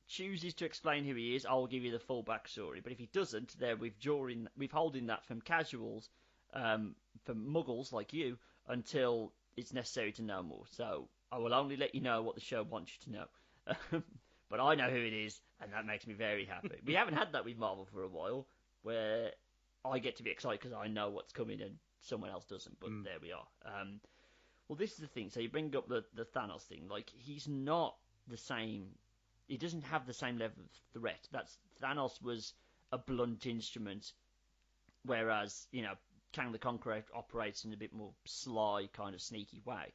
chooses 0.08 0.54
to 0.56 0.66
explain 0.66 1.06
who 1.06 1.16
he 1.16 1.36
is, 1.36 1.46
I'll 1.46 1.68
give 1.68 1.84
you 1.84 1.92
the 1.92 2.00
full 2.00 2.24
backstory. 2.24 2.82
But 2.84 2.92
if 2.92 2.98
he 3.00 3.08
doesn't, 3.14 3.58
they're 3.60 3.78
withdrawing, 3.78 4.48
withholding 4.58 5.08
that 5.08 5.26
from 5.26 5.42
casuals, 5.42 6.10
um, 6.54 6.96
from 7.26 7.46
muggles 7.54 7.92
like 7.94 8.12
you, 8.14 8.38
until 8.68 9.32
it's 9.56 9.74
necessary 9.74 10.12
to 10.14 10.22
know 10.24 10.42
more. 10.44 10.64
So 10.72 11.08
I 11.32 11.38
will 11.38 11.54
only 11.54 11.78
let 11.78 11.94
you 11.96 12.02
know 12.02 12.22
what 12.24 12.36
the 12.36 12.42
show 12.42 12.64
wants 12.64 12.92
you 12.94 13.14
to 13.14 13.20
know. 13.20 14.02
but 14.50 14.60
I 14.60 14.76
know 14.76 14.90
who 14.90 14.98
it 14.98 15.14
is, 15.14 15.40
and 15.62 15.72
that 15.74 15.86
makes 15.86 16.08
me 16.08 16.14
very 16.14 16.46
happy. 16.46 16.72
we 16.86 16.94
haven't 16.94 17.14
had 17.16 17.34
that 17.34 17.46
with 17.46 17.58
Marvel 17.58 17.88
for 17.94 18.04
a 18.04 18.08
while, 18.08 18.48
where 18.84 19.32
I 19.86 20.00
get 20.00 20.18
to 20.18 20.24
be 20.24 20.32
excited 20.32 20.60
because 20.60 20.74
I 20.76 20.88
know 20.88 21.10
what's 21.10 21.32
coming 21.34 21.62
and 21.62 21.76
someone 22.02 22.32
else 22.32 22.46
doesn't. 22.46 22.80
But 22.80 22.90
Mm. 22.90 23.04
there 23.04 23.20
we 23.22 23.32
are. 23.32 23.48
Um, 23.66 24.00
well, 24.72 24.78
this 24.78 24.94
is 24.94 25.00
the 25.00 25.08
thing. 25.08 25.30
So 25.30 25.42
you 25.42 25.50
bring 25.50 25.76
up 25.76 25.90
the, 25.90 26.06
the 26.16 26.24
Thanos 26.24 26.62
thing. 26.62 26.88
Like 26.90 27.12
he's 27.14 27.46
not 27.46 27.94
the 28.30 28.38
same. 28.38 28.88
He 29.50 29.58
doesn't 29.58 29.84
have 29.84 30.08
the 30.08 30.14
same 30.14 30.38
level 30.38 30.64
of 30.64 31.02
threat. 31.02 31.28
That's 31.34 31.58
Thanos 31.84 32.22
was 32.22 32.54
a 32.90 32.98
blunt 32.98 33.46
instrument, 33.46 34.14
whereas 35.04 35.68
you 35.74 35.82
know 35.82 35.96
Kang 36.32 36.54
the 36.54 36.58
Conqueror 36.58 37.04
operates 37.14 37.66
in 37.66 37.74
a 37.74 37.76
bit 37.76 37.92
more 37.92 38.14
sly, 38.24 38.88
kind 38.94 39.14
of 39.14 39.22
sneaky 39.22 39.62
way. 39.66 39.92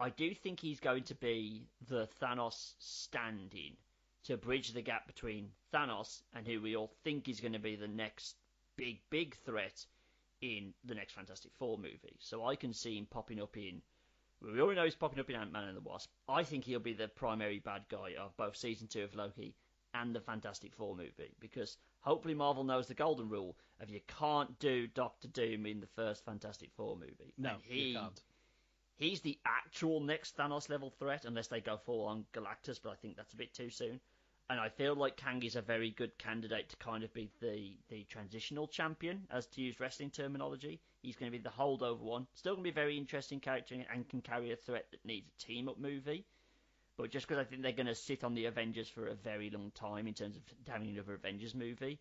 I 0.00 0.10
do 0.10 0.34
think 0.34 0.58
he's 0.58 0.80
going 0.80 1.04
to 1.04 1.14
be 1.14 1.68
the 1.86 2.08
Thanos 2.20 2.74
stand-in 2.80 3.76
to 4.24 4.36
bridge 4.36 4.72
the 4.72 4.82
gap 4.82 5.06
between 5.06 5.50
Thanos 5.72 6.22
and 6.34 6.44
who 6.44 6.60
we 6.60 6.74
all 6.74 6.90
think 7.04 7.28
is 7.28 7.38
going 7.38 7.52
to 7.52 7.60
be 7.60 7.76
the 7.76 7.86
next 7.86 8.34
big, 8.76 8.98
big 9.10 9.36
threat 9.46 9.86
in 10.40 10.72
the 10.84 10.94
next 10.94 11.14
Fantastic 11.14 11.52
Four 11.58 11.78
movie. 11.78 12.16
So 12.18 12.44
I 12.44 12.56
can 12.56 12.72
see 12.72 12.96
him 12.96 13.06
popping 13.06 13.40
up 13.40 13.56
in. 13.56 13.80
well, 14.42 14.52
We 14.52 14.60
already 14.60 14.78
know 14.78 14.84
he's 14.84 14.94
popping 14.94 15.20
up 15.20 15.30
in 15.30 15.36
Ant 15.36 15.52
Man 15.52 15.64
and 15.64 15.76
the 15.76 15.80
Wasp. 15.80 16.10
I 16.28 16.42
think 16.42 16.64
he'll 16.64 16.78
be 16.80 16.92
the 16.92 17.08
primary 17.08 17.58
bad 17.58 17.82
guy 17.88 18.14
of 18.18 18.36
both 18.36 18.56
season 18.56 18.86
two 18.88 19.04
of 19.04 19.14
Loki 19.14 19.54
and 19.94 20.14
the 20.14 20.20
Fantastic 20.20 20.74
Four 20.74 20.94
movie 20.94 21.34
because 21.40 21.78
hopefully 22.00 22.34
Marvel 22.34 22.64
knows 22.64 22.86
the 22.86 22.94
golden 22.94 23.28
rule 23.28 23.56
of 23.80 23.88
you 23.90 24.00
can't 24.18 24.58
do 24.58 24.86
Doctor 24.88 25.28
Doom 25.28 25.66
in 25.66 25.80
the 25.80 25.86
first 25.86 26.24
Fantastic 26.24 26.70
Four 26.76 26.96
movie. 26.96 27.32
No, 27.38 27.50
And 27.50 27.62
he, 27.62 27.80
you 27.88 27.98
can't. 27.98 28.20
He's 28.98 29.20
the 29.20 29.38
actual 29.44 30.00
next 30.00 30.36
Thanos 30.36 30.70
level 30.70 30.90
threat 30.90 31.24
unless 31.26 31.48
they 31.48 31.60
go 31.60 31.76
full 31.76 32.06
on 32.06 32.24
Galactus, 32.32 32.80
but 32.82 32.90
I 32.90 32.94
think 32.96 33.16
that's 33.16 33.34
a 33.34 33.36
bit 33.36 33.52
too 33.52 33.68
soon. 33.68 34.00
And 34.48 34.60
I 34.60 34.68
feel 34.68 34.94
like 34.94 35.16
Kang 35.16 35.42
is 35.42 35.56
a 35.56 35.62
very 35.62 35.90
good 35.90 36.16
candidate 36.18 36.68
to 36.68 36.76
kind 36.76 37.02
of 37.02 37.12
be 37.12 37.28
the, 37.40 37.76
the 37.88 38.04
transitional 38.04 38.68
champion, 38.68 39.26
as 39.30 39.46
to 39.48 39.60
use 39.60 39.80
wrestling 39.80 40.10
terminology. 40.10 40.80
He's 41.02 41.16
going 41.16 41.32
to 41.32 41.36
be 41.36 41.42
the 41.42 41.50
holdover 41.50 42.00
one. 42.00 42.28
Still 42.34 42.54
going 42.54 42.64
to 42.64 42.72
be 42.72 42.80
a 42.80 42.84
very 42.84 42.96
interesting 42.96 43.40
character 43.40 43.74
and 43.92 44.08
can 44.08 44.20
carry 44.20 44.52
a 44.52 44.56
threat 44.56 44.86
that 44.92 45.04
needs 45.04 45.26
a 45.28 45.44
team 45.44 45.68
up 45.68 45.80
movie. 45.80 46.24
But 46.96 47.10
just 47.10 47.26
because 47.26 47.44
I 47.44 47.44
think 47.44 47.62
they're 47.62 47.72
going 47.72 47.86
to 47.86 47.94
sit 47.94 48.22
on 48.22 48.34
the 48.34 48.46
Avengers 48.46 48.88
for 48.88 49.08
a 49.08 49.14
very 49.14 49.50
long 49.50 49.72
time 49.74 50.06
in 50.06 50.14
terms 50.14 50.36
of 50.36 50.42
having 50.66 50.90
another 50.90 51.14
Avengers 51.14 51.54
movie, 51.54 51.98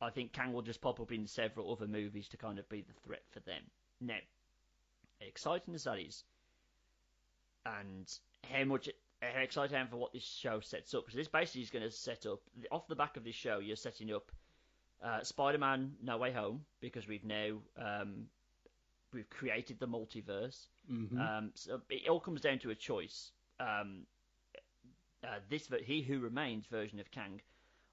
I 0.00 0.10
think 0.10 0.32
Kang 0.32 0.52
will 0.52 0.62
just 0.62 0.80
pop 0.80 0.98
up 0.98 1.12
in 1.12 1.26
several 1.26 1.72
other 1.72 1.86
movies 1.86 2.28
to 2.28 2.36
kind 2.36 2.58
of 2.58 2.68
be 2.68 2.82
the 2.82 2.92
threat 3.04 3.22
for 3.30 3.40
them. 3.40 3.62
Now, 4.00 4.18
exciting 5.20 5.74
as 5.74 5.84
that 5.84 5.98
is, 5.98 6.24
and 7.64 8.10
how 8.50 8.64
much 8.64 8.88
how 9.20 9.40
excited 9.40 9.76
I 9.76 9.80
am 9.80 9.88
for 9.88 9.96
what 9.96 10.12
this 10.12 10.24
show 10.24 10.60
sets 10.60 10.94
up. 10.94 11.04
Because 11.04 11.16
this 11.16 11.28
basically 11.28 11.62
is 11.62 11.70
going 11.70 11.84
to 11.84 11.90
set 11.90 12.26
up 12.26 12.40
off 12.70 12.88
the 12.88 12.94
back 12.96 13.16
of 13.16 13.24
this 13.24 13.34
show. 13.34 13.58
You're 13.58 13.76
setting 13.76 14.12
up 14.12 14.30
uh, 15.02 15.22
Spider-Man: 15.22 15.92
No 16.02 16.16
Way 16.18 16.32
Home 16.32 16.64
because 16.80 17.06
we've 17.06 17.24
now 17.24 17.58
um, 17.78 18.26
we've 19.12 19.28
created 19.30 19.78
the 19.78 19.86
multiverse. 19.88 20.66
Mhm. 20.90 21.18
Um, 21.20 21.50
so 21.54 21.80
it 21.90 22.08
all 22.08 22.20
comes 22.20 22.40
down 22.40 22.58
to 22.60 22.70
a 22.70 22.74
choice. 22.74 23.30
Um, 23.58 24.06
uh, 25.22 25.38
this 25.48 25.68
He 25.84 26.02
Who 26.02 26.20
Remains 26.20 26.66
version 26.66 26.98
of 26.98 27.10
Kang 27.10 27.40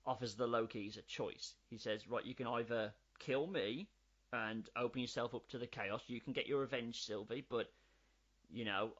offers 0.06 0.36
the 0.36 0.48
Lokis 0.48 0.98
a 0.98 1.02
choice. 1.02 1.54
He 1.70 1.78
says, 1.78 2.08
right, 2.08 2.26
you 2.26 2.34
can 2.34 2.48
either 2.48 2.94
kill 3.20 3.46
me 3.48 3.88
and 4.32 4.70
open 4.78 5.02
yourself 5.02 5.36
up 5.36 5.48
to 5.50 5.58
the 5.58 5.68
chaos. 5.68 6.02
You 6.08 6.22
can 6.22 6.32
get 6.34 6.48
your 6.48 6.62
revenge, 6.62 7.04
Sylvie, 7.04 7.46
but 7.50 7.70
you 8.50 8.64
know 8.64 8.92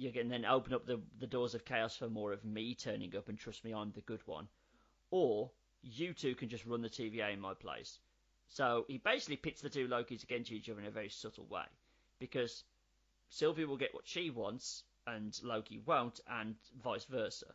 you 0.00 0.10
can 0.10 0.30
then 0.30 0.46
open 0.46 0.72
up 0.72 0.86
the 0.86 0.98
the 1.18 1.26
doors 1.26 1.54
of 1.54 1.66
chaos 1.66 1.94
for 1.94 2.08
more 2.08 2.32
of 2.32 2.42
me 2.42 2.74
turning 2.74 3.14
up 3.14 3.28
and 3.28 3.38
trust 3.38 3.62
me, 3.64 3.74
I'm 3.74 3.92
the 3.92 4.00
good 4.00 4.26
one. 4.26 4.48
Or 5.10 5.50
you 5.82 6.14
two 6.14 6.34
can 6.34 6.48
just 6.48 6.64
run 6.64 6.80
the 6.80 6.88
TVA 6.88 7.34
in 7.34 7.40
my 7.40 7.52
place. 7.52 7.98
So 8.48 8.86
he 8.88 8.96
basically 8.96 9.36
pits 9.36 9.60
the 9.60 9.68
two 9.68 9.88
Lokis 9.88 10.22
against 10.22 10.52
each 10.52 10.70
other 10.70 10.80
in 10.80 10.86
a 10.86 10.90
very 10.90 11.10
subtle 11.10 11.46
way, 11.46 11.66
because 12.18 12.64
Sylvie 13.28 13.66
will 13.66 13.76
get 13.76 13.92
what 13.92 14.08
she 14.08 14.30
wants 14.30 14.84
and 15.06 15.38
Loki 15.42 15.78
won't, 15.84 16.20
and 16.26 16.56
vice 16.82 17.04
versa. 17.04 17.54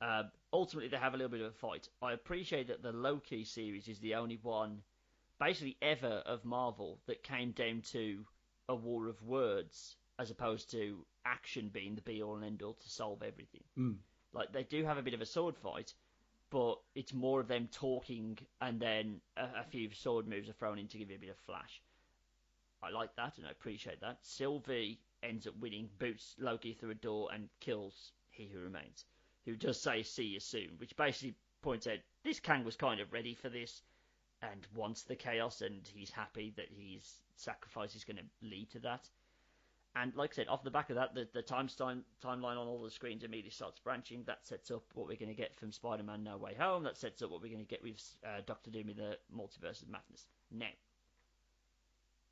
Uh, 0.00 0.24
ultimately, 0.52 0.88
they 0.88 0.96
have 0.96 1.14
a 1.14 1.16
little 1.16 1.30
bit 1.30 1.40
of 1.40 1.52
a 1.52 1.56
fight. 1.56 1.88
I 2.00 2.12
appreciate 2.12 2.68
that 2.68 2.82
the 2.82 2.92
Loki 2.92 3.44
series 3.44 3.88
is 3.88 3.98
the 4.00 4.14
only 4.14 4.38
one, 4.42 4.82
basically 5.38 5.76
ever, 5.82 6.22
of 6.26 6.44
Marvel 6.44 7.00
that 7.06 7.22
came 7.22 7.52
down 7.52 7.82
to 7.92 8.24
a 8.68 8.74
war 8.74 9.08
of 9.08 9.22
words 9.22 9.96
as 10.22 10.30
opposed 10.30 10.70
to 10.70 11.04
action 11.26 11.68
being 11.72 11.96
the 11.96 12.00
be 12.02 12.22
all 12.22 12.36
and 12.36 12.44
end 12.44 12.62
all 12.62 12.74
to 12.74 12.88
solve 12.88 13.22
everything. 13.22 13.64
Mm. 13.76 13.96
Like 14.32 14.52
they 14.52 14.62
do 14.62 14.84
have 14.84 14.96
a 14.96 15.02
bit 15.02 15.14
of 15.14 15.20
a 15.20 15.26
sword 15.26 15.56
fight, 15.56 15.92
but 16.48 16.78
it's 16.94 17.12
more 17.12 17.40
of 17.40 17.48
them 17.48 17.68
talking 17.72 18.38
and 18.60 18.78
then 18.78 19.20
a, 19.36 19.60
a 19.60 19.64
few 19.64 19.90
sword 19.92 20.28
moves 20.28 20.48
are 20.48 20.52
thrown 20.52 20.78
in 20.78 20.86
to 20.88 20.98
give 20.98 21.10
you 21.10 21.16
a 21.16 21.18
bit 21.18 21.30
of 21.30 21.36
flash. 21.38 21.82
I 22.84 22.90
like 22.90 23.14
that 23.16 23.36
and 23.36 23.46
I 23.46 23.50
appreciate 23.50 24.00
that. 24.00 24.18
Sylvie 24.22 25.00
ends 25.24 25.48
up 25.48 25.56
winning, 25.60 25.90
boots 25.98 26.36
Loki 26.38 26.72
through 26.72 26.90
a 26.90 26.94
door 26.94 27.28
and 27.34 27.48
kills 27.58 28.12
He 28.30 28.46
Who 28.46 28.60
Remains, 28.60 29.04
who 29.44 29.56
does 29.56 29.80
say 29.80 30.04
"See 30.04 30.24
you 30.24 30.40
soon," 30.40 30.70
which 30.78 30.96
basically 30.96 31.34
points 31.62 31.88
out 31.88 31.98
this 32.22 32.38
Kang 32.38 32.64
was 32.64 32.76
kind 32.76 33.00
of 33.00 33.12
ready 33.12 33.34
for 33.34 33.48
this 33.48 33.82
and 34.40 34.66
wants 34.74 35.02
the 35.02 35.16
chaos, 35.16 35.62
and 35.62 35.86
he's 35.86 36.10
happy 36.10 36.52
that 36.56 36.68
his 36.70 37.20
sacrifice 37.36 37.94
is 37.96 38.04
going 38.04 38.16
to 38.16 38.46
lead 38.46 38.70
to 38.70 38.80
that. 38.80 39.08
And 39.94 40.14
like 40.16 40.30
I 40.32 40.36
said, 40.36 40.48
off 40.48 40.62
the 40.64 40.70
back 40.70 40.88
of 40.88 40.96
that, 40.96 41.14
the, 41.14 41.28
the 41.34 41.42
time, 41.42 41.68
time 41.68 42.02
timeline 42.24 42.56
on 42.56 42.66
all 42.66 42.82
the 42.82 42.90
screens 42.90 43.24
immediately 43.24 43.50
starts 43.50 43.78
branching. 43.78 44.24
That 44.24 44.46
sets 44.46 44.70
up 44.70 44.84
what 44.94 45.06
we're 45.06 45.18
going 45.18 45.28
to 45.28 45.34
get 45.34 45.54
from 45.54 45.70
Spider-Man: 45.70 46.22
No 46.24 46.38
Way 46.38 46.54
Home. 46.54 46.82
That 46.84 46.96
sets 46.96 47.20
up 47.20 47.30
what 47.30 47.42
we're 47.42 47.52
going 47.52 47.64
to 47.64 47.68
get 47.68 47.82
with 47.82 48.00
uh, 48.24 48.40
Doctor 48.46 48.70
Doom 48.70 48.88
in 48.88 48.96
the 48.96 49.18
Multiverse 49.36 49.82
of 49.82 49.88
Madness. 49.90 50.26
Now, 50.50 50.68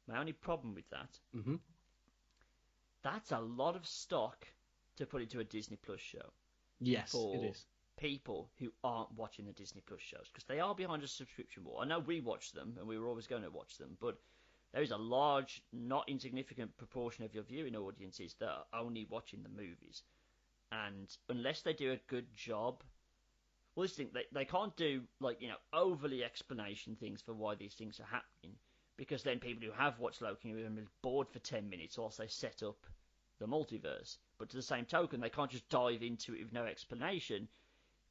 my 0.08 0.18
only 0.18 0.32
problem 0.32 0.74
with 0.74 0.88
that, 0.90 1.18
Mhm. 1.34 1.60
that's 3.02 3.32
a 3.32 3.40
lot 3.40 3.76
of 3.76 3.86
stock 3.86 4.46
to 4.96 5.06
put 5.06 5.22
into 5.22 5.40
a 5.40 5.44
Disney 5.44 5.76
Plus 5.76 6.00
show. 6.00 6.32
Yes, 6.80 7.12
for 7.12 7.34
it 7.34 7.44
is. 7.50 7.66
people 7.98 8.50
who 8.58 8.72
aren't 8.82 9.12
watching 9.12 9.44
the 9.44 9.52
Disney 9.52 9.82
Plus 9.82 10.00
shows 10.00 10.28
because 10.32 10.44
they 10.44 10.60
are 10.60 10.74
behind 10.74 11.02
a 11.02 11.06
subscription 11.08 11.62
wall. 11.64 11.80
I 11.80 11.84
know 11.84 11.98
we 11.98 12.20
watch 12.20 12.52
them 12.52 12.74
and 12.78 12.88
we 12.88 12.98
were 12.98 13.06
always 13.06 13.26
going 13.26 13.42
to 13.42 13.50
watch 13.50 13.76
them, 13.76 13.98
but 14.00 14.18
there 14.72 14.82
is 14.82 14.90
a 14.90 14.96
large, 14.96 15.62
not 15.72 16.08
insignificant 16.08 16.76
proportion 16.76 17.24
of 17.24 17.34
your 17.34 17.42
viewing 17.42 17.76
audiences 17.76 18.34
that 18.38 18.48
are 18.48 18.80
only 18.80 19.06
watching 19.10 19.42
the 19.42 19.48
movies. 19.48 20.02
And 20.70 21.08
unless 21.28 21.62
they 21.62 21.72
do 21.72 21.92
a 21.92 22.00
good 22.08 22.32
job, 22.34 22.82
well, 23.74 23.84
this 23.84 23.96
thing 23.96 24.10
they 24.12 24.24
they 24.32 24.44
can't 24.44 24.76
do 24.76 25.02
like 25.20 25.40
you 25.40 25.48
know 25.48 25.56
overly 25.72 26.22
explanation 26.22 26.96
things 26.96 27.22
for 27.22 27.34
why 27.34 27.54
these 27.54 27.74
things 27.74 27.98
are 28.00 28.04
happening 28.04 28.56
because 28.96 29.22
then 29.22 29.38
people 29.38 29.66
who 29.66 29.72
have 29.72 29.98
watched 29.98 30.20
Loki 30.20 30.52
will 30.52 30.68
be 30.68 30.82
bored 31.02 31.28
for 31.28 31.38
ten 31.38 31.68
minutes 31.68 31.96
whilst 31.96 32.18
they 32.18 32.26
set 32.26 32.62
up 32.62 32.86
the 33.38 33.46
multiverse. 33.46 34.18
But 34.38 34.50
to 34.50 34.56
the 34.56 34.62
same 34.62 34.84
token, 34.84 35.20
they 35.20 35.30
can't 35.30 35.50
just 35.50 35.68
dive 35.68 36.02
into 36.02 36.34
it 36.34 36.44
with 36.44 36.52
no 36.52 36.66
explanation 36.66 37.48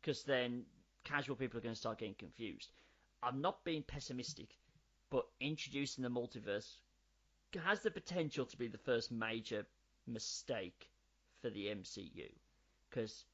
because 0.01 0.23
then 0.23 0.65
casual 1.03 1.35
people 1.35 1.59
are 1.59 1.61
going 1.61 1.75
to 1.75 1.79
start 1.79 1.99
getting 1.99 2.15
confused. 2.15 2.71
I'm 3.21 3.41
not 3.41 3.63
being 3.63 3.83
pessimistic, 3.83 4.57
but 5.09 5.25
introducing 5.39 6.03
the 6.03 6.09
multiverse 6.09 6.77
has 7.63 7.81
the 7.81 7.91
potential 7.91 8.45
to 8.45 8.57
be 8.57 8.67
the 8.67 8.77
first 8.77 9.11
major 9.11 9.65
mistake 10.05 10.89
for 11.41 11.49
the 11.49 11.67
MCU 11.67 12.29
because 12.89 13.25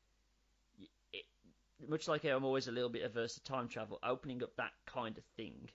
much 1.87 2.07
like 2.07 2.23
I'm 2.23 2.45
always 2.45 2.67
a 2.67 2.71
little 2.71 2.89
bit 2.89 3.03
averse 3.03 3.35
to 3.35 3.43
time 3.43 3.67
travel, 3.67 3.99
opening 4.03 4.41
up 4.43 4.55
that 4.55 4.73
kind 4.85 5.17
of 5.17 5.23
thing 5.35 5.69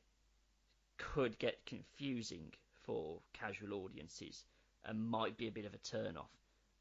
could 0.97 1.39
get 1.39 1.65
confusing 1.67 2.53
for 2.83 3.21
casual 3.33 3.85
audiences 3.85 4.45
and 4.85 5.11
might 5.11 5.37
be 5.37 5.49
a 5.49 5.53
bit 5.53 5.67
of 5.67 5.75
a 5.75 5.79
turn 5.79 6.17
off. 6.17 6.31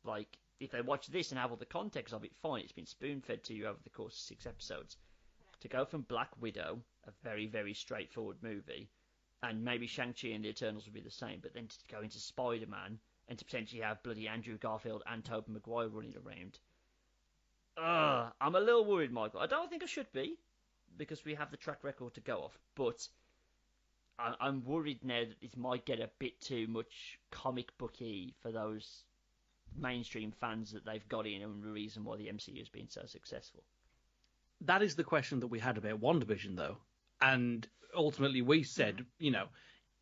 Like, 0.03 0.37
if 0.59 0.71
they 0.71 0.81
watch 0.81 1.07
this 1.07 1.31
and 1.31 1.39
have 1.39 1.51
all 1.51 1.57
the 1.57 1.65
context 1.65 2.13
of 2.13 2.23
it, 2.23 2.31
fine, 2.41 2.63
it's 2.63 2.71
been 2.71 2.85
spoon 2.85 3.21
fed 3.21 3.43
to 3.45 3.53
you 3.53 3.67
over 3.67 3.79
the 3.83 3.89
course 3.89 4.15
of 4.15 4.19
six 4.19 4.45
episodes. 4.45 4.97
To 5.61 5.67
go 5.67 5.85
from 5.85 6.01
Black 6.01 6.29
Widow, 6.39 6.81
a 7.05 7.11
very, 7.23 7.47
very 7.47 7.73
straightforward 7.73 8.37
movie, 8.41 8.89
and 9.43 9.63
maybe 9.63 9.87
Shang-Chi 9.87 10.29
and 10.29 10.43
the 10.43 10.49
Eternals 10.49 10.85
would 10.85 10.93
be 10.93 11.01
the 11.01 11.09
same, 11.11 11.39
but 11.41 11.53
then 11.53 11.67
to 11.67 11.95
go 11.95 12.01
into 12.01 12.19
Spider 12.19 12.67
Man 12.67 12.99
and 13.27 13.37
to 13.37 13.45
potentially 13.45 13.81
have 13.81 14.03
bloody 14.03 14.27
Andrew 14.27 14.57
Garfield 14.57 15.03
and 15.05 15.23
Tobey 15.23 15.51
Maguire 15.51 15.87
running 15.87 16.15
around. 16.25 16.59
I'm 17.77 18.55
a 18.55 18.59
little 18.59 18.83
worried, 18.83 19.11
Michael. 19.11 19.39
I 19.39 19.47
don't 19.47 19.69
think 19.69 19.83
I 19.83 19.85
should 19.85 20.11
be, 20.11 20.37
because 20.97 21.23
we 21.23 21.35
have 21.35 21.51
the 21.51 21.57
track 21.57 21.83
record 21.83 22.13
to 22.15 22.21
go 22.21 22.39
off, 22.39 22.59
but 22.75 23.07
I, 24.17 24.33
I'm 24.41 24.65
worried 24.65 25.03
now 25.03 25.21
that 25.21 25.39
this 25.41 25.55
might 25.55 25.85
get 25.85 26.01
a 26.01 26.09
bit 26.19 26.41
too 26.41 26.67
much 26.67 27.19
comic 27.31 27.77
booky 27.77 28.33
for 28.41 28.51
those 28.51 29.03
mainstream 29.77 30.33
fans 30.41 30.71
that 30.71 30.83
they've 30.85 31.07
got 31.07 31.25
in 31.27 31.41
and 31.41 31.63
the 31.63 31.71
reason 31.71 32.03
why 32.03 32.17
the 32.17 32.27
MCU 32.27 32.57
has 32.57 32.67
been 32.67 32.89
so 32.89 33.03
successful. 33.05 33.63
That 34.61 34.81
is 34.81 34.95
the 34.95 35.05
question 35.05 35.39
that 35.39 35.47
we 35.47 35.59
had 35.59 35.77
about 35.77 36.01
WandaVision, 36.01 36.57
though. 36.57 36.77
And 37.21 37.67
ultimately, 37.95 38.41
we 38.41 38.63
said, 38.63 39.05
you 39.17 39.31
know, 39.31 39.45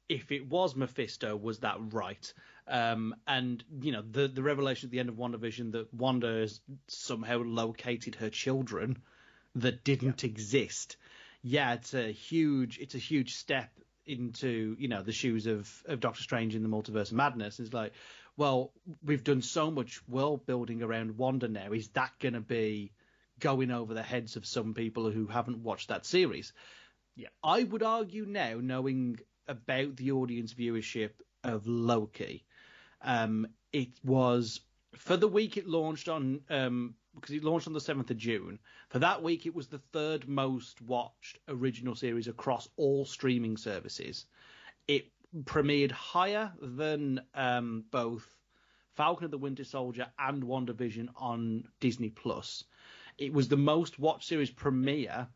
if 0.09 0.31
it 0.31 0.47
was 0.47 0.75
Mephisto, 0.75 1.35
was 1.35 1.59
that 1.59 1.77
right? 1.91 2.33
Um, 2.67 3.15
and 3.27 3.63
you 3.81 3.91
know, 3.91 4.01
the 4.01 4.27
the 4.27 4.43
revelation 4.43 4.87
at 4.87 4.91
the 4.91 4.99
end 4.99 5.09
of 5.09 5.15
WandaVision 5.15 5.71
that 5.73 5.93
Wanda 5.93 6.39
has 6.39 6.59
somehow 6.87 7.37
located 7.43 8.15
her 8.15 8.29
children 8.29 8.97
that 9.55 9.83
didn't 9.83 10.23
exist. 10.23 10.97
Yeah, 11.41 11.73
it's 11.73 11.93
a 11.93 12.11
huge 12.11 12.77
it's 12.79 12.95
a 12.95 12.99
huge 12.99 13.35
step 13.35 13.69
into 14.05 14.75
you 14.79 14.87
know 14.87 15.01
the 15.01 15.11
shoes 15.11 15.47
of 15.47 15.69
of 15.85 15.99
Doctor 15.99 16.23
Strange 16.23 16.55
in 16.55 16.63
the 16.63 16.69
Multiverse 16.69 17.11
of 17.11 17.13
Madness. 17.13 17.59
It's 17.59 17.73
like, 17.73 17.93
well, 18.35 18.71
we've 19.03 19.23
done 19.23 19.41
so 19.41 19.71
much 19.71 20.01
world 20.07 20.45
building 20.45 20.81
around 20.83 21.17
Wanda 21.17 21.47
now. 21.47 21.71
Is 21.71 21.89
that 21.89 22.11
going 22.19 22.33
to 22.33 22.41
be 22.41 22.91
going 23.39 23.71
over 23.71 23.93
the 23.93 24.03
heads 24.03 24.35
of 24.35 24.45
some 24.45 24.73
people 24.73 25.09
who 25.11 25.27
haven't 25.27 25.63
watched 25.63 25.89
that 25.89 26.05
series? 26.05 26.53
Yeah. 27.17 27.29
I 27.43 27.63
would 27.63 27.81
argue 27.81 28.25
now, 28.27 28.59
knowing 28.61 29.17
about 29.47 29.95
the 29.95 30.11
audience 30.11 30.53
viewership 30.53 31.09
of 31.43 31.65
Loki, 31.65 32.45
um, 33.01 33.47
it 33.73 33.89
was 34.03 34.61
for 34.95 35.17
the 35.17 35.27
week 35.27 35.57
it 35.57 35.67
launched 35.67 36.09
on 36.09 36.41
um, 36.51 36.93
because 37.15 37.33
it 37.33 37.43
launched 37.43 37.65
on 37.65 37.73
the 37.73 37.79
7th 37.79 38.11
of 38.11 38.17
June. 38.17 38.59
For 38.89 38.99
that 38.99 39.23
week, 39.23 39.47
it 39.47 39.55
was 39.55 39.67
the 39.67 39.81
third 39.91 40.27
most 40.27 40.79
watched 40.79 41.39
original 41.47 41.95
series 41.95 42.27
across 42.27 42.69
all 42.77 43.03
streaming 43.03 43.57
services. 43.57 44.27
It 44.87 45.07
premiered 45.43 45.91
higher 45.91 46.53
than 46.61 47.21
um, 47.33 47.85
both 47.89 48.37
Falcon 48.95 49.25
and 49.25 49.33
the 49.33 49.39
Winter 49.39 49.63
Soldier 49.63 50.07
and 50.19 50.43
WandaVision 50.43 51.09
on 51.15 51.67
Disney 51.79 52.11
Plus. 52.11 52.63
It 53.17 53.33
was 53.33 53.47
the 53.47 53.57
most 53.57 53.97
watched 53.97 54.27
series 54.27 54.51
premiere 54.51 55.27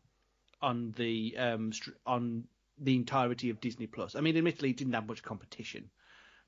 on 0.62 0.92
the 0.96 1.36
um, 1.36 1.72
on 2.06 2.44
the 2.78 2.96
entirety 2.96 3.50
of 3.50 3.60
Disney 3.60 3.86
Plus. 3.86 4.14
I 4.14 4.20
mean, 4.20 4.36
admittedly, 4.36 4.70
it 4.70 4.76
didn't 4.76 4.94
have 4.94 5.06
much 5.06 5.22
competition, 5.22 5.90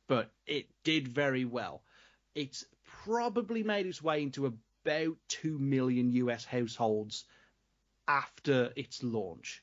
but 0.06 0.32
it 0.46 0.66
did 0.82 1.08
very 1.08 1.44
well. 1.44 1.82
It's 2.34 2.64
probably 3.04 3.62
made 3.62 3.86
its 3.86 4.02
way 4.02 4.22
into 4.22 4.46
about 4.46 5.16
2 5.28 5.58
million 5.58 6.12
US 6.12 6.44
households 6.44 7.24
after 8.08 8.72
its 8.76 9.02
launch. 9.02 9.62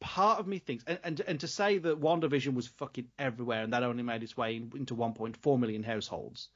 Part 0.00 0.40
of 0.40 0.48
me 0.48 0.58
thinks, 0.58 0.84
and, 0.86 0.98
and, 1.04 1.20
and 1.20 1.40
to 1.40 1.48
say 1.48 1.78
that 1.78 2.00
WandaVision 2.00 2.54
was 2.54 2.66
fucking 2.66 3.08
everywhere 3.18 3.62
and 3.62 3.72
that 3.72 3.84
only 3.84 4.02
made 4.02 4.22
its 4.22 4.36
way 4.36 4.56
into 4.56 4.96
1.4 4.96 5.60
million 5.60 5.84
households, 5.84 6.48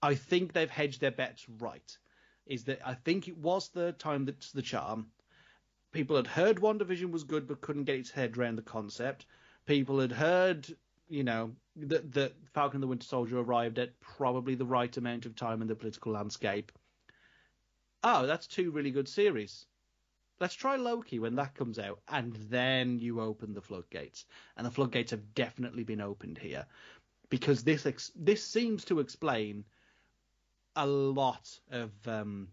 I 0.00 0.14
think 0.14 0.52
they've 0.52 0.70
hedged 0.70 1.00
their 1.00 1.10
bets 1.10 1.46
right. 1.48 1.98
Is 2.46 2.64
that 2.64 2.86
I 2.86 2.94
think 2.94 3.26
it 3.26 3.38
was 3.38 3.70
the 3.70 3.92
time 3.92 4.26
that's 4.26 4.52
the 4.52 4.62
charm. 4.62 5.10
People 5.94 6.16
had 6.16 6.26
heard 6.26 6.58
WandaVision 6.58 7.10
was 7.10 7.24
good 7.24 7.48
but 7.48 7.62
couldn't 7.62 7.84
get 7.84 7.98
its 7.98 8.10
head 8.10 8.36
around 8.36 8.56
the 8.56 8.62
concept. 8.62 9.24
People 9.64 9.98
had 9.98 10.12
heard 10.12 10.76
you 11.08 11.24
know, 11.24 11.52
that 11.76 12.12
that 12.12 12.32
Falcon 12.52 12.76
and 12.76 12.82
the 12.82 12.88
Winter 12.88 13.06
Soldier 13.06 13.38
arrived 13.38 13.78
at 13.78 13.98
probably 14.00 14.54
the 14.54 14.64
right 14.64 14.94
amount 14.96 15.26
of 15.26 15.36
time 15.36 15.62
in 15.62 15.68
the 15.68 15.74
political 15.74 16.12
landscape. 16.12 16.72
Oh, 18.02 18.26
that's 18.26 18.46
two 18.46 18.70
really 18.70 18.90
good 18.90 19.08
series. 19.08 19.66
Let's 20.40 20.54
try 20.54 20.76
Loki 20.76 21.18
when 21.18 21.36
that 21.36 21.54
comes 21.54 21.78
out, 21.78 22.00
and 22.08 22.34
then 22.34 22.98
you 22.98 23.20
open 23.20 23.54
the 23.54 23.62
floodgates. 23.62 24.26
And 24.56 24.66
the 24.66 24.70
floodgates 24.70 25.12
have 25.12 25.34
definitely 25.34 25.84
been 25.84 26.00
opened 26.00 26.38
here, 26.38 26.66
because 27.30 27.62
this 27.62 27.86
ex- 27.86 28.12
this 28.16 28.44
seems 28.44 28.84
to 28.86 29.00
explain 29.00 29.64
a 30.76 30.86
lot 30.86 31.48
of 31.70 31.92
um, 32.08 32.48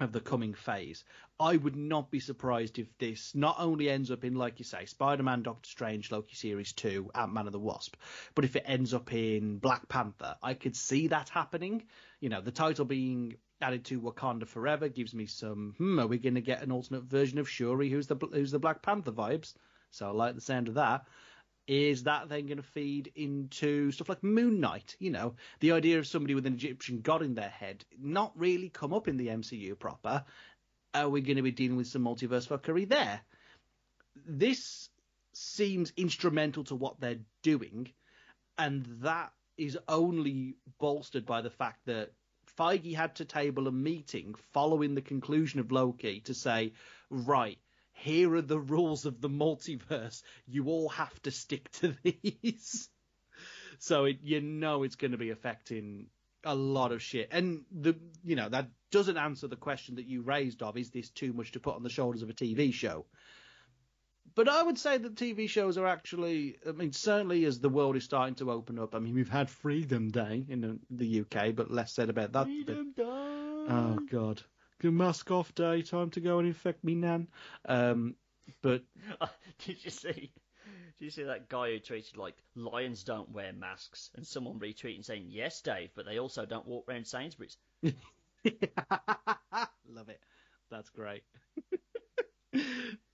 of 0.00 0.12
the 0.12 0.20
coming 0.20 0.54
phase. 0.54 1.04
I 1.38 1.56
would 1.56 1.76
not 1.76 2.10
be 2.10 2.20
surprised 2.20 2.78
if 2.78 2.86
this 2.98 3.34
not 3.34 3.56
only 3.58 3.88
ends 3.88 4.10
up 4.10 4.24
in, 4.24 4.34
like 4.34 4.58
you 4.58 4.64
say, 4.64 4.84
Spider 4.86 5.22
Man, 5.22 5.42
Doctor 5.42 5.68
Strange, 5.68 6.10
Loki 6.10 6.34
Series 6.34 6.72
2, 6.72 7.10
Ant 7.14 7.32
Man 7.32 7.46
and 7.46 7.54
the 7.54 7.58
Wasp, 7.58 7.96
but 8.34 8.44
if 8.44 8.56
it 8.56 8.64
ends 8.66 8.94
up 8.94 9.12
in 9.12 9.58
Black 9.58 9.88
Panther, 9.88 10.36
I 10.42 10.54
could 10.54 10.76
see 10.76 11.08
that 11.08 11.28
happening. 11.28 11.84
You 12.20 12.28
know, 12.28 12.40
the 12.40 12.50
title 12.50 12.84
being 12.84 13.36
added 13.62 13.84
to 13.86 14.00
Wakanda 14.00 14.46
Forever 14.46 14.88
gives 14.88 15.14
me 15.14 15.26
some, 15.26 15.74
hmm, 15.76 16.00
are 16.00 16.06
we 16.06 16.18
going 16.18 16.34
to 16.34 16.40
get 16.40 16.62
an 16.62 16.72
alternate 16.72 17.04
version 17.04 17.38
of 17.38 17.48
Shuri 17.48 17.90
who's 17.90 18.06
the, 18.06 18.16
who's 18.16 18.50
the 18.50 18.58
Black 18.58 18.82
Panther 18.82 19.12
vibes? 19.12 19.54
So 19.90 20.08
I 20.08 20.12
like 20.12 20.34
the 20.34 20.40
sound 20.40 20.68
of 20.68 20.74
that 20.74 21.06
is 21.66 22.04
that 22.04 22.28
then 22.28 22.46
going 22.46 22.56
to 22.56 22.62
feed 22.62 23.12
into 23.14 23.92
stuff 23.92 24.08
like 24.08 24.22
Moon 24.22 24.60
Knight? 24.60 24.96
You 24.98 25.10
know, 25.10 25.34
the 25.60 25.72
idea 25.72 25.98
of 25.98 26.06
somebody 26.06 26.34
with 26.34 26.46
an 26.46 26.54
Egyptian 26.54 27.00
god 27.00 27.22
in 27.22 27.34
their 27.34 27.48
head 27.48 27.84
not 28.00 28.32
really 28.36 28.68
come 28.68 28.92
up 28.92 29.08
in 29.08 29.16
the 29.16 29.28
MCU 29.28 29.78
proper. 29.78 30.24
Are 30.94 31.08
we 31.08 31.20
going 31.20 31.36
to 31.36 31.42
be 31.42 31.52
dealing 31.52 31.76
with 31.76 31.86
some 31.86 32.02
multiverse 32.02 32.48
fuckery 32.48 32.88
there? 32.88 33.20
This 34.26 34.88
seems 35.32 35.92
instrumental 35.96 36.64
to 36.64 36.74
what 36.74 37.00
they're 37.00 37.20
doing, 37.42 37.92
and 38.58 38.84
that 39.02 39.32
is 39.56 39.78
only 39.86 40.56
bolstered 40.78 41.26
by 41.26 41.42
the 41.42 41.50
fact 41.50 41.86
that 41.86 42.10
Feige 42.58 42.94
had 42.94 43.14
to 43.16 43.24
table 43.24 43.68
a 43.68 43.72
meeting 43.72 44.34
following 44.52 44.94
the 44.94 45.02
conclusion 45.02 45.60
of 45.60 45.70
Loki 45.70 46.20
to 46.20 46.34
say, 46.34 46.72
right, 47.10 47.58
here 48.00 48.34
are 48.34 48.42
the 48.42 48.58
rules 48.58 49.04
of 49.04 49.20
the 49.20 49.28
multiverse. 49.28 50.22
You 50.46 50.66
all 50.66 50.88
have 50.90 51.22
to 51.22 51.30
stick 51.30 51.70
to 51.72 51.94
these. 52.02 52.88
so 53.78 54.06
it, 54.06 54.18
you 54.22 54.40
know 54.40 54.82
it's 54.82 54.96
going 54.96 55.12
to 55.12 55.18
be 55.18 55.30
affecting 55.30 56.06
a 56.44 56.54
lot 56.54 56.92
of 56.92 57.02
shit. 57.02 57.28
And 57.30 57.64
the 57.70 57.96
you 58.24 58.36
know 58.36 58.48
that 58.48 58.68
doesn't 58.90 59.18
answer 59.18 59.48
the 59.48 59.56
question 59.56 59.96
that 59.96 60.06
you 60.06 60.22
raised 60.22 60.62
of 60.62 60.76
is 60.76 60.90
this 60.90 61.10
too 61.10 61.32
much 61.32 61.52
to 61.52 61.60
put 61.60 61.76
on 61.76 61.82
the 61.82 61.90
shoulders 61.90 62.22
of 62.22 62.30
a 62.30 62.34
TV 62.34 62.72
show? 62.72 63.04
But 64.34 64.48
I 64.48 64.62
would 64.62 64.78
say 64.78 64.96
that 64.96 65.16
TV 65.16 65.48
shows 65.48 65.76
are 65.76 65.86
actually, 65.86 66.56
I 66.66 66.70
mean, 66.70 66.92
certainly 66.92 67.44
as 67.46 67.58
the 67.58 67.68
world 67.68 67.96
is 67.96 68.04
starting 68.04 68.36
to 68.36 68.52
open 68.52 68.78
up. 68.78 68.94
I 68.94 69.00
mean, 69.00 69.12
we've 69.12 69.28
had 69.28 69.50
Freedom 69.50 70.08
Day 70.10 70.44
in 70.48 70.78
the 70.88 71.22
UK, 71.22 71.52
but 71.54 71.68
less 71.68 71.92
said 71.92 72.10
about 72.10 72.32
that. 72.32 72.44
Freedom 72.44 72.92
Day. 72.96 73.02
Oh 73.02 73.98
God 74.10 74.40
mask 74.84 75.30
off 75.30 75.54
day, 75.54 75.82
time 75.82 76.10
to 76.10 76.20
go 76.20 76.38
and 76.38 76.48
infect 76.48 76.82
me 76.84 76.94
nan. 76.94 77.28
Um, 77.66 78.14
but 78.62 78.82
did 79.64 79.84
you 79.84 79.90
see? 79.90 80.32
Did 80.98 81.04
you 81.04 81.10
see 81.10 81.22
that 81.24 81.48
guy 81.48 81.70
who 81.70 81.78
tweeted 81.80 82.16
like 82.16 82.36
lions 82.54 83.04
don't 83.04 83.30
wear 83.30 83.52
masks, 83.52 84.10
and 84.16 84.26
someone 84.26 84.58
retweeting 84.58 85.04
saying 85.04 85.26
yes, 85.28 85.60
Dave, 85.60 85.90
but 85.94 86.06
they 86.06 86.18
also 86.18 86.44
don't 86.46 86.66
walk 86.66 86.86
around 86.88 87.06
Sainsbury's. 87.06 87.56
Love 89.88 90.08
it. 90.08 90.20
That's 90.70 90.90
great. 90.90 91.22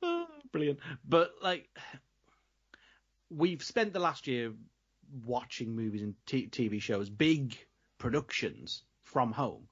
oh, 0.03 0.27
brilliant. 0.53 0.81
But 1.09 1.33
like, 1.43 1.69
we've 3.31 3.63
spent 3.63 3.93
the 3.93 4.01
last 4.01 4.27
year 4.27 4.53
watching 5.25 5.75
movies 5.75 6.03
and 6.03 6.15
t- 6.27 6.49
TV 6.49 6.81
shows, 6.81 7.09
big 7.09 7.57
productions 7.99 8.83
from 9.05 9.33
home. 9.33 9.69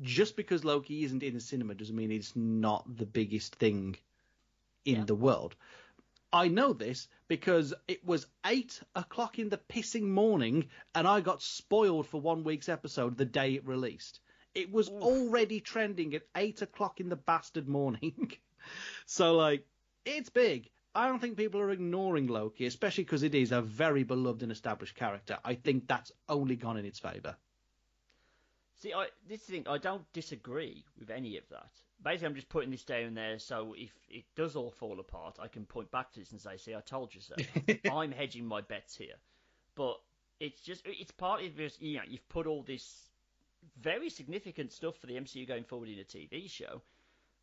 Just 0.00 0.36
because 0.36 0.64
Loki 0.64 1.04
isn't 1.04 1.22
in 1.22 1.34
the 1.34 1.40
cinema 1.40 1.74
doesn't 1.74 1.96
mean 1.96 2.10
it's 2.12 2.36
not 2.36 2.84
the 2.96 3.06
biggest 3.06 3.54
thing 3.56 3.96
in 4.84 4.96
Yeah. 4.96 5.04
the 5.04 5.14
world. 5.14 5.56
I 6.32 6.48
know 6.48 6.72
this 6.72 7.08
because 7.28 7.72
it 7.88 8.04
was 8.04 8.26
eight 8.44 8.82
o'clock 8.94 9.38
in 9.38 9.48
the 9.48 9.56
pissing 9.58 10.02
morning, 10.02 10.68
and 10.94 11.06
I 11.08 11.20
got 11.20 11.40
spoiled 11.42 12.06
for 12.08 12.20
one 12.20 12.44
week's 12.44 12.68
episode 12.68 13.16
the 13.16 13.24
day 13.24 13.54
it 13.54 13.64
released. 13.64 14.20
It 14.54 14.70
was 14.70 14.88
already 14.88 15.60
trending 15.60 16.14
at 16.14 16.26
eight 16.34 16.62
o'clock 16.62 17.00
in 17.00 17.08
the 17.08 17.16
bastard 17.16 17.68
morning. 17.68 18.32
so 19.06 19.34
like, 19.36 19.66
it's 20.04 20.30
big. 20.30 20.70
I 20.94 21.08
don't 21.08 21.20
think 21.20 21.36
people 21.36 21.60
are 21.60 21.70
ignoring 21.70 22.26
Loki, 22.26 22.66
especially 22.66 23.04
because 23.04 23.22
it 23.22 23.34
is 23.34 23.52
a 23.52 23.60
very 23.60 24.02
beloved 24.02 24.42
and 24.42 24.50
established 24.50 24.94
character. 24.94 25.38
I 25.44 25.54
think 25.54 25.86
that's 25.86 26.10
only 26.28 26.56
gone 26.56 26.78
in 26.78 26.86
its 26.86 26.98
favour. 26.98 27.36
See, 28.78 28.92
I 28.92 29.06
this 29.26 29.40
thing 29.40 29.66
I 29.68 29.78
don't 29.78 30.10
disagree 30.12 30.84
with 30.98 31.10
any 31.10 31.36
of 31.38 31.48
that. 31.50 31.70
Basically, 32.02 32.26
I'm 32.28 32.34
just 32.34 32.50
putting 32.50 32.70
this 32.70 32.84
down 32.84 33.14
there 33.14 33.38
so 33.38 33.74
if 33.76 33.92
it 34.10 34.24
does 34.34 34.54
all 34.54 34.70
fall 34.70 35.00
apart, 35.00 35.38
I 35.40 35.48
can 35.48 35.64
point 35.64 35.90
back 35.90 36.12
to 36.12 36.20
this 36.20 36.32
and 36.32 36.40
say, 36.40 36.56
"See, 36.58 36.74
I 36.74 36.80
told 36.80 37.14
you 37.14 37.20
so." 37.22 37.34
I'm 37.90 38.12
hedging 38.12 38.44
my 38.44 38.60
bets 38.60 38.96
here, 38.96 39.16
but 39.74 39.98
it's 40.40 40.60
just 40.60 40.82
it's 40.84 41.10
partly 41.10 41.48
because 41.48 41.80
you 41.80 41.96
know 41.96 42.02
you've 42.06 42.28
put 42.28 42.46
all 42.46 42.62
this 42.62 43.08
very 43.80 44.10
significant 44.10 44.72
stuff 44.72 44.96
for 44.98 45.06
the 45.06 45.14
MCU 45.14 45.48
going 45.48 45.64
forward 45.64 45.88
in 45.88 45.98
a 45.98 46.04
TV 46.04 46.50
show, 46.50 46.82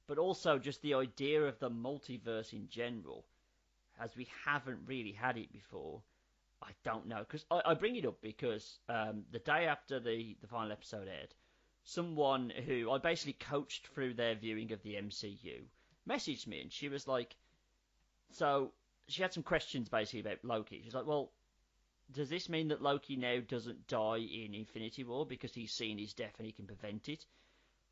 but 0.07 0.19
also 0.19 0.59
just 0.59 0.81
the 0.81 0.93
idea 0.93 1.41
of 1.41 1.59
the 1.59 1.69
multiverse 1.69 2.53
in 2.53 2.67
general, 2.69 3.25
as 3.99 4.15
we 4.15 4.27
haven't 4.45 4.79
really 4.85 5.11
had 5.11 5.37
it 5.37 5.51
before. 5.51 6.01
I 6.63 6.71
don't 6.83 7.07
know 7.07 7.19
because 7.19 7.45
I, 7.51 7.61
I 7.65 7.73
bring 7.73 7.95
it 7.95 8.05
up 8.05 8.21
because 8.21 8.79
um, 8.89 9.23
the 9.31 9.39
day 9.39 9.67
after 9.67 9.99
the 9.99 10.35
the 10.41 10.47
final 10.47 10.71
episode 10.71 11.07
aired, 11.07 11.33
someone 11.83 12.49
who 12.65 12.91
I 12.91 12.97
basically 12.97 13.33
coached 13.33 13.87
through 13.87 14.13
their 14.13 14.35
viewing 14.35 14.71
of 14.71 14.81
the 14.83 14.95
MCU 14.95 15.63
messaged 16.07 16.47
me 16.47 16.61
and 16.61 16.71
she 16.71 16.89
was 16.89 17.07
like, 17.07 17.35
so 18.31 18.71
she 19.07 19.21
had 19.21 19.33
some 19.33 19.43
questions 19.43 19.89
basically 19.89 20.21
about 20.21 20.43
Loki. 20.43 20.81
She's 20.83 20.93
like, 20.93 21.05
well, 21.05 21.31
does 22.11 22.29
this 22.29 22.49
mean 22.49 22.69
that 22.69 22.81
Loki 22.81 23.15
now 23.15 23.39
doesn't 23.47 23.87
die 23.87 24.17
in 24.17 24.53
Infinity 24.53 25.03
War 25.03 25.25
because 25.25 25.53
he's 25.53 25.71
seen 25.71 25.97
his 25.97 26.13
death 26.13 26.35
and 26.37 26.45
he 26.45 26.51
can 26.53 26.67
prevent 26.67 27.09
it? 27.09 27.25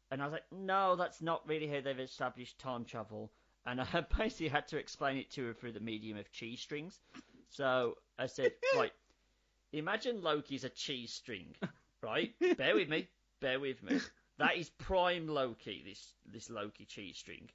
And 0.10 0.22
I 0.22 0.26
was 0.26 0.34
like, 0.34 0.52
no, 0.52 0.95
that's 0.95 1.22
not 1.22 1.48
really 1.48 1.68
how 1.68 1.81
they've 1.81 1.99
established 1.99 2.60
time 2.60 2.85
travel. 2.85 3.31
And 3.65 3.81
I 3.93 4.06
basically 4.18 4.49
had 4.49 4.68
to 4.69 4.77
explain 4.77 5.18
it 5.18 5.31
to 5.31 5.48
her 5.48 5.53
through 5.53 5.73
the 5.73 5.80
medium 5.80 6.18
of 6.18 6.31
cheese 6.31 6.61
strings. 6.61 6.99
So 7.51 7.97
I 8.17 8.27
said, 8.27 8.53
right, 8.77 8.93
imagine 9.73 10.21
Loki's 10.21 10.63
a 10.63 10.69
cheese 10.69 11.11
string, 11.11 11.53
right? 12.01 12.33
bear 12.57 12.75
with 12.75 12.87
me, 12.87 13.09
bear 13.41 13.59
with 13.59 13.83
me. 13.83 13.99
That 14.37 14.55
is 14.55 14.69
prime 14.69 15.27
Loki, 15.27 15.83
this 15.85 16.13
this 16.25 16.49
Loki 16.49 16.85
cheese 16.85 17.17
string. 17.17 17.49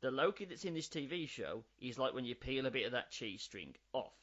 The 0.00 0.12
Loki 0.12 0.44
that's 0.44 0.64
in 0.64 0.74
this 0.74 0.88
TV 0.88 1.28
show 1.28 1.64
is 1.80 1.98
like 1.98 2.14
when 2.14 2.24
you 2.24 2.36
peel 2.36 2.66
a 2.66 2.70
bit 2.70 2.86
of 2.86 2.92
that 2.92 3.10
cheese 3.10 3.42
string 3.42 3.74
off. 3.92 4.14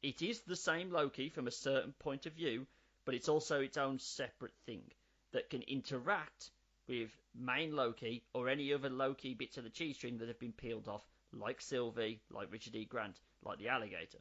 It 0.00 0.22
is 0.22 0.42
the 0.42 0.54
same 0.54 0.92
Loki 0.92 1.28
from 1.28 1.48
a 1.48 1.52
certain 1.52 1.92
point 1.94 2.26
of 2.26 2.34
view, 2.34 2.68
but 3.04 3.16
it's 3.16 3.28
also 3.28 3.60
its 3.60 3.76
own 3.76 3.98
separate 3.98 4.54
thing 4.64 4.92
that 5.32 5.50
can 5.50 5.62
interact 5.62 6.52
with 6.86 7.10
main 7.34 7.74
Loki 7.74 8.22
or 8.32 8.48
any 8.48 8.72
other 8.72 8.90
Loki 8.90 9.34
bits 9.34 9.58
of 9.58 9.64
the 9.64 9.70
cheese 9.70 9.96
string 9.96 10.18
that 10.18 10.28
have 10.28 10.38
been 10.38 10.52
peeled 10.52 10.86
off, 10.86 11.04
like 11.32 11.60
Sylvie, 11.60 12.20
like 12.30 12.52
Richard 12.52 12.76
E. 12.76 12.84
Grant, 12.84 13.18
like 13.42 13.58
the 13.58 13.68
alligator. 13.68 14.18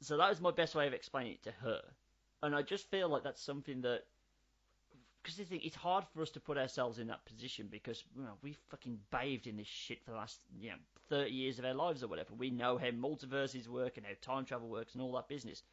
So 0.00 0.16
that 0.16 0.28
was 0.28 0.40
my 0.40 0.50
best 0.50 0.74
way 0.74 0.86
of 0.86 0.92
explaining 0.92 1.32
it 1.32 1.42
to 1.44 1.52
her, 1.62 1.82
and 2.42 2.54
I 2.54 2.62
just 2.62 2.90
feel 2.90 3.08
like 3.08 3.24
that's 3.24 3.42
something 3.42 3.80
that 3.82 4.02
because 5.26 5.48
thing, 5.48 5.60
it's 5.64 5.76
hard 5.76 6.04
for 6.14 6.22
us 6.22 6.30
to 6.30 6.40
put 6.40 6.56
ourselves 6.56 7.00
in 7.00 7.08
that 7.08 7.24
position 7.24 7.66
because 7.68 8.04
you 8.16 8.22
know, 8.22 8.34
we've 8.42 8.58
fucking 8.68 8.98
bathed 9.10 9.48
in 9.48 9.56
this 9.56 9.66
shit 9.66 10.04
for 10.04 10.12
the 10.12 10.16
last 10.16 10.38
you 10.60 10.70
know, 10.70 10.76
30 11.08 11.30
years 11.30 11.58
of 11.58 11.64
our 11.64 11.74
lives 11.74 12.04
or 12.04 12.06
whatever. 12.06 12.32
We 12.38 12.50
know 12.50 12.78
how 12.78 12.90
multiverses 12.90 13.66
work 13.66 13.96
and 13.96 14.06
how 14.06 14.12
time 14.20 14.44
travel 14.44 14.68
works 14.68 14.92
and 14.94 15.02
all 15.02 15.12
that 15.12 15.28
business. 15.28 15.64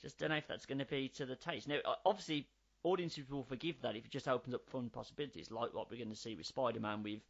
Just 0.00 0.18
don't 0.18 0.30
know 0.30 0.36
if 0.36 0.46
that's 0.46 0.64
going 0.64 0.78
to 0.78 0.84
be 0.84 1.08
to 1.16 1.26
the 1.26 1.34
taste. 1.34 1.66
Now, 1.66 1.78
obviously, 2.06 2.46
audiences 2.84 3.28
will 3.28 3.42
forgive 3.42 3.82
that 3.82 3.96
if 3.96 4.04
it 4.04 4.12
just 4.12 4.28
opens 4.28 4.54
up 4.54 4.68
fun 4.68 4.90
possibilities, 4.90 5.50
like 5.50 5.74
what 5.74 5.90
we're 5.90 5.96
going 5.96 6.10
to 6.10 6.16
see 6.16 6.36
with 6.36 6.46
Spider-Man. 6.46 7.02
We've 7.02 7.24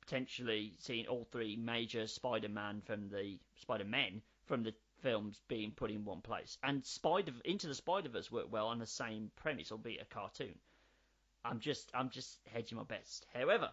potentially 0.00 0.74
seen 0.78 1.06
all 1.06 1.26
three 1.32 1.56
major 1.56 2.06
Spider-Man 2.06 2.82
from 2.86 3.08
the 3.08 3.38
Spider-Men 3.56 4.22
from 4.46 4.62
the 4.62 4.74
films 5.04 5.38
being 5.48 5.70
put 5.70 5.90
in 5.90 6.02
one 6.06 6.22
place, 6.22 6.56
and 6.62 6.84
Spider 6.84 7.32
Into 7.44 7.68
the 7.68 7.74
Spider-Verse 7.74 8.32
worked 8.32 8.50
well 8.50 8.68
on 8.68 8.78
the 8.78 8.86
same 8.86 9.30
premise, 9.36 9.70
albeit 9.70 10.00
a 10.00 10.06
cartoon. 10.06 10.58
I'm 11.44 11.60
just 11.60 11.90
I'm 11.92 12.08
just 12.08 12.38
hedging 12.50 12.78
my 12.78 12.84
bets. 12.84 13.20
However, 13.34 13.70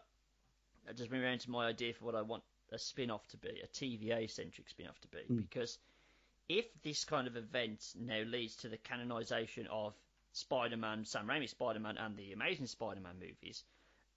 that 0.85 0.97
does 0.97 1.07
bring 1.07 1.21
me 1.21 1.27
around 1.27 1.39
to 1.39 1.51
my 1.51 1.67
idea 1.67 1.93
for 1.93 2.03
what 2.03 2.15
I 2.15 2.21
want 2.21 2.43
a 2.73 2.77
spin-off 2.77 3.25
to 3.29 3.37
be, 3.37 3.61
a 3.63 3.67
TVA 3.67 4.29
centric 4.29 4.69
spin-off 4.69 4.99
to 4.99 5.07
be, 5.07 5.19
hmm. 5.19 5.37
because 5.37 5.77
if 6.49 6.65
this 6.83 7.05
kind 7.05 7.27
of 7.27 7.37
event 7.37 7.93
now 7.97 8.23
leads 8.23 8.57
to 8.57 8.67
the 8.67 8.77
canonization 8.77 9.67
of 9.67 9.93
Spider-Man, 10.33 11.05
Sam 11.05 11.27
Raimi 11.27 11.47
Spider-Man, 11.47 11.97
and 11.97 12.17
the 12.17 12.33
Amazing 12.33 12.67
Spider-Man 12.67 13.19
movies, 13.19 13.63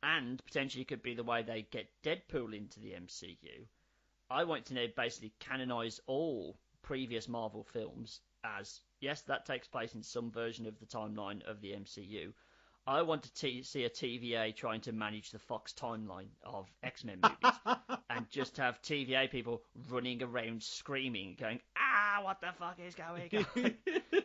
and 0.02 0.44
potentially 0.44 0.84
could 0.84 1.02
be 1.02 1.14
the 1.14 1.22
way 1.22 1.42
they 1.42 1.62
get 1.62 1.88
Deadpool 2.02 2.56
into 2.56 2.80
the 2.80 2.92
MCU, 2.92 3.66
I 4.28 4.42
want 4.44 4.66
to 4.66 4.74
now 4.74 4.86
basically 4.96 5.32
canonize 5.38 6.00
all 6.06 6.56
previous 6.84 7.28
Marvel 7.28 7.64
films 7.64 8.20
as 8.44 8.80
yes, 9.00 9.22
that 9.22 9.46
takes 9.46 9.66
place 9.66 9.94
in 9.94 10.02
some 10.02 10.30
version 10.30 10.66
of 10.66 10.78
the 10.78 10.86
timeline 10.86 11.42
of 11.48 11.60
the 11.60 11.72
MCU. 11.72 12.32
I 12.86 13.00
want 13.02 13.22
to 13.22 13.34
t- 13.34 13.62
see 13.62 13.84
a 13.84 13.90
TVA 13.90 14.54
trying 14.54 14.82
to 14.82 14.92
manage 14.92 15.30
the 15.30 15.38
Fox 15.38 15.72
timeline 15.72 16.28
of 16.44 16.68
X 16.82 17.02
Men 17.02 17.20
movies 17.22 17.58
and 18.10 18.28
just 18.30 18.58
have 18.58 18.82
TVA 18.82 19.30
people 19.30 19.62
running 19.90 20.22
around 20.22 20.62
screaming, 20.62 21.36
going, 21.40 21.60
"Ah, 21.76 22.20
what 22.22 22.40
the 22.40 22.52
fuck 22.58 22.78
is 22.86 22.94
going 22.94 23.30
on?" 23.56 23.74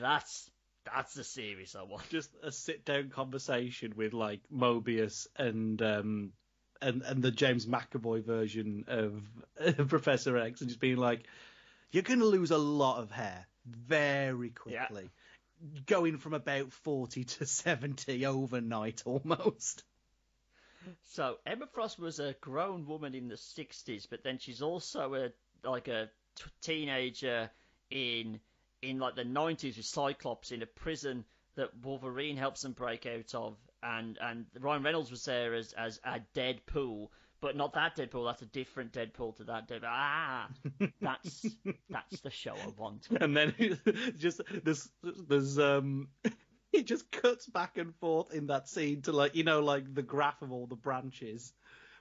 that's 0.00 0.50
that's 0.84 1.14
the 1.14 1.24
series 1.24 1.74
I 1.74 1.82
want. 1.82 2.08
Just 2.10 2.30
a 2.42 2.52
sit 2.52 2.84
down 2.84 3.08
conversation 3.08 3.94
with 3.96 4.12
like 4.12 4.40
Mobius 4.54 5.26
and 5.36 5.80
um 5.80 6.32
and 6.80 7.02
and 7.02 7.22
the 7.22 7.30
James 7.30 7.66
McAvoy 7.66 8.24
version 8.24 8.84
of 8.88 9.88
Professor 9.88 10.36
X, 10.36 10.60
and 10.60 10.68
just 10.68 10.80
being 10.80 10.96
like, 10.96 11.24
"You're 11.90 12.02
going 12.02 12.20
to 12.20 12.26
lose 12.26 12.50
a 12.50 12.58
lot 12.58 13.02
of 13.02 13.10
hair 13.10 13.46
very 13.64 14.50
quickly." 14.50 15.10
Going 15.86 16.18
from 16.18 16.34
about 16.34 16.72
40 16.72 17.24
to 17.24 17.46
70 17.46 18.26
overnight 18.26 19.02
almost. 19.06 19.84
So 21.02 21.38
Emma 21.46 21.66
Frost 21.66 21.98
was 21.98 22.20
a 22.20 22.34
grown 22.40 22.86
woman 22.86 23.14
in 23.14 23.28
the 23.28 23.36
'60s, 23.36 24.06
but 24.08 24.22
then 24.22 24.38
she's 24.38 24.62
also 24.62 25.14
a 25.14 25.32
like 25.66 25.88
a 25.88 26.10
t- 26.36 26.44
teenager 26.60 27.50
in 27.90 28.40
in 28.82 28.98
like 28.98 29.16
the 29.16 29.24
'90s 29.24 29.76
with 29.76 29.86
Cyclops 29.86 30.52
in 30.52 30.62
a 30.62 30.66
prison 30.66 31.24
that 31.56 31.76
Wolverine 31.82 32.36
helps 32.36 32.62
them 32.62 32.72
break 32.72 33.06
out 33.06 33.34
of, 33.34 33.56
and 33.82 34.18
and 34.20 34.46
Ryan 34.60 34.82
Reynolds 34.82 35.10
was 35.10 35.24
there 35.24 35.54
as 35.54 35.72
as 35.72 36.00
a 36.04 36.20
Deadpool, 36.34 37.08
but 37.40 37.56
not 37.56 37.74
that 37.74 37.96
Deadpool. 37.96 38.26
That's 38.28 38.42
a 38.42 38.46
different 38.46 38.92
Deadpool 38.92 39.36
to 39.36 39.44
that 39.44 39.68
Deadpool. 39.68 39.84
Ah, 39.84 40.48
that's 41.00 41.56
that's 41.90 42.20
the 42.20 42.30
show 42.30 42.54
I 42.54 42.68
want. 42.80 43.08
and 43.20 43.36
then 43.36 43.54
just 44.18 44.40
there's 44.64 44.88
there's 45.02 45.58
um 45.58 46.08
he 46.72 46.82
just 46.82 47.10
cuts 47.12 47.46
back 47.46 47.78
and 47.78 47.94
forth 47.96 48.32
in 48.32 48.46
that 48.48 48.68
scene 48.68 49.02
to 49.02 49.12
like 49.12 49.34
you 49.34 49.44
know 49.44 49.60
like 49.60 49.92
the 49.94 50.02
graph 50.02 50.42
of 50.42 50.52
all 50.52 50.66
the 50.66 50.76
branches 50.76 51.52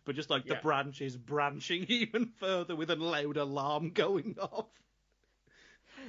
but 0.06 0.16
just 0.16 0.30
like 0.30 0.46
Yeah. 0.46 0.56
the 0.56 0.62
branches 0.62 1.16
branching 1.18 1.86
even 1.90 2.28
further 2.40 2.76
with 2.76 2.90
a 2.90 2.96
loud 2.96 3.38
alarm 3.38 3.92
going 3.92 4.36
off 4.40 4.70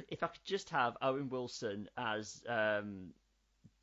if 0.08 0.22
I 0.22 0.26
could 0.28 0.44
just 0.44 0.70
have 0.70 0.96
Owen 1.00 1.28
Wilson 1.28 1.88
as 1.96 2.42
um, 2.48 3.12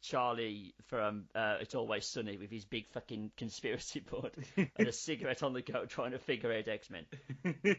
Charlie 0.04 0.76
from 0.88 1.26
uh, 1.34 1.58
It's 1.62 1.74
Always 1.74 2.06
Sunny 2.06 2.38
with 2.38 2.52
his 2.52 2.66
big 2.66 2.88
fucking 2.90 3.32
conspiracy 3.38 4.00
board 4.12 4.32
and 4.58 4.88
a 4.88 4.92
cigarette 4.92 5.42
on 5.42 5.54
the 5.54 5.62
go 5.62 5.86
trying 5.86 6.12
to 6.12 6.20
figure 6.20 6.52
out 6.54 6.68
X 6.68 6.90
Men. 6.90 7.06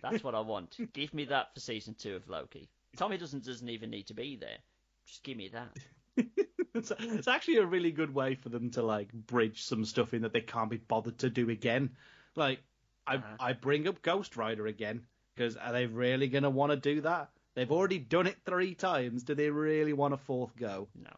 That's 0.03 0.25
what 0.25 0.35
I 0.35 0.41
want. 0.41 0.77
Give 0.93 1.15
me 1.15 1.27
that 1.27 1.55
for 1.55 1.61
season 1.61 1.95
two 1.95 2.17
of 2.17 2.29
Loki. 2.29 2.69
Tommy 2.97 3.19
doesn't 3.19 3.45
doesn't 3.45 3.69
even 3.69 3.91
need 3.91 4.07
to 4.09 4.15
be 4.15 4.37
there. 4.37 4.59
Just 5.07 5.23
give 5.23 5.37
me 5.37 5.49
that. 5.53 5.77
it's, 6.75 6.93
it's 6.99 7.29
actually 7.29 7.59
a 7.59 7.67
really 7.67 7.91
good 7.91 8.15
way 8.15 8.35
for 8.37 8.49
them 8.49 8.71
to 8.71 8.83
like 8.83 9.13
bridge 9.13 9.63
some 9.63 9.85
stuff 9.85 10.15
in 10.15 10.23
that 10.23 10.33
they 10.33 10.41
can't 10.41 10.71
be 10.71 10.77
bothered 10.79 11.19
to 11.19 11.29
do 11.31 11.51
again 11.51 11.91
like 12.37 12.61
I, 13.07 13.17
Uh-huh. 13.17 13.37
I 13.41 13.53
bring 13.53 13.87
up 13.87 14.01
Ghost 14.01 14.37
Rider 14.37 14.67
again 14.67 15.03
Because 15.35 15.57
are 15.57 15.73
they 15.73 15.87
really 15.87 16.29
going 16.29 16.45
to 16.45 16.51
want 16.51 16.71
to 16.73 16.77
do 16.77 17.03
that? 17.03 17.31
They've 17.55 17.71
already 17.71 17.99
done 17.99 18.27
it 18.27 18.37
three 18.47 18.75
times. 18.75 19.25
Do 19.25 19.35
they 19.35 19.51
really 19.51 19.93
want 19.93 20.15
a 20.15 20.17
fourth 20.17 20.57
go? 20.57 20.89
No. 20.95 21.11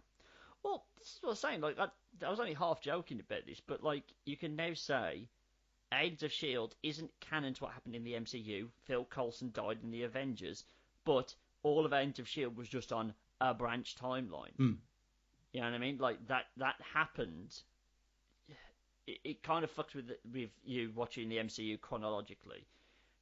This 1.06 1.14
is 1.14 1.22
what 1.22 1.30
I'm 1.30 1.36
saying. 1.36 1.60
Like, 1.60 1.78
I, 1.78 1.86
I 2.26 2.30
was 2.30 2.40
only 2.40 2.54
half 2.54 2.80
joking 2.80 3.20
about 3.20 3.46
this, 3.46 3.60
but 3.60 3.80
like, 3.80 4.02
you 4.24 4.36
can 4.36 4.56
now 4.56 4.74
say 4.74 5.28
Agents 5.94 6.24
of 6.24 6.32
Shield 6.32 6.74
isn't 6.82 7.12
canon 7.20 7.54
to 7.54 7.62
what 7.62 7.72
happened 7.72 7.94
in 7.94 8.02
the 8.02 8.14
MCU. 8.14 8.66
Phil 8.86 9.04
Coulson 9.04 9.52
died 9.52 9.78
in 9.84 9.92
the 9.92 10.02
Avengers, 10.02 10.64
but 11.04 11.32
all 11.62 11.86
of 11.86 11.92
Agents 11.92 12.18
of 12.18 12.28
Shield 12.28 12.56
was 12.56 12.68
just 12.68 12.92
on 12.92 13.14
a 13.40 13.54
branch 13.54 13.94
timeline. 13.94 14.56
Hmm. 14.56 14.72
You 15.52 15.60
know 15.60 15.68
what 15.68 15.74
I 15.74 15.78
mean? 15.78 15.98
Like 15.98 16.26
that 16.26 16.46
that 16.56 16.74
happened. 16.92 17.54
It, 19.06 19.20
it 19.22 19.42
kind 19.44 19.62
of 19.62 19.72
fucks 19.72 19.94
with 19.94 20.10
with 20.32 20.50
you 20.64 20.90
watching 20.92 21.28
the 21.28 21.36
MCU 21.36 21.80
chronologically. 21.80 22.66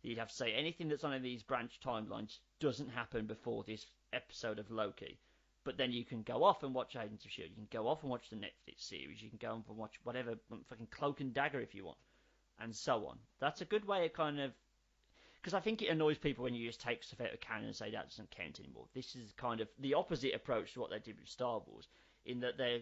You'd 0.00 0.18
have 0.18 0.30
to 0.30 0.34
say 0.34 0.54
anything 0.54 0.88
that's 0.88 1.04
on 1.04 1.20
these 1.22 1.42
branch 1.42 1.80
timelines 1.84 2.38
doesn't 2.60 2.88
happen 2.88 3.26
before 3.26 3.62
this 3.64 3.84
episode 4.14 4.58
of 4.58 4.70
Loki. 4.70 5.18
But 5.64 5.78
then 5.78 5.92
you 5.92 6.04
can 6.04 6.22
go 6.22 6.44
off 6.44 6.62
and 6.62 6.74
watch 6.74 6.94
Agents 6.94 7.24
of 7.24 7.30
Shield. 7.30 7.50
You 7.50 7.56
can 7.56 7.68
go 7.70 7.88
off 7.88 8.02
and 8.02 8.10
watch 8.10 8.28
the 8.30 8.36
Netflix 8.36 8.80
series. 8.88 9.22
You 9.22 9.30
can 9.30 9.38
go 9.38 9.54
off 9.54 9.68
and 9.68 9.78
watch 9.78 9.94
whatever 10.04 10.34
fucking 10.68 10.88
Cloak 10.90 11.20
and 11.20 11.32
Dagger 11.32 11.60
if 11.60 11.74
you 11.74 11.86
want, 11.86 11.98
and 12.60 12.74
so 12.74 13.06
on. 13.06 13.18
That's 13.40 13.62
a 13.62 13.64
good 13.64 13.86
way 13.86 14.04
of 14.06 14.12
kind 14.12 14.40
of 14.40 14.52
because 15.44 15.54
I 15.54 15.60
think 15.60 15.82
it 15.82 15.88
annoys 15.88 16.16
people 16.16 16.44
when 16.44 16.54
you 16.54 16.66
just 16.66 16.80
take 16.80 17.02
stuff 17.02 17.20
out 17.20 17.34
of 17.34 17.40
canon 17.40 17.66
and 17.66 17.76
say 17.76 17.90
that 17.90 18.08
doesn't 18.08 18.30
count 18.30 18.60
anymore. 18.60 18.86
This 18.94 19.14
is 19.14 19.30
kind 19.36 19.60
of 19.60 19.68
the 19.78 19.92
opposite 19.92 20.34
approach 20.34 20.72
to 20.72 20.80
what 20.80 20.88
they 20.88 20.98
did 20.98 21.20
with 21.20 21.28
Star 21.28 21.60
Wars, 21.66 21.86
in 22.24 22.40
that 22.40 22.56
they're 22.56 22.80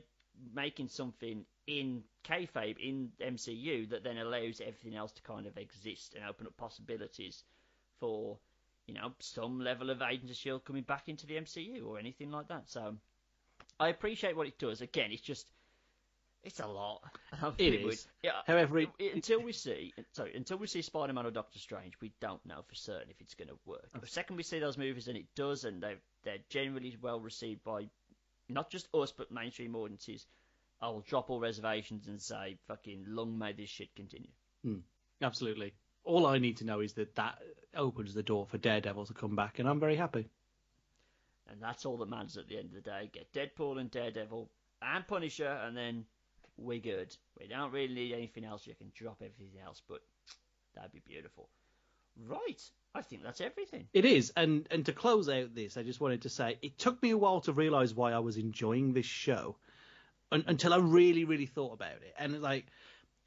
making 0.54 0.88
something 0.88 1.44
in 1.66 2.04
kayfabe 2.24 2.78
in 2.78 3.10
MCU 3.20 3.90
that 3.90 4.04
then 4.04 4.18
allows 4.18 4.60
everything 4.60 4.94
else 4.94 5.10
to 5.12 5.22
kind 5.22 5.46
of 5.46 5.58
exist 5.58 6.14
and 6.14 6.24
open 6.24 6.46
up 6.46 6.56
possibilities 6.56 7.42
for 7.98 8.38
you 8.86 8.94
know 8.94 9.12
some 9.20 9.60
level 9.60 9.90
of 9.90 10.02
Agents 10.02 10.30
of 10.30 10.36
Shield 10.36 10.64
coming 10.64 10.82
back 10.82 11.08
into 11.08 11.26
the 11.26 11.34
MCU 11.34 11.86
or 11.86 11.98
anything 11.98 12.30
like 12.30 12.48
that. 12.48 12.68
So 12.68 12.96
I 13.78 13.88
appreciate 13.88 14.36
what 14.36 14.46
it 14.46 14.58
does. 14.58 14.80
Again, 14.80 15.10
it's 15.12 15.22
just 15.22 15.46
it's 16.44 16.60
a 16.60 16.66
lot. 16.66 17.02
It 17.58 17.74
is. 17.74 18.06
Yeah. 18.22 18.32
However, 18.46 18.78
it, 18.78 18.90
until 19.14 19.42
we 19.42 19.52
see, 19.52 19.92
sorry, 20.12 20.34
until 20.34 20.58
we 20.58 20.66
see 20.66 20.82
Spider-Man 20.82 21.26
or 21.26 21.30
Doctor 21.30 21.58
Strange, 21.58 21.94
we 22.00 22.12
don't 22.20 22.44
know 22.44 22.62
for 22.66 22.74
certain 22.74 23.10
if 23.10 23.20
it's 23.20 23.34
going 23.34 23.48
to 23.48 23.58
work. 23.64 23.88
The 24.00 24.06
second 24.06 24.36
we 24.36 24.42
see 24.42 24.58
those 24.58 24.76
movies 24.76 25.08
and 25.08 25.16
it 25.16 25.26
does, 25.34 25.64
and 25.64 25.82
they 25.82 25.96
they're 26.24 26.38
generally 26.48 26.96
well 27.00 27.20
received 27.20 27.64
by 27.64 27.88
not 28.48 28.70
just 28.70 28.88
us 28.94 29.12
but 29.12 29.30
mainstream 29.30 29.74
audiences, 29.74 30.26
I 30.80 30.88
will 30.88 31.00
drop 31.00 31.30
all 31.30 31.40
reservations 31.40 32.08
and 32.08 32.20
say, 32.20 32.58
fucking 32.68 33.04
long 33.08 33.38
may 33.38 33.52
this 33.52 33.70
shit 33.70 33.94
continue. 33.94 34.30
Hmm. 34.62 34.78
Absolutely. 35.20 35.72
All 36.04 36.26
I 36.26 36.38
need 36.38 36.56
to 36.58 36.64
know 36.64 36.80
is 36.80 36.94
that 36.94 37.14
that 37.14 37.38
opens 37.76 38.14
the 38.14 38.22
door 38.22 38.46
for 38.46 38.58
Daredevil 38.58 39.06
to 39.06 39.14
come 39.14 39.36
back, 39.36 39.58
and 39.58 39.68
I'm 39.68 39.80
very 39.80 39.96
happy. 39.96 40.28
And 41.50 41.60
that's 41.60 41.84
all 41.84 41.98
that 41.98 42.08
matters 42.08 42.36
at 42.36 42.48
the 42.48 42.58
end 42.58 42.66
of 42.66 42.74
the 42.74 42.80
day. 42.80 43.10
Get 43.12 43.32
Deadpool 43.32 43.78
and 43.78 43.90
Daredevil 43.90 44.50
and 44.80 45.06
Punisher, 45.06 45.60
and 45.64 45.76
then 45.76 46.04
we're 46.56 46.78
good. 46.78 47.14
We 47.38 47.48
don't 47.48 47.72
really 47.72 47.94
need 47.94 48.14
anything 48.14 48.44
else. 48.44 48.66
You 48.66 48.74
can 48.74 48.92
drop 48.94 49.16
everything 49.20 49.60
else, 49.64 49.82
but 49.88 50.00
that'd 50.74 50.92
be 50.92 51.02
beautiful. 51.06 51.48
Right. 52.26 52.62
I 52.94 53.02
think 53.02 53.22
that's 53.22 53.40
everything. 53.40 53.88
It 53.94 54.04
is, 54.04 54.32
and 54.36 54.66
and 54.70 54.84
to 54.84 54.92
close 54.92 55.28
out 55.28 55.54
this, 55.54 55.78
I 55.78 55.82
just 55.82 56.00
wanted 56.00 56.22
to 56.22 56.28
say 56.28 56.58
it 56.60 56.78
took 56.78 57.02
me 57.02 57.10
a 57.10 57.16
while 57.16 57.40
to 57.42 57.52
realise 57.52 57.94
why 57.94 58.12
I 58.12 58.18
was 58.18 58.36
enjoying 58.36 58.92
this 58.92 59.06
show, 59.06 59.56
un- 60.30 60.44
until 60.46 60.74
I 60.74 60.76
really, 60.76 61.24
really 61.24 61.46
thought 61.46 61.72
about 61.72 62.02
it. 62.02 62.14
And 62.18 62.42
like, 62.42 62.66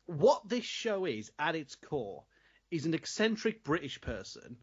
what 0.05 0.47
this 0.47 0.65
show 0.65 1.05
is 1.05 1.31
at 1.39 1.55
its 1.55 1.75
core 1.75 2.23
is 2.71 2.85
an 2.85 2.93
eccentric 2.93 3.63
British 3.63 3.99
person 4.01 4.57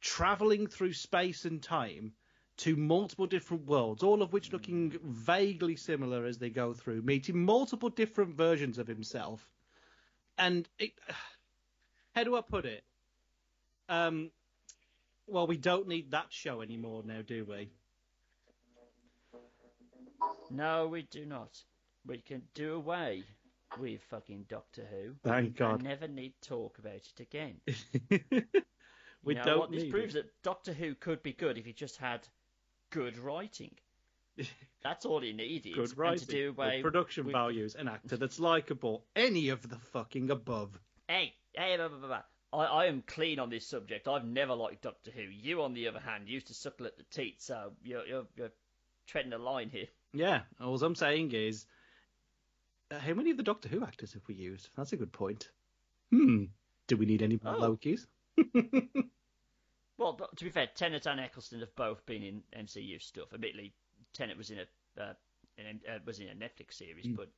traveling 0.00 0.66
through 0.66 0.92
space 0.92 1.44
and 1.44 1.62
time 1.62 2.12
to 2.56 2.76
multiple 2.76 3.26
different 3.26 3.66
worlds, 3.66 4.02
all 4.02 4.22
of 4.22 4.32
which 4.32 4.52
looking 4.52 4.98
vaguely 5.02 5.76
similar 5.76 6.26
as 6.26 6.38
they 6.38 6.50
go 6.50 6.74
through, 6.74 7.02
meeting 7.02 7.44
multiple 7.44 7.88
different 7.88 8.34
versions 8.34 8.78
of 8.78 8.86
himself. 8.86 9.48
And 10.36 10.68
it, 10.78 10.92
how 12.14 12.24
do 12.24 12.36
I 12.36 12.42
put 12.42 12.66
it? 12.66 12.84
Um, 13.88 14.30
well, 15.26 15.46
we 15.46 15.56
don't 15.56 15.88
need 15.88 16.10
that 16.10 16.26
show 16.30 16.60
anymore 16.60 17.02
now, 17.04 17.22
do 17.22 17.44
we? 17.44 17.70
No, 20.50 20.88
we 20.88 21.02
do 21.02 21.24
not. 21.24 21.56
We 22.06 22.18
can 22.18 22.42
do 22.54 22.74
away 22.74 23.24
with 23.78 24.02
fucking 24.10 24.46
Doctor 24.48 24.86
Who. 24.90 25.14
Thank 25.24 25.56
God. 25.56 25.82
never 25.82 26.08
need 26.08 26.34
talk 26.42 26.78
about 26.78 26.94
it 26.94 27.20
again. 27.20 27.56
we 29.22 29.34
you 29.34 29.34
know 29.34 29.44
don't 29.44 29.58
what? 29.58 29.70
This 29.70 29.90
proves 29.90 30.14
it. 30.14 30.24
that 30.24 30.42
Doctor 30.42 30.72
Who 30.72 30.94
could 30.94 31.22
be 31.22 31.32
good 31.32 31.58
if 31.58 31.64
he 31.64 31.72
just 31.72 31.96
had 31.96 32.26
good 32.90 33.18
writing. 33.18 33.72
That's 34.82 35.04
all 35.04 35.20
he 35.20 35.32
needed. 35.32 35.74
Good 35.74 35.96
writing, 35.96 36.26
to 36.26 36.26
do 36.26 36.50
away 36.50 36.82
production 36.82 37.26
with- 37.26 37.32
values, 37.32 37.74
an 37.74 37.88
actor 37.88 38.16
that's 38.16 38.40
likable, 38.40 39.04
any 39.14 39.50
of 39.50 39.68
the 39.68 39.76
fucking 39.92 40.30
above. 40.30 40.78
Hey, 41.08 41.34
hey, 41.54 41.76
blah, 41.76 41.88
blah, 41.88 41.98
blah, 41.98 42.08
blah. 42.08 42.22
I, 42.52 42.64
I 42.64 42.86
am 42.86 43.02
clean 43.06 43.38
on 43.38 43.50
this 43.50 43.66
subject. 43.66 44.08
I've 44.08 44.24
never 44.24 44.54
liked 44.54 44.82
Doctor 44.82 45.10
Who. 45.10 45.22
You, 45.22 45.62
on 45.62 45.74
the 45.74 45.88
other 45.88 46.00
hand, 46.00 46.28
used 46.28 46.48
to 46.48 46.54
suckle 46.54 46.86
at 46.86 46.96
the 46.96 47.04
teat, 47.10 47.42
so 47.42 47.72
you're, 47.82 48.06
you're, 48.06 48.26
you're 48.36 48.52
treading 49.06 49.32
a 49.32 49.38
line 49.38 49.68
here. 49.70 49.86
Yeah, 50.12 50.40
all 50.60 50.82
I'm 50.82 50.94
saying 50.96 51.32
is, 51.32 51.66
uh, 52.90 52.98
how 52.98 53.14
many 53.14 53.30
of 53.30 53.36
the 53.36 53.42
Doctor 53.42 53.68
Who 53.68 53.84
actors 53.84 54.12
have 54.14 54.22
we 54.28 54.34
used? 54.34 54.68
That's 54.76 54.92
a 54.92 54.96
good 54.96 55.12
point. 55.12 55.50
Hmm. 56.10 56.44
Do 56.86 56.96
we 56.96 57.06
need 57.06 57.22
any 57.22 57.38
more 57.42 57.54
Oh. 57.56 57.76
Lokis? 57.76 58.06
Well, 59.98 60.18
to 60.36 60.44
be 60.44 60.50
fair, 60.50 60.66
Tennant 60.74 61.06
and 61.06 61.20
Eccleston 61.20 61.60
have 61.60 61.74
both 61.76 62.06
been 62.06 62.22
in 62.22 62.42
MCU 62.58 63.02
stuff. 63.02 63.34
Admittedly, 63.34 63.74
Tennant 64.14 64.38
was 64.38 64.50
in 64.50 64.60
a 64.60 65.00
uh, 65.02 65.12
in, 65.58 65.78
uh, 65.86 65.98
was 66.06 66.20
in 66.20 66.28
a 66.28 66.32
Netflix 66.34 66.72
series, 66.74 67.04
Hmm. 67.04 67.16
but 67.16 67.28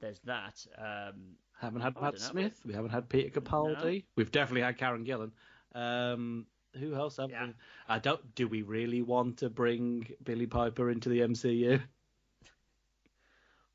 there's 0.00 0.20
that. 0.20 0.64
Um, 0.78 1.36
haven't 1.60 1.82
had 1.82 2.00
Matt. 2.00 2.18
Smith. 2.18 2.58
We 2.64 2.72
haven't 2.72 2.92
had 2.92 3.10
Peter 3.10 3.38
Capaldi. 3.40 4.04
We've 4.16 4.32
definitely 4.32 4.62
had 4.62 4.78
Karen 4.78 5.04
Gillan. 5.04 5.32
Um, 5.74 6.46
who 6.78 6.94
else 6.94 7.18
have 7.18 7.28
Yeah. 7.30 7.48
we? 7.48 7.54
I 7.88 7.98
don't. 7.98 8.34
Do 8.34 8.48
we 8.48 8.62
really 8.62 9.02
want 9.02 9.36
to 9.40 9.50
bring 9.50 10.08
Billie 10.24 10.46
Piper 10.46 10.88
into 10.88 11.10
the 11.10 11.20
MCU? 11.20 11.82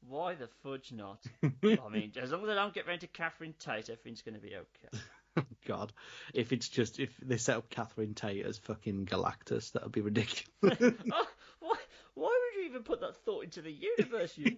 Why 0.07 0.35
the 0.35 0.49
fudge 0.63 0.91
not? 0.91 1.19
I 1.43 1.89
mean, 1.91 2.11
as 2.21 2.31
long 2.31 2.43
as 2.43 2.49
I 2.49 2.55
don't 2.55 2.73
get 2.73 2.87
round 2.87 3.01
to 3.01 3.07
Catherine 3.07 3.53
Tate, 3.59 3.89
everything's 3.89 4.21
going 4.21 4.35
to 4.35 4.41
be 4.41 4.55
okay. 4.55 5.03
Oh, 5.37 5.43
God, 5.67 5.91
if 6.33 6.53
it's 6.53 6.69
just 6.69 6.97
if 6.97 7.09
they 7.21 7.35
set 7.35 7.57
up 7.57 7.69
Catherine 7.69 8.13
Tate 8.13 8.45
as 8.45 8.57
fucking 8.57 9.05
Galactus, 9.05 9.73
that 9.73 9.83
would 9.83 9.91
be 9.91 9.99
ridiculous. 9.99 10.47
oh, 11.11 11.27
why, 11.59 11.75
why 12.13 12.39
would 12.41 12.57
you 12.57 12.69
even 12.69 12.83
put 12.83 13.01
that 13.01 13.17
thought 13.25 13.43
into 13.43 13.61
the 13.61 13.69
universe, 13.97 14.37
you 14.37 14.55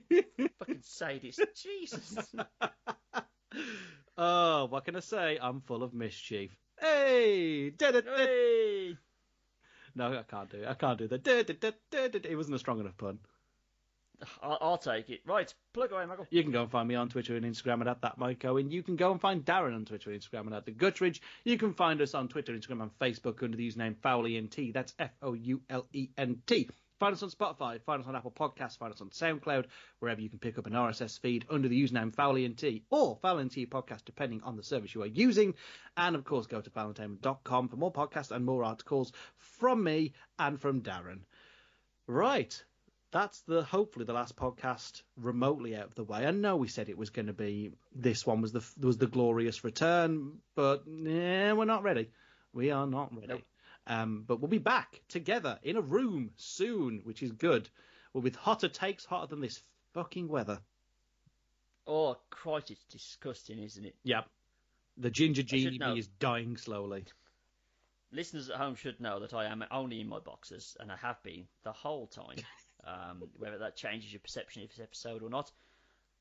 fucking 0.60 0.82
sadist? 0.84 1.42
Jesus. 1.56 2.28
oh, 4.20 4.66
what 4.66 4.86
can 4.86 4.96
I 4.98 5.00
say? 5.00 5.40
I'm 5.42 5.62
full 5.62 5.82
of 5.82 5.96
mischief. 5.96 6.56
Hey, 6.80 7.72
da-da-da. 7.72 8.16
Hey! 8.16 8.98
no, 9.96 10.14
I 10.14 10.24
can't 10.30 10.50
do 10.50 10.58
it. 10.58 10.68
I 10.68 10.76
can't 10.76 11.00
do 11.00 11.08
that. 11.08 12.24
It 12.24 12.36
wasn't 12.36 12.56
a 12.56 12.60
strong 12.60 12.80
enough 12.80 12.98
pun. 12.98 13.18
I'll, 14.42 14.58
I'll 14.62 14.78
take 14.78 15.10
it. 15.10 15.22
Right, 15.26 15.54
plug 15.74 15.92
away, 15.92 16.06
Michael. 16.06 16.28
You 16.30 16.44
can 16.44 16.52
go 16.52 16.64
and 16.64 16.72
find 16.72 16.88
me 16.88 16.96
on 16.96 17.10
Twitter 17.10 17.36
and 17.36 17.46
Instagram 17.46 17.86
at 17.86 18.02
that 18.02 18.18
Mike 18.18 18.44
Owen. 18.46 18.72
You 18.72 18.84
can 18.84 18.96
go 18.96 19.12
and 19.12 19.22
find 19.22 19.46
Darren 19.46 19.76
on 19.76 19.86
Twitter 19.86 20.12
and 20.12 20.22
Instagram 20.22 20.48
and 20.48 20.56
at 20.56 20.66
the 20.66 20.72
Guttridge. 20.72 21.20
You 21.44 21.58
can 21.58 21.74
find 21.74 22.02
us 22.02 22.14
on 22.14 22.28
Twitter, 22.28 22.54
Instagram, 22.54 22.82
and 22.82 23.00
Facebook 23.00 23.44
under 23.44 23.58
the 23.58 23.70
username 23.70 23.96
FoulENT. 23.96 24.74
That's 24.74 24.94
F 24.98 25.12
O 25.22 25.34
U 25.34 25.62
L 25.70 25.88
E 25.94 26.10
N 26.18 26.42
T. 26.46 26.70
Find 27.00 27.14
us 27.14 27.22
on 27.22 27.30
Spotify, 27.30 27.80
find 27.84 28.02
us 28.02 28.08
on 28.08 28.16
Apple 28.16 28.32
Podcasts, 28.32 28.76
find 28.76 28.92
us 28.92 29.02
on 29.02 29.12
SoundCloud, 29.12 29.66
wherever 30.00 30.20
you 30.20 30.30
can 30.30 30.40
pick 30.40 30.58
up 30.58 30.66
an 30.66 30.74
RSS 30.74 31.20
feed 31.20 31.46
under 31.48 31.68
the 31.68 31.80
username 31.80 32.12
FoulENT 32.12 32.82
or 32.90 33.20
FoulENT 33.20 33.70
Podcast, 33.70 34.04
depending 34.06 34.42
on 34.42 34.56
the 34.56 34.64
service 34.64 34.96
you 34.96 35.04
are 35.04 35.08
using. 35.08 35.54
And 35.96 36.16
of 36.16 36.24
course, 36.24 36.48
go 36.48 36.60
to 36.60 36.70
foulentainment.com 36.72 37.68
for 37.68 37.76
more 37.76 37.94
podcasts 37.94 38.32
and 38.32 38.44
more 38.44 38.64
articles 38.64 39.14
from 39.38 39.84
me 39.84 40.14
and 40.40 40.60
from 40.60 40.82
Darren. 40.82 41.20
Right 42.08 42.64
that's 43.12 43.42
the 43.42 43.64
hopefully 43.64 44.06
the 44.06 44.14
last 44.14 44.36
podcast 44.36 45.02
remotely 45.16 45.76
out 45.76 45.86
of 45.86 45.96
the 45.96 46.04
way. 46.04 46.26
I 46.26 46.32
know 46.32 46.58
we 46.58 46.68
said 46.68 46.90
it 46.90 46.98
was 46.98 47.10
going 47.10 47.28
to 47.28 47.34
be 47.34 47.72
this 47.96 48.26
one 48.26 48.42
was 48.42 48.52
the 48.52 48.66
was 48.80 48.98
the 48.98 49.08
glorious 49.08 49.64
return, 49.64 50.40
but 50.56 50.84
yeah, 50.88 51.54
we're 51.54 51.66
not 51.66 51.84
ready. 51.84 52.10
We 52.54 52.72
are 52.72 52.88
not 52.88 53.14
ready. 53.14 53.28
Nope. 53.28 53.42
Um, 53.86 54.26
but 54.28 54.42
we'll 54.42 54.50
be 54.50 54.58
back 54.58 55.02
together 55.08 55.60
in 55.64 55.78
a 55.78 55.82
room 55.82 56.32
soon, 56.36 57.02
which 57.06 57.24
is 57.24 57.32
good. 57.32 57.70
Well, 58.12 58.22
with 58.22 58.36
hotter 58.36 58.68
takes, 58.68 59.06
hotter 59.06 59.28
than 59.28 59.40
this 59.40 59.62
fucking 59.94 60.28
weather. 60.28 60.60
Oh, 61.86 62.18
Christ, 62.30 62.72
it's 62.72 62.84
disgusting, 62.86 63.60
isn't 63.60 63.86
it? 63.86 63.96
Yep. 64.04 64.28
The 64.98 65.10
ginger 65.10 65.44
genie 65.44 65.80
is 65.98 66.08
dying 66.08 66.58
slowly. 66.58 67.06
Listeners 68.12 68.50
at 68.50 68.58
home 68.58 68.76
should 68.76 69.00
know 69.00 69.22
that 69.22 69.34
I 69.34 69.46
am 69.46 69.64
only 69.72 70.02
in 70.02 70.10
my 70.10 70.20
boxers, 70.20 70.76
and 70.80 70.92
I 70.92 70.98
have 70.98 71.22
been 71.24 71.46
the 71.64 71.72
whole 71.72 72.08
time. 72.08 72.38
Um, 72.88 73.24
whether 73.38 73.58
that 73.58 73.76
changes 73.76 74.14
your 74.14 74.22
perception 74.22 74.64
of 74.64 74.70
this 74.70 74.80
episode 74.80 75.22
or 75.22 75.30
not, 75.30 75.52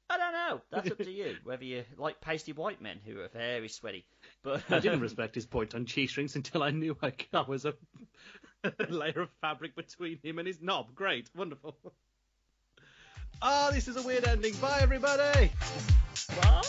I 0.09 0.18
don't 0.18 0.32
know. 0.32 0.60
That's 0.70 0.90
up 0.90 0.98
to 0.98 1.10
you. 1.10 1.36
Whether 1.44 1.64
you 1.64 1.84
like 1.97 2.20
pasty 2.20 2.52
white 2.52 2.80
men 2.80 3.01
who 3.05 3.20
are 3.20 3.28
very 3.28 3.68
sweaty. 3.68 4.05
But 4.43 4.62
I 4.70 4.78
didn't 4.78 5.01
respect 5.09 5.34
his 5.34 5.47
point 5.47 5.74
on 5.74 5.84
cheese 5.84 6.10
strings 6.10 6.36
until 6.36 6.62
I 6.62 6.70
knew 6.70 6.97
I 7.02 7.12
was 7.43 7.64
a 7.64 7.74
layer 8.88 9.20
of 9.20 9.30
fabric 9.40 9.74
between 9.74 10.18
him 10.22 10.38
and 10.38 10.47
his 10.47 10.62
knob. 10.62 10.94
Great, 10.94 11.28
wonderful. 11.34 11.76
Ah, 13.43 13.68
oh, 13.68 13.72
this 13.72 13.88
is 13.88 13.97
a 13.97 14.02
weird 14.02 14.26
ending. 14.26 14.55
Bye, 14.55 14.78
everybody. 14.80 15.51
Bye. 16.40 16.62